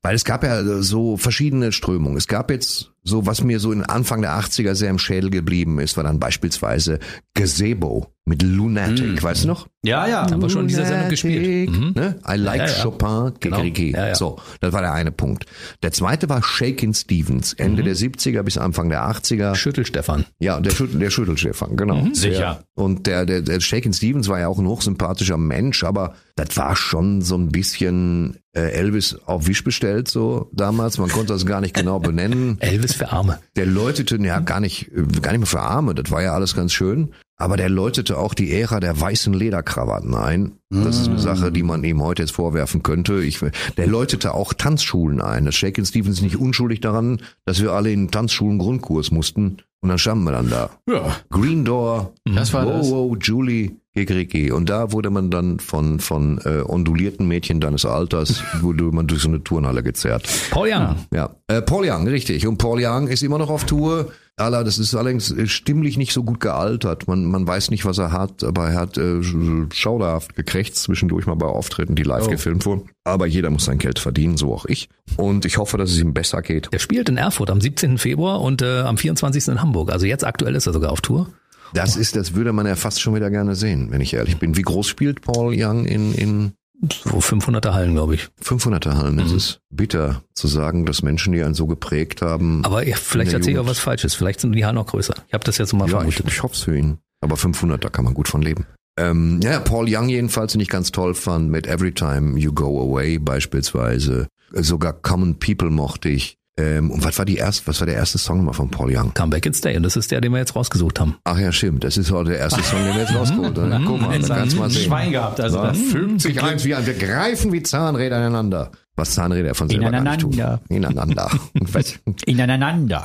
Weil 0.00 0.14
es 0.14 0.24
gab 0.24 0.44
ja 0.44 0.62
so 0.80 1.16
verschiedene 1.16 1.72
Strömungen. 1.72 2.16
Es 2.16 2.28
gab 2.28 2.52
jetzt 2.52 2.91
so, 3.04 3.26
was 3.26 3.42
mir 3.42 3.58
so 3.58 3.72
in 3.72 3.82
Anfang 3.82 4.22
der 4.22 4.38
80er 4.38 4.74
sehr 4.74 4.90
im 4.90 4.98
Schädel 4.98 5.30
geblieben 5.30 5.78
ist, 5.80 5.96
war 5.96 6.04
dann 6.04 6.20
beispielsweise 6.20 6.98
Gazebo 7.34 8.06
mit 8.24 8.42
Lunatic, 8.42 9.20
weißt 9.20 9.44
du 9.44 9.48
noch? 9.48 9.66
Ja, 9.84 10.06
ja. 10.06 10.30
Haben 10.30 10.40
wir 10.40 10.48
schon 10.48 10.62
in 10.62 10.68
dieser 10.68 10.86
Sendung 10.86 11.08
gespielt. 11.08 11.70
Mhm. 11.70 11.92
Ne? 11.96 12.20
I 12.28 12.36
like 12.36 12.60
Ja, 12.60 12.66
ja. 12.68 12.82
Chopin, 12.82 13.32
Genau. 13.40 13.60
Ja, 13.60 14.08
ja. 14.08 14.14
So, 14.14 14.38
das 14.60 14.72
war 14.72 14.80
der 14.80 14.92
eine 14.92 15.10
Punkt. 15.10 15.46
Der 15.82 15.90
zweite 15.90 16.28
war 16.28 16.40
Shakin' 16.40 16.94
Stevens, 16.94 17.52
Ende 17.54 17.82
der 17.82 17.96
70er 17.96 18.42
bis 18.42 18.58
Anfang 18.58 18.90
der 18.90 19.02
80er. 19.10 19.56
Schüttel 19.56 19.84
Stefan. 19.84 20.24
Ja, 20.38 20.60
der, 20.60 20.70
Schüttel, 20.70 21.00
der 21.00 21.10
Schüttelstefan, 21.10 21.76
genau. 21.76 22.06
Sicher. 22.12 22.64
Der, 22.76 22.84
und 22.84 23.08
der, 23.08 23.26
der, 23.26 23.42
der 23.42 23.60
Shakin' 23.60 23.92
Stevens 23.92 24.28
war 24.28 24.38
ja 24.38 24.46
auch 24.46 24.58
ein 24.60 24.68
hochsympathischer 24.68 25.36
Mensch, 25.36 25.82
aber 25.82 26.14
das 26.36 26.56
war 26.56 26.76
schon 26.76 27.22
so 27.22 27.36
ein 27.36 27.48
bisschen 27.48 28.38
äh, 28.54 28.70
Elvis 28.70 29.16
auf 29.26 29.46
Wisch 29.48 29.64
bestellt, 29.64 30.08
so 30.08 30.48
damals. 30.52 30.98
Man 30.98 31.10
konnte 31.10 31.32
das 31.32 31.44
gar 31.44 31.60
nicht 31.60 31.74
genau 31.74 31.98
benennen. 32.00 32.56
Elvis 32.60 32.91
für 32.96 33.12
Arme. 33.12 33.38
Der 33.56 33.66
läutete 33.66 34.16
ja 34.16 34.40
gar 34.40 34.60
nicht, 34.60 34.90
gar 35.20 35.32
nicht 35.32 35.40
mehr 35.40 35.46
für 35.46 35.60
Arme, 35.60 35.94
das 35.94 36.10
war 36.10 36.22
ja 36.22 36.34
alles 36.34 36.54
ganz 36.54 36.72
schön. 36.72 37.12
Aber 37.36 37.56
der 37.56 37.68
läutete 37.70 38.18
auch 38.18 38.34
die 38.34 38.52
Ära 38.52 38.78
der 38.78 39.00
weißen 39.00 39.32
Lederkrawatten 39.32 40.14
ein. 40.14 40.52
Das 40.70 41.00
ist 41.00 41.08
eine 41.08 41.18
Sache, 41.18 41.50
die 41.50 41.64
man 41.64 41.82
ihm 41.82 42.00
heute 42.00 42.22
jetzt 42.22 42.30
vorwerfen 42.32 42.84
könnte. 42.84 43.20
Ich, 43.24 43.40
der 43.76 43.86
läutete 43.88 44.34
auch 44.34 44.52
Tanzschulen 44.54 45.20
ein. 45.20 45.44
Das 45.46 45.56
Shakin' 45.56 45.84
Stevens 45.84 46.18
ist 46.18 46.22
nicht 46.22 46.36
unschuldig 46.36 46.80
daran, 46.80 47.20
dass 47.44 47.60
wir 47.60 47.72
alle 47.72 47.90
in 47.90 48.12
Tanzschulen 48.12 48.58
Grundkurs 48.58 49.10
mussten. 49.10 49.56
Und 49.80 49.88
dann 49.88 49.98
standen 49.98 50.22
wir 50.22 50.30
dann 50.30 50.50
da. 50.50 50.70
Ja. 50.88 51.16
Green 51.30 51.64
Door, 51.64 52.12
Das 52.24 52.52
war 52.52 52.64
wow, 52.64 52.72
das. 52.76 52.90
wow, 52.90 53.16
Julie, 53.20 53.72
Gegriki. 53.94 54.50
Und 54.52 54.70
da 54.70 54.92
wurde 54.92 55.10
man 55.10 55.30
dann 55.30 55.58
von, 55.60 56.00
von 56.00 56.38
äh, 56.44 56.62
ondulierten 56.66 57.28
Mädchen 57.28 57.60
deines 57.60 57.84
Alters, 57.84 58.42
wurde 58.60 58.84
man 58.84 59.06
durch 59.06 59.22
so 59.22 59.28
eine 59.28 59.42
Turnhalle 59.44 59.82
gezerrt. 59.82 60.26
Paul 60.50 60.68
Young. 60.72 60.96
Ja, 61.12 61.30
äh, 61.48 61.60
Paul 61.62 61.84
Young, 61.88 62.06
richtig. 62.08 62.46
Und 62.46 62.58
Paul 62.58 62.80
Young 62.82 63.08
ist 63.08 63.22
immer 63.22 63.38
noch 63.38 63.50
auf 63.50 63.64
Tour. 63.64 64.10
Alla, 64.36 64.64
das 64.64 64.78
ist 64.78 64.94
allerdings 64.94 65.30
äh, 65.30 65.46
stimmlich 65.46 65.98
nicht 65.98 66.14
so 66.14 66.24
gut 66.24 66.40
gealtert. 66.40 67.06
Man, 67.06 67.26
man 67.26 67.46
weiß 67.46 67.70
nicht, 67.70 67.84
was 67.84 67.98
er 67.98 68.12
hat, 68.12 68.42
aber 68.42 68.70
er 68.70 68.80
hat 68.80 68.96
äh, 68.96 69.18
sch- 69.20 69.72
schauderhaft 69.74 70.34
gekrächzt 70.36 70.76
zwischendurch 70.82 71.26
mal 71.26 71.34
bei 71.34 71.46
Auftritten, 71.46 71.94
die 71.94 72.02
live 72.02 72.28
gefilmt 72.28 72.64
wurden. 72.64 72.88
Aber 73.04 73.26
jeder 73.26 73.50
muss 73.50 73.66
sein 73.66 73.76
Geld 73.76 73.98
verdienen, 73.98 74.38
so 74.38 74.54
auch 74.54 74.64
ich. 74.64 74.88
Und 75.18 75.44
ich 75.44 75.58
hoffe, 75.58 75.76
dass 75.76 75.90
es 75.90 75.98
ihm 76.00 76.14
besser 76.14 76.40
geht. 76.40 76.70
Der 76.72 76.78
spielt 76.78 77.10
in 77.10 77.18
Erfurt 77.18 77.50
am 77.50 77.60
17. 77.60 77.98
Februar 77.98 78.40
und 78.40 78.62
äh, 78.62 78.80
am 78.80 78.96
24. 78.96 79.48
in 79.48 79.60
Hamburg. 79.60 79.92
Also 79.92 80.06
jetzt 80.06 80.24
aktuell 80.24 80.54
ist 80.54 80.66
er 80.66 80.72
sogar 80.72 80.92
auf 80.92 81.02
Tour. 81.02 81.28
Das 81.74 81.96
ist, 81.96 82.16
das 82.16 82.34
würde 82.34 82.52
man 82.52 82.66
ja 82.66 82.76
fast 82.76 83.00
schon 83.00 83.14
wieder 83.14 83.30
gerne 83.30 83.54
sehen, 83.54 83.90
wenn 83.90 84.00
ich 84.00 84.14
ehrlich 84.14 84.38
bin. 84.38 84.56
Wie 84.56 84.62
groß 84.62 84.86
spielt 84.86 85.22
Paul 85.22 85.54
Young 85.56 85.84
in, 85.86 86.14
in 86.14 86.52
So 86.90 87.18
500er 87.18 87.72
Hallen, 87.72 87.94
glaube 87.94 88.14
ich. 88.14 88.28
500er 88.44 88.96
Hallen? 88.96 89.14
Mhm. 89.14 89.20
Es 89.20 89.32
ist 89.32 89.60
bitter 89.70 90.22
zu 90.34 90.48
sagen, 90.48 90.84
dass 90.84 91.02
Menschen, 91.02 91.32
die 91.32 91.42
einen 91.42 91.54
so 91.54 91.66
geprägt 91.66 92.22
haben. 92.22 92.64
Aber 92.64 92.86
ja, 92.86 92.96
vielleicht 92.96 93.32
erzähle 93.32 93.52
ich 93.54 93.58
auch 93.58 93.66
was 93.68 93.78
Falsches. 93.78 94.14
Vielleicht 94.14 94.40
sind 94.40 94.52
die 94.52 94.64
Hallen 94.64 94.74
noch 94.74 94.86
größer. 94.86 95.14
Ich 95.28 95.34
habe 95.34 95.44
das 95.44 95.58
jetzt 95.58 95.70
so 95.70 95.76
mal 95.76 95.88
ja, 95.88 95.98
ich, 96.02 96.14
vermutet. 96.14 96.26
ich 96.28 96.42
hoffe 96.42 96.54
es 96.54 96.62
für 96.62 96.76
ihn. 96.76 96.98
Aber 97.20 97.36
500, 97.36 97.82
da 97.82 97.88
kann 97.88 98.04
man 98.04 98.14
gut 98.14 98.28
von 98.28 98.42
leben. 98.42 98.66
Ähm, 98.98 99.40
ja, 99.42 99.60
Paul 99.60 99.86
Young 99.88 100.08
jedenfalls, 100.08 100.52
den 100.52 100.60
ich 100.60 100.68
ganz 100.68 100.92
toll 100.92 101.14
fand, 101.14 101.50
mit 101.50 101.66
Every 101.66 101.92
Time 101.92 102.38
You 102.38 102.52
Go 102.52 102.82
Away 102.82 103.18
beispielsweise. 103.18 104.26
Sogar 104.52 104.92
Common 104.92 105.38
People 105.38 105.70
mochte 105.70 106.10
ich. 106.10 106.36
Ähm, 106.58 106.90
und 106.90 107.02
was 107.02 107.16
war 107.18 107.24
die 107.24 107.36
erste, 107.36 107.66
was 107.66 107.80
war 107.80 107.86
der 107.86 107.96
erste 107.96 108.18
Song 108.18 108.44
mal 108.44 108.52
von 108.52 108.70
Paul 108.70 108.94
Young? 108.94 109.14
Come 109.14 109.30
Back 109.30 109.46
and 109.46 109.56
Stay. 109.56 109.74
Und 109.74 109.84
das 109.84 109.96
ist 109.96 110.10
der, 110.10 110.20
den 110.20 110.32
wir 110.32 110.38
jetzt 110.38 110.54
rausgesucht 110.54 111.00
haben. 111.00 111.16
Ach 111.24 111.38
ja, 111.38 111.50
stimmt. 111.50 111.82
Das 111.82 111.96
ist 111.96 112.10
heute 112.10 112.30
der 112.30 112.40
erste 112.40 112.62
Song, 112.62 112.84
den 112.84 112.92
wir 112.94 113.00
jetzt 113.00 113.14
rausgeholt 113.14 113.56
haben. 113.56 113.70
Ja, 113.72 113.80
guck 113.86 114.00
mal, 114.02 114.18
da 114.18 114.34
kannst 114.36 114.54
du 114.56 114.60
mal 114.60 114.68
sehen. 114.70 114.84
Schwein 114.84 115.12
gehabt. 115.12 115.40
Also 115.40 115.56
Ja, 115.58 115.68
das 115.68 115.78
fügt 115.78 116.20
sich 116.20 116.42
eins 116.42 116.64
wie 116.66 116.74
ein. 116.74 116.84
Wir 116.84 116.92
greifen 116.94 117.52
wie 117.52 117.62
Zahnräder 117.62 118.18
ineinander. 118.18 118.70
Was 118.96 119.12
Zahnräder 119.12 119.54
von 119.54 119.70
selber 119.70 119.90
gar 119.90 120.02
nicht 120.02 120.20
tun. 120.20 120.32
Ineinander. 120.34 120.60
Ineinander. 120.68 121.30
Was? 121.54 121.98
Ineinander. 122.26 123.04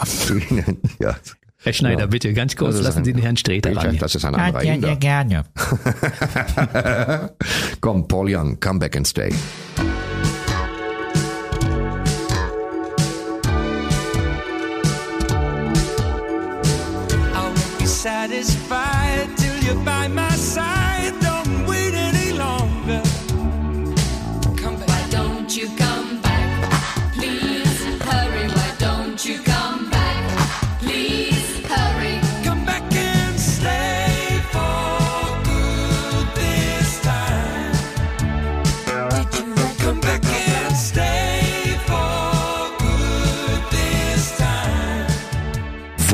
ja. 0.99 1.15
Herr 1.63 1.73
Schneider, 1.73 2.01
Ja. 2.01 2.05
bitte 2.07 2.33
ganz 2.33 2.55
kurz, 2.55 2.79
lassen 2.81 2.99
ein- 2.99 3.05
Sie 3.05 3.13
den 3.13 3.21
Herrn 3.21 3.37
Streter 3.37 3.73
ran. 3.75 3.97
Das 3.97 4.13
ist 4.13 4.25
ein 4.25 4.35
anderer 4.35 4.61
Ja, 4.63 4.71
ja, 4.71 4.75
Inder. 4.75 4.95
gerne. 4.97 5.43
Komm, 7.81 8.07
Paul 8.09 8.27
Young, 8.35 8.59
come 8.59 8.79
back 8.79 8.95
and 8.97 9.07
stay. 9.07 9.31
Satisfied 18.43 19.35
till 19.37 19.57
you're 19.63 19.83
by 19.83 20.07
my 20.07 20.29
side. 20.29 20.76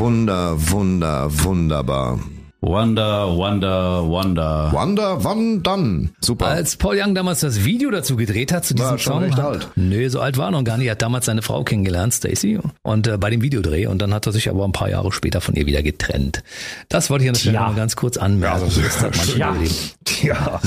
Wunder, 0.04 0.54
wunder, 0.70 1.30
wunderbar. 1.30 2.18
Wonder, 2.66 3.36
Wonder, 3.36 4.08
Wonder. 4.08 4.70
Wonder, 4.72 5.22
wann 5.22 5.62
dann? 5.62 6.10
Super. 6.22 6.46
Als 6.46 6.76
Paul 6.76 6.96
Young 6.98 7.14
damals 7.14 7.40
das 7.40 7.62
Video 7.66 7.90
dazu 7.90 8.16
gedreht 8.16 8.52
hat, 8.52 8.64
zu 8.64 8.72
diesem 8.72 8.90
War 8.92 8.98
schon 8.98 9.12
Song. 9.12 9.22
recht 9.22 9.36
hat, 9.36 9.44
alt. 9.44 9.68
Nö, 9.76 10.08
so 10.08 10.20
alt 10.20 10.38
war 10.38 10.46
er 10.48 10.50
noch 10.52 10.64
gar 10.64 10.78
nicht. 10.78 10.86
Er 10.86 10.92
hat 10.92 11.02
damals 11.02 11.26
seine 11.26 11.42
Frau 11.42 11.62
kennengelernt, 11.62 12.14
Stacy, 12.14 12.58
und 12.82 13.06
äh, 13.06 13.18
bei 13.18 13.28
dem 13.28 13.42
Videodreh. 13.42 13.86
Und 13.86 13.98
dann 14.00 14.14
hat 14.14 14.24
er 14.26 14.32
sich 14.32 14.48
aber 14.48 14.64
ein 14.64 14.72
paar 14.72 14.88
Jahre 14.88 15.12
später 15.12 15.42
von 15.42 15.54
ihr 15.56 15.66
wieder 15.66 15.82
getrennt. 15.82 16.42
Das 16.88 17.10
wollte 17.10 17.24
ich 17.24 17.28
an 17.28 17.34
der 17.34 17.40
Stelle 17.40 17.60
mal 17.60 17.74
ganz 17.74 17.96
kurz 17.96 18.16
anmerken. 18.16 18.60
Ja, 18.60 18.64
das- 18.64 18.74
Das 18.82 19.02
hat 19.02 19.16
manche 19.16 19.38
Ja. 19.38 19.52
erlebt. 19.52 19.96
Ja. 20.22 20.60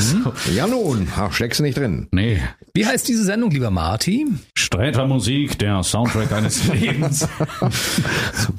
Ja 0.55 0.67
nun, 0.67 1.07
ach, 1.15 1.31
steckst 1.33 1.59
du 1.59 1.63
nicht 1.63 1.77
drin. 1.77 2.07
Nee. 2.11 2.39
Wie 2.75 2.85
heißt 2.85 3.07
diese 3.07 3.23
Sendung, 3.23 3.49
lieber 3.49 3.71
Marty? 3.71 4.27
Sträter 4.55 5.07
Musik, 5.07 5.57
der 5.57 5.81
Soundtrack 5.83 6.31
eines 6.31 6.67
Lebens. 6.73 7.27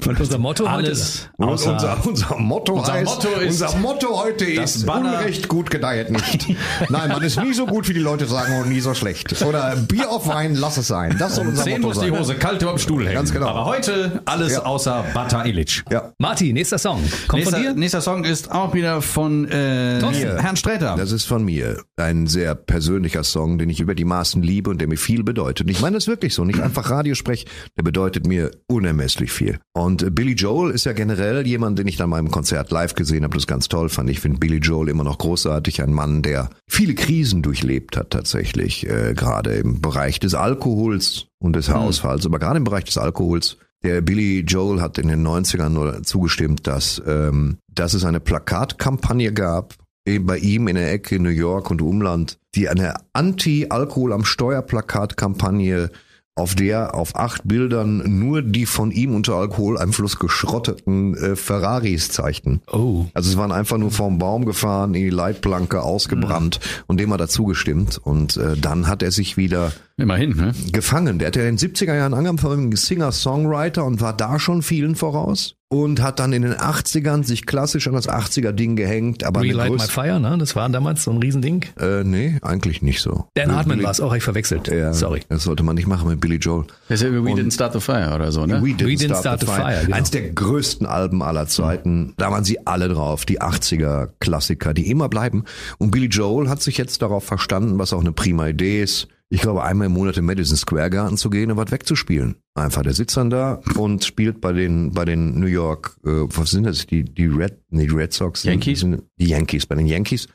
Und 0.05 0.19
unser 0.19 0.37
Motto 0.37 0.65
Alles 0.65 1.29
außer 1.37 1.73
unser, 1.73 2.05
unser 2.05 2.37
Motto 2.37 2.73
Unser 2.73 2.93
heißt, 2.93 3.05
Motto 3.15 3.28
ist- 3.37 3.61
unser 3.61 3.77
Motto 3.77 4.21
heute 4.23 4.45
ist, 4.45 4.85
Banner- 4.85 5.19
Unrecht 5.19 5.47
gut 5.47 5.69
gedeiht 5.69 6.11
nicht. 6.11 6.47
Nein, 6.89 7.09
man 7.09 7.21
ist 7.23 7.41
nie 7.41 7.53
so 7.53 7.65
gut, 7.65 7.87
wie 7.87 7.93
die 7.93 7.99
Leute 7.99 8.25
sagen 8.25 8.59
und 8.61 8.69
nie 8.69 8.79
so 8.79 8.93
schlecht. 8.93 9.41
Oder 9.43 9.75
Bier 9.75 10.09
auf 10.09 10.27
Wein, 10.27 10.55
lass 10.55 10.77
es 10.77 10.87
sein. 10.87 11.15
Das 11.19 11.35
soll 11.35 11.47
unser 11.47 11.63
10 11.63 11.73
Motto 11.81 11.87
muss 11.87 11.99
die 12.03 12.09
sein. 12.09 12.19
Hose 12.19 12.35
kalt 12.35 12.61
über 12.61 12.71
dem 12.71 12.77
Stuhl 12.79 13.03
hängen. 13.05 13.15
Ganz 13.15 13.31
genau. 13.31 13.47
Aber 13.47 13.65
heute 13.65 14.21
alles 14.25 14.53
Ja. 14.53 14.63
außer 14.65 15.05
Bata 15.13 15.45
Illich. 15.45 15.83
Ja. 15.91 16.13
Marty, 16.17 16.53
nächster 16.53 16.77
Song. 16.77 17.01
Kommt 17.27 17.39
Nächster, 17.43 17.57
von 17.57 17.65
dir? 17.65 17.73
nächster 17.73 18.01
Song 18.01 18.23
ist 18.23 18.51
auch 18.51 18.73
wieder 18.73 19.01
von 19.01 19.47
äh. 19.49 19.99
Herrn 20.01 20.55
Sträter. 20.55 20.95
Das 20.97 21.11
ist 21.11 21.25
von 21.25 21.43
mir 21.43 21.81
ein 21.97 22.27
sehr 22.27 22.55
persönlicher 22.55 23.23
Song, 23.23 23.57
den 23.57 23.69
ich 23.69 23.79
über 23.79 23.95
die 23.95 24.05
Maßen 24.05 24.41
liebe 24.41 24.69
und 24.69 24.79
der 24.79 24.87
mir 24.87 24.97
viel 24.97 25.23
bedeutet. 25.23 25.65
Und 25.67 25.71
ich 25.71 25.81
meine 25.81 25.95
das 25.97 26.07
wirklich 26.07 26.33
so, 26.33 26.43
nicht 26.45 26.59
einfach 26.59 26.89
Radiosprech, 26.89 27.45
der 27.77 27.83
bedeutet 27.83 28.25
mir 28.27 28.51
unermesslich 28.67 29.31
viel. 29.31 29.59
Und 29.73 30.03
äh, 30.03 30.09
Billy 30.09 30.33
Joel 30.33 30.71
ist 30.71 30.85
ja 30.85 30.93
generell 30.93 31.45
jemand, 31.47 31.79
den 31.79 31.87
ich 31.87 32.01
an 32.01 32.09
meinem 32.09 32.31
Konzert 32.31 32.71
live 32.71 32.95
gesehen 32.95 33.18
habe, 33.23 33.35
das 33.35 33.47
ganz 33.47 33.67
toll 33.67 33.89
fand. 33.89 34.09
Ich 34.09 34.19
finde 34.19 34.39
Billy 34.39 34.57
Joel 34.57 34.89
immer 34.89 35.03
noch 35.03 35.17
großartig, 35.17 35.81
ein 35.81 35.93
Mann, 35.93 36.21
der 36.21 36.49
viele 36.67 36.95
Krisen 36.95 37.41
durchlebt 37.41 37.97
hat 37.97 38.11
tatsächlich, 38.11 38.87
äh, 38.87 39.13
gerade 39.15 39.53
im 39.55 39.81
Bereich 39.81 40.19
des 40.19 40.35
Alkohols 40.35 41.27
und 41.39 41.55
des 41.55 41.69
Haarausfalls, 41.69 42.25
aber 42.25 42.39
gerade 42.39 42.57
im 42.57 42.63
Bereich 42.63 42.85
des 42.85 42.97
Alkohols. 42.97 43.57
Der 43.83 44.01
Billy 44.01 44.41
Joel 44.41 44.81
hat 44.81 44.97
in 44.97 45.07
den 45.07 45.25
90ern 45.25 45.69
nur 45.69 46.03
zugestimmt, 46.03 46.67
dass, 46.67 47.01
ähm, 47.07 47.57
dass 47.73 47.93
es 47.93 48.03
eine 48.03 48.19
Plakatkampagne 48.19 49.31
gab, 49.31 49.75
eben 50.05 50.25
bei 50.25 50.37
ihm 50.37 50.67
in 50.67 50.75
der 50.75 50.91
Ecke 50.91 51.15
in 51.15 51.23
New 51.23 51.29
York 51.29 51.71
und 51.71 51.81
Umland, 51.81 52.37
die 52.55 52.67
eine 52.67 52.95
Anti-Alkohol 53.13 54.11
am 54.11 54.25
Steuerplakatkampagne, 54.25 55.91
auf 56.35 56.55
der 56.55 56.95
auf 56.95 57.15
acht 57.15 57.47
Bildern 57.47 58.19
nur 58.19 58.41
die 58.41 58.65
von 58.65 58.91
ihm 58.91 59.13
unter 59.13 59.35
Alkoholeinfluss 59.35 60.19
geschrotteten 60.19 61.15
äh, 61.15 61.35
Ferraris 61.35 62.09
zeigten. 62.09 62.61
Oh. 62.71 63.05
Also 63.13 63.29
es 63.29 63.37
waren 63.37 63.51
einfach 63.51 63.77
nur 63.77 63.91
vom 63.91 64.19
Baum 64.19 64.45
gefahren, 64.45 64.93
in 64.93 65.03
die 65.03 65.09
Leitplanke 65.09 65.81
ausgebrannt 65.81 66.59
und 66.87 66.99
dem 66.99 67.11
hat 67.11 67.19
er 67.19 67.27
zugestimmt. 67.27 67.97
Und 67.97 68.37
äh, 68.37 68.55
dann 68.55 68.87
hat 68.87 69.03
er 69.03 69.11
sich 69.11 69.35
wieder 69.35 69.73
Immerhin, 69.97 70.35
ne? 70.35 70.53
gefangen. 70.71 71.19
Der 71.19 71.27
hat 71.27 71.35
ja 71.35 71.43
in 71.43 71.57
den 71.57 71.73
70er 71.73 71.95
Jahren 71.95 72.13
angefangen, 72.13 72.73
Singer-Songwriter 72.73 73.83
und 73.83 73.99
war 73.99 74.15
da 74.15 74.39
schon 74.39 74.61
vielen 74.61 74.95
voraus. 74.95 75.55
Und 75.71 76.01
hat 76.01 76.17
dann 76.17 76.33
in 76.33 76.41
den 76.41 76.55
80ern 76.55 77.23
sich 77.23 77.45
klassisch 77.45 77.87
an 77.87 77.93
das 77.93 78.09
80er-Ding 78.09 78.75
gehängt. 78.75 79.23
Aber 79.23 79.41
eine 79.41 79.49
Relight 79.49 79.71
My 79.73 79.79
Fire, 79.79 80.19
ne? 80.19 80.35
Das 80.39 80.55
war 80.55 80.67
damals 80.67 81.03
so 81.03 81.11
ein 81.11 81.17
Riesending. 81.19 81.63
Äh, 81.79 82.03
nee, 82.03 82.39
eigentlich 82.41 82.81
nicht 82.81 83.01
so. 83.01 83.27
Dan 83.35 83.53
Hartman 83.55 83.83
war 83.83 83.91
es 83.91 84.01
auch, 84.01 84.15
ich 84.15 84.23
verwechselt. 84.23 84.67
Ja, 84.67 84.93
Sorry. 84.93 85.21
Das 85.29 85.43
sollte 85.43 85.61
man 85.61 85.75
nicht 85.75 85.85
machen 85.87 86.09
mit 86.09 86.19
Billy 86.21 86.37
Joel. 86.37 86.65
Das 86.87 87.01
ist 87.01 87.07
ja 87.07 87.13
We 87.13 87.19
Und- 87.21 87.39
Didn't 87.39 87.53
Start 87.53 87.73
the 87.73 87.79
Fire 87.79 88.15
oder 88.15 88.31
so, 88.31 88.47
ne? 88.47 88.63
We 88.63 88.69
Didn't, 88.69 88.87
We 88.87 88.93
Didn't 88.93 89.19
Start, 89.19 89.41
the 89.41 89.45
Fire. 89.45 89.81
genau. 89.85 89.95
Eins 89.95 90.09
der 90.09 90.31
größten 90.31 90.87
Alben 90.87 91.21
aller 91.21 91.45
Zeiten. 91.45 92.15
Da 92.17 92.31
waren 92.31 92.43
sie 92.43 92.65
alle 92.65 92.89
drauf. 92.89 93.25
Die 93.25 93.39
80er 93.39 94.09
Klassiker, 94.19 94.73
die 94.73 94.89
immer 94.89 95.07
bleiben. 95.07 95.43
Und 95.77 95.91
Billy 95.91 96.07
Joel 96.07 96.49
hat 96.49 96.63
sich 96.63 96.79
jetzt 96.79 97.03
darauf 97.03 97.23
verstanden, 97.25 97.77
was 97.77 97.93
auch 97.93 98.01
eine 98.01 98.11
prima 98.11 98.47
Idee 98.47 98.81
ist. 98.81 99.07
Ich 99.31 99.41
glaube, 99.41 99.63
einmal 99.63 99.87
im 99.87 99.93
Monat 99.93 100.17
im 100.17 100.25
Madison 100.25 100.57
Square 100.57 100.89
Garden 100.89 101.15
zu 101.15 101.29
gehen 101.29 101.51
und 101.51 101.57
was 101.57 101.71
wegzuspielen. 101.71 102.37
Einfach, 102.55 102.81
der 102.81 102.93
sitzt 102.93 103.15
dann 103.15 103.29
da 103.29 103.61
und 103.75 104.03
spielt 104.03 104.41
bei 104.41 104.53
den, 104.53 104.91
bei 104.91 105.05
den 105.05 105.39
New 105.39 105.45
York, 105.45 105.97
äh, 106.03 106.09
was 106.09 106.49
sind 106.49 106.63
das? 106.63 106.87
Die, 106.87 107.03
die 107.03 107.27
Red, 107.27 107.59
nee, 107.69 107.85
die 107.85 107.93
Red 107.93 108.11
Sox. 108.11 108.43
Yankees? 108.43 108.85
Die 109.17 109.27
Yankees, 109.27 109.67
bei 109.67 109.75
den 109.75 109.85
Yankees. 109.85 110.27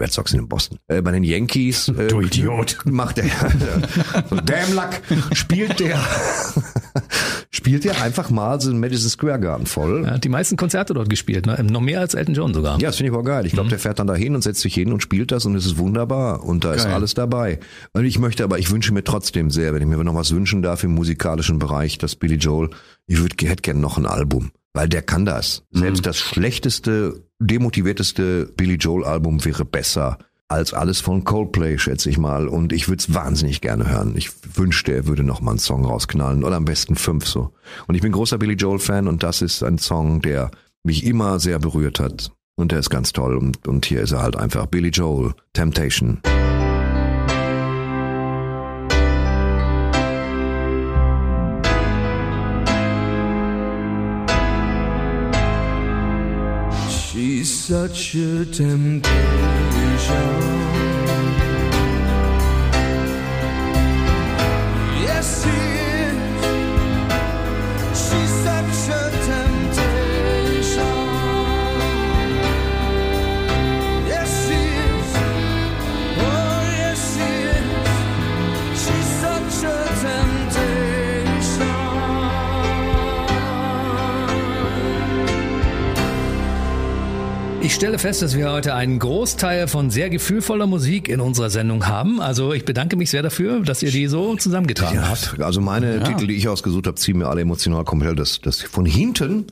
Red 0.00 0.12
Sox 0.12 0.30
sind 0.30 0.40
in 0.40 0.48
Boston. 0.48 0.78
Äh, 0.88 1.02
bei 1.02 1.12
den 1.12 1.22
Yankees. 1.24 1.88
Äh, 1.88 2.08
Du 2.08 2.20
Idiot. 2.20 2.78
Macht 2.86 3.18
er, 3.18 3.26
so 4.28 4.36
Damn 4.44 4.74
Luck, 4.74 4.90
spielt 5.32 5.78
der, 5.78 5.98
spielt 7.50 7.84
der 7.84 8.00
einfach 8.02 8.30
mal 8.30 8.60
so 8.60 8.70
einen 8.70 8.80
Madison 8.80 9.10
Square 9.10 9.40
Garden 9.40 9.66
voll. 9.66 10.04
Er 10.04 10.14
hat 10.14 10.24
die 10.24 10.28
meisten 10.28 10.56
Konzerte 10.56 10.94
dort 10.94 11.10
gespielt, 11.10 11.46
ne? 11.46 11.62
Noch 11.64 11.80
mehr 11.80 12.00
als 12.00 12.14
Elton 12.14 12.34
John 12.34 12.54
sogar. 12.54 12.80
Ja, 12.80 12.88
das 12.88 12.96
finde 12.96 13.10
ich 13.12 13.14
aber 13.14 13.24
geil. 13.24 13.46
Ich 13.46 13.52
glaube, 13.52 13.68
der 13.68 13.78
fährt 13.78 13.98
dann 13.98 14.06
dahin 14.06 14.34
und 14.34 14.42
setzt 14.42 14.60
sich 14.60 14.74
hin 14.74 14.92
und 14.92 15.02
spielt 15.02 15.32
das 15.32 15.44
und 15.44 15.54
es 15.54 15.66
ist 15.66 15.78
wunderbar 15.78 16.44
und 16.44 16.64
da 16.64 16.74
ist 16.74 16.84
Geil. 16.84 16.94
alles 16.94 17.14
dabei. 17.14 17.60
Und 17.92 18.04
ich 18.04 18.18
möchte 18.18 18.44
aber, 18.44 18.58
ich 18.58 18.70
wünsche 18.70 18.92
mir 18.94 19.04
trotzdem 19.04 19.50
sehr, 19.50 19.74
wenn 19.74 19.82
ich 19.82 19.88
mir 19.88 20.02
noch 20.02 20.14
was 20.14 20.34
wünschen 20.34 20.62
darf 20.62 20.82
im 20.84 20.92
musikalischen 20.94 21.58
Bereich, 21.58 21.98
dass 21.98 22.16
Billy 22.16 22.36
Joel, 22.36 22.70
ich 23.06 23.18
würde 23.20 23.36
hätte 23.46 23.62
gerne 23.62 23.80
noch 23.80 23.98
ein 23.98 24.06
Album, 24.06 24.50
weil 24.72 24.88
der 24.88 25.02
kann 25.02 25.24
das. 25.24 25.64
Selbst 25.70 26.06
das 26.06 26.18
schlechteste, 26.18 27.24
demotivierteste 27.38 28.52
Billy 28.56 28.74
Joel 28.74 29.04
Album 29.04 29.44
wäre 29.44 29.64
besser 29.64 30.18
als 30.48 30.74
alles 30.74 31.00
von 31.00 31.24
Coldplay, 31.24 31.78
schätze 31.78 32.10
ich 32.10 32.18
mal. 32.18 32.48
Und 32.48 32.72
ich 32.72 32.88
würde 32.88 33.00
es 33.00 33.14
wahnsinnig 33.14 33.60
gerne 33.60 33.88
hören. 33.88 34.14
Ich 34.16 34.30
wünschte, 34.56 34.92
er 34.92 35.06
würde 35.06 35.22
noch 35.22 35.40
mal 35.40 35.52
einen 35.52 35.60
Song 35.60 35.84
rausknallen 35.84 36.42
oder 36.42 36.56
am 36.56 36.64
besten 36.64 36.96
fünf 36.96 37.26
so. 37.26 37.52
Und 37.86 37.94
ich 37.94 38.02
bin 38.02 38.12
großer 38.12 38.38
Billy 38.38 38.54
Joel 38.54 38.80
Fan 38.80 39.06
und 39.06 39.22
das 39.22 39.42
ist 39.42 39.62
ein 39.62 39.78
Song, 39.78 40.22
der 40.22 40.50
mich 40.82 41.04
immer 41.04 41.38
sehr 41.38 41.58
berührt 41.58 42.00
hat. 42.00 42.32
Und 42.56 42.72
der 42.72 42.80
ist 42.80 42.90
ganz 42.90 43.12
toll. 43.12 43.36
Und, 43.36 43.66
und 43.68 43.86
hier 43.86 44.02
ist 44.02 44.12
er 44.12 44.22
halt 44.22 44.36
einfach. 44.36 44.66
Billy 44.66 44.90
Joel, 44.90 45.34
Temptation. 45.52 46.20
Such 57.70 58.16
a 58.16 58.44
temptation. 58.46 59.10
Ich 87.70 87.76
stelle 87.76 88.00
fest, 88.00 88.20
dass 88.20 88.36
wir 88.36 88.50
heute 88.50 88.74
einen 88.74 88.98
Großteil 88.98 89.68
von 89.68 89.90
sehr 89.90 90.10
gefühlvoller 90.10 90.66
Musik 90.66 91.08
in 91.08 91.20
unserer 91.20 91.50
Sendung 91.50 91.86
haben. 91.86 92.20
Also 92.20 92.52
ich 92.52 92.64
bedanke 92.64 92.96
mich 92.96 93.10
sehr 93.10 93.22
dafür, 93.22 93.60
dass 93.60 93.80
ihr 93.84 93.92
die 93.92 94.08
so 94.08 94.34
zusammengetragen 94.34 94.96
Ja, 94.96 95.08
habt. 95.08 95.40
also 95.40 95.60
meine 95.60 96.02
Titel, 96.02 96.26
die 96.26 96.34
ich 96.34 96.48
ausgesucht 96.48 96.88
habe, 96.88 96.96
ziehen 96.96 97.18
mir 97.18 97.28
alle 97.28 97.42
emotional 97.42 97.84
komplett 97.84 98.18
das, 98.18 98.40
das 98.40 98.60
von 98.60 98.86
hinten 98.86 99.46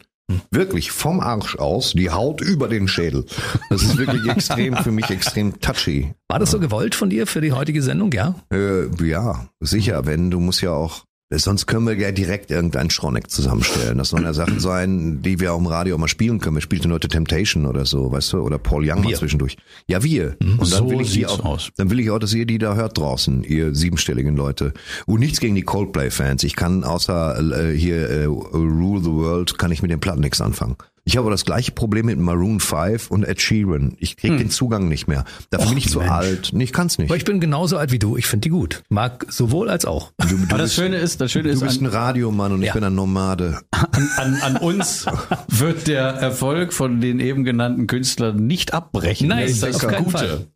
wirklich 0.51 0.91
vom 0.91 1.21
Arsch 1.21 1.57
aus, 1.57 1.93
die 1.93 2.11
Haut 2.11 2.41
über 2.41 2.67
den 2.69 2.89
Schädel. 2.89 3.25
Das 3.71 3.83
ist 3.83 3.97
wirklich 3.97 4.27
extrem, 4.29 4.77
für 4.77 4.91
mich 4.91 5.09
extrem 5.11 5.61
touchy. 5.61 6.13
War 6.29 6.41
das 6.41 6.51
so 6.51 6.59
gewollt 6.59 6.97
von 6.97 7.09
dir 7.11 7.27
für 7.29 7.41
die 7.41 7.53
heutige 7.53 7.83
Sendung, 7.83 8.11
ja? 8.13 8.35
Äh, 8.53 8.89
ja, 9.07 9.47
sicher, 9.61 10.07
wenn 10.07 10.33
du 10.33 10.41
musst 10.41 10.61
ja 10.61 10.73
auch 10.73 11.05
Sonst 11.31 11.67
können 11.67 11.87
wir 11.87 11.95
ja 11.99 12.11
direkt 12.11 12.51
irgendeinen 12.51 12.89
Schroneck 12.89 13.31
zusammenstellen. 13.31 13.99
Das 13.99 14.09
sollen 14.09 14.25
ja 14.25 14.33
Sachen 14.33 14.61
sein, 14.61 15.21
die 15.21 15.39
wir 15.41 15.53
auch 15.53 15.59
im 15.59 15.67
Radio 15.67 15.99
mal 15.99 16.09
spielen 16.09 16.39
können. 16.41 16.57
Wir 16.57 16.63
spielten 16.63 16.91
heute 16.91 17.09
Temptation 17.09 17.67
oder 17.67 17.85
so, 17.85 18.11
weißt 18.11 18.33
du, 18.33 18.39
oder 18.39 18.57
Paul 18.59 18.89
Young 18.89 19.03
mal 19.03 19.11
Wir. 19.11 19.17
zwischendurch. 19.19 19.59
Ja, 19.89 20.03
wir. 20.03 20.37
Und 20.41 20.59
dann 20.61 20.67
So 20.67 20.91
will 20.91 21.03
ich 21.03 21.27
auch, 21.27 21.45
aus. 21.45 21.71
dann 21.77 21.91
will 21.91 22.01
ich 22.01 22.11
auch, 22.11 22.19
dass 22.19 22.33
ihr 22.33 22.47
die 22.47 22.57
da 22.57 22.75
hört 22.77 22.97
draußen, 22.97 23.45
ihr 23.45 23.75
siebenstelligen 23.75 24.37
Leute. 24.37 24.73
Und 25.05 25.21
nichts 25.21 25.39
gegen 25.39 25.55
die 25.55 25.63
Coldplay-Fans. 25.63 26.45
Ich 26.45 26.57
kann 26.57 26.83
außer 26.83 27.39
äh, 27.73 27.77
hier 27.77 28.09
äh, 28.09 28.25
Rule 28.25 29.03
the 29.03 29.11
World, 29.13 29.59
kann 29.59 29.71
ich 29.71 29.83
mit 29.83 29.91
den 29.91 30.01
Platten 30.01 30.21
nichts 30.21 30.41
anfangen. 30.41 30.77
Ich 31.09 31.17
habe 31.17 31.25
aber 31.25 31.31
das 31.31 31.47
gleiche 31.47 31.73
Problem 31.73 32.05
mit 32.05 32.19
Maroon 32.19 32.61
5 32.61 33.11
und 33.11 33.25
Ed 33.25 33.41
Sheeran. 33.41 33.97
Ich 33.99 34.19
krieg 34.19 34.37
den 34.37 34.51
Zugang 34.51 34.89
nicht 34.89 35.09
mehr. 35.09 35.25
Dafür 35.49 35.71
bin 35.71 35.79
ich 35.79 35.89
zu 35.89 36.01
alt. 36.03 36.51
Nee, 36.53 36.65
ich 36.65 36.73
kann's 36.75 36.99
nicht. 36.99 37.09
Aber 37.09 37.17
ich 37.17 37.25
bin 37.25 37.41
genauso 37.41 37.79
alt 37.79 37.93
wie 37.93 37.99
du. 37.99 38.19
Ich 38.19 38.27
finde 38.27 38.43
die 38.43 38.51
gut. 38.51 38.83
Mag 38.91 39.25
sowohl 39.31 39.71
als 39.71 39.87
auch. 39.87 40.13
Du, 40.19 40.29
du, 40.29 40.35
Aber 40.51 40.59
das 40.59 40.65
bist, 40.65 40.75
Schöne 40.75 40.97
ist, 40.99 41.19
das 41.23 41.33
Schöne 41.33 41.45
du 41.45 41.55
ist, 41.55 41.61
bist 41.61 41.81
ein 41.81 41.87
an, 41.87 41.93
Radiomann 41.93 42.53
und 42.53 42.61
ich 42.61 42.67
Ja. 42.69 42.75
bin 42.75 42.85
ein 42.85 42.95
Nomade. 42.95 43.59
an, 43.71 43.87
an, 44.19 44.35
an 44.43 44.57
uns 44.59 45.07
wird 45.49 45.87
der 45.87 46.03
Erfolg 46.09 46.75
von 46.75 47.01
den 47.01 47.21
eben 47.21 47.43
genannten 47.43 47.87
Künstlern 47.87 48.47
nicht 48.47 48.75
abbrechen. 48.75 49.29
Nein, 49.29 49.45
das 49.45 49.53
ist 49.53 49.63
das 49.63 49.77
auf 49.77 49.91
keinen 49.91 50.05
Gute. 50.05 50.19
Fall. 50.19 50.47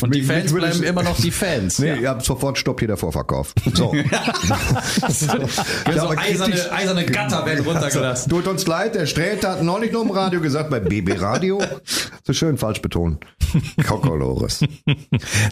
Und 0.00 0.14
die 0.14 0.22
Fans 0.22 0.54
bleiben 0.54 0.82
immer 0.84 1.02
noch 1.02 1.20
die 1.20 1.30
Fans. 1.30 1.80
Nee, 1.80 2.00
ihr 2.00 2.08
habt 2.08 2.24
sofort 2.24 2.56
stoppt 2.56 2.80
hier 2.80 2.88
der 2.88 2.96
Vorverkauf. 2.96 3.52
So. 3.74 3.92
so 5.08 5.26
kritisch- 5.26 6.16
eiserne, 6.16 6.72
eiserne 6.72 7.04
Gatter 7.04 7.44
werden 7.44 7.62
runtergelassen. 7.66 8.30
Tut 8.30 8.46
uns 8.46 8.66
leid, 8.66 8.94
der 8.94 9.04
Sträter 9.04 9.50
hat 9.52 9.62
neulich 9.62 9.92
noch 9.92 9.97
im 10.02 10.10
Radio 10.10 10.40
gesagt, 10.40 10.70
bei 10.70 10.80
BB 10.80 11.20
Radio. 11.20 11.60
So 12.24 12.32
schön 12.32 12.58
falsch 12.58 12.82
betont. 12.82 13.24
Kokolores. 13.86 14.60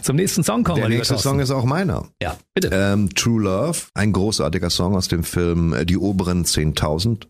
Zum 0.01 0.15
nächsten 0.15 0.43
Song 0.43 0.63
kommen 0.63 0.75
Der 0.77 0.85
wir. 0.85 0.89
lieber 0.89 0.99
nächste. 0.99 1.17
Song 1.17 1.39
ist 1.39 1.51
auch 1.51 1.65
meiner. 1.65 2.05
Ja, 2.21 2.37
bitte. 2.53 2.69
Ähm, 2.71 3.09
True 3.15 3.41
Love, 3.43 3.79
ein 3.93 4.13
großartiger 4.13 4.69
Song 4.69 4.95
aus 4.95 5.07
dem 5.07 5.23
Film 5.23 5.73
äh, 5.73 5.85
Die 5.85 5.97
oberen 5.97 6.45
10.000. 6.45 7.27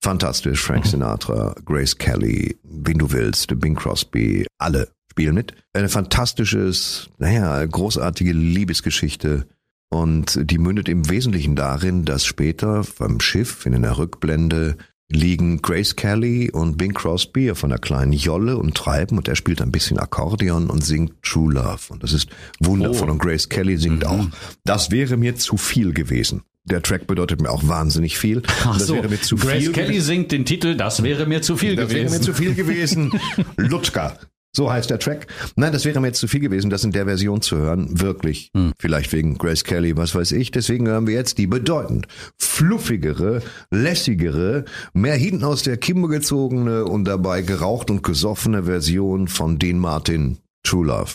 Fantastisch, 0.00 0.60
Frank 0.60 0.86
Sinatra, 0.86 1.54
Grace 1.64 1.96
Kelly, 1.96 2.58
wen 2.64 2.98
du 2.98 3.12
willst, 3.12 3.58
Bing 3.60 3.76
Crosby, 3.76 4.44
alle 4.58 4.88
spielen 5.10 5.34
mit. 5.34 5.54
Eine 5.72 5.88
fantastisches, 5.88 7.08
naja, 7.18 7.64
großartige 7.64 8.32
Liebesgeschichte. 8.32 9.46
Und 9.88 10.50
die 10.50 10.58
mündet 10.58 10.88
im 10.88 11.08
Wesentlichen 11.10 11.54
darin, 11.54 12.04
dass 12.06 12.24
später 12.24 12.82
beim 12.98 13.20
Schiff 13.20 13.66
in 13.66 13.74
einer 13.74 13.98
Rückblende 13.98 14.78
liegen 15.14 15.62
Grace 15.62 15.96
Kelly 15.96 16.50
und 16.50 16.78
Bing 16.78 16.94
Crosby 16.94 17.50
auf 17.50 17.64
einer 17.64 17.78
kleinen 17.78 18.12
Jolle 18.12 18.56
und 18.56 18.74
treiben 18.74 19.18
und 19.18 19.28
er 19.28 19.36
spielt 19.36 19.60
ein 19.60 19.72
bisschen 19.72 19.98
Akkordeon 19.98 20.70
und 20.70 20.84
singt 20.84 21.22
True 21.22 21.52
Love. 21.52 21.80
Und 21.90 22.02
das 22.02 22.12
ist 22.12 22.28
wundervoll. 22.60 23.10
Und 23.10 23.18
Grace 23.18 23.48
Kelly 23.48 23.76
singt 23.76 24.04
auch. 24.04 24.26
Das 24.64 24.90
wäre 24.90 25.16
mir 25.16 25.36
zu 25.36 25.56
viel 25.56 25.92
gewesen. 25.92 26.42
Der 26.64 26.80
Track 26.80 27.08
bedeutet 27.08 27.42
mir 27.42 27.50
auch 27.50 27.66
wahnsinnig 27.66 28.18
viel. 28.18 28.42
Ach 28.64 28.78
das 28.78 28.86
so, 28.86 28.94
wäre 28.94 29.08
mir 29.08 29.20
zu 29.20 29.36
Grace 29.36 29.64
viel 29.64 29.72
Kelly 29.72 30.00
singt 30.00 30.30
den 30.30 30.44
Titel, 30.44 30.76
das 30.76 31.02
wäre 31.02 31.26
mir 31.26 31.42
zu 31.42 31.56
viel 31.56 31.74
das 31.74 31.90
wäre 31.90 32.04
gewesen. 32.04 32.18
mir 32.18 32.20
zu 32.24 32.34
viel 32.34 32.54
gewesen. 32.56 33.12
Lutka. 33.56 34.16
So 34.54 34.70
heißt 34.70 34.90
der 34.90 34.98
Track. 34.98 35.28
Nein, 35.56 35.72
das 35.72 35.86
wäre 35.86 35.98
mir 35.98 36.08
jetzt 36.08 36.20
zu 36.20 36.28
viel 36.28 36.40
gewesen, 36.40 36.68
das 36.68 36.84
in 36.84 36.92
der 36.92 37.06
Version 37.06 37.40
zu 37.40 37.56
hören. 37.56 38.00
Wirklich. 38.00 38.50
Hm. 38.54 38.72
Vielleicht 38.78 39.10
wegen 39.14 39.38
Grace 39.38 39.64
Kelly, 39.64 39.96
was 39.96 40.14
weiß 40.14 40.32
ich. 40.32 40.50
Deswegen 40.50 40.86
hören 40.86 41.06
wir 41.06 41.14
jetzt 41.14 41.38
die 41.38 41.46
bedeutend 41.46 42.06
fluffigere, 42.36 43.40
lässigere, 43.70 44.66
mehr 44.92 45.16
hinten 45.16 45.44
aus 45.44 45.62
der 45.62 45.78
Kimbe 45.78 46.08
gezogene 46.08 46.84
und 46.84 47.04
dabei 47.04 47.40
geraucht 47.40 47.90
und 47.90 48.02
gesoffene 48.02 48.64
Version 48.64 49.26
von 49.26 49.58
Dean 49.58 49.78
Martin 49.78 50.36
True 50.62 50.86
Love. 50.86 51.12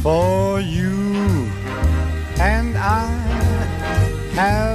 For 0.00 0.60
you 0.60 1.48
and 2.38 2.76
I 2.76 3.08
have 4.36 4.73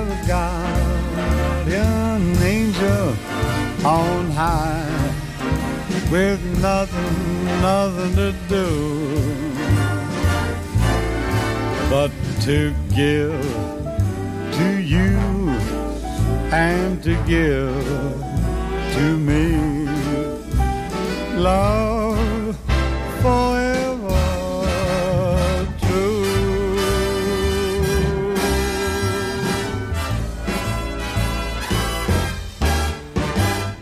on 3.86 4.32
high 4.32 5.14
with 6.12 6.42
nothing, 6.62 7.46
nothing 7.62 8.16
to 8.16 8.34
do 8.48 9.10
but 11.90 12.12
to 12.42 12.74
give 12.96 13.42
to 14.54 14.80
you 14.80 15.18
and 16.52 17.02
to 17.04 17.16
give 17.26 17.74
to 18.94 19.18
me. 19.18 19.88
Love 21.36 22.09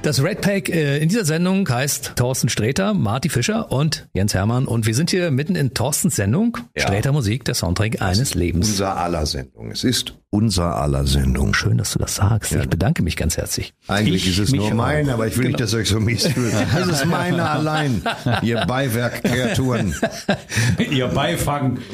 Das 0.08 0.24
Red 0.24 0.40
Pack 0.40 0.70
äh, 0.70 1.00
in 1.00 1.10
dieser 1.10 1.26
Sendung 1.26 1.68
heißt 1.68 2.14
Thorsten 2.16 2.48
Sträter, 2.48 2.94
Marty 2.94 3.28
Fischer 3.28 3.74
und 3.74 4.08
Jens 4.14 4.34
Hermann. 4.34 4.66
Und 4.66 4.86
wir 4.86 4.96
sind 4.96 5.10
hier 5.10 5.32
mitten 5.32 5.58
in 5.58 5.74
Thorstens 5.74 6.16
Sendung. 6.16 6.58
Ja. 6.78 6.84
Sträter 6.84 7.12
Musik, 7.12 7.44
der 7.44 7.56
Soundtrack 7.56 8.02
eines 8.02 8.34
Lebens. 8.34 8.70
Unser 8.70 8.96
aller 8.96 9.26
Sendung. 9.26 9.70
Es 9.70 9.84
ist 9.84 10.14
unser 10.30 10.76
aller 10.76 11.08
Sendung. 11.08 11.54
Schön, 11.54 11.78
dass 11.78 11.94
du 11.94 12.00
das 12.00 12.16
sagst. 12.16 12.54
Ich 12.54 12.68
bedanke 12.70 13.02
mich 13.02 13.16
ganz 13.16 13.38
herzlich. 13.38 13.74
Eigentlich 13.88 14.28
Ich 14.28 14.38
ist 14.38 14.50
es 14.50 14.54
nur 14.54 14.68
auch. 14.68 14.74
mein, 14.74 15.10
aber 15.10 15.26
ich 15.26 15.38
will 15.38 15.48
nicht, 15.48 15.60
dass 15.62 15.72
ihr 15.72 15.80
euch 15.80 15.88
so 15.88 16.00
mies 16.00 16.28
fühlt. 16.28 16.54
Das 16.78 16.88
ist 16.88 17.06
meine 17.06 17.50
allein, 17.50 18.02
ihr 18.42 18.66
Beiwerk-Kreaturen. 18.66 19.96
Ihr 20.92 21.08
Beifang. 21.08 21.80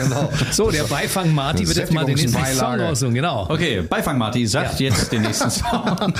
Genau. 0.00 0.30
So, 0.50 0.70
der 0.70 0.84
Beifang 0.84 1.34
Marty 1.34 1.66
wird 1.66 1.76
jetzt 1.76 1.92
mal 1.92 2.04
den 2.04 2.16
nächsten 2.16 2.44
Song 2.44 2.80
raussuchen. 2.80 3.14
Genau. 3.14 3.46
Okay, 3.48 3.82
Beifang 3.82 4.18
Marty 4.18 4.46
sagt 4.46 4.80
jetzt 4.80 5.12
den 5.12 5.22
nächsten 5.22 5.50
Song. 5.50 6.14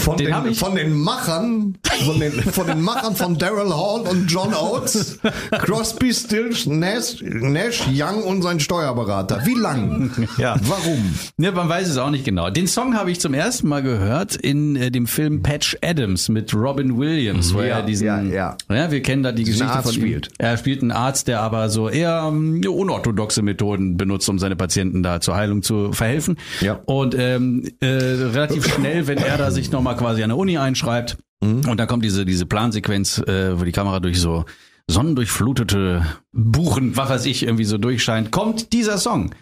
Von 0.00 0.16
Den 0.16 0.26
den, 0.26 0.34
ich- 0.46 0.58
von 0.58 0.74
den 0.74 0.92
Machern, 0.98 1.76
von 2.04 2.20
den, 2.20 2.32
von 2.32 2.66
den 2.66 2.80
Machern 2.80 3.16
von 3.16 3.38
Daryl 3.38 3.72
Hall 3.74 4.02
und 4.08 4.30
John 4.30 4.54
Oates, 4.54 5.18
Crosby, 5.50 6.12
Stills, 6.12 6.66
Nash, 6.66 7.22
Nash, 7.22 7.82
Young 7.92 8.22
und 8.22 8.42
sein 8.42 8.60
Steuerberater. 8.60 9.40
Wie 9.44 9.54
lang? 9.54 10.10
Ja. 10.38 10.56
Warum? 10.62 11.14
Ja, 11.38 11.52
man 11.52 11.68
weiß 11.68 11.88
es 11.88 11.96
auch 11.96 12.10
nicht 12.10 12.24
genau. 12.24 12.50
Den 12.50 12.66
Song 12.66 12.94
habe 12.96 13.10
ich 13.10 13.20
zum 13.20 13.34
ersten 13.34 13.68
Mal 13.68 13.82
gehört 13.82 14.36
in 14.36 14.76
äh, 14.76 14.90
dem 14.90 15.06
Film 15.06 15.42
Patch 15.42 15.76
Adams 15.82 16.28
mit 16.28 16.54
Robin 16.54 16.98
Williams, 16.98 17.54
wo 17.54 17.60
Ja, 17.60 17.78
er 17.78 17.82
diesen, 17.82 18.06
ja, 18.06 18.20
ja. 18.22 18.56
ja, 18.70 18.90
wir 18.90 19.02
kennen 19.02 19.22
da 19.22 19.32
die 19.32 19.44
Geschichte 19.44 19.66
Arzt 19.68 19.86
von 19.88 19.94
ihm. 19.94 20.00
spielt. 20.00 20.28
Er 20.38 20.56
spielt 20.56 20.82
einen 20.82 20.92
Arzt, 20.92 21.28
der 21.28 21.40
aber 21.40 21.68
so 21.68 21.88
eher 21.88 22.24
ähm, 22.28 22.60
unorthodoxe 22.68 23.42
Methoden 23.42 23.96
benutzt, 23.96 24.28
um 24.28 24.38
seine 24.38 24.56
Patienten 24.56 25.02
da 25.02 25.20
zur 25.20 25.36
Heilung 25.36 25.62
zu 25.62 25.92
verhelfen. 25.92 26.36
Ja. 26.60 26.80
Und 26.84 27.14
ähm, 27.18 27.64
äh, 27.80 27.86
relativ 27.86 28.66
schnell, 28.72 29.06
wenn 29.06 29.18
er 29.18 29.36
da 29.38 29.50
sich 29.50 29.70
nochmal 29.72 29.96
quasi 29.96 30.22
an 30.22 30.27
der 30.28 30.36
Uni 30.38 30.58
einschreibt, 30.58 31.16
Mhm. 31.40 31.68
und 31.68 31.78
dann 31.78 31.86
kommt 31.86 32.04
diese 32.04 32.24
diese 32.24 32.46
Plansequenz, 32.46 33.18
äh, 33.18 33.58
wo 33.60 33.64
die 33.64 33.70
Kamera 33.72 34.00
durch 34.00 34.20
so 34.20 34.44
sonnendurchflutete 34.88 36.04
Buchen, 36.32 36.96
was 36.96 37.08
weiß 37.10 37.26
ich, 37.26 37.42
irgendwie 37.44 37.64
so 37.64 37.78
durchscheint, 37.78 38.30
kommt 38.30 38.72
dieser 38.72 38.98
Song. 38.98 39.34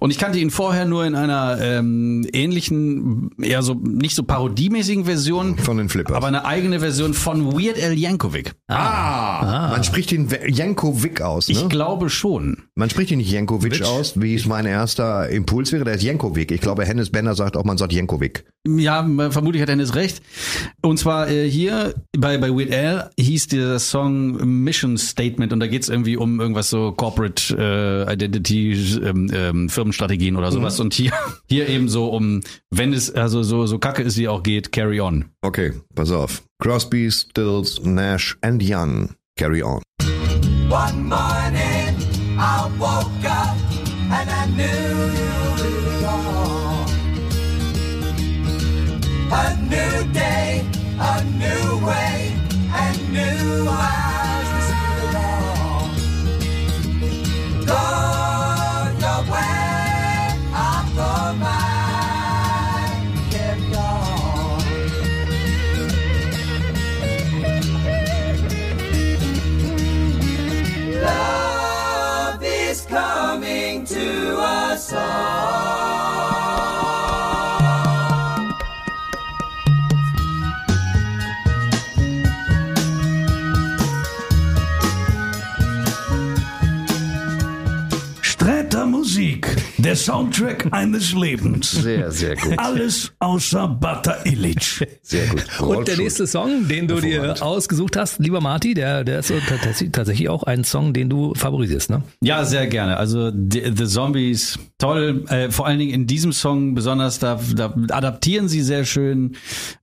Und 0.00 0.10
ich 0.10 0.16
kannte 0.18 0.38
ihn 0.38 0.50
vorher 0.50 0.86
nur 0.86 1.04
in 1.04 1.14
einer 1.14 1.58
ähm, 1.60 2.26
ähnlichen, 2.32 3.30
eher 3.42 3.62
so 3.62 3.74
nicht 3.74 4.14
so 4.16 4.22
parodiemäßigen 4.22 5.04
Version, 5.04 5.58
Von 5.58 5.76
den 5.76 5.90
Flippers. 5.90 6.16
aber 6.16 6.28
eine 6.28 6.46
eigene 6.46 6.80
Version 6.80 7.12
von 7.12 7.52
Weird 7.52 7.80
Al 7.82 7.92
Yankovic. 7.92 8.54
ah, 8.68 9.68
man 9.72 9.84
spricht 9.84 10.12
ihn 10.12 10.28
Jankovic 10.48 11.20
aus, 11.20 11.48
Ich 11.50 11.62
ne? 11.62 11.68
glaube 11.68 12.08
schon. 12.08 12.62
Man 12.78 12.90
spricht 12.90 13.10
ihn 13.10 13.16
nicht 13.16 13.30
Jankovic 13.30 13.82
aus, 13.84 14.20
wie 14.20 14.34
es 14.34 14.44
mein 14.44 14.66
erster 14.66 15.30
Impuls 15.30 15.72
wäre. 15.72 15.84
Der 15.84 15.94
ist 15.94 16.02
Jankovic. 16.02 16.50
Ich 16.50 16.60
glaube, 16.60 16.84
Hennes 16.84 17.08
Benner 17.08 17.34
sagt 17.34 17.56
auch, 17.56 17.64
man 17.64 17.78
sagt 17.78 17.94
Jankovic. 17.94 18.44
Ja, 18.68 19.02
vermutlich 19.30 19.62
hat 19.62 19.70
Dennis 19.70 19.94
recht. 19.94 20.20
Und 20.82 20.98
zwar 20.98 21.30
äh, 21.30 21.48
hier 21.48 21.94
bei, 22.14 22.36
bei 22.36 22.50
Weird 22.50 22.70
Al 22.74 23.10
hieß 23.18 23.48
der 23.48 23.78
Song 23.78 24.62
Mission 24.62 24.98
Statement 24.98 25.54
und 25.54 25.60
da 25.60 25.68
geht's 25.68 25.88
irgendwie 25.88 26.18
um 26.18 26.38
irgendwas 26.38 26.68
so 26.68 26.92
Corporate 26.92 27.56
äh, 27.56 28.12
Identity, 28.12 28.72
ähm, 29.02 29.30
ähm, 29.32 29.68
Firmenstrategien 29.70 30.36
oder 30.36 30.52
sowas. 30.52 30.78
Und 30.78 30.92
hier, 30.92 31.12
hier 31.48 31.70
eben 31.70 31.88
so 31.88 32.08
um, 32.08 32.42
wenn 32.70 32.92
es, 32.92 33.10
also 33.10 33.42
so, 33.42 33.64
so 33.64 33.78
kacke 33.78 34.02
es 34.02 34.18
wie 34.18 34.28
auch 34.28 34.42
geht, 34.42 34.70
carry 34.70 35.00
on. 35.00 35.24
Okay, 35.40 35.72
pass 35.94 36.10
auf. 36.10 36.42
Crosby, 36.58 37.10
Stills, 37.10 37.80
Nash 37.82 38.36
and 38.42 38.62
Young. 38.62 39.14
Carry 39.38 39.62
on. 39.62 39.80
One 40.68 41.04
morning 41.04 41.75
I 42.38 42.70
woke 42.78 43.24
up 43.24 43.56
and 44.12 44.30
I 44.30 44.46
knew 44.56 45.00
you 45.18 45.32
really 45.62 46.04
are. 46.04 46.86
A 49.32 49.56
new 49.62 50.12
day. 50.12 50.35
Der 89.96 90.02
Soundtrack 90.02 90.66
eines 90.72 91.14
Lebens. 91.14 91.70
Sehr, 91.70 92.12
sehr 92.12 92.36
gut. 92.36 92.58
Alles 92.58 93.14
außer 93.18 93.66
Bata 93.66 94.18
Illich. 94.24 94.86
Sehr 95.00 95.26
gut. 95.28 95.60
Und 95.60 95.88
der 95.88 95.96
nächste 95.96 96.26
Song, 96.26 96.68
den 96.68 96.86
du 96.86 97.00
dir 97.00 97.42
ausgesucht 97.42 97.96
hast, 97.96 98.18
lieber 98.18 98.42
Marty, 98.42 98.74
der, 98.74 99.04
der 99.04 99.20
ist 99.20 99.32
tatsächlich 99.92 100.28
auch 100.28 100.42
ein 100.42 100.64
Song, 100.64 100.92
den 100.92 101.08
du 101.08 101.34
favorisierst, 101.34 101.88
ne? 101.88 102.02
Ja, 102.20 102.44
sehr 102.44 102.66
gerne. 102.66 102.98
Also 102.98 103.30
The, 103.30 103.72
The 103.74 103.86
Zombies, 103.86 104.58
toll. 104.76 105.24
Äh, 105.28 105.50
vor 105.50 105.66
allen 105.66 105.78
Dingen 105.78 105.94
in 105.94 106.06
diesem 106.06 106.32
Song 106.32 106.74
besonders, 106.74 107.18
da, 107.18 107.40
da 107.54 107.74
adaptieren 107.88 108.48
sie 108.48 108.60
sehr 108.60 108.84
schön. 108.84 109.36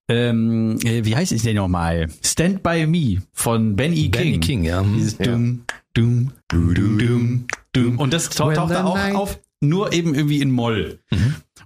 Ähm, 0.08 0.78
äh, 0.84 1.06
wie 1.06 1.16
heißt 1.16 1.32
es 1.32 1.42
denn 1.42 1.56
nochmal? 1.56 2.08
Stand 2.24 2.62
By 2.62 2.86
Me 2.86 3.24
von 3.32 3.76
Benny 3.76 4.10
King. 4.10 4.12
Benny 4.12 4.40
King, 4.40 4.64
ja. 4.64 4.84
Dieses 4.84 5.18
Dum, 5.18 5.64
Dum, 5.96 6.32
Dum, 6.50 6.76
Dum, 6.76 7.00
Dum, 7.00 7.46
Dum. 7.72 7.98
Und 7.98 8.14
das 8.14 8.30
taucht 8.30 8.58
When 8.58 8.70
da 8.70 8.84
auch 8.84 9.14
auf, 9.16 9.40
nur 9.64 9.94
eben 9.94 10.14
irgendwie 10.14 10.42
in 10.42 10.52
Moll. 10.52 11.00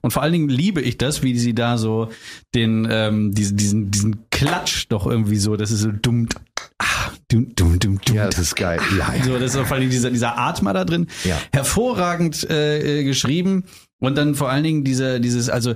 Und 0.02 0.12
vor 0.12 0.22
allen 0.22 0.34
Dingen 0.34 0.50
liebe 0.50 0.82
ich 0.82 0.98
das, 0.98 1.24
wie 1.24 1.38
sie 1.38 1.54
da 1.54 1.78
so 1.78 2.10
den, 2.56 2.88
ähm, 2.90 3.34
diesen, 3.34 3.58
diesen, 3.58 3.92
diesen 3.92 4.30
Klatsch 4.30 4.86
doch 4.90 5.08
irgendwie 5.08 5.38
so, 5.38 5.56
das 5.56 5.72
ist 5.72 5.82
so 5.82 5.92
dumm, 5.92 6.30
ah, 6.78 7.12
dumm, 7.30 7.54
dumm, 7.56 7.80
dumm, 7.80 8.00
dumm. 8.06 8.16
Ja, 8.16 8.28
das 8.28 8.40
ist 8.40 8.56
geil. 8.56 8.80
Ja, 8.98 9.14
ja. 9.14 9.24
So, 9.24 9.40
das 9.40 9.56
ist 9.56 9.68
vor 9.68 9.78
allem 9.78 9.90
dieser, 9.90 10.12
dieser 10.12 10.38
Atmer 10.38 10.74
da 10.74 10.86
drin. 10.86 11.08
Ja. 11.24 11.38
Hervorragend 11.52 12.50
äh, 12.50 13.00
äh, 13.00 13.04
geschrieben. 13.04 13.66
Und 14.00 14.16
dann 14.16 14.36
vor 14.36 14.50
allen 14.50 14.64
Dingen 14.64 14.84
diese, 14.84 15.20
dieses, 15.20 15.50
also 15.50 15.74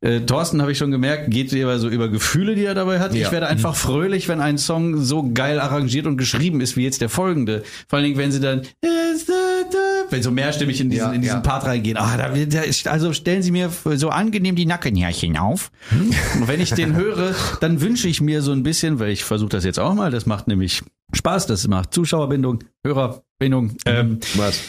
äh, 0.00 0.20
Thorsten 0.20 0.62
habe 0.62 0.72
ich 0.72 0.78
schon 0.78 0.90
gemerkt, 0.92 1.30
geht 1.30 1.52
eher 1.52 1.78
so 1.78 1.88
über 1.88 2.08
Gefühle, 2.08 2.54
die 2.54 2.64
er 2.64 2.74
dabei 2.74 3.00
hat. 3.00 3.14
Ja. 3.14 3.26
Ich 3.26 3.32
werde 3.32 3.48
einfach 3.48 3.74
fröhlich, 3.74 4.28
wenn 4.28 4.40
ein 4.40 4.58
Song 4.58 5.00
so 5.02 5.30
geil 5.32 5.58
arrangiert 5.58 6.06
und 6.06 6.16
geschrieben 6.16 6.60
ist, 6.60 6.76
wie 6.76 6.84
jetzt 6.84 7.00
der 7.00 7.08
folgende. 7.08 7.64
Vor 7.88 7.96
allen 7.98 8.04
Dingen, 8.04 8.18
wenn 8.18 8.30
sie 8.30 8.40
dann 8.40 8.62
wenn 10.10 10.22
so 10.22 10.30
mehrstimmig 10.30 10.80
in 10.80 10.90
diesen, 10.90 11.06
Ja, 11.06 11.12
in 11.12 11.22
diesen 11.22 11.36
ja. 11.36 11.40
Part 11.40 11.64
reingehen. 11.64 11.96
Ah, 11.96 12.16
da, 12.16 12.28
da 12.28 12.60
ist, 12.60 12.86
also 12.86 13.12
stellen 13.12 13.42
Sie 13.42 13.50
mir 13.50 13.70
so 13.96 14.10
angenehm 14.10 14.54
die 14.54 14.66
Nackenhärchen 14.66 15.36
auf. 15.36 15.70
Und 15.90 16.48
wenn 16.48 16.60
ich 16.60 16.72
den 16.72 16.94
höre, 16.94 17.34
dann 17.60 17.80
wünsche 17.80 18.08
ich 18.08 18.20
mir 18.20 18.42
so 18.42 18.52
ein 18.52 18.62
bisschen, 18.62 18.98
weil 18.98 19.10
ich 19.10 19.24
versuche 19.24 19.50
das 19.50 19.64
jetzt 19.64 19.80
auch 19.80 19.94
mal, 19.94 20.10
das 20.10 20.26
macht 20.26 20.46
nämlich 20.46 20.82
Spaß, 21.12 21.46
das 21.46 21.66
macht 21.68 21.92
Zuschauerbindung, 21.94 22.64
Hörerbindung. 22.84 23.76
Ähm, 23.86 24.20
Was? 24.36 24.60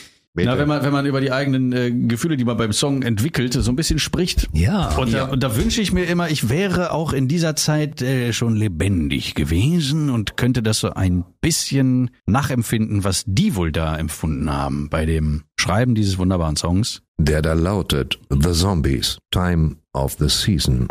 Na, 0.44 0.58
wenn 0.58 0.68
man, 0.68 0.84
wenn 0.84 0.92
man 0.92 1.06
über 1.06 1.22
die 1.22 1.32
eigenen 1.32 1.72
äh, 1.72 1.92
Gefühle, 1.92 2.36
die 2.36 2.44
man 2.44 2.58
beim 2.58 2.74
Song 2.74 3.04
entwickelt, 3.04 3.54
so 3.54 3.72
ein 3.72 3.76
bisschen 3.78 4.00
spricht. 4.00 4.50
Ja. 4.52 4.90
Und 4.98 5.14
da, 5.14 5.26
und 5.26 5.42
da 5.42 5.56
wünsche 5.56 5.82
ich 5.82 5.94
mir 5.94 6.04
immer, 6.06 6.30
ich 6.30 6.50
wäre 6.50 6.92
auch 6.92 7.14
in 7.14 7.30
dieser 7.30 7.56
Zeit 7.56 8.02
äh, 8.02 8.34
schon 8.34 8.56
lebendig 8.56 9.36
gewesen 9.36 10.10
und 10.10 10.36
könnte 10.36 10.62
das 10.62 10.80
so 10.80 10.92
ein 10.92 11.24
bisschen 11.40 12.10
nachempfinden, 12.26 13.06
was 13.06 13.24
die 13.26 13.56
wohl 13.56 13.72
da 13.72 13.98
empfunden 13.98 14.52
haben 14.52 14.90
bei 14.90 15.06
dem 15.06 15.44
Schreiben 15.58 15.96
dieses 15.96 16.18
wunderbaren 16.18 16.58
Songs. 16.58 17.02
Der 17.18 17.42
da 17.42 17.54
lautet 17.54 18.20
The 18.30 18.52
Zombies, 18.52 19.18
Time 19.32 19.78
of 19.94 20.18
the 20.20 20.28
Season. 20.28 20.88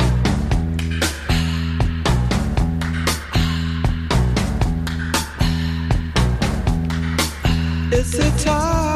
It's 7.92 8.10
the 8.10 8.44
time 8.44 8.93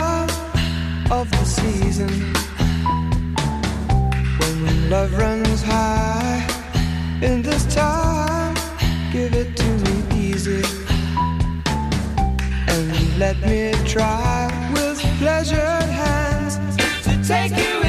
of 1.11 1.31
the 1.31 1.45
season 1.45 2.09
when 4.41 4.91
love 4.91 5.17
runs 5.17 5.63
high. 5.63 6.47
In 7.23 7.43
this 7.43 7.65
time, 7.75 8.55
give 9.11 9.33
it 9.35 9.57
to 9.57 9.69
me 9.85 10.29
easy 10.29 10.63
and 12.69 13.19
let 13.19 13.41
me 13.41 13.73
try 13.87 14.49
with 14.73 15.01
pleasured 15.19 15.89
hands 16.03 16.59
to 17.05 17.25
take 17.27 17.57
you 17.57 17.88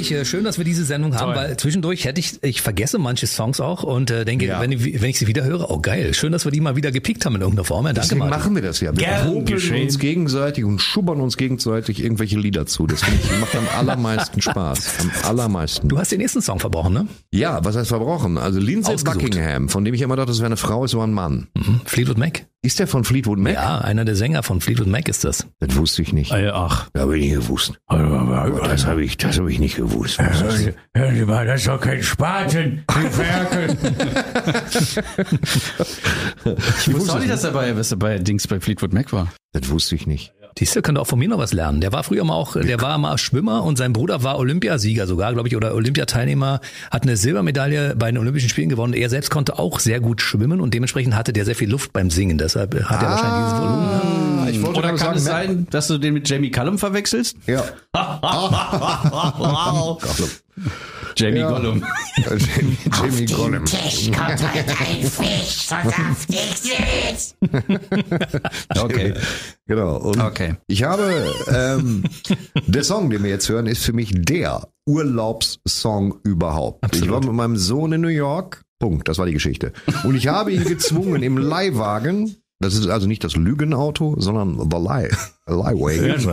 ehrlich, 0.00 0.12
äh, 0.12 0.24
schön, 0.24 0.44
dass 0.44 0.58
wir 0.58 0.64
diese 0.64 0.84
Sendung 0.84 1.14
haben, 1.14 1.34
weil 1.34 1.56
zwischendurch 1.56 2.04
hätte 2.04 2.20
ich, 2.20 2.42
ich 2.42 2.62
vergesse 2.62 2.98
manche 2.98 3.26
Songs 3.26 3.60
auch 3.60 3.82
und 3.82 4.10
äh, 4.10 4.24
denke, 4.24 4.46
Ja. 4.46 4.60
wenn, 4.60 4.72
ich, 4.72 5.00
wenn 5.00 5.10
ich 5.10 5.18
sie 5.18 5.26
wieder 5.26 5.44
höre, 5.44 5.70
oh 5.70 5.80
geil, 5.80 6.14
schön, 6.14 6.32
dass 6.32 6.44
wir 6.44 6.52
die 6.52 6.60
mal 6.60 6.76
wieder 6.76 6.90
gepickt 6.90 7.24
haben 7.26 7.34
in 7.36 7.40
irgendeiner 7.42 7.64
Form. 7.64 7.86
Ja, 7.86 7.92
danke 7.92 8.08
Deswegen 8.08 8.28
machen 8.28 8.54
wir 8.54 8.62
das 8.62 8.80
ja. 8.80 8.96
Wir 8.96 9.06
popeln 9.24 9.82
uns 9.82 9.98
gegenseitig 9.98 10.64
und 10.64 10.80
schubbern 10.80 11.20
uns 11.20 11.36
gegenseitig 11.36 12.02
irgendwelche 12.02 12.38
Lieder 12.38 12.66
zu. 12.66 12.86
Das 12.86 13.02
macht 13.40 13.54
am 13.56 13.66
allermeisten 13.78 14.40
Spaß. 14.40 15.00
Am 15.00 15.10
allermeisten. 15.28 15.88
Du 15.88 15.98
hast 15.98 16.12
den 16.12 16.18
nächsten 16.18 16.42
Song 16.42 16.58
verbrochen, 16.58 16.92
ne? 16.94 17.06
Ja, 17.32 17.64
was 17.64 17.76
heißt 17.76 17.88
verbrochen? 17.88 18.38
Also 18.38 18.60
Lindsay 18.60 18.94
Ausgesucht. 18.94 19.20
Buckingham, 19.22 19.68
von 19.68 19.84
dem 19.84 19.94
ich 19.94 20.00
immer 20.02 20.16
dachte, 20.16 20.28
das 20.28 20.38
wäre 20.38 20.46
eine 20.46 20.56
Frau, 20.56 20.84
ist 20.84 20.94
aber 20.94 21.04
ein 21.04 21.12
Mann. 21.12 21.48
Mhm. 21.56 21.80
Fleetwood 21.84 22.18
Mac. 22.18 22.46
Ist 22.62 22.78
der 22.78 22.86
von 22.86 23.04
Fleetwood 23.04 23.38
Mac? 23.38 23.54
Ja, 23.54 23.78
einer 23.78 24.04
der 24.04 24.14
Sänger 24.14 24.42
von 24.42 24.60
Fleetwood 24.60 24.86
Mac 24.86 25.08
ist 25.08 25.24
das. 25.24 25.46
Das 25.60 25.74
wusste 25.76 26.02
ich 26.02 26.12
nicht. 26.12 26.30
ach. 26.30 26.90
Das 26.92 27.02
habe 27.02 27.16
ich 27.16 27.24
nicht 27.30 27.34
gewusst. 27.46 27.80
Das 27.88 28.84
habe 28.86 29.02
ich, 29.02 29.16
das 29.16 29.38
habe 29.38 29.50
ich 29.50 29.58
nicht 29.58 29.76
gewusst. 29.76 30.18
Hören 30.20 31.16
Sie 31.16 31.24
mal, 31.24 31.46
das 31.46 31.60
ist 31.62 31.68
doch 31.68 31.80
kein 31.80 32.02
Spaten. 32.02 32.84
Die 32.90 33.08
Ferkel. 33.08 33.76
Ich 36.80 36.92
wusste 36.92 37.12
auch 37.14 37.18
nicht, 37.18 37.30
dass 37.30 37.44
er 37.44 37.52
bei, 37.52 37.74
was 37.76 37.92
er 37.92 37.96
bei 37.96 38.18
Dings 38.18 38.46
bei 38.46 38.60
Fleetwood 38.60 38.92
Mac 38.92 39.10
war. 39.12 39.32
Das 39.52 39.70
wusste 39.70 39.94
ich 39.94 40.06
nicht. 40.06 40.34
Siehst 40.58 40.80
könnte 40.82 41.00
auch 41.00 41.06
von 41.06 41.18
mir 41.18 41.28
noch 41.28 41.38
was 41.38 41.52
lernen. 41.52 41.80
Der 41.80 41.92
war 41.92 42.04
früher 42.04 42.24
mal 42.24 42.34
auch, 42.34 42.56
der 42.56 42.80
war 42.80 42.98
mal 42.98 43.16
Schwimmer 43.18 43.64
und 43.64 43.78
sein 43.78 43.92
Bruder 43.92 44.22
war 44.22 44.38
Olympiasieger 44.38 45.06
sogar, 45.06 45.32
glaube 45.32 45.48
ich, 45.48 45.56
oder 45.56 45.74
Olympiateilnehmer, 45.74 46.60
hat 46.90 47.02
eine 47.02 47.16
Silbermedaille 47.16 47.94
bei 47.96 48.10
den 48.10 48.18
Olympischen 48.18 48.48
Spielen 48.48 48.68
gewonnen. 48.68 48.92
Er 48.92 49.08
selbst 49.08 49.30
konnte 49.30 49.58
auch 49.58 49.78
sehr 49.80 50.00
gut 50.00 50.20
schwimmen 50.20 50.60
und 50.60 50.74
dementsprechend 50.74 51.16
hatte 51.16 51.32
der 51.32 51.44
sehr 51.44 51.54
viel 51.54 51.70
Luft 51.70 51.92
beim 51.92 52.10
Singen. 52.10 52.38
Deshalb 52.38 52.74
hat 52.74 53.02
er 53.02 53.10
wahrscheinlich 53.10 53.46
dieses 53.46 53.58
Volumen. 53.60 54.38
Ah, 54.40 54.48
ich 54.50 54.62
wollte 54.62 54.78
Oder 54.78 54.88
kann 54.88 54.98
sagen, 54.98 55.16
es 55.16 55.24
ne? 55.24 55.30
sein, 55.30 55.66
dass 55.70 55.88
du 55.88 55.98
den 55.98 56.14
mit 56.14 56.28
Jamie 56.28 56.50
Cullum 56.50 56.78
verwechselst? 56.78 57.36
Ja. 57.46 57.64
Jamie 61.16 61.38
Ja. 61.40 61.50
Gollum. 61.50 61.84
Jamie, 62.16 62.78
Jamie 62.92 63.26
Gollum. 63.26 63.64
Okay. 68.78 69.14
Genau. 69.66 69.96
Und 69.96 70.20
Okay. 70.20 70.56
Ich 70.66 70.82
habe, 70.82 71.32
ähm, 71.48 72.04
der 72.66 72.84
Song, 72.84 73.10
den 73.10 73.22
wir 73.22 73.30
jetzt 73.30 73.48
hören, 73.48 73.66
ist 73.66 73.84
für 73.84 73.92
mich 73.92 74.10
der 74.14 74.68
Urlaubssong 74.86 76.20
überhaupt. 76.24 76.96
Ich 76.96 77.08
war 77.10 77.20
mit 77.20 77.32
meinem 77.32 77.56
Sohn 77.56 77.92
in 77.92 78.00
New 78.00 78.08
York. 78.08 78.62
Punkt. 78.78 79.08
Das 79.08 79.18
war 79.18 79.26
die 79.26 79.32
Geschichte. 79.34 79.72
Und 80.04 80.14
ich 80.16 80.28
habe 80.28 80.52
ihn 80.52 80.64
gezwungen 80.64 81.22
im 81.22 81.36
Leihwagen. 81.36 82.36
Das 82.62 82.74
ist 82.74 82.88
also 82.88 83.06
nicht 83.06 83.24
das 83.24 83.36
Lügenauto, 83.36 84.16
sondern 84.18 84.58
the 84.70 84.76
Lie, 84.76 85.08
Leihwagen. 85.46 86.30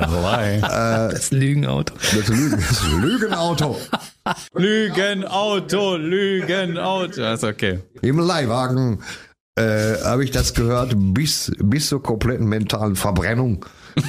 Das 1.10 1.32
Lügenauto. 1.32 1.94
Das, 1.96 2.28
Lügen, 2.28 2.58
das 2.58 2.84
Lügenauto. 2.92 3.78
Lügenauto, 4.54 5.96
Lügenauto. 5.96 7.22
Das 7.22 7.44
ist 7.44 7.50
okay. 7.50 7.80
Im 8.02 8.20
Leihwagen 8.20 9.00
äh, 9.56 9.96
habe 10.04 10.26
ich 10.26 10.32
das 10.32 10.54
gehört 10.54 10.94
bis, 10.98 11.50
bis 11.60 11.88
zur 11.88 12.04
kompletten 12.04 12.48
mentalen 12.48 12.98
Verbrennung. 12.98 13.66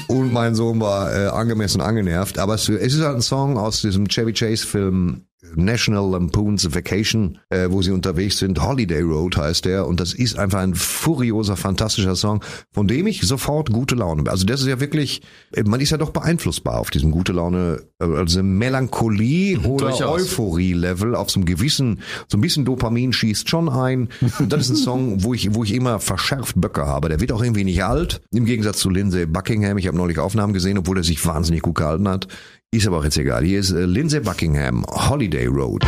Und 0.09 0.33
mein 0.33 0.57
Sohn 0.57 0.81
war 0.81 1.15
äh, 1.15 1.29
angemessen 1.29 1.81
angenervt. 1.81 2.41
Aber 2.41 2.55
es, 2.55 2.69
es 2.69 2.95
ist 2.95 3.01
halt 3.01 3.15
ein 3.15 3.23
Song 3.23 3.57
aus 3.57 3.81
diesem 3.81 4.09
Chevy 4.09 4.33
Chase 4.33 4.67
Film 4.67 5.28
National 5.55 6.11
Lampoon's 6.11 6.75
Vacation, 6.75 7.39
äh, 7.49 7.69
wo 7.71 7.81
sie 7.81 7.93
unterwegs 7.93 8.39
sind. 8.39 8.61
Holiday 8.61 9.03
Road 9.03 9.37
heißt 9.37 9.65
der 9.65 9.87
und 9.87 10.01
das 10.01 10.13
ist 10.13 10.37
einfach 10.37 10.59
ein 10.59 10.75
furioser, 10.75 11.57
fantastischer 11.57 12.17
Song, 12.17 12.43
von 12.73 12.89
dem 12.89 13.07
ich 13.07 13.23
sofort 13.23 13.71
gute 13.71 13.95
Laune. 13.95 14.29
Also 14.29 14.45
das 14.45 14.61
ist 14.61 14.67
ja 14.67 14.81
wirklich, 14.81 15.23
äh, 15.53 15.63
man 15.63 15.81
ist 15.81 15.91
ja 15.91 15.97
doch 15.97 16.11
beeinflussbar 16.11 16.81
auf 16.81 16.91
diesem 16.91 17.13
gute 17.13 17.33
Laune, 17.33 17.83
äh, 18.01 18.05
also 18.05 18.43
Melancholie 18.43 19.59
oder. 19.61 19.89
Euphorie-Level 20.09 21.15
auf 21.15 21.31
so 21.31 21.39
einem 21.39 21.47
gewissen, 21.47 22.01
so 22.29 22.37
ein 22.37 22.41
bisschen 22.41 22.65
Dopamin 22.65 23.13
schießt 23.13 23.49
schon 23.49 23.69
ein. 23.69 24.09
Und 24.39 24.53
das 24.53 24.63
ist 24.63 24.71
ein 24.71 24.77
Song, 24.77 25.25
wo 25.25 25.35
ich, 25.35 25.55
wo 25.55 25.65
ich 25.65 25.75
immer 25.75 26.01
verschärft 26.01 26.61
Böcke 26.61 26.87
habe. 26.87 27.09
Der 27.09 27.21
wird 27.21 27.33
auch 27.33 27.43
irgendwie 27.43 27.65
nicht 27.65 27.85
alt, 27.85 28.21
im 28.33 28.45
Gegensatz 28.45 28.79
zu 28.79 28.91
Lindsay 28.91 29.27
Buckingham. 29.27 29.79
Ich 29.79 29.87
habe 29.87 29.97
neulich 29.97 30.19
Aufnahmen 30.19 30.53
gesehen, 30.53 30.79
obwohl 30.79 30.99
er 30.99 31.05
sich 31.05 31.25
wahnsinnig 31.25 31.63
gut 31.63 31.77
gehalten 31.77 32.09
hat. 32.09 32.29
Ist 32.71 32.87
aber 32.87 32.99
auch 32.99 33.05
jetzt 33.05 33.17
egal. 33.17 33.45
Hier 33.45 33.61
ist 33.61 33.71
äh, 33.71 33.87
Lindsay 33.87 34.21
Buckingham, 34.21 34.85
Holiday 34.87 35.47
Road. 35.47 35.87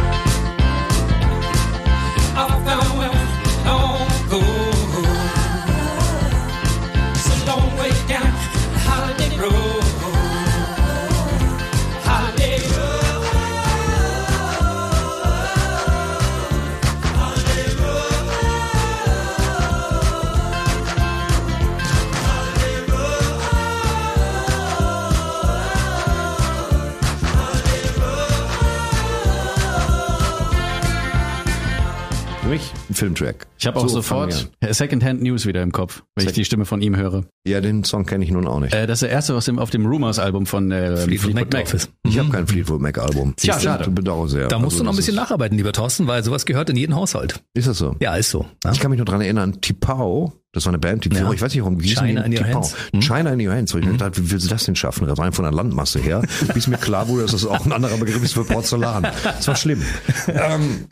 Filmtrack. 33.00 33.46
Ich 33.58 33.66
habe 33.66 33.78
auch 33.78 33.82
So 33.88 33.96
sofort 33.96 34.50
Secondhand 34.70 35.22
News 35.22 35.46
wieder 35.46 35.62
im 35.62 35.72
Kopf, 35.72 36.02
wenn 36.14 36.24
ich 36.24 36.30
Sec- 36.30 36.34
die 36.36 36.44
Stimme 36.44 36.64
von 36.64 36.80
ihm 36.82 36.96
höre. 36.96 37.24
Ja, 37.46 37.60
den 37.60 37.82
Song 37.84 38.04
kenne 38.06 38.24
ich 38.24 38.30
nun 38.30 38.46
auch 38.46 38.60
nicht. 38.60 38.74
Äh, 38.74 38.86
das 38.86 38.96
ist 38.98 39.02
der 39.02 39.10
erste, 39.10 39.34
was 39.34 39.48
im, 39.48 39.58
auf 39.58 39.70
dem 39.70 39.86
Rumors-Album 39.86 40.46
von 40.46 40.70
äh, 40.70 40.96
Fleetwood 40.98 41.34
Mac 41.34 41.52
Mac. 41.52 41.72
ist. 41.74 41.90
Ich 42.06 42.18
habe 42.18 42.28
kein 42.30 42.46
Fleetwood 42.46 42.80
Mac 42.80 42.98
Album. 42.98 43.34
Tja, 43.36 43.54
Siehst 43.54 43.64
du? 43.66 43.68
schade. 43.70 43.90
Bedauere 43.90 44.28
sehr. 44.28 44.48
Da 44.48 44.58
musst 44.58 44.74
Also 44.74 44.78
du 44.78 44.84
noch 44.84 44.92
ein 44.92 44.96
bisschen 44.96 45.16
nacharbeiten, 45.16 45.56
lieber 45.56 45.72
Thorsten, 45.72 46.06
weil 46.06 46.22
sowas 46.22 46.44
gehört 46.46 46.68
in 46.70 46.76
jeden 46.76 46.94
Haushalt. 46.94 47.40
Ist, 47.54 47.66
das 47.68 47.78
so? 47.78 47.96
Ja, 48.00 48.14
ist 48.16 48.30
so. 48.30 48.46
Ja. 48.64 48.72
Ich 48.72 48.80
kann 48.80 48.90
mich 48.90 48.98
noch 48.98 49.06
dran 49.06 49.20
erinnern, 49.22 49.60
Tipau, 49.60 50.32
das 50.52 50.66
war 50.66 50.70
eine 50.72 50.78
Band, 50.78 51.04
die 51.06 51.16
Ja. 51.16 51.30
ich 51.32 51.40
weiß 51.40 51.54
nicht, 51.54 51.62
warum 51.62 51.80
hießen 51.80 52.06
China 52.06 52.22
in 52.24 52.32
your 52.32 52.44
Tipau. 52.44 52.54
hands. 52.56 52.76
Hm? 52.92 53.00
China 53.00 53.32
in 53.32 53.46
your 53.48 53.54
hands. 53.54 53.72
Und 53.74 53.88
ich 53.90 53.96
dachte, 53.96 54.22
wie 54.22 54.30
willst 54.32 54.46
du 54.46 54.50
das 54.50 54.64
denn 54.64 54.76
schaffen? 54.76 55.06
Das 55.06 55.18
rein 55.18 55.32
von 55.32 55.44
der 55.44 55.52
Landmasse 55.52 55.98
her, 56.00 56.22
bis 56.54 56.66
mir 56.66 56.76
klar 56.76 57.08
wurde, 57.08 57.22
dass 57.22 57.32
das 57.32 57.46
auch 57.46 57.64
ein 57.64 57.72
anderer 57.72 57.96
Begriff 57.96 58.22
ist 58.22 58.34
für 58.34 58.44
Porzellan. 58.44 59.04
Das 59.24 59.48
war 59.48 59.56
schlimm. 59.56 59.82
ähm, 60.28 60.86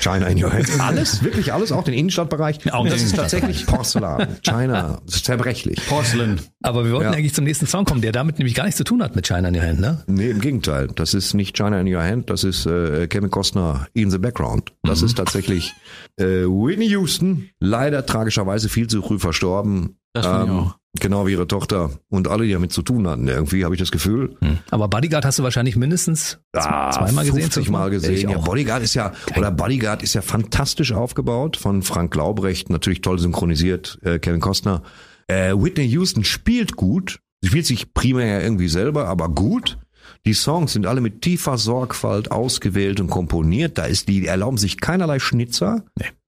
China 0.00 0.26
in 0.26 0.42
your 0.42 0.52
hands. 0.52 0.78
Alles, 0.80 1.22
wirklich 1.22 1.52
alles, 1.52 1.72
auch 1.72 1.84
den 1.84 1.94
Innenstadtbereich. 1.94 2.72
Auch 2.72 2.86
das 2.88 3.02
ist 3.02 3.16
tatsächlich 3.16 3.66
Porzellan. 3.66 4.36
China, 4.42 5.00
zerbrechlich. 5.06 5.80
Porcelain. 5.88 6.40
Aber 6.62 6.84
wir 6.84 6.92
wollten 6.92 7.12
Ja. 7.12 7.16
eigentlich 7.16 7.34
zum 7.34 7.44
nächsten 7.44 7.66
Song 7.66 7.84
kommen, 7.84 8.00
der 8.00 8.12
damit 8.12 8.38
nämlich 8.38 8.54
gar 8.54 8.64
nichts 8.64 8.78
zu 8.78 8.84
tun 8.84 9.02
hat 9.02 9.16
mit 9.16 9.26
China 9.26 9.48
in 9.48 9.56
your 9.56 9.62
hand, 9.62 9.80
ne? 9.80 10.02
Nee, 10.06 10.30
im 10.30 10.40
Gegenteil. 10.40 10.88
Das 10.94 11.14
ist 11.14 11.34
nicht 11.34 11.56
China 11.56 11.80
in 11.80 11.92
Your 11.92 12.02
Hand, 12.02 12.30
das 12.30 12.44
ist 12.44 12.66
äh, 12.66 13.06
Kevin 13.08 13.30
Costner 13.30 13.86
in 13.92 14.10
the 14.10 14.18
Background. 14.18 14.72
Das 14.82 15.00
Mhm. 15.00 15.06
ist 15.06 15.14
tatsächlich 15.16 15.74
äh, 16.18 16.24
Whitney 16.44 16.86
Houston, 16.88 17.50
leider 17.60 18.04
tragischerweise 18.06 18.68
viel 18.68 18.86
zu 18.86 19.02
früh 19.02 19.18
verstorben. 19.18 19.76
Ähm, 19.82 19.96
Das 20.14 20.26
finde 20.26 20.44
ich 20.44 20.50
auch. 20.52 20.76
Genau 21.00 21.26
wie 21.26 21.32
ihre 21.32 21.46
Tochter 21.46 21.90
und 22.08 22.28
alle, 22.28 22.44
die 22.46 22.52
damit 22.52 22.72
zu 22.72 22.82
tun 22.82 23.06
hatten. 23.06 23.28
Irgendwie 23.28 23.64
habe 23.64 23.74
ich 23.74 23.78
das 23.78 23.90
Gefühl. 23.90 24.36
Aber 24.70 24.88
Bodyguard 24.88 25.24
hast 25.24 25.38
du 25.38 25.42
wahrscheinlich 25.42 25.76
mindestens 25.76 26.38
Ah, 26.54 26.90
zweimal 26.90 27.24
gesehen. 27.24 27.42
50 27.42 27.70
Mal 27.70 27.90
gesehen. 27.90 28.30
Ja, 28.30 28.36
auch. 28.38 28.44
Bodyguard 28.44 28.82
ist 28.82 28.94
ja, 28.94 29.12
oder 29.36 29.50
Bodyguard 29.50 30.02
ist 30.02 30.14
ja 30.14 30.22
fantastisch 30.22 30.92
aufgebaut 30.92 31.56
von 31.56 31.82
Frank 31.82 32.14
Laubrecht, 32.14 32.70
natürlich 32.70 33.00
toll 33.02 33.18
synchronisiert, 33.18 33.98
äh, 34.02 34.18
Kevin 34.18 34.40
Costner. 34.40 34.82
Äh, 35.28 35.52
Whitney 35.54 35.86
Houston 35.86 36.24
spielt 36.24 36.76
gut. 36.76 37.20
Sie 37.42 37.48
spielt 37.48 37.66
sich 37.66 37.92
primär 37.92 38.26
ja 38.26 38.40
irgendwie 38.40 38.68
selber, 38.68 39.06
aber 39.08 39.28
gut. 39.28 39.78
Die 40.24 40.32
Songs 40.34 40.72
sind 40.72 40.86
alle 40.86 41.00
mit 41.00 41.22
tiefer 41.22 41.58
Sorgfalt 41.58 42.30
ausgewählt 42.30 43.00
und 43.00 43.08
komponiert. 43.08 43.76
Da 43.78 43.84
ist 43.84 44.08
die, 44.08 44.20
die 44.20 44.26
erlauben 44.26 44.56
sich 44.56 44.80
keinerlei 44.80 45.18
Schnitzer. 45.18 45.84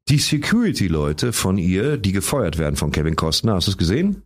Die 0.09 0.17
Security-Leute 0.17 1.35
von 1.35 1.59
ihr, 1.59 1.99
die 1.99 2.13
gefeuert 2.13 2.57
werden 2.57 2.77
von 2.77 2.91
Kevin 2.93 3.15
Costner, 3.15 3.55
hast 3.55 3.67
du 3.67 3.73
es 3.73 3.77
gesehen? 3.77 4.23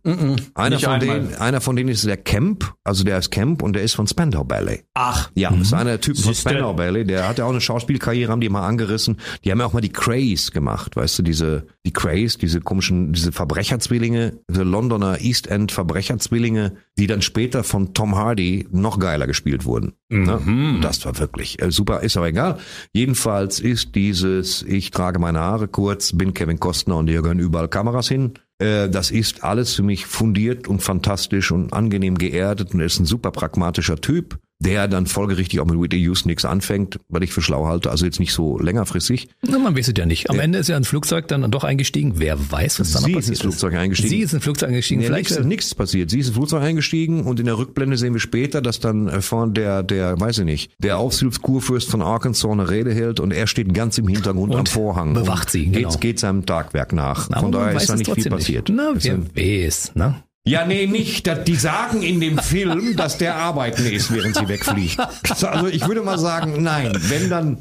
Einer 0.53 0.75
Nicht 0.75 0.85
von, 0.85 0.93
einmal. 0.93 1.19
denen, 1.19 1.35
einer 1.35 1.59
von 1.59 1.75
denen 1.75 1.89
ist 1.89 2.05
der 2.05 2.15
Camp, 2.15 2.73
also 2.85 3.03
der 3.03 3.17
ist 3.17 3.31
Camp 3.31 3.61
und 3.61 3.73
der 3.73 3.83
ist 3.83 3.93
von 3.93 4.07
Spandau 4.07 4.45
Ballet. 4.45 4.85
Ach. 4.93 5.29
Ja, 5.35 5.51
das 5.51 5.67
ist 5.67 5.73
einer 5.73 5.91
der 5.91 6.01
Typen 6.01 6.23
von. 6.23 6.33
Spandau 6.33 6.73
Ballet, 6.73 7.09
der 7.09 7.27
hat 7.27 7.37
ja 7.37 7.45
auch 7.45 7.49
eine 7.49 7.59
Schauspielkarriere, 7.59 8.31
haben 8.31 8.39
die 8.39 8.47
mal 8.47 8.65
angerissen. 8.65 9.17
Die 9.43 9.51
haben 9.51 9.59
ja 9.59 9.65
auch 9.65 9.73
mal 9.73 9.81
die 9.81 9.91
Craze 9.91 10.51
gemacht, 10.51 10.95
weißt 10.95 11.19
du, 11.19 11.23
diese, 11.23 11.67
die 11.85 11.91
Craze, 11.91 12.37
diese 12.37 12.61
komischen, 12.61 13.11
diese 13.11 13.33
Verbrecherzwillinge, 13.33 14.39
diese 14.49 14.63
Londoner 14.63 15.19
East 15.19 15.47
End 15.47 15.73
Verbrecherzwillinge, 15.73 16.77
die 16.97 17.07
dann 17.07 17.21
später 17.21 17.65
von 17.65 17.93
Tom 17.93 18.15
Hardy 18.15 18.67
noch 18.71 18.99
geiler 18.99 19.27
gespielt 19.27 19.65
wurden. 19.65 19.93
Ne? 20.09 20.79
Das 20.81 21.03
war 21.05 21.17
wirklich 21.17 21.61
äh, 21.61 21.71
super, 21.71 22.01
ist 22.01 22.15
aber 22.17 22.27
egal. 22.27 22.59
Jedenfalls 22.93 23.59
ist 23.59 23.95
dieses, 23.95 24.61
ich 24.61 24.91
trage 24.91 25.19
meine 25.19 25.39
Haare 25.39 25.67
kurz, 25.73 26.13
bin 26.13 26.33
Kevin 26.33 26.59
Costner 26.59 26.95
und 26.95 27.09
hier 27.09 27.21
gehören 27.21 27.39
überall 27.39 27.67
Kameras 27.67 28.07
hin. 28.07 28.35
Äh, 28.59 28.87
Das 28.87 29.11
ist 29.11 29.43
alles 29.43 29.73
für 29.73 29.83
mich 29.83 30.05
fundiert 30.05 30.69
und 30.69 30.81
fantastisch 30.81 31.51
und 31.51 31.73
angenehm 31.73 32.17
geerdet 32.17 32.73
und 32.73 32.79
er 32.79 32.85
ist 32.85 32.99
ein 32.99 33.05
super 33.05 33.31
pragmatischer 33.31 33.97
Typ, 33.97 34.39
der 34.65 34.87
dann 34.87 35.05
folgerichtig 35.07 35.59
auch 35.59 35.65
mit 35.65 35.79
Whitney 35.79 35.99
Houston 35.99 36.29
nichts 36.29 36.45
anfängt, 36.45 36.99
weil 37.09 37.23
ich 37.23 37.31
für 37.33 37.41
schlau 37.41 37.65
halte, 37.67 37.91
also 37.91 38.05
jetzt 38.05 38.19
nicht 38.19 38.33
so 38.33 38.57
längerfristig. 38.59 39.27
Na, 39.41 39.59
man 39.59 39.75
weiß 39.77 39.89
es 39.89 39.93
ja 39.97 40.05
nicht. 40.05 40.29
Am 40.29 40.39
Ende 40.39 40.59
ist 40.59 40.69
ja 40.69 40.77
ein 40.77 40.83
Flugzeug 40.83 41.27
dann 41.27 41.49
doch 41.51 41.63
eingestiegen. 41.63 42.13
Wer 42.17 42.37
weiß, 42.51 42.79
was 42.79 42.91
da 42.91 42.99
noch 43.01 43.05
Sie 43.07 43.11
ist 43.11 43.15
passiert 43.17 43.29
ins 43.35 43.41
Flugzeug 43.41 43.73
ist. 43.73 43.79
eingestiegen. 43.79 44.09
Sie 44.09 44.19
ist 44.19 44.33
ins 44.33 44.43
Flugzeug 44.43 44.69
eingestiegen. 44.69 45.01
Nee, 45.01 45.07
Vielleicht 45.07 45.29
nichts, 45.31 45.45
nichts 45.45 45.75
passiert. 45.75 46.09
Sie 46.09 46.19
ist 46.19 46.27
ins 46.27 46.35
Flugzeug 46.35 46.61
eingestiegen 46.63 47.23
und 47.23 47.39
in 47.39 47.45
der 47.45 47.57
Rückblende 47.57 47.97
sehen 47.97 48.13
wir 48.13 48.19
später, 48.21 48.61
dass 48.61 48.79
dann 48.79 49.07
äh, 49.07 49.21
vorn 49.21 49.53
der, 49.53 49.83
der, 49.83 50.19
weiß 50.19 50.39
ich 50.39 50.45
nicht, 50.45 50.71
der 50.79 50.97
Aufsichtskurfürst 50.97 51.89
von 51.89 52.01
Arkansas 52.01 52.49
eine 52.51 52.69
Rede 52.69 52.93
hält 52.93 53.19
und 53.19 53.31
er 53.31 53.47
steht 53.47 53.73
ganz 53.73 53.97
im 53.97 54.07
Hintergrund 54.07 54.53
Und 54.53 54.59
am 54.59 54.65
Vorhang. 54.65 55.13
bewacht 55.13 55.49
sie, 55.49 55.65
Geht, 55.65 55.73
genau. 55.83 55.97
geht 55.97 56.19
seinem 56.19 56.45
Tagwerk 56.45 56.93
nach. 56.93 57.29
Aber 57.31 57.41
Von 57.41 57.51
daher 57.51 57.75
ist 57.75 57.89
da 57.89 57.95
nicht 57.95 58.11
viel 58.11 58.29
passiert. 58.29 58.69
Na, 58.73 58.91
Ist 58.91 59.05
wer 59.05 59.13
ein- 59.15 59.29
weiß, 59.35 59.91
ne? 59.95 60.23
Ja, 60.45 60.65
nee, 60.65 60.87
nicht. 60.87 61.29
Die 61.47 61.55
sagen 61.55 62.01
in 62.03 62.19
dem 62.19 62.37
Film, 62.37 62.95
dass 62.95 63.17
der 63.17 63.35
arbeiten 63.35 63.85
ist, 63.85 64.11
während 64.11 64.35
sie 64.35 64.47
wegfliegt. 64.47 64.99
Also 65.43 65.67
ich 65.67 65.87
würde 65.87 66.01
mal 66.01 66.19
sagen, 66.19 66.61
nein, 66.61 66.91
wenn 67.07 67.29
dann 67.29 67.57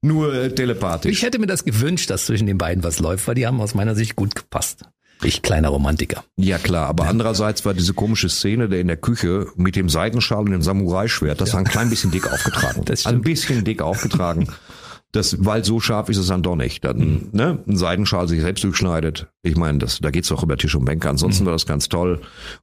nur 0.00 0.34
äh, 0.34 0.54
telepathisch. 0.54 1.12
Ich 1.12 1.22
hätte 1.22 1.38
mir 1.38 1.46
das 1.46 1.64
gewünscht, 1.64 2.10
dass 2.10 2.26
zwischen 2.26 2.46
den 2.46 2.58
beiden 2.58 2.82
was 2.82 2.98
läuft, 2.98 3.26
weil 3.28 3.34
die 3.34 3.46
haben 3.46 3.60
aus 3.60 3.74
meiner 3.74 3.94
Sicht 3.94 4.16
gut 4.16 4.34
gepasst. 4.34 4.84
Ich 5.24 5.42
kleiner 5.42 5.68
Romantiker. 5.68 6.24
Ja 6.36 6.58
klar, 6.58 6.88
aber 6.88 7.06
andererseits 7.06 7.64
war 7.64 7.74
diese 7.74 7.94
komische 7.94 8.28
Szene 8.28 8.68
der 8.68 8.80
in 8.80 8.88
der 8.88 8.96
Küche 8.96 9.46
mit 9.54 9.76
dem 9.76 9.88
Seidenschal 9.88 10.40
und 10.40 10.50
dem 10.50 10.62
Samurai-Schwert, 10.62 11.40
das 11.40 11.52
war 11.52 11.60
ein 11.60 11.66
klein 11.66 11.90
bisschen 11.90 12.10
dick 12.10 12.30
aufgetragen. 12.30 12.84
Das 12.84 13.02
stimmt. 13.02 13.16
ein 13.16 13.22
bisschen 13.22 13.62
dick 13.64 13.82
aufgetragen. 13.82 14.48
Das, 15.12 15.44
weil 15.44 15.62
so 15.62 15.78
scharf 15.78 16.08
ist 16.08 16.16
es 16.16 16.28
dann 16.28 16.42
doch 16.42 16.56
nicht. 16.56 16.84
Dann, 16.84 17.28
ne, 17.32 17.62
ein 17.66 17.76
Seidenschal 17.76 18.28
sich 18.28 18.40
selbst 18.40 18.64
durchschneidet. 18.64 19.28
Ich 19.42 19.56
meine, 19.56 19.78
das, 19.78 19.98
da 20.00 20.10
geht's 20.10 20.28
doch 20.28 20.42
über 20.42 20.56
Tisch 20.56 20.74
und 20.74 20.86
Bänke. 20.86 21.08
Ansonsten 21.10 21.44
war 21.44 21.52
das 21.52 21.66
ganz 21.66 21.90
toll. 21.90 22.20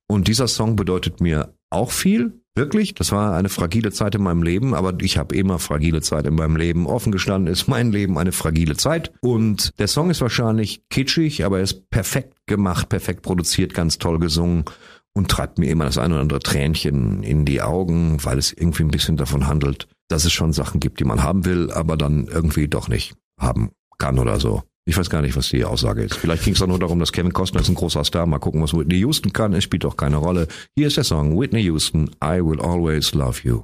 Und 0.07 0.27
dieser 0.27 0.47
Song 0.47 0.75
bedeutet 0.75 1.21
mir 1.21 1.53
auch 1.69 1.91
viel. 1.91 2.41
Wirklich, 2.55 2.95
das 2.95 3.11
war 3.11 3.35
eine 3.35 3.49
fragile 3.49 3.91
Zeit 3.91 4.15
in 4.15 4.23
meinem 4.23 4.43
Leben, 4.43 4.73
aber 4.73 4.93
ich 5.01 5.17
habe 5.17 5.35
immer 5.35 5.59
fragile 5.59 6.01
Zeit 6.01 6.25
in 6.25 6.35
meinem 6.35 6.55
Leben. 6.55 6.87
Offen 6.87 7.11
gestanden 7.11 7.53
ist 7.53 7.67
mein 7.67 7.91
Leben 7.91 8.17
eine 8.17 8.31
fragile 8.31 8.75
Zeit. 8.75 9.13
Und 9.21 9.71
der 9.79 9.87
Song 9.87 10.09
ist 10.09 10.19
wahrscheinlich 10.19 10.83
kitschig, 10.89 11.45
aber 11.45 11.57
er 11.59 11.63
ist 11.63 11.89
perfekt 11.91 12.33
gemacht, 12.47 12.89
perfekt 12.89 13.21
produziert, 13.21 13.75
ganz 13.75 13.99
toll 13.99 14.19
gesungen 14.19 14.65
und 15.13 15.29
treibt 15.29 15.57
mir 15.59 15.69
immer 15.69 15.85
das 15.85 15.97
ein 15.97 16.11
oder 16.11 16.21
andere 16.21 16.39
Tränchen 16.39 17.23
in 17.23 17.45
die 17.45 17.61
Augen, 17.61 18.17
weil 18.23 18.37
es 18.37 18.51
irgendwie 18.51 18.83
ein 18.83 18.91
bisschen 18.91 19.17
davon 19.17 19.47
handelt, 19.47 19.87
dass 20.09 20.25
es 20.25 20.33
schon 20.33 20.51
Sachen 20.51 20.79
gibt, 20.81 20.99
die 20.99 21.05
man 21.05 21.23
haben 21.23 21.45
will, 21.45 21.71
aber 21.71 21.95
dann 21.95 22.27
irgendwie 22.27 22.67
doch 22.67 22.89
nicht 22.89 23.15
haben 23.39 23.71
kann 23.97 24.19
oder 24.19 24.39
so. 24.39 24.63
Ich 24.85 24.97
weiß 24.97 25.09
gar 25.09 25.21
nicht, 25.21 25.35
was 25.37 25.49
die 25.49 25.63
Aussage 25.63 26.03
ist. 26.03 26.15
Vielleicht 26.15 26.43
ging 26.43 26.55
es 26.55 26.61
auch 26.61 26.67
nur 26.67 26.79
darum, 26.79 26.99
dass 26.99 27.11
Kevin 27.11 27.31
Costner 27.31 27.61
ist 27.61 27.69
ein 27.69 27.75
großer 27.75 28.03
Star. 28.03 28.25
Mal 28.25 28.39
gucken, 28.39 28.61
was 28.61 28.73
Whitney 28.73 28.97
Houston 28.97 29.31
kann. 29.31 29.53
Es 29.53 29.63
spielt 29.63 29.83
doch 29.83 29.95
keine 29.95 30.17
Rolle. 30.17 30.47
Hier 30.75 30.87
ist 30.87 30.97
der 30.97 31.03
Song 31.03 31.39
Whitney 31.39 31.61
Houston, 31.61 32.09
I 32.23 32.43
Will 32.43 32.59
Always 32.59 33.13
Love 33.13 33.39
You. 33.43 33.63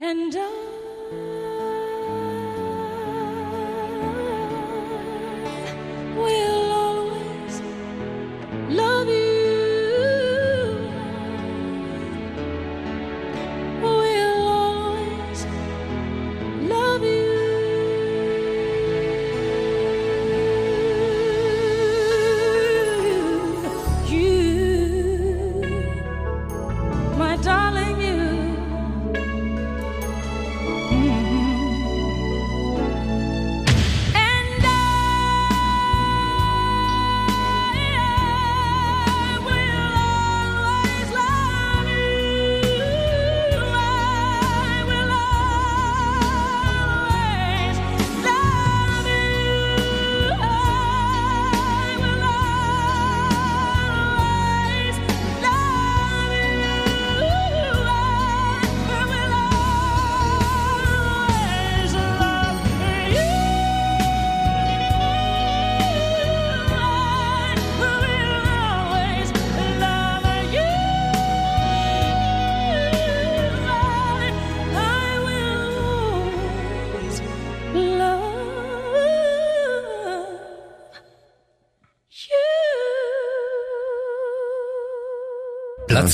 And 0.00 0.34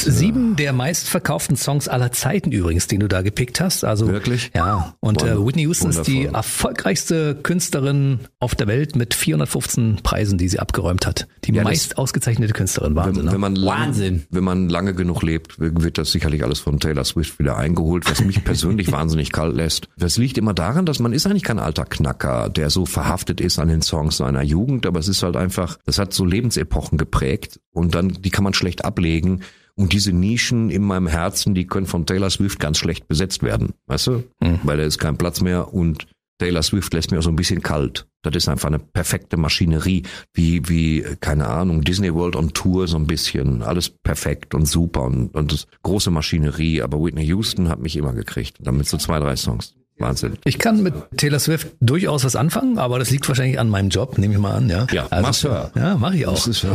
Platz 0.00 0.18
sieben 0.18 0.56
der 0.56 0.72
meistverkauften 0.72 1.56
Songs 1.56 1.88
aller 1.88 2.12
Zeiten 2.12 2.52
übrigens, 2.52 2.86
den 2.86 3.00
du 3.00 3.08
da 3.08 3.22
gepickt 3.22 3.60
hast. 3.60 3.84
Also 3.84 4.08
Wirklich? 4.08 4.50
Ja. 4.54 4.94
Und 5.00 5.22
äh, 5.22 5.44
Whitney 5.44 5.62
Houston 5.62 5.90
ist 5.90 6.06
die 6.06 6.26
erfolgreichste 6.26 7.34
Künstlerin 7.34 8.20
auf 8.38 8.54
der 8.54 8.66
Welt 8.66 8.96
mit 8.96 9.14
415 9.14 10.00
Preisen, 10.02 10.38
die 10.38 10.48
sie 10.48 10.58
abgeräumt 10.58 11.06
hat. 11.06 11.26
Die 11.44 11.52
Ja, 11.52 11.62
das- 11.62 11.70
meist 11.70 11.98
ausgezeichnete 11.98 12.52
Künstlerin. 12.52 12.94
Wahnsinn. 12.94 13.16
Wenn, 13.16 13.24
ne? 13.26 13.32
wenn, 13.32 13.40
man 13.40 13.54
lang, 13.56 13.80
Wahnsinn. 13.80 14.24
wenn 14.30 14.44
man 14.44 14.68
lange 14.68 14.94
genug 14.94 15.22
lebt, 15.22 15.56
wird 15.58 15.98
das 15.98 16.12
sicherlich 16.12 16.42
alles 16.44 16.60
von 16.60 16.80
Taylor 16.80 17.04
Swift 17.04 17.38
wieder 17.38 17.56
eingeholt, 17.56 18.10
was 18.10 18.24
mich 18.24 18.44
persönlich 18.44 18.90
wahnsinnig 18.92 19.32
kalt 19.32 19.54
lässt. 19.54 19.88
Das 19.96 20.16
liegt 20.16 20.38
immer 20.38 20.54
daran, 20.54 20.86
dass 20.86 20.98
man 20.98 21.12
ist 21.12 21.26
eigentlich 21.26 21.42
kein 21.42 21.58
alter 21.58 21.84
Knacker, 21.84 22.48
der 22.48 22.70
so 22.70 22.86
verhaftet 22.86 23.40
ist 23.40 23.58
an 23.58 23.68
den 23.68 23.82
Songs 23.82 24.16
seiner 24.16 24.42
Jugend, 24.42 24.86
aber 24.86 25.00
es 25.00 25.08
ist 25.08 25.22
halt 25.22 25.36
einfach, 25.36 25.78
das 25.84 25.98
hat 25.98 26.12
so 26.12 26.24
Lebensepochen 26.24 26.98
geprägt 26.98 27.60
und 27.72 27.94
dann, 27.94 28.08
die 28.08 28.30
kann 28.30 28.44
man 28.44 28.54
schlecht 28.54 28.84
ablegen. 28.84 29.42
Und 29.74 29.92
diese 29.92 30.12
Nischen 30.12 30.70
in 30.70 30.82
meinem 30.82 31.06
Herzen, 31.06 31.54
die 31.54 31.66
können 31.66 31.86
von 31.86 32.06
Taylor 32.06 32.30
Swift 32.30 32.60
ganz 32.60 32.78
schlecht 32.78 33.08
besetzt 33.08 33.42
werden, 33.42 33.72
weißt 33.86 34.06
du? 34.08 34.24
Weil 34.64 34.76
da 34.76 34.84
ist 34.84 34.98
kein 34.98 35.16
Platz 35.16 35.40
mehr 35.40 35.72
und 35.72 36.06
Taylor 36.38 36.62
Swift 36.62 36.92
lässt 36.92 37.10
mir 37.10 37.20
auch 37.20 37.22
so 37.22 37.30
ein 37.30 37.36
bisschen 37.36 37.62
kalt. 37.62 38.06
Das 38.22 38.34
ist 38.34 38.48
einfach 38.48 38.68
eine 38.68 38.80
perfekte 38.80 39.36
Maschinerie, 39.36 40.02
wie, 40.34 40.68
wie, 40.68 41.02
keine 41.20 41.46
Ahnung, 41.46 41.82
Disney 41.82 42.12
World 42.12 42.36
on 42.36 42.52
Tour 42.52 42.88
so 42.88 42.96
ein 42.96 43.06
bisschen. 43.06 43.62
Alles 43.62 43.90
perfekt 43.90 44.54
und 44.54 44.66
super 44.66 45.02
und, 45.02 45.34
und 45.34 45.52
das 45.52 45.66
große 45.82 46.10
Maschinerie. 46.10 46.82
Aber 46.82 47.02
Whitney 47.02 47.24
Houston 47.26 47.68
hat 47.68 47.80
mich 47.80 47.96
immer 47.96 48.12
gekriegt. 48.12 48.56
Damit 48.60 48.88
so 48.88 48.96
zwei, 48.96 49.20
drei 49.20 49.36
Songs. 49.36 49.74
Wahnsinn. 50.02 50.34
Ich 50.44 50.58
kann 50.58 50.82
mit 50.82 50.94
Taylor 51.16 51.38
Swift 51.38 51.68
durchaus 51.80 52.24
was 52.24 52.36
anfangen, 52.36 52.78
aber 52.78 52.98
das 52.98 53.10
liegt 53.10 53.26
wahrscheinlich 53.28 53.58
an 53.58 53.68
meinem 53.68 53.88
Job, 53.88 54.18
nehme 54.18 54.34
ich 54.34 54.40
mal 54.40 54.52
an, 54.52 54.68
ja. 54.68 54.86
Ja, 54.92 55.06
also, 55.08 55.22
mach's 55.22 55.44
hör. 55.44 55.70
Ja, 55.74 55.96
mache 55.96 56.16
ich 56.16 56.26
auch. 56.26 56.34
Das 56.34 56.46
ist, 56.46 56.66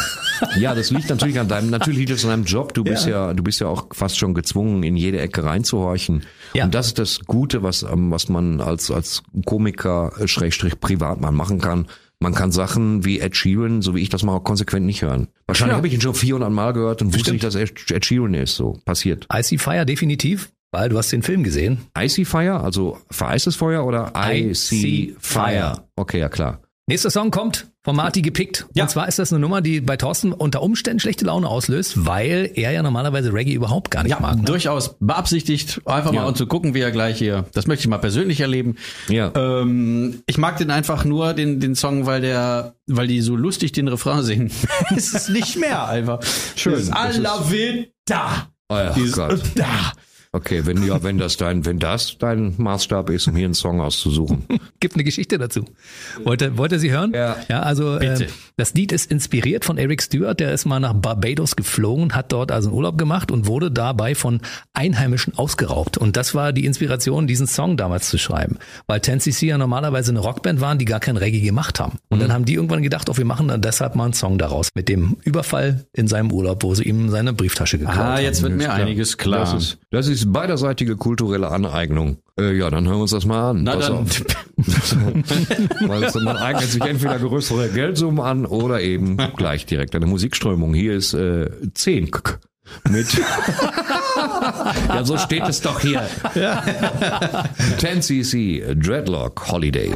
ja, 0.58 0.74
das 0.74 0.90
liegt 0.90 1.08
natürlich 1.08 1.38
an 1.38 1.48
deinem, 1.48 1.70
natürlich 1.70 2.00
liegt 2.00 2.10
es 2.10 2.24
an 2.24 2.30
deinem 2.30 2.44
Job. 2.44 2.74
Du 2.74 2.82
bist 2.82 3.06
ja. 3.06 3.32
du 3.34 3.42
bist 3.42 3.60
ja 3.60 3.68
auch 3.68 3.86
fast 3.92 4.18
schon 4.18 4.34
gezwungen, 4.34 4.82
in 4.82 4.96
jede 4.96 5.20
Ecke 5.20 5.44
reinzuhorchen. 5.44 6.24
Ja. 6.54 6.64
Und 6.64 6.74
das 6.74 6.88
ist 6.88 6.98
das 6.98 7.20
Gute, 7.26 7.62
was, 7.62 7.82
ähm, 7.82 8.10
was 8.10 8.28
man 8.28 8.60
als, 8.60 8.90
als 8.90 9.22
Komiker, 9.44 10.12
äh, 10.18 10.26
Schrägstrich 10.26 10.80
Privatmann 10.80 11.34
machen 11.34 11.60
kann. 11.60 11.86
Man 12.22 12.34
kann 12.34 12.52
Sachen 12.52 13.04
wie 13.06 13.18
Ed 13.20 13.34
Sheeran, 13.34 13.80
so 13.80 13.94
wie 13.94 14.00
ich 14.00 14.10
das 14.10 14.22
mache, 14.24 14.40
konsequent 14.40 14.84
nicht 14.84 15.00
hören. 15.02 15.28
Wahrscheinlich 15.46 15.72
Ja. 15.72 15.76
habe 15.78 15.86
ich 15.88 15.94
ihn 15.94 16.02
schon 16.02 16.14
400 16.14 16.50
Mal 16.50 16.72
gehört 16.74 17.00
und 17.00 17.14
wusste 17.14 17.32
nicht, 17.32 17.44
dass 17.44 17.54
Ed, 17.54 17.90
Ed 17.90 18.04
Sheeran 18.04 18.34
ist. 18.34 18.56
So 18.56 18.78
passiert. 18.84 19.26
Icy 19.32 19.56
Fire 19.56 19.86
definitiv, 19.86 20.50
weil 20.72 20.88
du 20.88 20.98
hast 20.98 21.10
den 21.12 21.22
Film 21.22 21.42
gesehen. 21.42 21.78
Icy 21.98 22.24
Fire, 22.24 22.60
also 22.60 22.98
vereistes 23.10 23.56
Feuer 23.56 23.84
oder 23.84 24.12
Icy 24.16 24.50
Icy 24.50 25.16
Fire? 25.18 25.84
Okay, 25.96 26.20
ja 26.20 26.28
klar. 26.28 26.60
Nächster 26.86 27.10
Song 27.10 27.30
kommt 27.30 27.68
von 27.84 27.94
Marty 27.94 28.20
gepickt. 28.20 28.66
Ja. 28.74 28.82
Und 28.82 28.90
zwar 28.90 29.06
ist 29.06 29.20
das 29.20 29.32
eine 29.32 29.38
Nummer, 29.38 29.60
die 29.60 29.80
bei 29.80 29.96
Thorsten 29.96 30.32
unter 30.32 30.60
Umständen 30.60 30.98
schlechte 30.98 31.24
Laune 31.24 31.46
auslöst, 31.48 32.04
weil 32.04 32.50
er 32.56 32.72
ja 32.72 32.82
normalerweise 32.82 33.32
Reggae 33.32 33.52
überhaupt 33.54 33.92
gar 33.92 34.02
nicht 34.02 34.10
Ja, 34.10 34.18
mag. 34.18 34.38
Ne? 34.38 34.42
durchaus 34.42 34.96
beabsichtigt, 34.98 35.80
einfach 35.84 36.10
mal 36.10 36.22
Ja. 36.22 36.26
um 36.28 36.34
zu 36.34 36.48
gucken, 36.48 36.74
wie 36.74 36.80
er 36.80 36.90
gleich 36.90 37.16
hier, 37.18 37.44
das 37.54 37.68
möchte 37.68 37.82
ich 37.82 37.88
mal 37.88 37.98
persönlich 37.98 38.40
erleben. 38.40 38.74
Ja. 39.08 39.30
Ähm, 39.36 40.22
ich 40.26 40.36
mag 40.36 40.56
den 40.58 40.72
einfach 40.72 41.04
nur, 41.04 41.32
den, 41.32 41.60
den 41.60 41.76
Song, 41.76 42.06
weil 42.06 42.22
der, 42.22 42.74
weil 42.88 43.06
die 43.06 43.20
so 43.20 43.36
lustig 43.36 43.70
den 43.70 43.86
Refrain 43.86 44.22
singen. 44.24 44.50
es 44.96 45.14
ist 45.14 45.28
nicht 45.30 45.56
mehr 45.60 45.86
einfach. 45.86 46.20
Schön, 46.56 46.72
Das 46.72 46.82
ist- 46.82 46.92
Alla 46.92 47.50
Vita. 47.50 48.48
Oh 48.68 48.74
ja, 48.74 48.92
Dieses 48.94 49.12
Gott. 49.12 49.40
Da. 49.54 49.92
Okay, 50.32 50.64
wenn 50.64 50.86
ja, 50.86 51.02
wenn 51.02 51.18
das 51.18 51.36
dein, 51.38 51.64
wenn 51.66 51.80
das 51.80 52.16
dein 52.18 52.54
Maßstab 52.56 53.10
ist, 53.10 53.26
um 53.26 53.34
hier 53.34 53.46
einen 53.46 53.54
Song 53.54 53.80
auszusuchen. 53.80 54.44
Gibt 54.80 54.94
eine 54.94 55.02
Geschichte 55.02 55.38
dazu. 55.38 55.64
Wollt 56.22 56.40
ihr, 56.40 56.56
wollt 56.56 56.70
ihr 56.70 56.78
sie 56.78 56.92
hören? 56.92 57.12
Ja. 57.12 57.34
Ja, 57.48 57.62
also 57.62 57.98
Bitte. 57.98 58.26
äh, 58.26 58.28
das 58.56 58.72
Lied 58.74 58.92
ist 58.92 59.10
inspiriert 59.10 59.64
von 59.64 59.76
Eric 59.76 60.00
Stewart, 60.02 60.38
der 60.38 60.52
ist 60.52 60.66
mal 60.66 60.78
nach 60.78 60.92
Barbados 60.94 61.56
geflogen, 61.56 62.14
hat 62.14 62.30
dort 62.30 62.52
also 62.52 62.68
einen 62.68 62.76
Urlaub 62.76 62.96
gemacht 62.96 63.32
und 63.32 63.48
wurde 63.48 63.72
dabei 63.72 64.14
von 64.14 64.40
Einheimischen 64.72 65.36
ausgeraubt. 65.36 65.98
Und 65.98 66.16
das 66.16 66.32
war 66.32 66.52
die 66.52 66.64
Inspiration, 66.64 67.26
diesen 67.26 67.48
Song 67.48 67.76
damals 67.76 68.08
zu 68.08 68.16
schreiben. 68.16 68.58
Weil 68.86 69.00
10cc 69.00 69.46
ja 69.46 69.58
normalerweise 69.58 70.12
eine 70.12 70.20
Rockband 70.20 70.60
waren, 70.60 70.78
die 70.78 70.84
gar 70.84 71.00
kein 71.00 71.16
Reggae 71.16 71.40
gemacht 71.40 71.80
haben. 71.80 71.98
Und 72.08 72.18
Mhm. 72.18 72.22
dann 72.22 72.32
haben 72.32 72.44
die 72.44 72.54
irgendwann 72.54 72.82
gedacht, 72.82 73.08
oh, 73.10 73.16
wir 73.16 73.24
machen 73.24 73.48
dann 73.48 73.62
deshalb 73.62 73.96
mal 73.96 74.04
einen 74.04 74.12
Song 74.12 74.38
daraus. 74.38 74.68
Mit 74.76 74.88
dem 74.88 75.16
Überfall 75.24 75.86
in 75.92 76.06
seinem 76.06 76.30
Urlaub, 76.30 76.62
wo 76.62 76.72
sie 76.74 76.84
ihm 76.84 77.10
seine 77.10 77.32
Brieftasche 77.32 77.78
geklaut 77.78 77.96
Ah, 77.98 78.14
haben. 78.14 78.22
jetzt 78.22 78.42
wird 78.42 78.52
mir 78.52 78.64
Klar. 78.66 78.76
einiges 78.76 79.16
klar. 79.18 79.40
Das 79.40 79.54
ist, 79.54 79.78
das 79.90 80.06
ist 80.06 80.19
beiderseitige 80.26 80.96
kulturelle 80.96 81.50
Aneignung. 81.50 82.18
Äh, 82.38 82.56
ja, 82.56 82.70
dann 82.70 82.86
hören 82.86 82.96
wir 82.98 83.02
uns 83.02 83.10
das 83.12 83.26
mal 83.26 83.50
an. 83.50 83.62
Na 83.64 83.76
Pass 83.76 83.86
dann. 83.86 83.96
auf. 83.98 84.22
Weil 85.88 86.04
es- 86.04 86.14
man 86.14 86.36
eignet 86.36 86.70
sich 86.70 86.82
entweder 86.82 87.18
größere 87.18 87.68
Geldsummen 87.68 88.20
an 88.20 88.46
oder 88.46 88.80
eben 88.80 89.16
gleich 89.36 89.66
direkt 89.66 89.94
eine 89.94 90.06
Musikströmung. 90.06 90.74
Hier 90.74 90.94
ist 90.94 91.14
äh, 91.14 91.50
10 91.74 92.10
K- 92.10 92.34
mit. 92.88 93.06
ja, 94.88 95.04
so 95.04 95.18
steht 95.18 95.42
es 95.48 95.60
doch 95.60 95.80
hier. 95.80 96.02
10cc 97.78 98.74
Dreadlock 98.74 99.50
Holiday. 99.50 99.92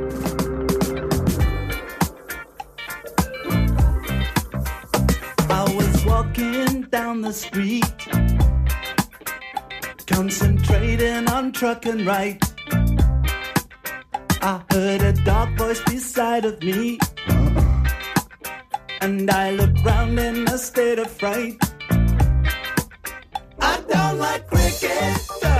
I 5.50 5.64
was 5.76 6.04
walking 6.04 6.82
down 6.90 7.22
the 7.22 7.32
street, 7.32 7.84
concentrating 10.14 11.28
on 11.28 11.50
trucking 11.50 12.04
right. 12.04 12.40
I 14.40 14.62
heard 14.70 15.02
a 15.02 15.12
dark 15.24 15.58
voice 15.58 15.82
beside 15.82 16.44
of 16.44 16.62
me, 16.62 16.98
and 19.00 19.28
I 19.28 19.50
looked 19.50 19.84
round 19.84 20.18
in 20.20 20.46
a 20.46 20.56
state 20.56 21.00
of 21.00 21.10
fright. 21.10 21.56
I 23.60 23.74
don't 23.88 24.18
like 24.18 24.46
cricket. 24.46 25.53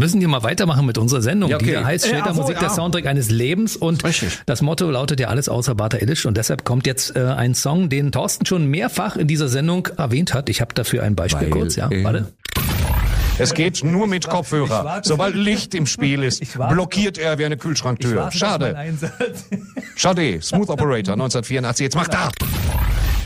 Müssen 0.00 0.18
hier 0.18 0.28
mal 0.28 0.42
weitermachen 0.42 0.84
mit 0.86 0.98
unserer 0.98 1.22
Sendung. 1.22 1.50
Ja, 1.50 1.56
okay. 1.56 1.66
Die 1.66 1.72
da 1.72 1.84
heißt 1.84 2.06
Ja, 2.06 2.14
Shelter 2.14 2.34
so, 2.34 2.40
Musik, 2.40 2.58
der 2.58 2.68
ja. 2.68 2.74
Soundtrack 2.74 3.06
eines 3.06 3.30
Lebens. 3.30 3.76
Und 3.76 4.04
Richtig. 4.04 4.40
das 4.46 4.62
Motto 4.62 4.90
lautet 4.90 5.20
ja 5.20 5.28
alles 5.28 5.48
außer 5.48 5.74
Bata 5.74 5.98
Illich. 5.98 6.26
Und 6.26 6.36
deshalb 6.36 6.64
kommt 6.64 6.86
jetzt 6.86 7.14
äh, 7.14 7.20
ein 7.20 7.54
Song, 7.54 7.88
den 7.88 8.10
Thorsten 8.10 8.46
schon 8.46 8.66
mehrfach 8.66 9.16
in 9.16 9.28
dieser 9.28 9.48
Sendung 9.48 9.86
erwähnt 9.96 10.34
hat. 10.34 10.48
Ich 10.48 10.60
habe 10.60 10.74
dafür 10.74 11.04
ein 11.04 11.14
Beispiel 11.14 11.42
Weil 11.42 11.50
kurz. 11.50 11.76
Ja, 11.76 11.90
warte. 12.02 12.32
Es 13.40 13.54
geht 13.54 13.82
nur 13.82 14.06
mit 14.06 14.28
Kopfhörer. 14.28 15.00
Sobald 15.02 15.34
Licht 15.34 15.74
im 15.74 15.86
Spiel 15.86 16.22
ist, 16.22 16.42
blockiert 16.68 17.16
er 17.18 17.38
wie 17.38 17.44
eine 17.46 17.56
Kühlschranktür. 17.56 18.30
Schade. 18.30 18.76
Schade. 19.96 20.42
Smooth 20.42 20.68
Operator 20.68 21.14
1984. 21.14 21.84
Jetzt 21.84 21.96
mach 21.96 22.08
da. 22.08 22.30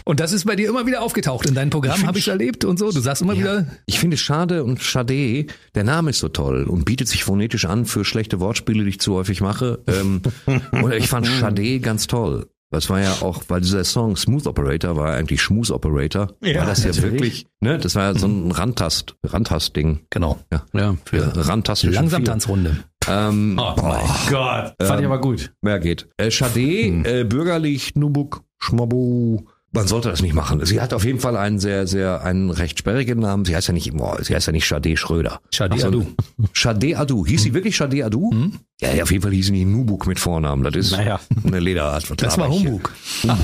Und 0.04 0.20
das 0.20 0.32
ist 0.32 0.44
bei 0.44 0.54
dir 0.54 0.68
immer 0.68 0.86
wieder 0.86 1.02
aufgetaucht. 1.02 1.46
In 1.46 1.54
deinem 1.54 1.70
Programm 1.70 2.06
habe 2.06 2.18
ich 2.18 2.28
erlebt 2.28 2.64
und 2.64 2.78
so. 2.78 2.92
Du 2.92 3.00
sagst 3.00 3.22
immer 3.22 3.36
wieder, 3.36 3.66
Ich 3.86 3.98
finde 3.98 4.16
Schade 4.16 4.62
und 4.62 4.82
Schade, 4.82 5.46
der 5.74 5.84
Name 5.84 6.10
ist 6.10 6.18
so 6.18 6.28
toll 6.28 6.64
und 6.64 6.84
bietet 6.84 7.08
sich 7.08 7.24
phonetisch 7.24 7.64
an 7.64 7.86
für 7.86 8.04
schlechte 8.04 8.38
Wortspiele, 8.38 8.84
die 8.84 8.90
ich 8.90 9.00
zu 9.00 9.14
häufig 9.14 9.40
mache. 9.40 9.80
Ähm, 9.86 10.20
und 10.72 10.92
ich 10.92 11.08
fand 11.08 11.26
Schade 11.26 11.80
ganz 11.80 12.06
toll. 12.06 12.46
Das 12.74 12.90
war 12.90 13.00
ja 13.00 13.12
auch, 13.20 13.42
weil 13.48 13.60
dieser 13.60 13.84
Song 13.84 14.16
Smooth 14.16 14.46
Operator 14.48 14.96
war 14.96 15.14
eigentlich 15.14 15.40
Schmus 15.40 15.70
Operator. 15.70 16.32
Ja, 16.42 16.58
war 16.60 16.66
das 16.66 16.82
ja 16.82 16.88
natürlich. 16.90 17.12
wirklich, 17.12 17.46
ne? 17.60 17.78
Das 17.78 17.94
war 17.94 18.02
ja 18.12 18.18
so 18.18 18.26
ein 18.26 18.50
Randtast, 18.50 19.14
Randtast-Ding. 19.24 20.00
genau, 20.10 20.40
Ja. 20.52 20.64
Ja. 20.72 20.96
Für 21.04 21.32
Randtastische 21.48 21.92
langsam 21.92 22.22
Vier. 22.22 22.30
Tanzrunde. 22.32 22.76
Ähm, 23.08 23.60
Oh 23.62 23.74
mein 23.80 24.00
Gott. 24.28 24.74
Fand 24.82 25.00
ich 25.00 25.06
aber 25.06 25.20
gut. 25.20 25.52
Mehr 25.62 25.78
geht. 25.78 26.08
Äh, 26.16 26.30
Schade, 26.30 26.60
äh, 26.60 27.24
bürgerlich, 27.24 27.94
Nubuk, 27.94 28.42
Schmabu. 28.58 29.42
Man 29.76 29.88
sollte 29.88 30.08
das 30.08 30.22
nicht 30.22 30.34
machen. 30.34 30.64
Sie 30.64 30.80
hat 30.80 30.94
auf 30.94 31.04
jeden 31.04 31.18
Fall 31.18 31.36
einen 31.36 31.58
sehr, 31.58 31.88
sehr, 31.88 32.22
einen 32.22 32.50
recht 32.50 32.78
sperrigen 32.78 33.18
Namen. 33.18 33.44
Sie 33.44 33.56
heißt 33.56 33.66
ja 33.66 33.74
nicht, 33.74 33.92
boah, 33.92 34.22
sie 34.22 34.32
heißt 34.34 34.46
ja 34.46 34.52
nicht 34.52 34.66
Schade 34.66 34.96
Schröder. 34.96 35.40
Ach 35.58 35.76
so, 35.78 35.88
Adu. 35.88 36.06
Schade 36.52 36.96
Adu. 36.96 37.26
Hieß 37.26 37.42
sie 37.42 37.54
wirklich 37.54 37.74
Schade 37.76 38.04
Adu? 38.04 38.30
Ja, 38.32 38.38
ja, 38.80 39.02
auf 39.02 39.10
jeden 39.10 39.22
Fall 39.22 39.32
hieß 39.32 39.46
sie 39.46 39.52
nicht 39.52 39.66
Nubuk 39.66 40.06
mit 40.06 40.18
Vornamen. 40.18 40.62
Das 40.64 40.74
ist 40.74 40.92
Naja. 40.92 41.20
eine 41.44 41.60
Lederart. 41.60 42.10
Was 42.10 42.16
Das 42.16 42.36
war 42.38 42.50
hier? 42.50 42.70
Humbug. 42.72 42.92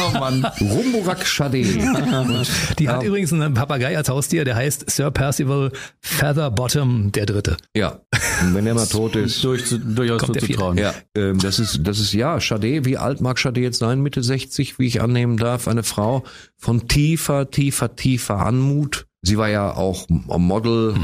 Oh 0.00 0.18
Mann. 0.18 0.44
Rumburak 0.60 1.26
Schade. 1.26 1.62
Die 2.78 2.88
hat 2.88 3.02
übrigens 3.02 3.32
einen 3.32 3.54
Papagei 3.54 3.96
als 3.96 4.08
Haustier, 4.08 4.44
der 4.44 4.56
heißt 4.56 4.90
Sir 4.90 5.10
Percival 5.10 5.72
Featherbottom 6.00 7.12
der 7.12 7.26
Dritte. 7.26 7.56
ja. 7.74 8.00
Und 8.42 8.54
wenn 8.54 8.66
er 8.66 8.74
mal 8.74 8.86
tot 8.86 9.16
ist. 9.16 9.42
Durch, 9.48 9.64
durchaus 9.68 10.20
Kommt 10.20 10.36
der 10.36 10.42
zuzutrauen. 10.42 10.78
Ja, 10.78 10.94
ähm, 11.16 11.38
das 11.38 11.58
ist, 11.58 11.80
das 11.82 11.98
ist 11.98 12.12
ja, 12.12 12.40
Schade, 12.40 12.84
wie 12.84 12.96
alt 12.96 13.20
mag 13.20 13.38
Schade 13.38 13.60
jetzt 13.60 13.78
sein? 13.78 14.00
Mitte 14.00 14.22
60, 14.22 14.78
wie 14.78 14.86
ich 14.86 15.00
annehmen 15.00 15.36
darf. 15.36 15.66
Eine 15.66 15.82
Frau 15.82 16.22
von 16.56 16.86
tiefer, 16.86 17.50
tiefer, 17.50 17.96
tiefer 17.96 18.38
Anmut. 18.46 19.06
Sie 19.22 19.38
war 19.38 19.48
ja 19.48 19.74
auch 19.74 20.06
Model, 20.08 20.94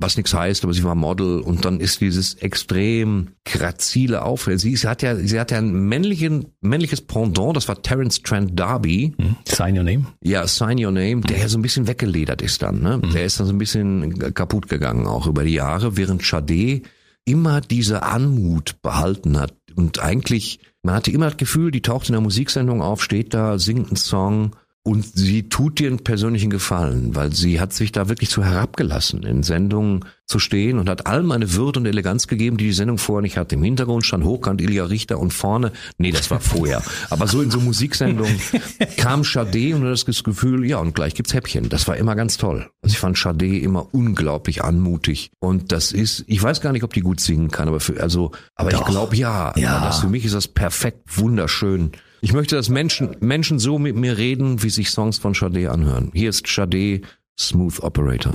was 0.00 0.16
nichts 0.16 0.32
heißt, 0.32 0.64
aber 0.64 0.72
sie 0.72 0.82
war 0.82 0.94
Model 0.94 1.40
und 1.40 1.64
dann 1.64 1.78
ist 1.78 2.00
dieses 2.00 2.34
extrem 2.34 3.28
grazile 3.44 4.22
Auftreten. 4.22 4.58
Sie, 4.58 4.74
sie 4.74 4.88
hat 4.88 5.02
ja, 5.02 5.14
sie 5.16 5.38
hat 5.38 5.50
ja 5.50 5.58
ein 5.58 5.72
männlichen, 5.72 6.46
männliches 6.60 7.02
Pendant, 7.02 7.56
das 7.56 7.68
war 7.68 7.82
Terence 7.82 8.22
Trent 8.22 8.58
D'Arby. 8.58 9.12
Sign 9.46 9.76
Your 9.76 9.84
Name. 9.84 10.06
Ja, 10.22 10.46
Sign 10.46 10.84
Your 10.84 10.92
Name, 10.92 11.20
der 11.20 11.38
ja 11.38 11.48
so 11.48 11.58
ein 11.58 11.62
bisschen 11.62 11.86
weggeledert 11.86 12.42
ist 12.42 12.62
dann, 12.62 12.80
ne? 12.80 13.00
Der 13.12 13.24
ist 13.24 13.38
dann 13.38 13.46
so 13.46 13.52
ein 13.52 13.58
bisschen 13.58 14.34
kaputt 14.34 14.68
gegangen 14.68 15.06
auch 15.06 15.26
über 15.26 15.44
die 15.44 15.54
Jahre, 15.54 15.96
während 15.96 16.24
Sade 16.24 16.82
immer 17.26 17.60
diese 17.60 18.02
Anmut 18.02 18.80
behalten 18.82 19.38
hat 19.38 19.54
und 19.76 20.00
eigentlich, 20.00 20.60
man 20.82 20.94
hatte 20.94 21.10
immer 21.10 21.26
das 21.26 21.36
Gefühl, 21.36 21.70
die 21.70 21.82
taucht 21.82 22.08
in 22.08 22.12
der 22.12 22.22
Musiksendung 22.22 22.82
auf, 22.82 23.02
steht 23.02 23.34
da, 23.34 23.58
singt 23.58 23.88
einen 23.88 23.96
Song 23.96 24.56
und 24.90 25.04
sie 25.04 25.48
tut 25.48 25.78
dir 25.78 25.86
einen 25.86 26.02
persönlichen 26.02 26.50
Gefallen, 26.50 27.14
weil 27.14 27.32
sie 27.32 27.60
hat 27.60 27.72
sich 27.72 27.92
da 27.92 28.08
wirklich 28.08 28.28
so 28.28 28.42
herabgelassen, 28.42 29.22
in 29.22 29.44
Sendungen 29.44 30.04
zu 30.26 30.40
stehen 30.40 30.80
und 30.80 30.88
hat 30.88 31.06
allem 31.06 31.30
eine 31.30 31.52
Würde 31.54 31.78
und 31.78 31.86
Eleganz 31.86 32.26
gegeben, 32.26 32.56
die 32.56 32.64
die 32.64 32.72
Sendung 32.72 32.98
vorher 32.98 33.22
nicht 33.22 33.36
hatte. 33.36 33.54
Im 33.54 33.62
Hintergrund 33.62 34.04
stand 34.04 34.24
hochkant 34.24 34.60
Ilja 34.60 34.86
Richter 34.86 35.20
und 35.20 35.32
vorne, 35.32 35.70
nee, 35.98 36.10
das 36.10 36.28
war 36.32 36.40
vorher. 36.40 36.82
Aber 37.08 37.28
so 37.28 37.40
in 37.40 37.52
so 37.52 37.60
Musiksendungen 37.60 38.40
kam 38.96 39.22
Sade 39.22 39.76
und 39.76 39.84
das 39.84 40.04
Gefühl, 40.04 40.66
ja, 40.66 40.78
und 40.78 40.92
gleich 40.92 41.14
gibt's 41.14 41.34
Häppchen. 41.34 41.68
Das 41.68 41.86
war 41.86 41.96
immer 41.96 42.16
ganz 42.16 42.36
toll. 42.36 42.68
Also 42.82 42.92
ich 42.92 42.98
fand 42.98 43.16
Sade 43.16 43.60
immer 43.60 43.94
unglaublich 43.94 44.64
anmutig. 44.64 45.30
Und 45.38 45.70
das 45.70 45.92
ist, 45.92 46.24
ich 46.26 46.42
weiß 46.42 46.62
gar 46.62 46.72
nicht, 46.72 46.82
ob 46.82 46.92
die 46.94 47.02
gut 47.02 47.20
singen 47.20 47.52
kann, 47.52 47.68
aber 47.68 47.78
für, 47.78 48.02
also, 48.02 48.32
aber 48.56 48.72
ich 48.72 48.76
Doch. 48.76 48.88
glaube 48.88 49.14
ja. 49.14 49.52
Ja. 49.56 49.84
Das 49.84 50.00
für 50.00 50.08
mich 50.08 50.24
ist 50.24 50.34
das 50.34 50.48
perfekt 50.48 51.16
wunderschön. 51.16 51.92
Ich 52.22 52.34
möchte, 52.34 52.54
dass 52.54 52.68
Menschen, 52.68 53.16
Menschen 53.20 53.58
so 53.58 53.78
mit 53.78 53.96
mir 53.96 54.18
reden, 54.18 54.62
wie 54.62 54.68
sich 54.68 54.90
Songs 54.90 55.18
von 55.18 55.32
Sade 55.32 55.70
anhören. 55.70 56.10
Hier 56.12 56.28
ist 56.28 56.46
Sade 56.46 57.00
Smooth 57.38 57.80
Operator. 57.80 58.34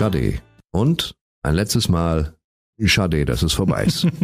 Sade. 0.00 0.40
Und 0.72 1.14
ein 1.42 1.54
letztes 1.54 1.90
Mal 1.90 2.34
Sade, 2.78 3.26
dass 3.26 3.42
es 3.42 3.52
vorbei 3.52 3.84
ist. 3.84 4.06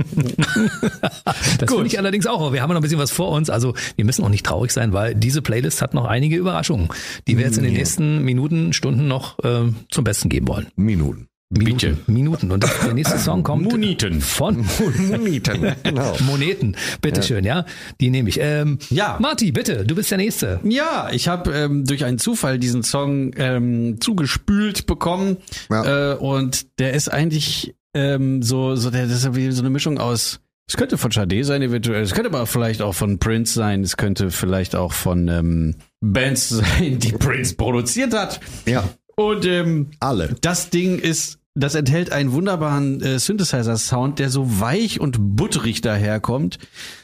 Das 1.59 1.71
finde 1.71 1.87
ich 1.87 1.99
allerdings 1.99 2.27
auch. 2.27 2.41
aber 2.41 2.55
Wir 2.55 2.63
haben 2.63 2.71
noch 2.71 2.77
ein 2.77 2.83
bisschen 2.83 2.99
was 2.99 3.11
vor 3.11 3.33
uns. 3.33 3.51
Also 3.51 3.75
wir 3.97 4.07
müssen 4.07 4.25
auch 4.25 4.31
nicht 4.31 4.47
traurig 4.47 4.71
sein, 4.71 4.95
weil 4.95 5.15
diese 5.15 5.43
Playlist 5.43 5.83
hat 5.83 5.93
noch 5.93 6.07
einige 6.07 6.37
Überraschungen, 6.37 6.89
die 7.29 7.37
wir 7.37 7.45
jetzt 7.45 7.59
in 7.59 7.65
den 7.65 7.75
nächsten 7.75 8.25
Minuten, 8.25 8.73
Stunden 8.73 9.07
noch 9.07 9.39
äh, 9.41 9.71
zum 9.91 10.05
Besten 10.05 10.31
geben 10.31 10.49
wollen. 10.49 10.69
Minuten. 10.77 11.29
Minuten. 11.51 11.99
Minuten. 12.09 12.51
Und 12.51 12.65
der 12.85 12.95
nächste 12.95 13.19
Song 13.19 13.43
kommt 13.45 13.71
Moneten. 13.71 14.21
von 14.21 14.65
Moneten. 15.09 15.75
Genau. 15.85 16.17
Moneten. 16.25 16.77
Bitte 17.01 17.23
schön, 17.23 17.45
ja. 17.45 17.65
Die 18.01 18.11
nehme 18.11 18.29
ich. 18.29 18.39
Ähm, 18.41 18.79
Ja. 18.91 19.17
Marti, 19.21 19.53
bitte, 19.53 19.85
du 19.85 19.95
bist 19.95 20.11
der 20.11 20.19
Nächste. 20.19 20.59
Ja, 20.65 21.09
ich 21.13 21.29
habe 21.29 21.53
ähm, 21.53 21.85
durch 21.85 22.05
einen 22.05 22.19
Zufall 22.19 22.59
diesen 22.59 22.83
Song 22.83 23.31
ähm, 23.37 24.01
zugespült 24.01 24.87
bekommen 24.87 25.37
Ja. 25.71 26.15
äh, 26.15 26.17
und 26.17 26.79
der 26.81 26.95
ist 26.95 27.09
eigentlich 27.13 27.77
ähm, 27.95 28.43
so 28.43 28.75
so 28.75 28.91
der 28.91 29.07
das 29.07 29.19
ist 29.25 29.35
wie 29.37 29.51
so 29.53 29.63
eine 29.63 29.71
Mischung 29.71 29.99
aus 29.99 30.41
es 30.69 30.77
könnte 30.77 30.99
von 30.99 31.13
Sade 31.13 31.45
sein 31.45 31.63
eventuell, 31.63 32.03
es 32.03 32.13
könnte 32.13 32.29
aber 32.31 32.45
vielleicht 32.45 32.83
auch 32.83 32.93
von 32.93 33.21
Prince 33.21 33.55
sein, 33.55 33.83
es 33.83 33.97
könnte 33.97 34.33
vielleicht 34.33 34.75
auch 34.75 34.93
von 34.93 35.29
ähm, 35.29 35.77
Bands 36.01 36.49
sein, 36.79 36.99
die 36.99 37.13
Prince 37.13 37.55
produziert 37.55 38.13
hat. 38.13 38.41
Ja. 38.67 38.83
Und 39.17 39.45
ähm, 39.47 39.91
Alle. 39.99 40.37
das 40.43 40.71
Ding 40.71 40.99
ist, 40.99 41.39
das 41.55 41.75
enthält 41.75 42.13
einen 42.13 42.33
wunderbaren 42.33 43.01
äh, 43.01 43.19
Synthesizer-Sound, 43.19 44.19
der 44.19 44.29
so 44.29 44.61
weich 44.61 45.01
und 45.01 45.17
butterig 45.37 45.81
daherkommt. 45.81 46.59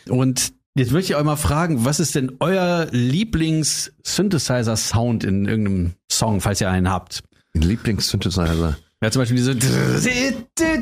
Und 0.09 0.53
jetzt 0.75 0.91
würde 0.91 1.05
ich 1.05 1.15
auch 1.15 1.25
mal 1.25 1.37
fragen, 1.37 1.87
was 1.87 2.01
ist 2.01 2.15
denn 2.15 2.33
euer 2.39 2.87
Lieblings-Synthesizer-Sound 2.91 5.25
in 5.25 5.47
irgendeinem 5.47 5.95
Song, 6.11 6.43
falls 6.43 6.61
ihr 6.61 6.71
einen 6.71 6.91
habt? 6.91 7.23
Lieblings-Synthesizer. 7.55 8.77
Ja, 9.03 9.11
zum 9.11 9.21
Beispiel 9.23 9.37
diese 9.37 9.57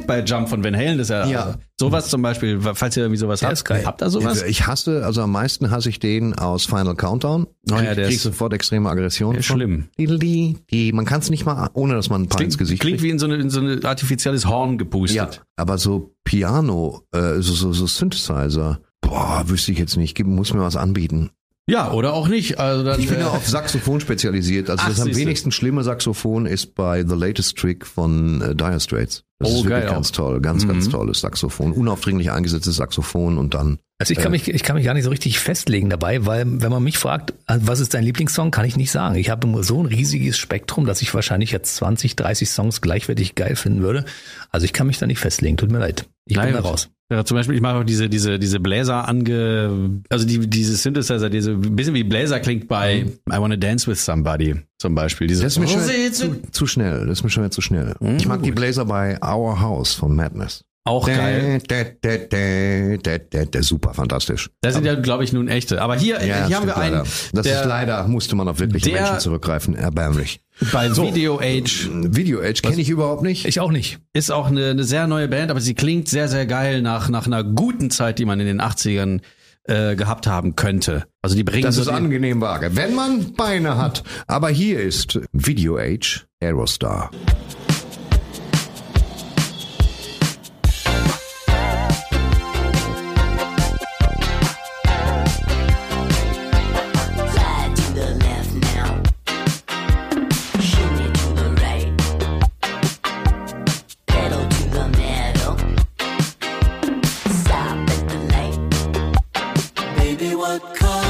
bei 0.06 0.20
Jump 0.22 0.48
von 0.48 0.62
Van 0.62 0.76
Halen, 0.76 0.98
das 0.98 1.06
ist 1.06 1.10
ja, 1.10 1.26
Ja. 1.26 1.54
sowas 1.78 2.08
zum 2.08 2.22
Beispiel, 2.22 2.60
falls 2.60 2.96
ihr 2.96 3.04
irgendwie 3.04 3.18
sowas 3.18 3.42
habt. 3.42 3.64
geil. 3.64 3.82
Habt 3.86 4.02
ihr 4.02 4.10
sowas? 4.10 4.42
Ich 4.42 4.66
hasse, 4.66 5.04
also 5.04 5.22
am 5.22 5.32
meisten 5.32 5.70
hasse 5.70 5.88
ich 5.88 5.98
den 6.00 6.34
aus 6.34 6.66
Final 6.66 6.94
Countdown. 6.96 7.46
Oh 7.46 7.74
ja, 7.74 7.78
ich 7.82 7.94
der 7.94 8.04
krieg 8.06 8.16
ist- 8.16 8.22
sofort 8.22 8.52
extreme 8.52 8.88
Aggression. 8.90 9.32
der 9.32 9.40
ist 9.40 9.46
schlimm. 9.46 9.88
Die, 9.98 10.58
die, 10.70 10.92
man 10.92 11.04
kann 11.04 11.20
es 11.20 11.30
nicht 11.30 11.46
mal, 11.46 11.70
ohne 11.72 11.94
dass 11.94 12.10
man 12.10 12.22
ein 12.22 12.28
paar 12.28 12.40
ins 12.42 12.58
Gesicht 12.58 12.80
Klingt 12.82 12.98
kriegt. 12.98 13.04
wie 13.04 13.10
in 13.10 13.18
so, 13.18 13.26
eine, 13.26 13.36
in 13.36 13.50
so 13.50 13.60
ein 13.60 13.84
artifizielles 13.84 14.46
Horn 14.46 14.76
gepustet. 14.78 15.16
Ja, 15.16 15.30
aber 15.56 15.78
so 15.78 16.14
Piano, 16.24 17.02
äh, 17.12 17.40
so, 17.40 17.54
so, 17.54 17.72
so 17.72 17.86
Synthesizer, 17.86 18.80
boah, 19.00 19.44
wüsste 19.46 19.72
ich 19.72 19.78
jetzt 19.78 19.96
nicht. 19.96 20.22
Muss 20.24 20.52
mir 20.52 20.60
was 20.60 20.76
anbieten. 20.76 21.30
Ja, 21.70 21.92
oder 21.92 22.12
auch 22.14 22.28
nicht. 22.28 22.58
Also 22.58 22.84
dann, 22.84 23.00
Ich 23.00 23.08
bin 23.08 23.18
äh, 23.18 23.22
ja 23.22 23.28
auf 23.28 23.46
Saxophon 23.48 24.00
spezialisiert. 24.00 24.68
Also 24.70 24.82
Ach, 24.84 24.88
das 24.90 25.00
am 25.00 25.14
wenigsten 25.14 25.52
schlimme 25.52 25.82
Saxophon 25.84 26.46
ist 26.46 26.74
bei 26.74 27.04
The 27.06 27.14
Latest 27.14 27.56
Trick 27.56 27.86
von 27.86 28.42
äh, 28.42 28.54
Dire 28.54 28.80
Straits. 28.80 29.22
Das 29.38 29.48
Oh, 29.50 29.58
ist 29.60 29.64
wirklich 29.64 29.90
ganz 29.90 30.08
auch. 30.10 30.16
toll, 30.16 30.40
ganz, 30.40 30.66
ganz 30.68 30.86
Mhm. 30.86 30.90
tolles 30.90 31.20
Saxophon. 31.20 31.72
Unaufdringlich 31.72 32.30
eingesetztes 32.30 32.76
Saxophon 32.76 33.38
und 33.38 33.54
dann 33.54 33.78
Also 33.98 34.12
ich 34.12 34.18
kann 34.18 34.28
Äh. 34.28 34.36
mich, 34.36 34.48
ich 34.48 34.62
kann 34.62 34.76
mich 34.76 34.84
gar 34.84 34.92
nicht 34.94 35.04
so 35.04 35.10
richtig 35.10 35.38
festlegen 35.38 35.88
dabei, 35.88 36.26
weil 36.26 36.44
wenn 36.46 36.70
man 36.70 36.82
mich 36.82 36.98
fragt, 36.98 37.30
äh, 37.46 37.58
was 37.62 37.80
ist 37.80 37.94
dein 37.94 38.04
Lieblingssong, 38.04 38.50
kann 38.50 38.64
ich 38.66 38.76
nicht 38.76 38.90
sagen. 38.90 39.14
Ich 39.14 39.30
habe 39.30 39.46
nur 39.46 39.64
so 39.64 39.80
ein 39.82 39.86
riesiges 39.86 40.36
Spektrum, 40.38 40.84
dass 40.86 41.00
ich 41.02 41.14
wahrscheinlich 41.14 41.52
jetzt 41.52 41.76
20, 41.76 42.16
30 42.16 42.50
Songs 42.50 42.80
gleichwertig 42.82 43.34
geil 43.34 43.56
finden 43.56 43.80
würde. 43.82 44.04
Also 44.50 44.64
ich 44.64 44.72
kann 44.74 44.86
mich 44.88 44.98
da 44.98 45.06
nicht 45.06 45.20
festlegen. 45.20 45.56
Tut 45.56 45.70
mir 45.70 45.78
leid. 45.78 46.04
Ich 46.26 46.34
bin 46.36 46.44
Nein, 46.44 46.52
da 46.54 46.60
raus. 46.60 46.88
Ja, 47.12 47.24
zum 47.24 47.36
Beispiel, 47.36 47.56
ich 47.56 47.60
mache 47.60 47.78
auch 47.78 47.84
diese, 47.84 48.08
diese, 48.08 48.38
diese 48.38 48.60
Bläser 48.60 49.08
ange, 49.08 50.00
also 50.08 50.24
die, 50.26 50.38
diese 50.48 50.76
Synthesizer, 50.76 51.28
diese, 51.28 51.52
ein 51.52 51.74
bisschen 51.74 51.94
wie 51.94 52.04
Bläser 52.04 52.38
klingt 52.38 52.68
bei 52.68 53.00
I 53.00 53.06
Wanna 53.26 53.56
Dance 53.56 53.90
with 53.90 54.04
Somebody, 54.04 54.54
zum 54.78 54.94
Beispiel. 54.94 55.26
Diese, 55.26 55.42
Das 55.42 55.54
ist 55.54 55.58
mir 55.58 55.66
schon 55.66 55.80
Oh, 55.82 56.12
zu, 56.12 56.42
zu 56.52 56.66
schnell. 56.66 57.06
Das 57.06 57.18
ist 57.18 57.24
mir 57.24 57.30
schon 57.30 57.42
wieder 57.42 57.50
zu 57.50 57.60
schnell. 57.62 57.94
Mhm, 57.98 58.16
ich 58.16 58.26
mag 58.28 58.42
die. 58.42 58.52
Bläser 58.52 58.84
bei 58.84 59.18
Our 59.24 59.60
House 59.60 59.92
von 59.94 60.14
Madness. 60.14 60.62
auch 60.84 61.06
geil. 61.06 61.60
Da, 61.66 61.82
da, 62.00 62.16
da, 62.16 62.96
da, 63.02 63.18
da, 63.18 63.44
da, 63.44 63.62
super 63.62 63.92
fantastisch. 63.92 64.48
Das 64.60 64.74
sind 64.74 64.84
ja, 64.86 64.94
glaube 64.94 65.24
ich, 65.24 65.32
nun 65.32 65.48
echte. 65.48 65.82
Aber 65.82 65.96
hier, 65.96 66.24
Ja, 66.24 66.46
hier 66.46 66.56
haben 66.56 66.66
wir 66.66 66.76
einen, 66.76 66.92
leider. 66.94 67.06
Das 67.32 67.42
der 67.44 67.60
ist 67.62 67.66
leider, 67.66 68.06
musste 68.06 68.36
man 68.36 68.46
auf 68.48 68.60
wirkliche 68.60 68.90
der- 68.90 69.02
Menschen 69.02 69.18
zurückgreifen. 69.20 69.74
Erbärmlich. 69.74 70.40
Bei 70.72 70.94
Video 70.96 71.38
Age 71.40 71.88
Video 71.92 72.40
Age 72.40 72.62
kenne 72.62 72.80
ich 72.80 72.88
überhaupt 72.88 73.22
nicht. 73.22 73.46
Ich 73.46 73.60
auch 73.60 73.70
nicht. 73.70 73.98
ist 74.12 74.30
auch 74.30 74.48
eine, 74.48 74.70
eine 74.70 74.84
sehr 74.84 75.06
neue 75.06 75.28
Band, 75.28 75.50
aber 75.50 75.60
sie 75.60 75.74
klingt 75.74 76.08
sehr, 76.08 76.28
sehr 76.28 76.46
geil 76.46 76.82
nach, 76.82 77.08
nach 77.08 77.26
einer 77.26 77.44
guten 77.44 77.90
Zeit, 77.90 78.18
die 78.18 78.24
man 78.24 78.40
in 78.40 78.46
den 78.46 78.60
80ern 78.60 79.20
äh, 79.64 79.96
gehabt 79.96 80.26
haben 80.26 80.56
könnte. 80.56 81.04
Also 81.22 81.36
die 81.36 81.44
bringen 81.44 81.62
Das 81.62 81.76
so 81.76 81.82
ist 81.82 81.88
angenehm 81.88 82.40
vage, 82.40 82.76
wenn 82.76 82.94
man 82.94 83.32
Beine 83.34 83.76
hat. 83.76 84.02
Aber 84.26 84.48
hier 84.50 84.80
ist 84.80 85.20
Video 85.32 85.76
Age 85.76 86.26
Aerostar. 86.40 87.10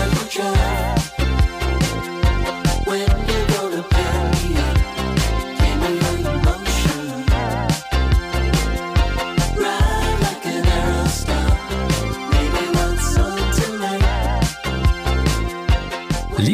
What 0.01 0.31
car 0.31 1.20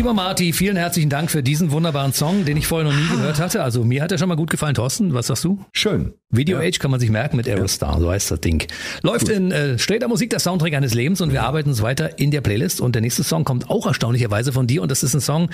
Lieber 0.06 0.14
Marty, 0.14 0.52
vielen 0.52 0.76
herzlichen 0.76 1.10
Dank 1.10 1.32
für 1.32 1.42
diesen 1.42 1.72
wunderbaren 1.72 2.12
Song, 2.12 2.44
den 2.44 2.56
ich 2.56 2.68
vorher 2.68 2.88
noch 2.88 2.96
nie 2.96 3.08
gehört 3.08 3.40
hatte. 3.40 3.64
Also 3.64 3.82
mir 3.82 4.04
hat 4.04 4.12
er 4.12 4.18
schon 4.18 4.28
mal 4.28 4.36
gut 4.36 4.50
gefallen. 4.50 4.76
Thorsten, 4.76 5.14
was 5.14 5.26
sagst 5.26 5.42
du? 5.42 5.58
Schön. 5.72 6.12
Video 6.30 6.60
Age 6.60 6.78
kann 6.78 6.92
man 6.92 7.00
sich 7.00 7.10
merken 7.10 7.36
mit 7.36 7.48
Aerostar, 7.48 7.98
so 7.98 8.08
heißt 8.08 8.30
das 8.30 8.40
Ding. 8.40 8.64
Läuft 9.02 9.28
in 9.28 9.50
äh, 9.50 9.80
straighter 9.80 10.06
Musik, 10.06 10.30
der 10.30 10.38
Soundtrack 10.38 10.74
eines 10.74 10.94
Lebens 10.94 11.20
und 11.20 11.32
wir 11.32 11.42
arbeiten 11.42 11.70
uns 11.70 11.82
weiter 11.82 12.20
in 12.20 12.30
der 12.30 12.40
Playlist 12.40 12.80
und 12.80 12.94
der 12.94 13.02
nächste 13.02 13.24
Song 13.24 13.42
kommt 13.42 13.68
auch 13.68 13.84
erstaunlicherweise 13.84 14.52
von 14.52 14.68
dir 14.68 14.80
und 14.80 14.92
das 14.92 15.02
ist 15.02 15.12
ein 15.14 15.20
Song, 15.20 15.50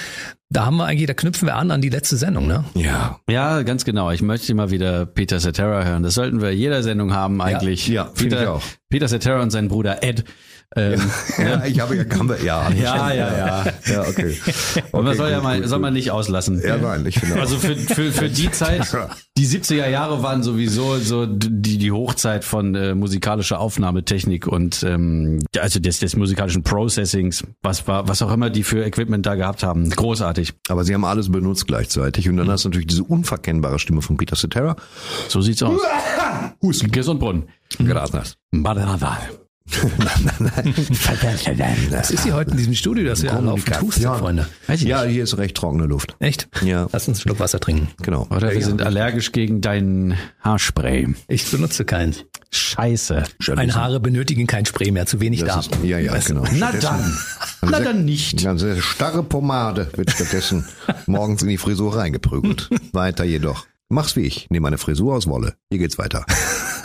da 0.50 0.66
haben 0.66 0.76
wir 0.76 0.84
eigentlich, 0.84 1.06
da 1.06 1.14
knüpfen 1.14 1.48
wir 1.48 1.56
an 1.56 1.70
an 1.70 1.80
die 1.80 1.88
letzte 1.88 2.18
Sendung, 2.18 2.46
ne? 2.46 2.62
Ja. 2.74 3.20
Ja, 3.30 3.62
ganz 3.62 3.86
genau. 3.86 4.10
Ich 4.10 4.20
möchte 4.20 4.54
mal 4.54 4.70
wieder 4.70 5.06
Peter 5.06 5.40
Cetera 5.40 5.82
hören. 5.82 6.02
Das 6.02 6.12
sollten 6.12 6.42
wir 6.42 6.54
jeder 6.54 6.82
Sendung 6.82 7.14
haben 7.14 7.40
eigentlich. 7.40 7.88
Ja, 7.88 8.10
finde 8.12 8.36
Peter, 8.36 8.42
ich 8.42 8.48
auch. 8.48 8.62
Peter 8.90 9.08
Cetera 9.08 9.40
und 9.40 9.50
sein 9.50 9.68
Bruder 9.68 10.02
Ed. 10.02 10.24
Ähm, 10.76 11.00
Ja, 11.38 11.64
ich 11.64 11.80
habe 11.80 11.96
ja, 11.96 12.04
wir, 12.28 12.42
ja, 12.42 12.70
Ja, 12.70 13.12
ja, 13.12 13.36
ja. 13.36 13.64
Ja, 13.86 14.00
okay. 14.02 14.36
Und 14.92 15.04
man 15.04 15.08
Okay, 15.08 15.16
soll 15.16 15.30
ja 15.30 15.36
gut, 15.36 15.44
mal, 15.44 15.60
gut, 15.60 15.68
soll 15.68 15.78
man 15.78 15.92
nicht 15.92 16.10
auslassen. 16.10 16.62
Ja, 16.64 16.76
nein, 16.76 17.04
ich 17.06 17.18
finde. 17.18 17.36
Also 17.40 17.58
für, 17.58 17.76
für, 17.76 18.12
für 18.12 18.28
die 18.28 18.50
Zeit, 18.50 18.86
die 19.36 19.46
70er 19.46 19.88
Jahre 19.88 20.22
waren 20.22 20.42
sowieso 20.42 20.98
so 20.98 21.26
die, 21.26 21.78
die 21.78 21.92
Hochzeit 21.92 22.44
von 22.44 22.74
äh, 22.74 22.94
musikalischer 22.94 23.58
Aufnahmetechnik 23.58 24.46
und 24.46 24.82
ähm, 24.84 25.40
also 25.58 25.80
des, 25.80 25.98
des 25.98 26.16
musikalischen 26.16 26.62
Processings, 26.62 27.44
was 27.62 27.86
war, 27.88 28.08
was 28.08 28.22
auch 28.22 28.32
immer 28.32 28.50
die 28.50 28.62
für 28.62 28.84
Equipment 28.84 29.26
da 29.26 29.34
gehabt 29.34 29.62
haben. 29.62 29.90
Großartig. 29.90 30.54
Aber 30.68 30.84
sie 30.84 30.94
haben 30.94 31.04
alles 31.04 31.30
benutzt 31.30 31.66
gleichzeitig. 31.66 32.28
Und 32.28 32.36
dann 32.36 32.50
hast 32.50 32.64
du 32.64 32.68
natürlich 32.68 32.86
diese 32.86 33.04
unverkennbare 33.04 33.78
Stimme 33.78 34.02
von 34.02 34.16
Peter 34.16 34.36
Cetera. 34.36 34.76
So 35.28 35.40
sieht's 35.40 35.62
aus. 35.62 35.80
Husten. 36.62 36.90
Gesundbrunnen. 36.90 37.44
Gracias. 39.72 41.06
Badradal. 41.06 41.76
Was 41.90 42.10
ist 42.10 42.24
hier 42.24 42.34
heute 42.34 42.50
in 42.52 42.56
diesem 42.58 42.74
Studio, 42.74 43.04
dass 43.04 43.22
wir 43.22 43.32
alle 43.32 43.52
auf 43.52 43.64
Husten, 43.80 44.02
Freunde? 44.02 44.46
Weiß 44.66 44.80
ich 44.82 44.88
Ja, 44.88 45.04
nicht. 45.04 45.14
hier 45.14 45.24
ist 45.24 45.36
recht 45.38 45.56
trockene 45.56 45.86
Luft. 45.86 46.16
Echt? 46.18 46.48
Ja, 46.62 46.88
Lass 46.92 47.08
uns 47.08 47.18
einen 47.18 47.22
Schluck 47.22 47.40
Wasser 47.40 47.60
trinken. 47.60 47.88
genau. 48.02 48.26
Oder 48.30 48.52
wir 48.52 48.64
sind 48.64 48.82
allergisch 48.82 49.32
gegen 49.32 49.60
dein 49.60 50.16
Haarspray. 50.40 51.14
Ich 51.28 51.50
benutze 51.50 51.84
keins. 51.84 52.24
Scheiße. 52.50 53.24
Meine 53.54 53.74
Haare 53.74 53.98
benötigen 53.98 54.46
kein 54.46 54.66
Spray 54.66 54.90
mehr, 54.90 55.06
zu 55.06 55.20
wenig 55.20 55.40
Das 55.40 55.48
da. 55.68 55.76
ist, 55.76 55.84
ja, 55.84 55.98
ja, 55.98 56.16
genau. 56.18 56.44
Na 56.52 56.70
dann. 56.72 57.18
Na 57.62 57.80
dann 57.80 58.04
nicht. 58.04 58.46
Eine 58.46 58.82
starre 58.82 59.22
Pomade 59.22 59.88
wird 59.96 60.10
stattdessen 60.10 60.66
morgens 61.06 61.42
in 61.42 61.48
die 61.48 61.58
Frisur 61.58 61.96
reingeprügelt. 61.96 62.68
Weiter 62.92 63.24
jedoch. 63.24 63.66
Mach's 63.88 64.16
wie 64.16 64.22
ich. 64.22 64.48
Nehme 64.50 64.68
eine 64.68 64.78
Frisur 64.78 65.14
aus 65.14 65.26
Wolle. 65.26 65.54
Hier 65.70 65.78
geht's 65.78 65.96
weiter. 65.98 66.24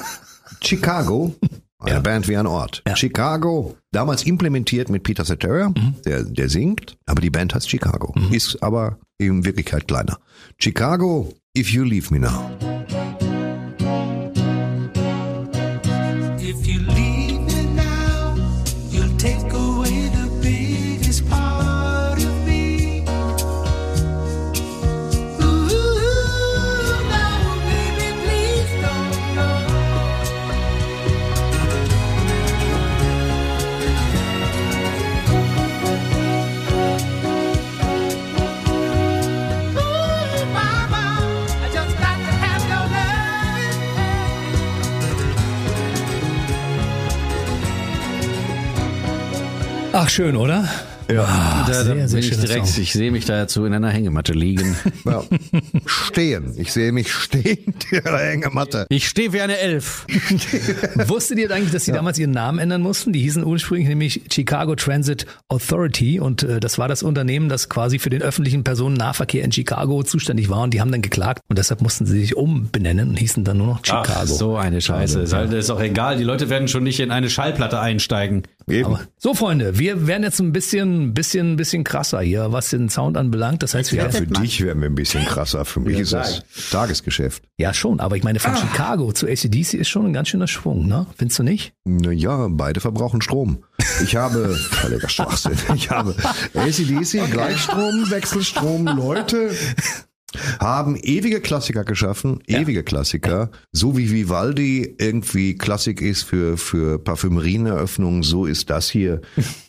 Chicago. 0.64 1.36
Eine 1.80 2.02
Band 2.02 2.28
wie 2.28 2.36
ein 2.36 2.48
Ort. 2.48 2.82
Chicago, 2.96 3.78
damals 3.92 4.24
implementiert 4.24 4.90
mit 4.90 5.04
Peter 5.04 5.24
Cetera, 5.24 5.72
der, 6.06 6.24
der 6.24 6.50
singt, 6.50 6.98
aber 7.06 7.22
die 7.22 7.30
Band 7.30 7.54
heißt 7.54 7.70
Chicago. 7.70 8.16
Ist 8.32 8.64
aber 8.64 8.98
in 9.20 9.46
Wirklichkeit 9.46 9.88
kleiner. 9.88 10.18
Chicago, 10.60 11.34
if 11.56 11.70
you 11.70 11.84
leave 11.84 12.12
me 12.12 12.20
now. 12.20 12.50
Ach, 50.08 50.10
schön, 50.10 50.38
oder? 50.38 50.64
Ja. 51.10 51.66
Da, 51.68 51.74
da 51.74 51.84
sehr, 51.84 51.96
bin 51.96 52.08
sehr 52.08 52.20
ich 52.20 52.30
direkt, 52.30 52.68
Song. 52.68 52.82
ich 52.82 52.94
sehe 52.94 53.12
mich 53.12 53.26
dazu 53.26 53.66
in 53.66 53.74
einer 53.74 53.90
Hängematte 53.90 54.32
liegen. 54.32 54.74
ja. 55.06 55.22
Stehen. 55.86 56.54
Ich 56.58 56.72
sehe 56.72 56.94
mich 56.94 57.12
stehend 57.12 57.84
in 57.92 58.04
der 58.04 58.18
Hängematte. 58.18 58.88
Ich 58.98 59.10
stehe 59.10 59.34
wie 59.34 59.42
eine 59.42 59.58
Elf. 59.58 60.06
Wusstet 61.08 61.40
ihr 61.40 61.52
eigentlich, 61.52 61.74
dass 61.74 61.84
sie 61.84 61.92
damals 61.92 62.18
ihren 62.18 62.32
Namen 62.32 62.58
ändern 62.58 62.82
mussten? 62.82 63.12
Die 63.12 63.20
hießen 63.20 63.44
ursprünglich 63.44 63.90
nämlich 63.90 64.22
Chicago 64.32 64.76
Transit 64.76 65.26
Authority 65.50 66.22
und 66.22 66.44
äh, 66.44 66.62
das 66.62 66.78
war 66.78 66.88
das 66.88 67.04
Unternehmen, 67.04 67.50
das 67.50 67.68
quasi 67.68 68.00
für 68.00 68.10
den 68.10 68.22
öffentlichen 68.22 68.64
Personennahverkehr 68.64 69.44
in 69.44 69.52
Chicago 69.52 70.04
zuständig 70.04 70.50
war 70.50 70.62
und 70.62 70.74
die 70.74 70.80
haben 70.80 70.92
dann 70.92 71.02
geklagt 71.02 71.42
und 71.50 71.60
deshalb 71.60 71.82
mussten 71.82 72.06
sie 72.06 72.18
sich 72.18 72.38
umbenennen 72.38 73.10
und 73.10 73.18
hießen 73.18 73.44
dann 73.44 73.58
nur 73.58 73.68
noch 73.68 73.86
Chicago. 73.86 74.08
Ach, 74.16 74.26
so 74.26 74.56
eine 74.56 74.80
Scheiße. 74.80 75.22
Ist, 75.22 75.34
halt, 75.34 75.52
ist 75.52 75.70
auch 75.70 75.82
egal. 75.82 76.18
Die 76.18 76.24
Leute 76.24 76.50
werden 76.50 76.70
schon 76.70 76.84
nicht 76.84 77.02
in 77.02 77.12
eine 77.12 77.30
Schallplatte 77.30 77.82
einsteigen. 77.82 78.44
Eben. 78.70 78.98
So 79.18 79.34
Freunde, 79.34 79.80
wir 79.80 80.08
werden 80.08 80.24
jetzt 80.24 80.42
ein 80.42 80.52
bisschen, 80.52 81.14
bisschen, 81.14 81.56
bisschen 81.56 81.86
krasser 81.86 82.20
hier, 82.20 82.52
was 82.52 82.70
den 82.70 82.90
Sound 82.90 83.16
anbelangt. 83.16 83.64
Das 83.64 83.74
heißt, 83.74 83.94
wir 83.94 84.04
Ja, 84.04 84.10
für 84.10 84.28
dich 84.28 84.62
werden 84.62 84.82
wir 84.82 84.90
ein 84.90 84.96
bisschen 84.96 85.24
krasser. 85.26 85.64
Für 85.64 85.80
mich 85.80 85.98
ist 86.00 86.12
das 86.12 86.44
Tagesgeschäft. 86.70 87.44
ja 87.58 87.74
schon, 87.74 88.02
aber 88.02 88.18
ich 88.18 88.24
meine 88.24 88.40
von 88.40 88.56
Chicago 88.58 89.14
zu 89.14 89.26
ACDC 89.26 89.76
ist 89.76 89.88
schon 89.88 90.06
ein 90.06 90.14
ganz 90.14 90.28
schöner 90.28 90.48
Schwung, 90.48 90.86
ne? 90.86 91.08
Findest 91.16 91.40
du 91.40 91.44
nicht? 91.44 91.74
Naja, 91.86 92.48
beide 92.50 92.82
verbrauchen 92.82 93.22
Strom. 93.22 93.64
Ich 94.04 94.18
habe, 94.18 94.54
völliger 94.72 95.08
Schwachsinn, 95.08 95.58
ich 95.74 95.90
habe 95.90 96.14
ACDC, 96.54 97.32
Gleichstrom, 97.32 98.12
Wechselstrom, 98.12 98.86
Leute 98.86 99.52
haben 100.60 100.96
ewige 100.96 101.42
Klassiker 101.42 101.84
geschaffen, 101.84 102.42
ewige 102.48 102.84
Klassiker, 102.84 103.50
so 103.72 103.98
wie 103.98 104.12
Vivaldi 104.12 104.96
irgendwie 105.00 105.58
Klassik 105.58 106.02
ist 106.02 106.24
für, 106.24 106.58
für 106.58 107.00
Parfümerieneröffnungen, 107.00 108.24
so 108.24 108.46
ist 108.46 108.70
das 108.70 108.90
hier 108.90 109.22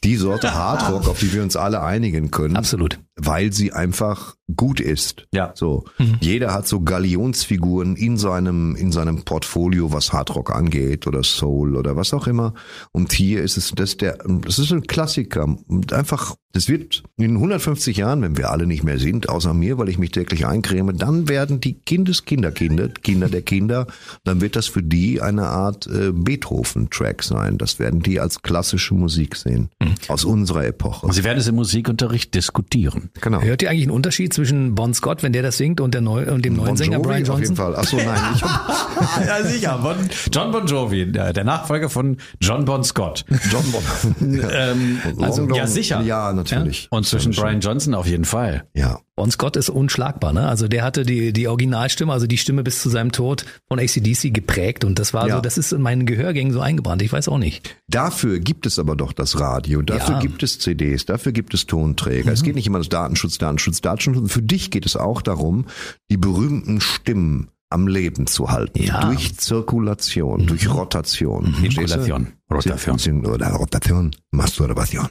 die 0.05 0.17
Sorte 0.17 0.55
Hardrock, 0.55 1.09
auf 1.09 1.21
die 1.21 1.33
wir 1.33 1.43
uns 1.43 1.57
alle 1.57 1.83
einigen 1.83 2.31
können. 2.31 2.57
Absolut. 2.57 2.99
Weil 3.19 3.53
sie 3.53 3.73
einfach 3.73 4.37
gut 4.57 4.81
ist. 4.81 5.27
Ja. 5.33 5.53
So. 5.55 5.85
Jeder 6.21 6.55
hat 6.55 6.67
so 6.67 6.81
Galionsfiguren 6.81 7.97
in 7.97 8.17
seinem, 8.17 8.77
in 8.77 8.93
seinem 8.93 9.25
Portfolio, 9.25 9.93
was 9.93 10.13
Hardrock 10.13 10.55
angeht 10.55 11.07
oder 11.07 11.23
Soul 11.23 11.77
oder 11.77 11.97
was 11.97 12.15
auch 12.15 12.27
immer. 12.27 12.55
Und 12.93 13.13
hier 13.13 13.43
ist 13.43 13.57
es, 13.59 13.73
das 13.75 13.99
der, 13.99 14.19
das 14.27 14.59
ist 14.59 14.73
ein 14.73 14.87
Klassiker. 14.87 15.57
Und 15.67 15.93
einfach, 15.93 16.35
das 16.53 16.69
wird 16.69 17.03
in 17.19 17.35
150 17.35 17.99
Jahren, 17.99 18.23
wenn 18.23 18.39
wir 18.39 18.51
alle 18.51 18.67
nicht 18.67 18.85
mehr 18.85 18.99
sind, 18.99 19.29
außer 19.29 19.53
mir, 19.53 19.77
weil 19.77 19.91
ich 19.91 19.99
mich 19.99 20.13
täglich 20.13 20.47
eincreme, 20.47 20.97
dann 20.97 21.29
werden 21.29 21.61
die 21.61 21.75
Kindeskinderkinder, 21.75 22.89
Kinder 22.89 23.29
der 23.29 23.43
Kinder, 23.43 23.87
dann 24.25 24.41
wird 24.41 24.57
das 24.57 24.67
für 24.67 24.83
die 24.83 25.21
eine 25.21 25.47
Art 25.47 25.87
äh, 25.87 26.11
Beethoven-Track 26.13 27.23
sein. 27.23 27.59
Das 27.59 27.79
werden 27.79 28.01
die 28.01 28.19
als 28.19 28.41
klassische 28.41 28.95
Musik 28.95 29.37
sehen. 29.37 29.69
Aus 30.09 30.25
unserer 30.25 30.65
Epoche. 30.65 31.13
Sie 31.13 31.25
werden 31.25 31.39
es 31.39 31.49
im 31.49 31.57
Musikunterricht 31.57 32.35
diskutieren. 32.35 33.08
Genau. 33.21 33.41
Hört 33.43 33.63
ihr 33.63 33.71
eigentlich 33.71 33.83
einen 33.85 33.91
Unterschied 33.93 34.33
zwischen 34.33 34.75
Bon 34.75 34.93
Scott, 34.95 35.23
wenn 35.23 35.33
der 35.33 35.43
das 35.43 35.57
singt, 35.57 35.81
und, 35.81 35.95
der 35.95 36.01
neu, 36.01 36.27
und 36.31 36.45
dem 36.45 36.55
neuen 36.55 36.69
Bon 36.69 36.77
Sänger 36.77 37.01
Brian 37.01 37.29
auf 37.29 37.39
jeden 37.41 37.55
Johnson? 37.55 37.57
Fall. 37.57 37.75
Ach 37.77 37.85
so, 37.85 37.97
nein. 37.97 38.19
Ja, 39.27 39.43
sicher. 39.45 39.79
Bon, 39.83 39.95
John 40.33 40.51
Bon 40.53 40.67
Jovi, 40.67 41.11
der 41.13 41.33
der 41.33 41.45
Nachfolger 41.45 41.89
von 41.89 42.17
John 42.41 42.65
Bon 42.65 42.83
Scott. 42.85 43.25
John 43.51 43.65
Bon. 43.73 44.41
ähm, 44.53 44.99
also, 45.21 45.41
Long, 45.43 45.51
long. 45.51 45.59
ja, 45.59 45.67
sicher. 45.67 46.01
Ja, 46.03 46.33
natürlich. 46.33 46.89
Und 46.91 47.07
zwischen 47.07 47.33
Brian 47.33 47.61
Johnson 47.61 47.95
auf 47.95 48.07
jeden 48.07 48.25
Fall. 48.25 48.65
Ja. 48.75 48.99
Bon 49.17 49.31
Scott 49.33 49.57
ist 49.57 49.69
unschlagbar, 49.69 50.33
ne? 50.33 50.47
Also 50.49 50.69
der 50.69 50.85
hatte 50.85 51.03
die, 51.05 51.33
die 51.33 51.49
Originalstimme, 51.49 52.13
also 52.13 52.29
die 52.29 52.39
Stimme 52.39 52.63
bis 52.63 52.81
zu 52.83 52.89
seinem 52.89 53.11
Tod 53.11 53.45
von 53.67 53.81
ACDC 53.81 54.33
geprägt 54.33 54.85
und 54.85 54.99
das 55.01 55.13
war 55.13 55.27
Ja. 55.27 55.37
so, 55.37 55.41
das 55.41 55.59
ist 55.59 55.73
in 55.73 55.83
meinen 55.83 56.07
Gehörgängen 56.07 56.53
so 56.53 56.61
eingebrannt. 56.61 57.03
Ich 57.03 57.13
weiß 57.13 57.27
auch 57.29 57.39
nicht. 57.39 57.77
Dafür 57.89 58.39
gibt 58.39 58.65
es 58.67 58.79
aber 58.79 58.95
doch 58.95 59.13
das 59.13 59.41
Radio, 59.41 59.83
dafür 59.83 60.17
Ja. 60.17 60.21
gibt 60.21 60.45
es 60.45 60.61
CDs, 60.61 61.05
dafür 61.05 61.33
gibt 61.33 61.53
es 61.55 61.67
Tonträger. 61.67 62.31
Es 62.33 62.45
geht 62.45 62.55
nicht 62.55 62.67
immer 62.69 62.79
Datenschutz, 62.99 63.39
Datenschutz, 63.39 63.81
Datenschutz. 63.81 64.33
Für 64.33 64.43
dich 64.43 64.73
geht 64.73 64.85
es 64.85 64.97
auch 64.97 65.23
darum, 65.23 65.67
die 66.11 66.17
berühmten 66.17 66.81
Stimmen 66.81 67.49
am 67.71 67.87
Leben 67.87 68.27
zu 68.27 68.51
halten. 68.51 68.83
Ja. 68.83 69.05
Durch 69.05 69.37
Zirkulation, 69.37 70.47
durch 70.47 70.69
Rotation. 70.69 71.55
Zirkulation, 71.61 72.33
Rotation. 72.51 73.25
Oder 73.25 73.51
Rotation, 73.51 74.17
Masturbation. 74.33 75.09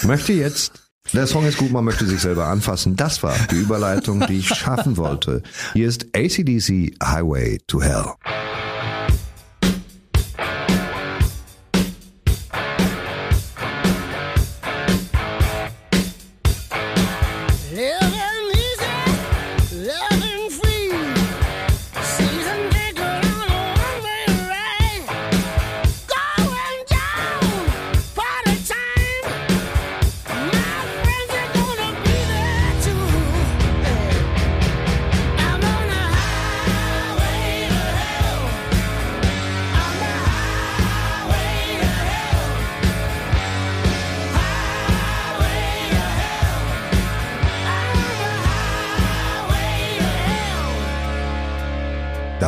Ich 0.00 0.02
möchte 0.08 0.32
jetzt 0.32 0.72
der 1.12 1.28
Song 1.28 1.46
ist 1.46 1.58
gut, 1.58 1.70
man 1.70 1.84
möchte 1.84 2.04
sich 2.04 2.20
selber 2.20 2.46
anfassen. 2.46 2.96
Das 2.96 3.22
war 3.22 3.36
die 3.52 3.54
Überleitung, 3.56 4.26
die 4.26 4.38
ich 4.38 4.48
schaffen 4.48 4.96
wollte. 4.96 5.42
Hier 5.72 5.86
ist 5.86 6.06
ACDC 6.16 6.96
Highway 7.00 7.60
to 7.68 7.80
Hell. 7.80 8.14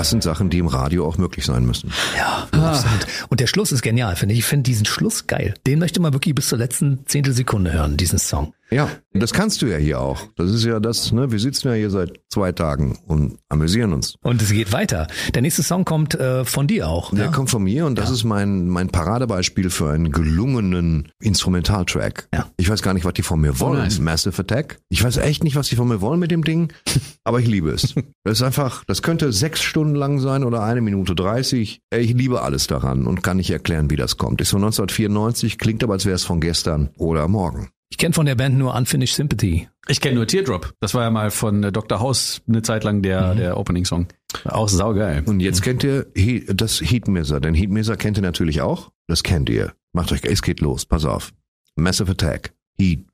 Das 0.08 0.12
sind 0.12 0.22
Sachen, 0.22 0.48
die 0.48 0.56
im 0.56 0.68
Radio 0.68 1.06
auch 1.06 1.18
möglich 1.18 1.44
sein 1.44 1.66
müssen. 1.66 1.92
Ja, 2.16 2.48
absolut. 2.50 3.06
Und 3.28 3.40
der 3.40 3.46
Schluss 3.46 3.72
ist 3.72 3.82
genial, 3.82 4.16
finde 4.16 4.32
ich. 4.32 4.38
Ich 4.38 4.46
finde 4.46 4.62
diesen 4.62 4.86
Schluss 4.86 5.26
geil. 5.26 5.52
Den 5.66 5.78
möchte 5.78 6.00
man 6.00 6.14
wirklich 6.14 6.34
bis 6.34 6.48
zur 6.48 6.56
letzten 6.56 7.00
Zehntelsekunde 7.04 7.74
hören, 7.74 7.98
diesen 7.98 8.18
Song. 8.18 8.54
Ja, 8.70 8.90
das 9.12 9.32
kannst 9.32 9.62
du 9.62 9.66
ja 9.66 9.78
hier 9.78 10.00
auch. 10.00 10.20
Das 10.36 10.50
ist 10.50 10.64
ja 10.64 10.78
das, 10.78 11.12
ne? 11.12 11.32
Wir 11.32 11.38
sitzen 11.38 11.68
ja 11.68 11.74
hier 11.74 11.90
seit 11.90 12.20
zwei 12.28 12.52
Tagen 12.52 12.98
und 13.06 13.38
amüsieren 13.48 13.92
uns. 13.92 14.14
Und 14.22 14.42
es 14.42 14.50
geht 14.50 14.72
weiter. 14.72 15.06
Der 15.34 15.42
nächste 15.42 15.62
Song 15.62 15.84
kommt 15.84 16.14
äh, 16.14 16.44
von 16.44 16.66
dir 16.66 16.88
auch. 16.88 17.10
Der 17.14 17.26
ja? 17.26 17.30
kommt 17.30 17.50
von 17.50 17.62
mir 17.62 17.86
und 17.86 17.96
das 17.96 18.10
ist 18.10 18.24
mein, 18.24 18.68
mein 18.68 18.88
Paradebeispiel 18.88 19.70
für 19.70 19.90
einen 19.90 20.12
gelungenen 20.12 21.10
Instrumentaltrack. 21.20 22.28
Ja. 22.34 22.46
Ich 22.58 22.68
weiß 22.68 22.82
gar 22.82 22.92
nicht, 22.94 23.04
was 23.04 23.14
die 23.14 23.22
von 23.22 23.40
mir 23.40 23.58
wollen. 23.58 23.78
nice. 23.78 23.98
Massive 24.00 24.42
Attack. 24.42 24.78
Ich 24.90 25.02
weiß 25.02 25.16
echt 25.16 25.44
nicht, 25.44 25.56
was 25.56 25.68
die 25.68 25.76
von 25.76 25.88
mir 25.88 26.00
wollen 26.00 26.20
mit 26.20 26.30
dem 26.30 26.44
Ding, 26.44 26.72
aber 27.24 27.40
ich 27.40 27.46
liebe 27.46 27.70
es. 27.70 27.94
Das 28.24 28.38
ist 28.38 28.42
einfach, 28.42 28.84
das 28.84 29.02
könnte 29.02 29.32
sechs 29.32 29.62
Stunden 29.62 29.94
lang 29.94 30.20
sein 30.20 30.44
oder 30.44 30.62
eine 30.62 30.82
Minute 30.82 31.14
dreißig. 31.14 31.80
Ich 31.90 32.12
liebe 32.12 32.42
alles 32.42 32.66
daran 32.66 33.06
und 33.06 33.22
kann 33.22 33.38
nicht 33.38 33.50
erklären, 33.50 33.90
wie 33.90 33.96
das 33.96 34.18
kommt. 34.18 34.40
Ist 34.42 34.50
von 34.50 34.62
1994, 34.62 35.58
klingt 35.58 35.82
aber, 35.82 35.94
als 35.94 36.04
wäre 36.04 36.16
es 36.16 36.24
von 36.24 36.40
gestern 36.40 36.90
oder 36.98 37.26
morgen. 37.28 37.70
Ich 37.90 37.96
kenne 37.96 38.12
von 38.12 38.26
der 38.26 38.34
Band 38.34 38.58
nur 38.58 38.74
Unfinished 38.74 39.14
Sympathy. 39.14 39.68
Ich 39.88 40.00
kenne 40.00 40.16
nur 40.16 40.26
Teardrop. 40.26 40.74
Das 40.80 40.94
war 40.94 41.04
ja 41.04 41.10
mal 41.10 41.30
von 41.30 41.64
äh, 41.64 41.72
Dr. 41.72 42.00
House 42.00 42.42
eine 42.46 42.62
Zeit 42.62 42.84
lang 42.84 43.02
der, 43.02 43.34
der 43.34 43.56
Opening-Song. 43.56 44.08
Auch 44.44 44.68
saugeil. 44.68 45.22
Und 45.24 45.40
jetzt 45.40 45.62
kennt 45.62 45.82
ihr 45.84 46.06
He 46.14 46.44
das 46.46 46.80
Heat 46.80 47.08
Miser, 47.08 47.40
denn 47.40 47.54
Heat 47.54 47.70
Miser 47.70 47.96
kennt 47.96 48.18
ihr 48.18 48.22
natürlich 48.22 48.60
auch. 48.60 48.90
Das 49.06 49.22
kennt 49.22 49.48
ihr. 49.48 49.72
Macht 49.92 50.12
euch, 50.12 50.20
es 50.24 50.42
geht 50.42 50.60
los. 50.60 50.84
Pass 50.84 51.06
auf. 51.06 51.32
Massive 51.76 52.12
Attack. 52.12 52.52
Heat 52.78 53.06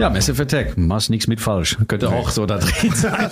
Ja, 0.00 0.10
Massive 0.10 0.42
Attack. 0.42 0.76
Machst 0.78 1.10
nix 1.10 1.26
mit 1.26 1.40
falsch. 1.40 1.76
Könnte 1.88 2.08
auch 2.08 2.30
so 2.30 2.46
da 2.46 2.58
drin 2.58 2.90
sein. 2.94 3.28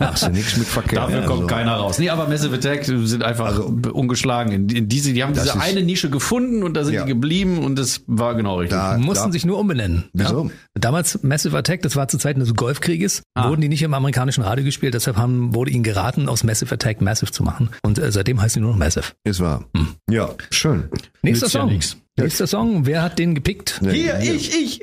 Machst 0.00 0.26
du 0.26 0.30
nichts 0.30 0.56
mit 0.56 0.66
Verkehr. 0.66 1.00
Dafür 1.00 1.20
kommt 1.22 1.42
Also, 1.42 1.46
keiner 1.46 1.76
raus. 1.76 1.98
Nee, 1.98 2.10
aber 2.10 2.28
Massive 2.28 2.54
Attack 2.56 2.84
sind 2.84 3.22
einfach 3.22 3.58
ungeschlagen. 3.58 4.52
In, 4.52 4.68
in 4.68 4.88
diese, 4.88 5.12
die 5.12 5.22
haben 5.22 5.32
diese 5.34 5.46
ist- 5.46 5.56
eine 5.60 5.82
Nische 5.82 6.10
gefunden 6.10 6.62
und 6.62 6.74
da 6.74 6.84
sind 6.84 6.94
Ja. 6.94 7.04
die 7.04 7.08
geblieben 7.12 7.58
und 7.58 7.78
das 7.78 8.02
war 8.06 8.34
genau 8.34 8.58
richtig. 8.58 8.78
Da, 8.78 8.98
Mussten 8.98 9.28
da, 9.28 9.32
sich 9.32 9.44
nur 9.44 9.58
umbenennen. 9.58 10.04
Wieso? 10.12 10.44
Ja. 10.46 10.50
Damals 10.74 11.22
Massive 11.22 11.56
Attack, 11.56 11.82
das 11.82 11.96
war 11.96 12.08
zu 12.08 12.18
Zeiten 12.18 12.40
des 12.40 12.54
Golfkrieges, 12.54 13.22
Ah. 13.34 13.48
wurden 13.48 13.60
die 13.60 13.68
nicht 13.68 13.82
im 13.82 13.94
amerikanischen 13.94 14.42
Radio 14.42 14.64
gespielt, 14.64 14.94
deshalb 14.94 15.16
haben, 15.16 15.54
wurde 15.54 15.70
ihnen 15.70 15.84
geraten, 15.84 16.28
aus 16.28 16.44
Massive 16.44 16.74
Attack 16.74 17.00
Massive 17.00 17.30
zu 17.30 17.42
machen. 17.42 17.70
Und 17.82 17.98
äh, 17.98 18.10
seitdem 18.12 18.40
heißt 18.40 18.54
sie 18.54 18.60
nur 18.60 18.70
noch 18.72 18.78
Massive. 18.78 19.06
ist 19.24 19.40
wahr. 19.40 19.64
Ja, 20.10 20.30
schön. 20.50 20.88
Nächster 21.22 21.46
ja 21.46 21.50
Song. 21.50 21.70
nix. 21.70 21.96
Nächster 22.16 22.46
Song, 22.46 22.86
wer 22.86 23.02
hat 23.02 23.18
den 23.18 23.34
gepickt? 23.34 23.80
Hier, 23.90 24.20
ich, 24.20 24.54
ich. 24.54 24.80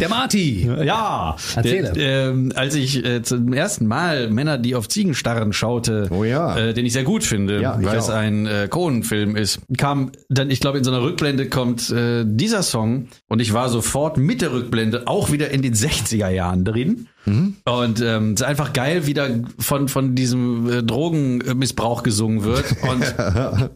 Der 0.00 0.08
Marty. 0.08 0.68
Ja, 0.84 1.36
Erzähle. 1.54 1.92
Der, 1.92 2.30
ähm, 2.30 2.52
als 2.56 2.74
ich 2.74 3.04
äh, 3.04 3.22
zum 3.22 3.52
ersten 3.52 3.86
Mal 3.86 4.28
Männer, 4.28 4.58
die 4.58 4.74
auf 4.74 4.88
Ziegen 4.88 5.14
starren, 5.14 5.52
schaute, 5.52 6.08
Oh 6.10 6.24
ja. 6.24 6.56
äh, 6.58 6.74
den 6.74 6.84
ich 6.84 6.92
sehr 6.92 7.04
gut 7.04 7.22
finde, 7.22 7.60
Ja, 7.62 7.78
weil 7.80 7.96
es 7.96 8.10
ein 8.10 8.46
äh, 8.46 8.66
Cohen-Film 8.68 9.36
ist, 9.36 9.60
kam 9.78 10.10
dann, 10.28 10.50
ich 10.50 10.58
glaube, 10.58 10.78
in 10.78 10.82
so 10.84 10.90
einer 10.90 11.02
Rückblende 11.02 11.48
kommt 11.48 11.90
äh, 11.90 12.24
dieser 12.26 12.64
Song 12.64 13.06
und 13.28 13.38
ich 13.40 13.52
war 13.52 13.68
sofort 13.68 14.16
mit 14.16 14.42
der 14.42 14.52
Rückblende 14.52 15.06
auch 15.06 15.30
wieder 15.30 15.50
in 15.50 15.62
den 15.62 15.74
60er 15.74 16.28
Jahren 16.28 16.64
drin. 16.64 17.06
Mhm. 17.26 17.56
Und 17.64 18.00
ähm, 18.00 18.32
es 18.32 18.40
ist 18.40 18.46
einfach 18.46 18.72
geil, 18.72 19.06
wie 19.06 19.14
da 19.14 19.28
von, 19.58 19.88
von 19.88 20.14
diesem 20.14 20.70
äh, 20.70 20.82
Drogenmissbrauch 20.82 22.02
gesungen 22.02 22.44
wird. 22.44 22.64
Und 22.82 23.14
da 23.16 23.70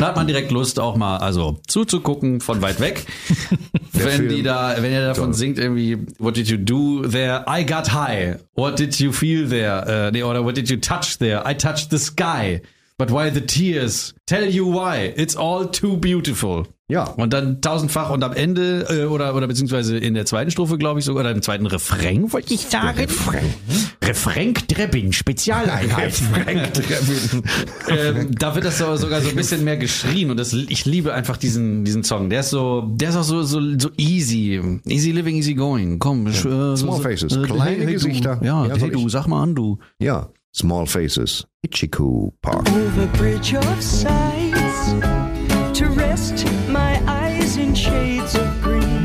hat 0.00 0.16
man 0.16 0.26
direkt 0.26 0.50
Lust, 0.50 0.80
auch 0.80 0.96
mal 0.96 1.18
also 1.18 1.58
zuzugucken 1.66 2.40
von 2.40 2.62
weit 2.62 2.80
weg. 2.80 3.06
wenn 3.92 4.08
Film. 4.08 4.28
die 4.28 4.42
da, 4.42 4.74
wenn 4.78 4.92
er 4.92 5.08
davon 5.08 5.26
Toll. 5.26 5.34
singt, 5.34 5.58
irgendwie, 5.58 5.98
what 6.18 6.36
did 6.36 6.48
you 6.48 6.56
do 6.56 7.06
there? 7.06 7.44
I 7.48 7.64
got 7.64 7.92
high. 7.92 8.38
What 8.54 8.78
did 8.78 8.98
you 8.98 9.12
feel 9.12 9.48
there? 9.48 10.08
Äh, 10.08 10.10
nee, 10.12 10.22
oder 10.22 10.44
what 10.44 10.56
did 10.56 10.70
you 10.70 10.76
touch 10.76 11.18
there? 11.18 11.42
I 11.48 11.54
touched 11.54 11.90
the 11.90 11.98
sky. 11.98 12.62
But 12.96 13.10
why 13.10 13.28
the 13.28 13.40
tears? 13.40 14.14
Tell 14.26 14.48
you 14.48 14.66
why. 14.66 15.12
It's 15.16 15.36
all 15.36 15.66
too 15.66 15.96
beautiful. 15.96 16.66
Ja. 16.88 17.04
Und 17.04 17.32
dann 17.32 17.62
tausendfach 17.62 18.10
und 18.10 18.22
am 18.22 18.34
Ende, 18.34 18.86
äh, 18.90 19.04
oder, 19.06 19.34
oder 19.34 19.46
beziehungsweise 19.46 19.96
in 19.96 20.12
der 20.12 20.26
zweiten 20.26 20.50
Strophe, 20.50 20.76
glaube 20.76 21.00
ich 21.00 21.06
sogar, 21.06 21.22
oder 21.22 21.30
im 21.30 21.40
zweiten 21.40 21.64
Refrain, 21.64 22.30
wollte 22.30 22.52
ich 22.52 22.60
sagen. 22.60 22.98
Refrain. 22.98 23.54
Refrain 24.02 24.52
Drebbin, 24.52 25.12
Spezialeinheit. 25.14 26.20
ähm, 27.88 28.34
da 28.38 28.54
wird 28.54 28.66
das 28.66 28.76
so, 28.76 28.96
sogar 28.96 29.22
so 29.22 29.30
ein 29.30 29.36
bisschen 29.36 29.64
mehr 29.64 29.78
geschrien 29.78 30.30
und 30.30 30.36
das, 30.36 30.52
ich 30.52 30.84
liebe 30.84 31.14
einfach 31.14 31.38
diesen, 31.38 31.86
diesen 31.86 32.04
Song. 32.04 32.28
Der 32.28 32.40
ist 32.40 32.50
so, 32.50 32.82
der 32.82 33.08
ist 33.08 33.16
auch 33.16 33.22
so, 33.24 33.42
so, 33.44 33.60
so 33.78 33.88
easy. 33.96 34.60
Easy 34.86 35.12
living, 35.12 35.36
easy 35.36 35.54
going. 35.54 35.98
Komm, 35.98 36.26
ich, 36.26 36.44
äh, 36.44 36.76
Small 36.76 37.00
faces, 37.00 37.34
äh, 37.34 37.42
kleine 37.44 37.76
hey, 37.76 37.86
du. 37.86 37.92
Gesichter. 37.92 38.40
Ja, 38.42 38.66
Ja, 38.66 38.76
hey 38.76 38.90
du, 38.90 39.08
sag 39.08 39.26
mal 39.26 39.42
an, 39.42 39.54
du. 39.54 39.78
Ja, 39.98 40.28
Small 40.54 40.86
Faces. 40.86 41.46
Ichiku 41.62 42.30
Park. 42.40 42.68
Over 42.68 43.06
bridge 43.18 43.54
of 43.54 43.82
sights 43.82 44.92
to 45.72 45.86
rest 45.96 46.46
in 47.56 47.74
shades 47.74 48.34
of 48.34 48.62
green 48.62 49.03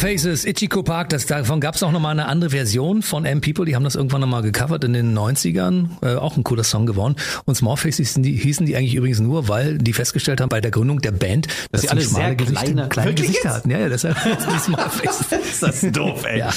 Faces, 0.00 0.46
Ichiko 0.46 0.82
Park, 0.82 1.10
das, 1.10 1.26
davon 1.26 1.60
gab 1.60 1.74
es 1.74 1.82
auch 1.82 1.92
nochmal 1.92 2.12
eine 2.12 2.26
andere 2.26 2.50
Version 2.50 3.02
von 3.02 3.26
M 3.26 3.40
People, 3.42 3.66
die 3.66 3.74
haben 3.76 3.84
das 3.84 3.96
irgendwann 3.96 4.22
nochmal 4.22 4.40
gecovert 4.40 4.82
in 4.84 4.94
den 4.94 5.16
90ern, 5.16 5.88
äh, 6.02 6.14
auch 6.16 6.36
ein 6.38 6.44
cooler 6.44 6.64
Song 6.64 6.86
geworden. 6.86 7.16
Und 7.44 7.54
Small 7.54 7.76
Faces 7.76 7.96
hießen 7.98 8.22
die, 8.22 8.32
hießen 8.34 8.64
die 8.64 8.76
eigentlich 8.76 8.94
übrigens 8.94 9.20
nur, 9.20 9.48
weil 9.48 9.76
die 9.76 9.92
festgestellt 9.92 10.40
haben 10.40 10.48
bei 10.48 10.62
der 10.62 10.70
Gründung 10.70 11.00
der 11.00 11.12
Band, 11.12 11.48
dass, 11.70 11.82
sie 11.82 11.86
die 11.88 11.90
alle 11.90 12.00
schmale 12.00 12.24
sehr 12.24 12.34
Gesichter, 12.36 12.62
kleine- 12.64 12.88
kleine 12.88 13.14
Gesichter 13.14 13.54
hatten. 13.54 13.70
Ja, 13.70 13.78
ja, 13.78 13.88
deshalb 13.90 14.16
die 14.24 14.58
Small 14.58 14.88
Faces. 14.88 15.32
Ist 15.50 15.62
das 15.62 15.80
doof, 15.92 16.24
ey. 16.24 16.38
Ja. 16.38 16.50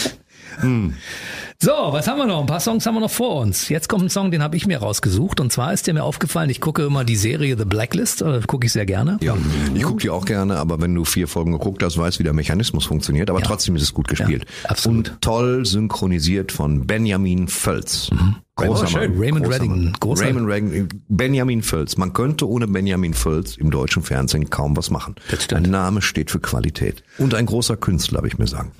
So, 1.63 1.71
was 1.71 2.09
haben 2.09 2.17
wir 2.17 2.25
noch? 2.25 2.41
Ein 2.41 2.45
paar 2.45 2.59
Songs 2.59 2.85
haben 2.85 2.95
wir 2.95 2.99
noch 2.99 3.09
vor 3.09 3.37
uns. 3.37 3.69
Jetzt 3.69 3.87
kommt 3.87 4.03
ein 4.03 4.09
Song, 4.09 4.31
den 4.31 4.43
habe 4.43 4.57
ich 4.57 4.67
mir 4.67 4.79
rausgesucht. 4.79 5.39
Und 5.39 5.53
zwar 5.53 5.71
ist 5.71 5.87
der 5.87 5.93
mir 5.93 6.03
aufgefallen, 6.03 6.49
ich 6.49 6.59
gucke 6.59 6.83
immer 6.83 7.05
die 7.05 7.15
Serie 7.15 7.57
The 7.57 7.63
Blacklist, 7.63 8.21
äh, 8.21 8.41
gucke 8.45 8.65
ich 8.65 8.73
sehr 8.73 8.85
gerne. 8.85 9.17
Ja, 9.21 9.37
ich 9.73 9.83
gucke 9.83 10.01
die 10.01 10.09
auch 10.09 10.25
gerne, 10.25 10.57
aber 10.57 10.81
wenn 10.81 10.93
du 10.93 11.05
vier 11.05 11.25
Folgen 11.29 11.53
geguckt 11.53 11.81
hast, 11.81 11.97
weißt 11.97 12.19
wie 12.19 12.23
der 12.23 12.33
Mechanismus 12.33 12.83
funktioniert. 12.83 13.29
Aber 13.29 13.39
trotzdem 13.39 13.77
ist 13.77 13.83
es 13.83 13.93
gut 13.93 14.09
gespielt. 14.09 14.45
Ja, 14.63 14.71
absolut. 14.71 15.11
Und 15.11 15.21
toll 15.21 15.65
synchronisiert 15.65 16.51
von 16.51 16.85
Benjamin 16.85 17.47
Völz. 17.47 18.09
Großer 18.55 18.85
Oh. 18.87 18.97
Mann. 18.99 19.17
Raymond 19.17 19.45
großer 19.45 19.55
Redding, 19.61 19.93
großer- 19.99 20.25
Raymond 20.25 20.47
Redding, 20.47 20.89
Benjamin 21.09 21.63
Völz. 21.63 21.97
Man 21.97 22.13
könnte 22.13 22.47
ohne 22.47 22.67
Benjamin 22.67 23.15
Völz 23.15 23.57
im 23.57 23.71
deutschen 23.71 24.03
Fernsehen 24.03 24.51
kaum 24.51 24.77
was 24.77 24.91
machen. 24.91 25.15
Ein 25.53 25.63
Name 25.63 26.03
steht 26.03 26.29
für 26.29 26.39
Qualität. 26.39 27.03
Und 27.17 27.33
ein 27.33 27.47
großer 27.47 27.77
Künstler, 27.77 28.17
habe 28.17 28.27
ich 28.27 28.37
mir 28.37 28.45
sagen. 28.45 28.71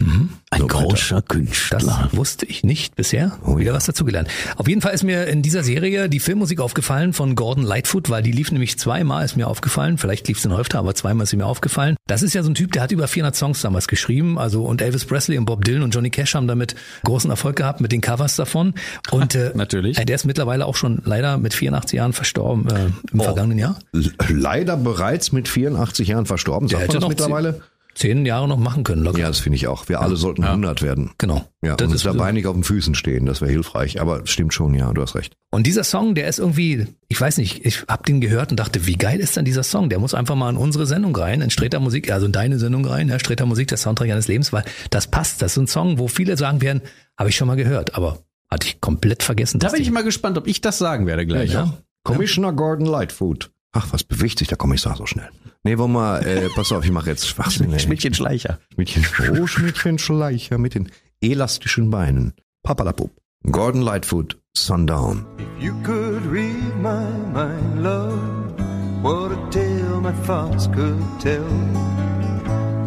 Ein 0.51 0.59
So 0.59 0.65
weiter. 0.65 0.67
großer 0.67 1.21
Künstler. 1.23 1.79
Das 1.79 2.15
wusste 2.15 2.45
ich 2.45 2.63
nicht 2.63 2.95
bisher. 2.95 3.39
Wieder 3.47 3.73
was 3.73 3.85
dazugelernt. 3.87 4.27
Auf 4.57 4.67
jeden 4.67 4.81
Fall 4.81 4.93
ist 4.93 5.03
mir 5.03 5.25
in 5.27 5.41
dieser 5.41 5.63
Serie 5.63 6.07
die 6.07 6.19
Filmmusik 6.19 6.59
aufgefallen 6.59 7.13
von 7.13 7.33
Gordon 7.35 7.63
Lightfoot, 7.63 8.11
weil 8.11 8.21
die 8.21 8.31
lief 8.31 8.51
nämlich 8.51 8.77
zweimal, 8.77 9.25
ist 9.25 9.35
mir 9.37 9.47
aufgefallen. 9.47 9.97
Vielleicht 9.97 10.27
lief 10.27 10.37
es 10.37 10.43
dann 10.43 10.53
öfter, 10.53 10.77
aber 10.79 10.93
zweimal 10.93 11.23
ist 11.23 11.31
sie 11.31 11.37
mir 11.37 11.47
aufgefallen. 11.47 11.95
Das 12.05 12.21
ist 12.21 12.33
ja 12.35 12.43
so 12.43 12.51
ein 12.51 12.55
Typ, 12.55 12.73
der 12.73 12.83
hat 12.83 12.91
über 12.91 13.07
400 13.07 13.35
Songs 13.35 13.61
damals 13.61 13.87
geschrieben. 13.87 14.37
Also 14.37 14.63
und 14.65 14.81
Elvis 14.83 15.05
Presley 15.05 15.39
und 15.39 15.45
Bob 15.45 15.65
Dylan 15.65 15.81
und 15.81 15.95
Johnny 15.95 16.11
Cash 16.11 16.35
haben 16.35 16.47
damit 16.47 16.75
großen 17.03 17.31
Erfolg 17.31 17.55
gehabt 17.55 17.81
mit 17.81 17.91
den 17.91 18.01
Covers 18.01 18.35
davon. 18.35 18.75
Und 19.09 19.33
äh, 19.33 19.51
natürlich. 19.64 19.98
Der 19.98 20.15
ist 20.15 20.26
mittlerweile 20.26 20.65
auch 20.65 20.76
schon 20.76 21.02
leider 21.06 21.38
mit 21.38 21.53
84 21.53 21.98
Jahren 21.98 22.14
verstorben 22.14 22.68
äh, 22.69 22.90
im 23.11 23.22
vergangenen 23.22 23.57
Jahr. 23.57 23.80
Leider 24.27 24.77
bereits 24.77 25.31
mit 25.31 25.48
84 25.48 26.10
Jahren 26.10 26.26
verstorben. 26.26 26.68
Der 26.68 26.80
Sagt 26.80 26.94
hätte 26.94 27.02
man 27.02 27.11
das 27.11 27.19
noch 27.19 27.27
mittlerweile? 27.27 27.61
Zehn 27.95 28.26
Jahre 28.26 28.48
noch 28.48 28.57
machen 28.57 28.84
können, 28.84 29.03
locker. 29.03 29.19
Ja, 29.19 29.27
das 29.27 29.40
finde 29.40 29.56
ich 29.57 29.68
auch. 29.68 29.88
Wir 29.88 30.02
alle 30.02 30.15
sollten 30.15 30.44
100 30.44 30.81
werden. 30.81 31.11
Genau. 31.19 31.48
Ja, 31.61 31.76
Das 31.76 31.90
und 31.90 31.94
ist 31.95 32.06
dabei 32.06 32.31
nicht 32.31 32.48
auf 32.48 32.56
den 32.56 32.64
Füßen 32.64 32.95
stehen. 32.95 33.27
Das 33.27 33.40
wäre 33.40 33.52
hilfreich. 33.52 34.02
Aber 34.02 34.26
stimmt 34.26 34.52
schon, 34.52 34.73
ja, 34.73 34.91
du 34.91 35.02
hast 35.02 35.14
recht. 35.14 35.35
Und 35.52 35.68
dieser 35.68 35.84
Song, 35.84 36.15
der 36.15 36.27
ist 36.27 36.40
irgendwie, 36.40 36.88
ich 37.07 37.22
weiß 37.22 37.38
nicht, 37.38 37.64
ich 37.65 37.84
hab 37.88 38.03
den 38.07 38.19
gehört 38.19 38.49
und 38.49 38.60
dachte, 38.60 38.88
wie 38.88 38.95
geil 38.95 39.19
ist 39.19 39.38
denn 39.38 39.45
dieser 39.45 39.61
Song? 39.61 39.90
Der 39.90 39.99
muss 39.99 40.15
einfach 40.15 40.35
mal 40.35 40.49
in 40.49 40.57
unsere 40.57 40.88
Sendung 40.88 41.15
rein, 41.15 41.41
in 41.41 41.52
Streter 41.52 41.80
Musik, 41.80 42.11
also 42.11 42.26
in 42.26 42.31
deine 42.31 42.57
Sendung 42.57 42.84
rein, 42.84 43.10
ja, 43.10 43.19
Streter 43.19 43.45
Musik, 43.45 43.68
der 43.68 43.77
Soundtrack 43.77 44.10
eines 44.10 44.27
Lebens, 44.27 44.52
weil 44.52 44.64
das 44.90 45.06
passt. 45.06 45.44
Das 45.44 45.52
ist 45.52 45.56
so 45.56 45.61
ein 45.61 45.68
Song, 45.68 45.99
wo 45.99 46.07
viele 46.07 46.35
sagen 46.35 46.61
werden, 46.61 46.81
habe 47.15 47.30
ich 47.30 47.35
schon 47.35 47.48
mal 47.48 47.56
gehört, 47.56 47.94
aber 47.95 48.18
hatte 48.53 48.67
ich 48.67 48.80
komplett 48.81 49.23
vergessen. 49.23 49.59
Da 49.59 49.69
bin 49.69 49.81
ich 49.81 49.91
mal 49.91 50.03
gespannt, 50.03 50.38
ob 50.38 50.47
ich 50.47 50.61
das 50.61 50.77
sagen 50.77 51.05
werde 51.07 51.25
gleich. 51.25 51.51
Ja. 51.51 51.73
Commissioner 52.03 52.53
Gordon 52.53 52.85
Lightfoot. 52.85 53.51
Ach, 53.73 53.88
was 53.91 54.03
bewegt 54.03 54.38
sich 54.39 54.47
der 54.47 54.57
Kommissar 54.57 54.95
so 54.95 55.05
schnell? 55.05 55.30
Nee, 55.63 55.77
wollen 55.77 55.93
wir, 55.93 56.21
äh, 56.25 56.49
pass 56.55 56.71
auf, 56.71 56.85
ich 56.85 56.91
mache 56.91 57.09
jetzt 57.09 57.27
Schwachsinn. 57.27 57.73
ey. 57.73 57.80
Schmidtchen 57.80 58.13
Schleicher. 58.13 58.59
Schmidtchen, 58.73 59.05
oh, 59.41 59.47
Schmidtchen 59.47 59.97
Schleicher 59.97 60.57
mit 60.57 60.75
den 60.75 60.91
elastischen 61.21 61.89
Beinen. 61.89 62.34
Papalapop. 62.63 63.11
Gordon 63.51 63.81
Lightfoot, 63.81 64.38
Sundown. 64.55 65.25
You 65.59 65.73
could 65.84 66.25
read 66.27 66.75
my 66.81 67.05
mind, 67.34 67.84
love. 67.84 68.19
What 69.01 69.31
a 69.31 69.49
tale 69.49 69.99
my 69.99 70.13
thoughts 70.25 70.67
could 70.67 71.01
tell. 71.19 71.43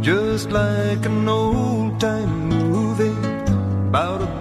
Just 0.01 0.51
like 0.52 1.05
an 1.05 1.28
old 1.28 2.01
time 2.01 2.48
movie 2.48 3.12
about 3.88 4.22
a 4.22 4.40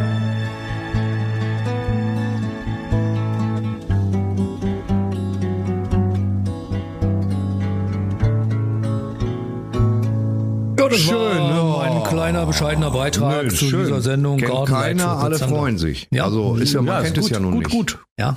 Ja, 10.81 10.89
das 10.89 10.99
Schön, 10.99 11.13
war 11.13 11.85
ja. 11.85 11.91
ein 11.91 12.03
kleiner, 12.05 12.45
bescheidener 12.47 12.89
Beitrag 12.89 13.43
Nö, 13.43 13.49
zu 13.49 13.65
schön. 13.65 13.79
dieser 13.81 14.01
Sendung. 14.01 14.37
Kennt 14.37 14.67
keiner, 14.67 15.19
alle 15.19 15.37
freuen 15.37 15.77
sich. 15.77 16.07
Ja. 16.09 16.23
Also 16.23 16.55
ist 16.55 16.73
ja, 16.73 16.81
man 16.81 16.95
Ja, 16.95 17.01
kennt 17.03 17.17
ist 17.19 17.25
es 17.25 17.29
ja 17.29 17.37
gut, 17.37 17.43
nun 17.45 17.53
gut, 17.53 17.63
nicht. 17.65 17.71
Gut, 17.71 17.99
ja. 18.17 18.35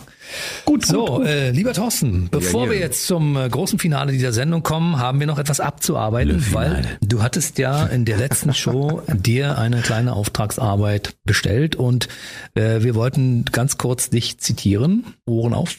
Gut, 0.64 0.86
so, 0.86 1.22
äh, 1.22 1.50
lieber 1.50 1.72
Thorsten, 1.72 2.28
bevor 2.30 2.64
Ja, 2.64 2.70
wir 2.70 2.76
ja. 2.78 2.84
jetzt 2.84 3.06
zum 3.06 3.36
äh, 3.36 3.48
großen 3.48 3.78
Finale 3.78 4.12
dieser 4.12 4.32
Sendung 4.32 4.62
kommen, 4.62 4.98
haben 4.98 5.20
wir 5.20 5.26
noch 5.26 5.38
etwas 5.38 5.60
abzuarbeiten, 5.60 6.44
weil 6.52 6.98
du 7.02 7.22
hattest 7.22 7.58
ja 7.58 7.84
in 7.86 8.04
der 8.04 8.16
letzten 8.16 8.52
Show 8.54 9.02
dir 9.12 9.58
eine 9.58 9.80
kleine 9.82 10.14
Auftragsarbeit 10.14 11.14
bestellt 11.24 11.76
und 11.76 12.08
äh, 12.54 12.82
wir 12.82 12.94
wollten 12.94 13.44
ganz 13.52 13.78
kurz 13.78 14.10
dich 14.10 14.38
zitieren. 14.38 15.04
Ohren 15.26 15.54
auf. 15.54 15.76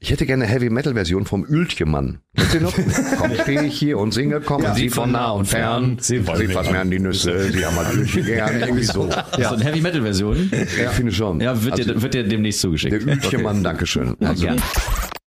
Ich 0.00 0.10
hätte 0.10 0.26
gerne 0.26 0.44
eine 0.44 0.52
Heavy 0.52 0.70
Metal 0.70 0.94
Version 0.94 1.24
vom 1.26 1.44
Ültjemann. 1.44 2.18
Kennt 2.36 2.54
ihr 2.54 2.60
noch? 2.60 2.74
Komm, 3.18 3.32
stehe 3.42 3.64
ich 3.64 3.78
hier 3.78 3.98
und 3.98 4.12
singe, 4.12 4.40
kommen 4.40 4.74
Sie 4.74 4.88
von 4.90 5.10
nah 5.12 5.30
und 5.30 5.46
fern. 5.46 5.96
Sie 6.00 6.20
fassen 6.20 6.72
mir 6.72 6.80
an 6.80 6.90
die 6.90 7.00
Nüsse, 7.00 7.50
Sie 7.50 7.64
haben 7.64 7.74
mal 7.74 7.92
Ültje 7.94 8.22
gern. 8.22 8.60
Irgendwie 8.60 8.84
so. 8.84 9.08
Ja. 9.36 9.48
So 9.48 9.54
eine 9.56 9.64
Heavy 9.64 9.80
Metal 9.80 10.02
Version. 10.02 10.50
Ja, 10.80 10.90
finde 10.90 11.10
ich 11.10 11.16
schon. 11.16 11.40
Ja, 11.40 11.62
wird, 11.64 11.74
Also, 11.74 11.92
dir, 11.94 12.02
wird 12.02 12.14
dir 12.14 12.24
demnächst 12.24 12.60
zugeschickt. 12.60 13.27
Der 13.30 13.38
Ültjemann, 13.40 13.64
Dankeschön. 13.64 14.16
Also, 14.20 14.44
gern. 14.46 14.62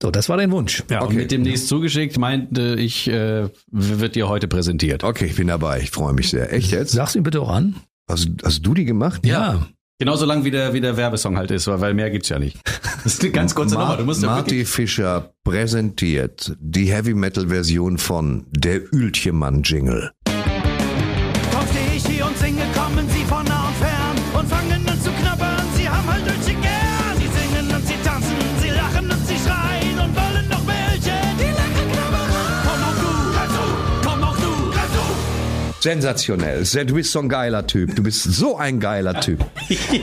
So, 0.01 0.11
das 0.11 0.29
war 0.29 0.37
dein 0.37 0.51
Wunsch. 0.51 0.83
Ja, 0.89 1.01
und 1.01 1.13
mit 1.15 1.29
demnächst 1.29 1.67
zugeschickt 1.67 2.17
meinte 2.17 2.75
ich, 2.79 3.09
äh, 3.09 3.49
wird 3.69 4.15
dir 4.15 4.29
heute 4.29 4.47
präsentiert. 4.47 5.03
okay, 5.03 5.25
ich 5.25 5.35
bin 5.35 5.47
dabei. 5.47 5.81
Ich 5.81 5.91
freue 5.91 6.13
mich 6.13 6.29
sehr. 6.29 6.53
Echt 6.53 6.71
jetzt? 6.71 6.91
Sag's 6.93 7.15
ihm 7.15 7.23
bitte 7.23 7.41
auch 7.41 7.49
an. 7.49 7.75
Hast, 8.09 8.29
hast 8.43 8.65
du 8.65 8.73
die 8.73 8.85
gemacht? 8.85 9.25
Ja. 9.25 9.67
Genauso 9.99 10.25
lang 10.25 10.45
wie 10.45 10.51
der, 10.51 10.73
wie 10.73 10.79
der 10.79 10.95
Werbesong 10.95 11.35
halt 11.35 11.51
ist, 11.51 11.67
weil 11.67 11.93
mehr 11.93 12.09
gibt's 12.09 12.29
ja 12.29 12.39
nicht. 12.39 12.57
Das 13.01 13.13
ist 13.13 13.21
eine 13.23 13.31
ganz 13.31 13.55
kurze 13.55 13.75
Nummer. 13.75 13.95
Du 13.95 14.03
musst 14.03 14.21
ja 14.21 14.27
Marty 14.27 14.65
Fischer 14.65 15.31
präsentiert 15.45 16.53
die 16.59 16.91
Heavy 16.91 17.13
Metal 17.13 17.47
Version 17.47 17.97
von 17.97 18.45
Der 18.51 18.93
Ültjemann 18.93 19.63
Jingle. 19.63 20.11
Sensationell. 35.81 36.63
Du 36.85 36.93
bist 36.95 37.11
so 37.11 37.19
ein 37.19 37.29
geiler 37.29 37.65
Typ. 37.65 37.95
Du 37.95 38.03
bist 38.03 38.23
so 38.23 38.57
ein 38.57 38.79
geiler 38.79 39.19
Typ. 39.21 39.45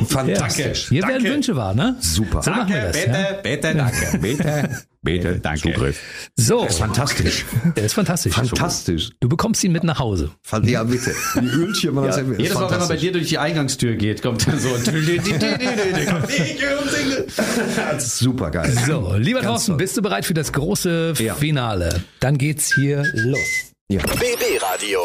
Fantastisch. 0.08 0.88
Hier 0.88 1.02
werden 1.06 1.24
Wünsche 1.24 1.56
wahr, 1.56 1.74
ne? 1.74 1.96
Super. 2.00 2.42
So 2.42 2.50
wir 2.50 2.80
das. 2.92 3.04
ja. 3.04 3.32
bitte, 3.42 3.74
danke. 3.74 4.18
Bitte, 4.18 4.70
bitte, 5.02 5.38
Danke. 5.38 5.72
Zugriff. 5.72 6.00
So, 6.36 6.62
Das 6.64 6.72
ist 6.74 6.78
fantastisch. 6.78 7.44
der 7.76 7.84
ist 7.84 7.92
fantastisch. 7.94 8.34
Fantastisch. 8.34 9.10
Du 9.20 9.28
bekommst 9.28 9.62
ihn 9.64 9.72
mit 9.72 9.84
nach 9.84 9.98
Hause. 9.98 10.30
Ja, 10.62 10.82
bitte. 10.84 11.12
Die 11.40 11.46
Öltjemann. 11.46 12.04
Ja, 12.04 12.10
das 12.10 12.18
ist 12.18 12.38
jedes 12.38 12.54
Mal, 12.54 12.70
wenn 12.70 12.78
man 12.78 12.88
bei 12.88 12.96
dir 12.96 13.12
durch 13.12 13.28
die 13.28 13.38
Eingangstür 13.38 13.94
geht, 13.96 14.22
kommt 14.22 14.46
dann 14.46 14.58
so 14.58 14.70
super 17.98 18.50
geil. 18.50 18.72
So, 18.86 19.14
lieber 19.16 19.40
Ganz 19.40 19.66
Thorsten, 19.66 19.76
bist 19.76 19.96
du 19.96 20.02
bereit 20.02 20.24
für 20.24 20.34
das 20.34 20.52
große 20.52 21.14
Ja. 21.18 21.34
Finale? 21.34 22.02
Dann 22.20 22.38
geht's 22.38 22.74
hier 22.74 23.04
los. 23.14 23.38
Ja. 23.88 24.02
BB 24.02 24.60
Radio. 24.60 24.98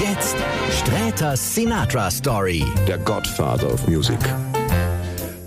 Jetzt 0.00 0.34
Sträters 0.72 1.54
Sinatra 1.54 2.10
Story. 2.10 2.64
Der 2.88 2.98
Godfather 2.98 3.72
of 3.72 3.86
Music. 3.86 4.18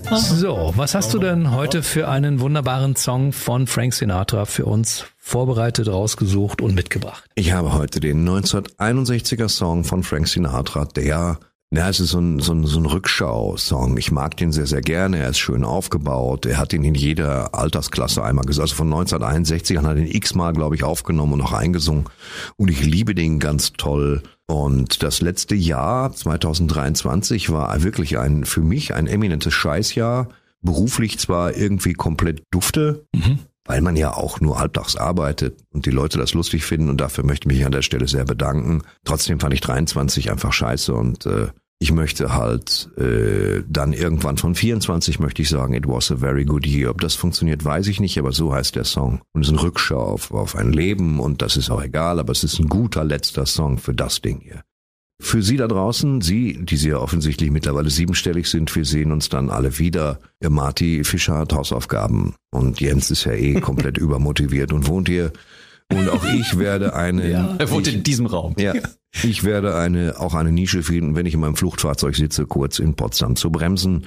So, 0.09 0.71
was 0.77 0.95
hast 0.95 1.13
du 1.13 1.19
denn 1.19 1.51
heute 1.51 1.83
für 1.83 2.07
einen 2.07 2.39
wunderbaren 2.39 2.95
Song 2.95 3.33
von 3.33 3.67
Frank 3.67 3.93
Sinatra 3.93 4.45
für 4.45 4.63
uns 4.63 5.03
vorbereitet, 5.17 5.89
rausgesucht 5.89 6.61
und 6.61 6.75
mitgebracht? 6.75 7.25
Ich 7.35 7.51
habe 7.51 7.73
heute 7.73 7.99
den 7.99 8.25
1961er 8.25 9.49
Song 9.49 9.83
von 9.83 10.03
Frank 10.03 10.29
Sinatra, 10.29 10.85
der, 10.85 11.41
na, 11.69 11.89
es 11.89 11.99
ist 11.99 12.11
so 12.11 12.19
ein, 12.19 12.39
so 12.39 12.53
ein, 12.53 12.65
so 12.65 12.79
ein 12.79 12.85
Rückschau-Song. 12.85 13.97
Ich 13.97 14.09
mag 14.09 14.37
den 14.37 14.53
sehr, 14.53 14.67
sehr 14.67 14.79
gerne. 14.79 15.17
Er 15.17 15.29
ist 15.29 15.39
schön 15.39 15.65
aufgebaut. 15.65 16.45
Er 16.45 16.59
hat 16.59 16.71
ihn 16.71 16.85
in 16.85 16.95
jeder 16.95 17.53
Altersklasse 17.53 18.23
einmal 18.23 18.45
gesungen. 18.45 18.63
Also 18.63 18.75
von 18.75 18.87
1961 18.87 19.77
an 19.77 19.85
hat 19.85 19.97
er 19.97 20.03
ihn 20.03 20.15
x-mal, 20.15 20.53
glaube 20.53 20.75
ich, 20.75 20.85
aufgenommen 20.85 21.33
und 21.33 21.41
auch 21.41 21.51
eingesungen. 21.51 22.05
Und 22.55 22.71
ich 22.71 22.81
liebe 22.83 23.13
den 23.13 23.39
ganz 23.39 23.73
toll. 23.73 24.23
Und 24.45 25.03
das 25.03 25.19
letzte 25.19 25.55
Jahr, 25.55 26.13
2023, 26.13 27.49
war 27.49 27.83
wirklich 27.83 28.17
ein, 28.17 28.45
für 28.45 28.61
mich 28.61 28.93
ein 28.93 29.07
eminentes 29.07 29.53
Scheißjahr. 29.53 30.29
Beruflich 30.61 31.19
zwar 31.19 31.57
irgendwie 31.57 31.93
komplett 31.93 32.43
dufte, 32.49 33.05
weil 33.67 33.81
man 33.81 33.95
ja 33.95 34.13
auch 34.13 34.39
nur 34.39 34.59
halbtags 34.59 34.95
arbeitet 34.95 35.59
und 35.71 35.85
die 35.85 35.91
Leute 35.91 36.17
das 36.17 36.33
lustig 36.33 36.63
finden 36.63 36.89
und 36.89 36.99
dafür 36.99 37.23
möchte 37.25 37.47
ich 37.47 37.57
mich 37.57 37.65
an 37.65 37.71
der 37.71 37.83
Stelle 37.83 38.07
sehr 38.07 38.25
bedanken. 38.25 38.81
Trotzdem 39.03 39.39
fand 39.39 39.53
ich 39.53 39.61
23 39.61 40.31
einfach 40.31 40.53
scheiße 40.53 40.93
und 40.93 41.25
äh, 41.25 41.49
ich 41.79 41.91
möchte 41.91 42.33
halt 42.33 42.89
äh, 42.97 43.61
dann 43.67 43.93
irgendwann 43.93 44.37
von 44.37 44.55
24 44.55 45.19
möchte 45.19 45.43
ich 45.43 45.49
sagen, 45.49 45.73
it 45.73 45.87
was 45.87 46.11
a 46.11 46.17
very 46.17 46.43
good 46.43 46.65
year. 46.65 46.89
Ob 46.89 47.01
das 47.01 47.13
funktioniert, 47.13 47.63
weiß 47.63 47.87
ich 47.87 47.99
nicht, 47.99 48.17
aber 48.17 48.31
so 48.31 48.51
heißt 48.51 48.75
der 48.75 48.83
Song. 48.83 49.21
Und 49.33 49.41
es 49.41 49.49
ist 49.49 49.53
eine 49.53 49.61
Rückschau 49.61 49.99
auf, 49.99 50.31
auf 50.31 50.55
ein 50.55 50.73
Leben 50.73 51.19
und 51.19 51.43
das 51.43 51.55
ist 51.55 51.69
auch 51.69 51.83
egal, 51.83 52.19
aber 52.19 52.31
es 52.31 52.43
ist 52.43 52.59
ein 52.59 52.67
guter 52.67 53.03
letzter 53.03 53.45
Song 53.45 53.77
für 53.77 53.93
das 53.93 54.21
Ding 54.21 54.41
hier. 54.41 54.63
Für 55.19 55.41
Sie 55.41 55.57
da 55.57 55.67
draußen, 55.67 56.21
Sie, 56.21 56.63
die 56.63 56.77
Sie 56.77 56.89
ja 56.89 56.97
offensichtlich 56.99 57.49
mittlerweile 57.49 57.89
siebenstellig 57.89 58.47
sind, 58.47 58.75
wir 58.75 58.85
sehen 58.85 59.11
uns 59.11 59.29
dann 59.29 59.49
alle 59.49 59.79
wieder. 59.79 60.19
Ihr 60.41 60.51
Marty 60.51 61.03
Fischer 61.03 61.39
hat 61.39 61.53
Hausaufgaben 61.53 62.35
und 62.51 62.79
Jens 62.79 63.09
ist 63.09 63.23
ja 63.23 63.33
eh 63.33 63.53
komplett 63.61 63.97
übermotiviert 63.97 64.71
und 64.73 64.87
wohnt 64.87 65.09
hier. 65.09 65.31
Und 65.91 66.09
auch 66.09 66.23
ich 66.25 66.59
werde 66.59 66.93
eine. 66.93 67.55
Er 67.57 67.71
wohnt 67.71 67.87
ich, 67.87 67.95
in 67.95 68.03
diesem 68.03 68.25
Raum. 68.25 68.55
ja, 68.57 68.73
ich 69.23 69.43
werde 69.43 69.75
eine 69.75 70.19
auch 70.19 70.35
eine 70.35 70.51
Nische 70.51 70.83
finden, 70.83 71.15
wenn 71.15 71.25
ich 71.25 71.33
in 71.33 71.39
meinem 71.39 71.55
Fluchtfahrzeug 71.55 72.15
sitze, 72.15 72.45
kurz 72.45 72.77
in 72.79 72.93
Potsdam 72.93 73.35
zu 73.35 73.49
bremsen. 73.49 74.05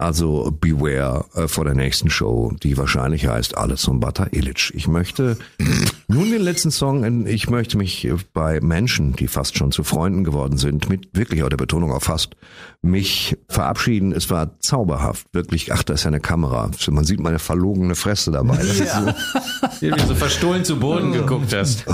Also 0.00 0.50
beware 0.58 1.26
äh, 1.34 1.46
vor 1.46 1.66
der 1.66 1.74
nächsten 1.74 2.08
Show, 2.08 2.52
die 2.62 2.78
wahrscheinlich 2.78 3.26
heißt 3.26 3.58
Alles 3.58 3.86
um 3.86 4.00
Bata 4.00 4.28
Illich. 4.30 4.72
Ich 4.74 4.88
möchte 4.88 5.36
nun 6.08 6.30
den 6.30 6.40
letzten 6.40 6.70
Song, 6.70 7.26
ich 7.26 7.50
möchte 7.50 7.76
mich 7.76 8.10
bei 8.32 8.60
Menschen, 8.62 9.14
die 9.14 9.28
fast 9.28 9.58
schon 9.58 9.72
zu 9.72 9.84
Freunden 9.84 10.24
geworden 10.24 10.56
sind, 10.56 10.88
mit 10.88 11.10
wirklich 11.12 11.42
auch 11.42 11.50
der 11.50 11.58
Betonung 11.58 11.92
auf 11.92 12.04
fast, 12.04 12.34
mich 12.80 13.36
verabschieden. 13.50 14.12
Es 14.12 14.30
war 14.30 14.58
zauberhaft, 14.60 15.26
wirklich. 15.34 15.70
Ach, 15.70 15.82
da 15.82 15.92
ist 15.92 16.04
ja 16.04 16.08
eine 16.08 16.20
Kamera. 16.20 16.70
Man 16.88 17.04
sieht 17.04 17.20
meine 17.20 17.38
verlogene 17.38 17.94
Fresse 17.94 18.30
dabei. 18.30 18.56
Das 18.56 18.80
ist 18.80 18.92
so, 18.94 19.06
Wie 19.80 19.90
du 19.90 20.06
so 20.06 20.14
verstohlen 20.14 20.64
zu 20.64 20.78
Boden 20.78 21.12
geguckt 21.12 21.54
hast. 21.54 21.84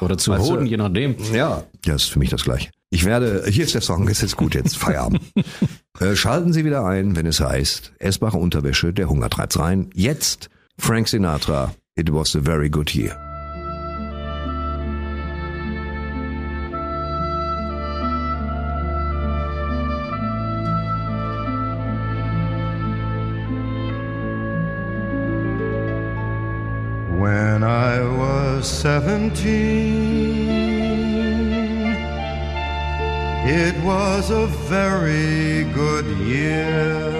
Oder 0.00 0.18
zu 0.18 0.32
du- 0.32 0.38
Hoden, 0.38 0.66
je 0.66 0.76
nachdem. 0.76 1.14
ja, 1.32 1.62
ja, 1.86 1.94
ist 1.94 2.10
für 2.10 2.18
mich 2.18 2.30
das 2.30 2.42
Gleiche. 2.42 2.70
Ich 2.94 3.04
werde, 3.04 3.42
hier 3.48 3.64
ist 3.64 3.74
der 3.74 3.80
Song, 3.80 4.06
ist 4.06 4.22
jetzt 4.22 4.36
gut, 4.36 4.54
jetzt 4.54 4.78
Feierabend. 4.78 5.20
äh, 5.98 6.14
schalten 6.14 6.52
Sie 6.52 6.64
wieder 6.64 6.86
ein, 6.86 7.16
wenn 7.16 7.26
es 7.26 7.40
heißt, 7.40 7.92
essbare 7.98 8.38
Unterwäsche, 8.38 8.92
der 8.92 9.08
Hunger 9.08 9.28
treibt's 9.28 9.58
rein. 9.58 9.90
Jetzt 9.94 10.48
Frank 10.78 11.08
Sinatra, 11.08 11.74
It 11.96 12.12
was 12.12 12.36
a 12.36 12.40
very 12.40 12.68
good 12.68 12.94
year. 12.94 13.16
When 27.18 27.64
I 27.64 28.00
was 28.02 28.68
seventeen, 28.68 30.13
it 33.46 33.76
was 33.84 34.30
a 34.30 34.46
very 34.46 35.64
good 35.74 36.06
year. 36.18 37.12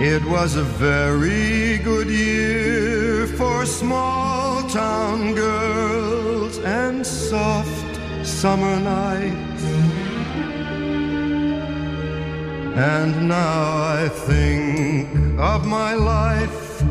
It 0.00 0.24
was 0.24 0.54
a 0.56 0.62
very 0.62 1.78
good 1.78 2.08
year 2.08 3.26
for 3.26 3.66
small 3.66 4.62
town 4.68 5.34
girls 5.34 6.58
and 6.58 7.04
soft 7.04 7.98
summer 8.24 8.78
nights. 8.78 9.64
And 12.76 13.28
now 13.28 13.82
I 14.02 14.08
think 14.08 15.08
of 15.38 15.66
my 15.66 15.94
life 15.94 16.82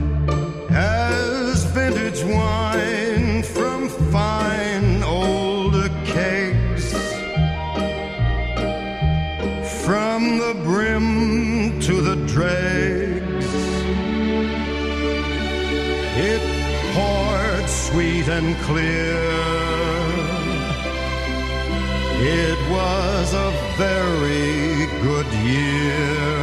as 0.69 1.63
vintage 1.65 2.23
wine 2.23 3.43
from 3.43 3.89
fine 4.11 4.42
Brim 10.73 11.79
to 11.81 12.01
the 12.01 12.15
dregs, 12.25 13.45
it 16.17 16.41
poured 16.95 17.69
sweet 17.69 18.27
and 18.27 18.55
clear. 18.65 19.21
It 22.25 22.59
was 22.71 23.33
a 23.35 23.51
very 23.77 24.87
good 25.03 25.27
year. 25.45 26.42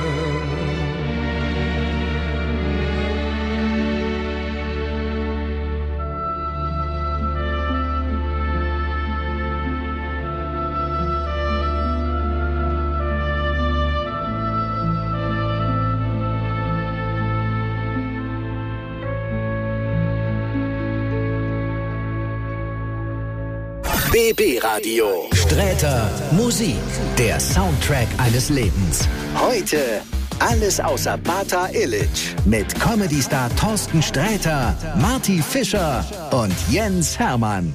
BB 24.13 24.59
Radio. 24.61 25.29
Sträter 25.33 26.11
Musik. 26.33 26.75
Der 27.17 27.39
Soundtrack 27.39 28.09
eines 28.19 28.49
Lebens. 28.49 29.09
Heute 29.41 30.03
alles 30.41 30.81
außer 30.81 31.17
Bata 31.19 31.69
Illich. 31.69 32.35
Mit 32.45 32.75
Comedy-Star 32.81 33.49
Thorsten 33.55 34.03
Sträter, 34.03 34.77
Marty 34.97 35.41
Fischer 35.41 36.05
und 36.33 36.55
Jens 36.69 37.21
Hermann. 37.21 37.73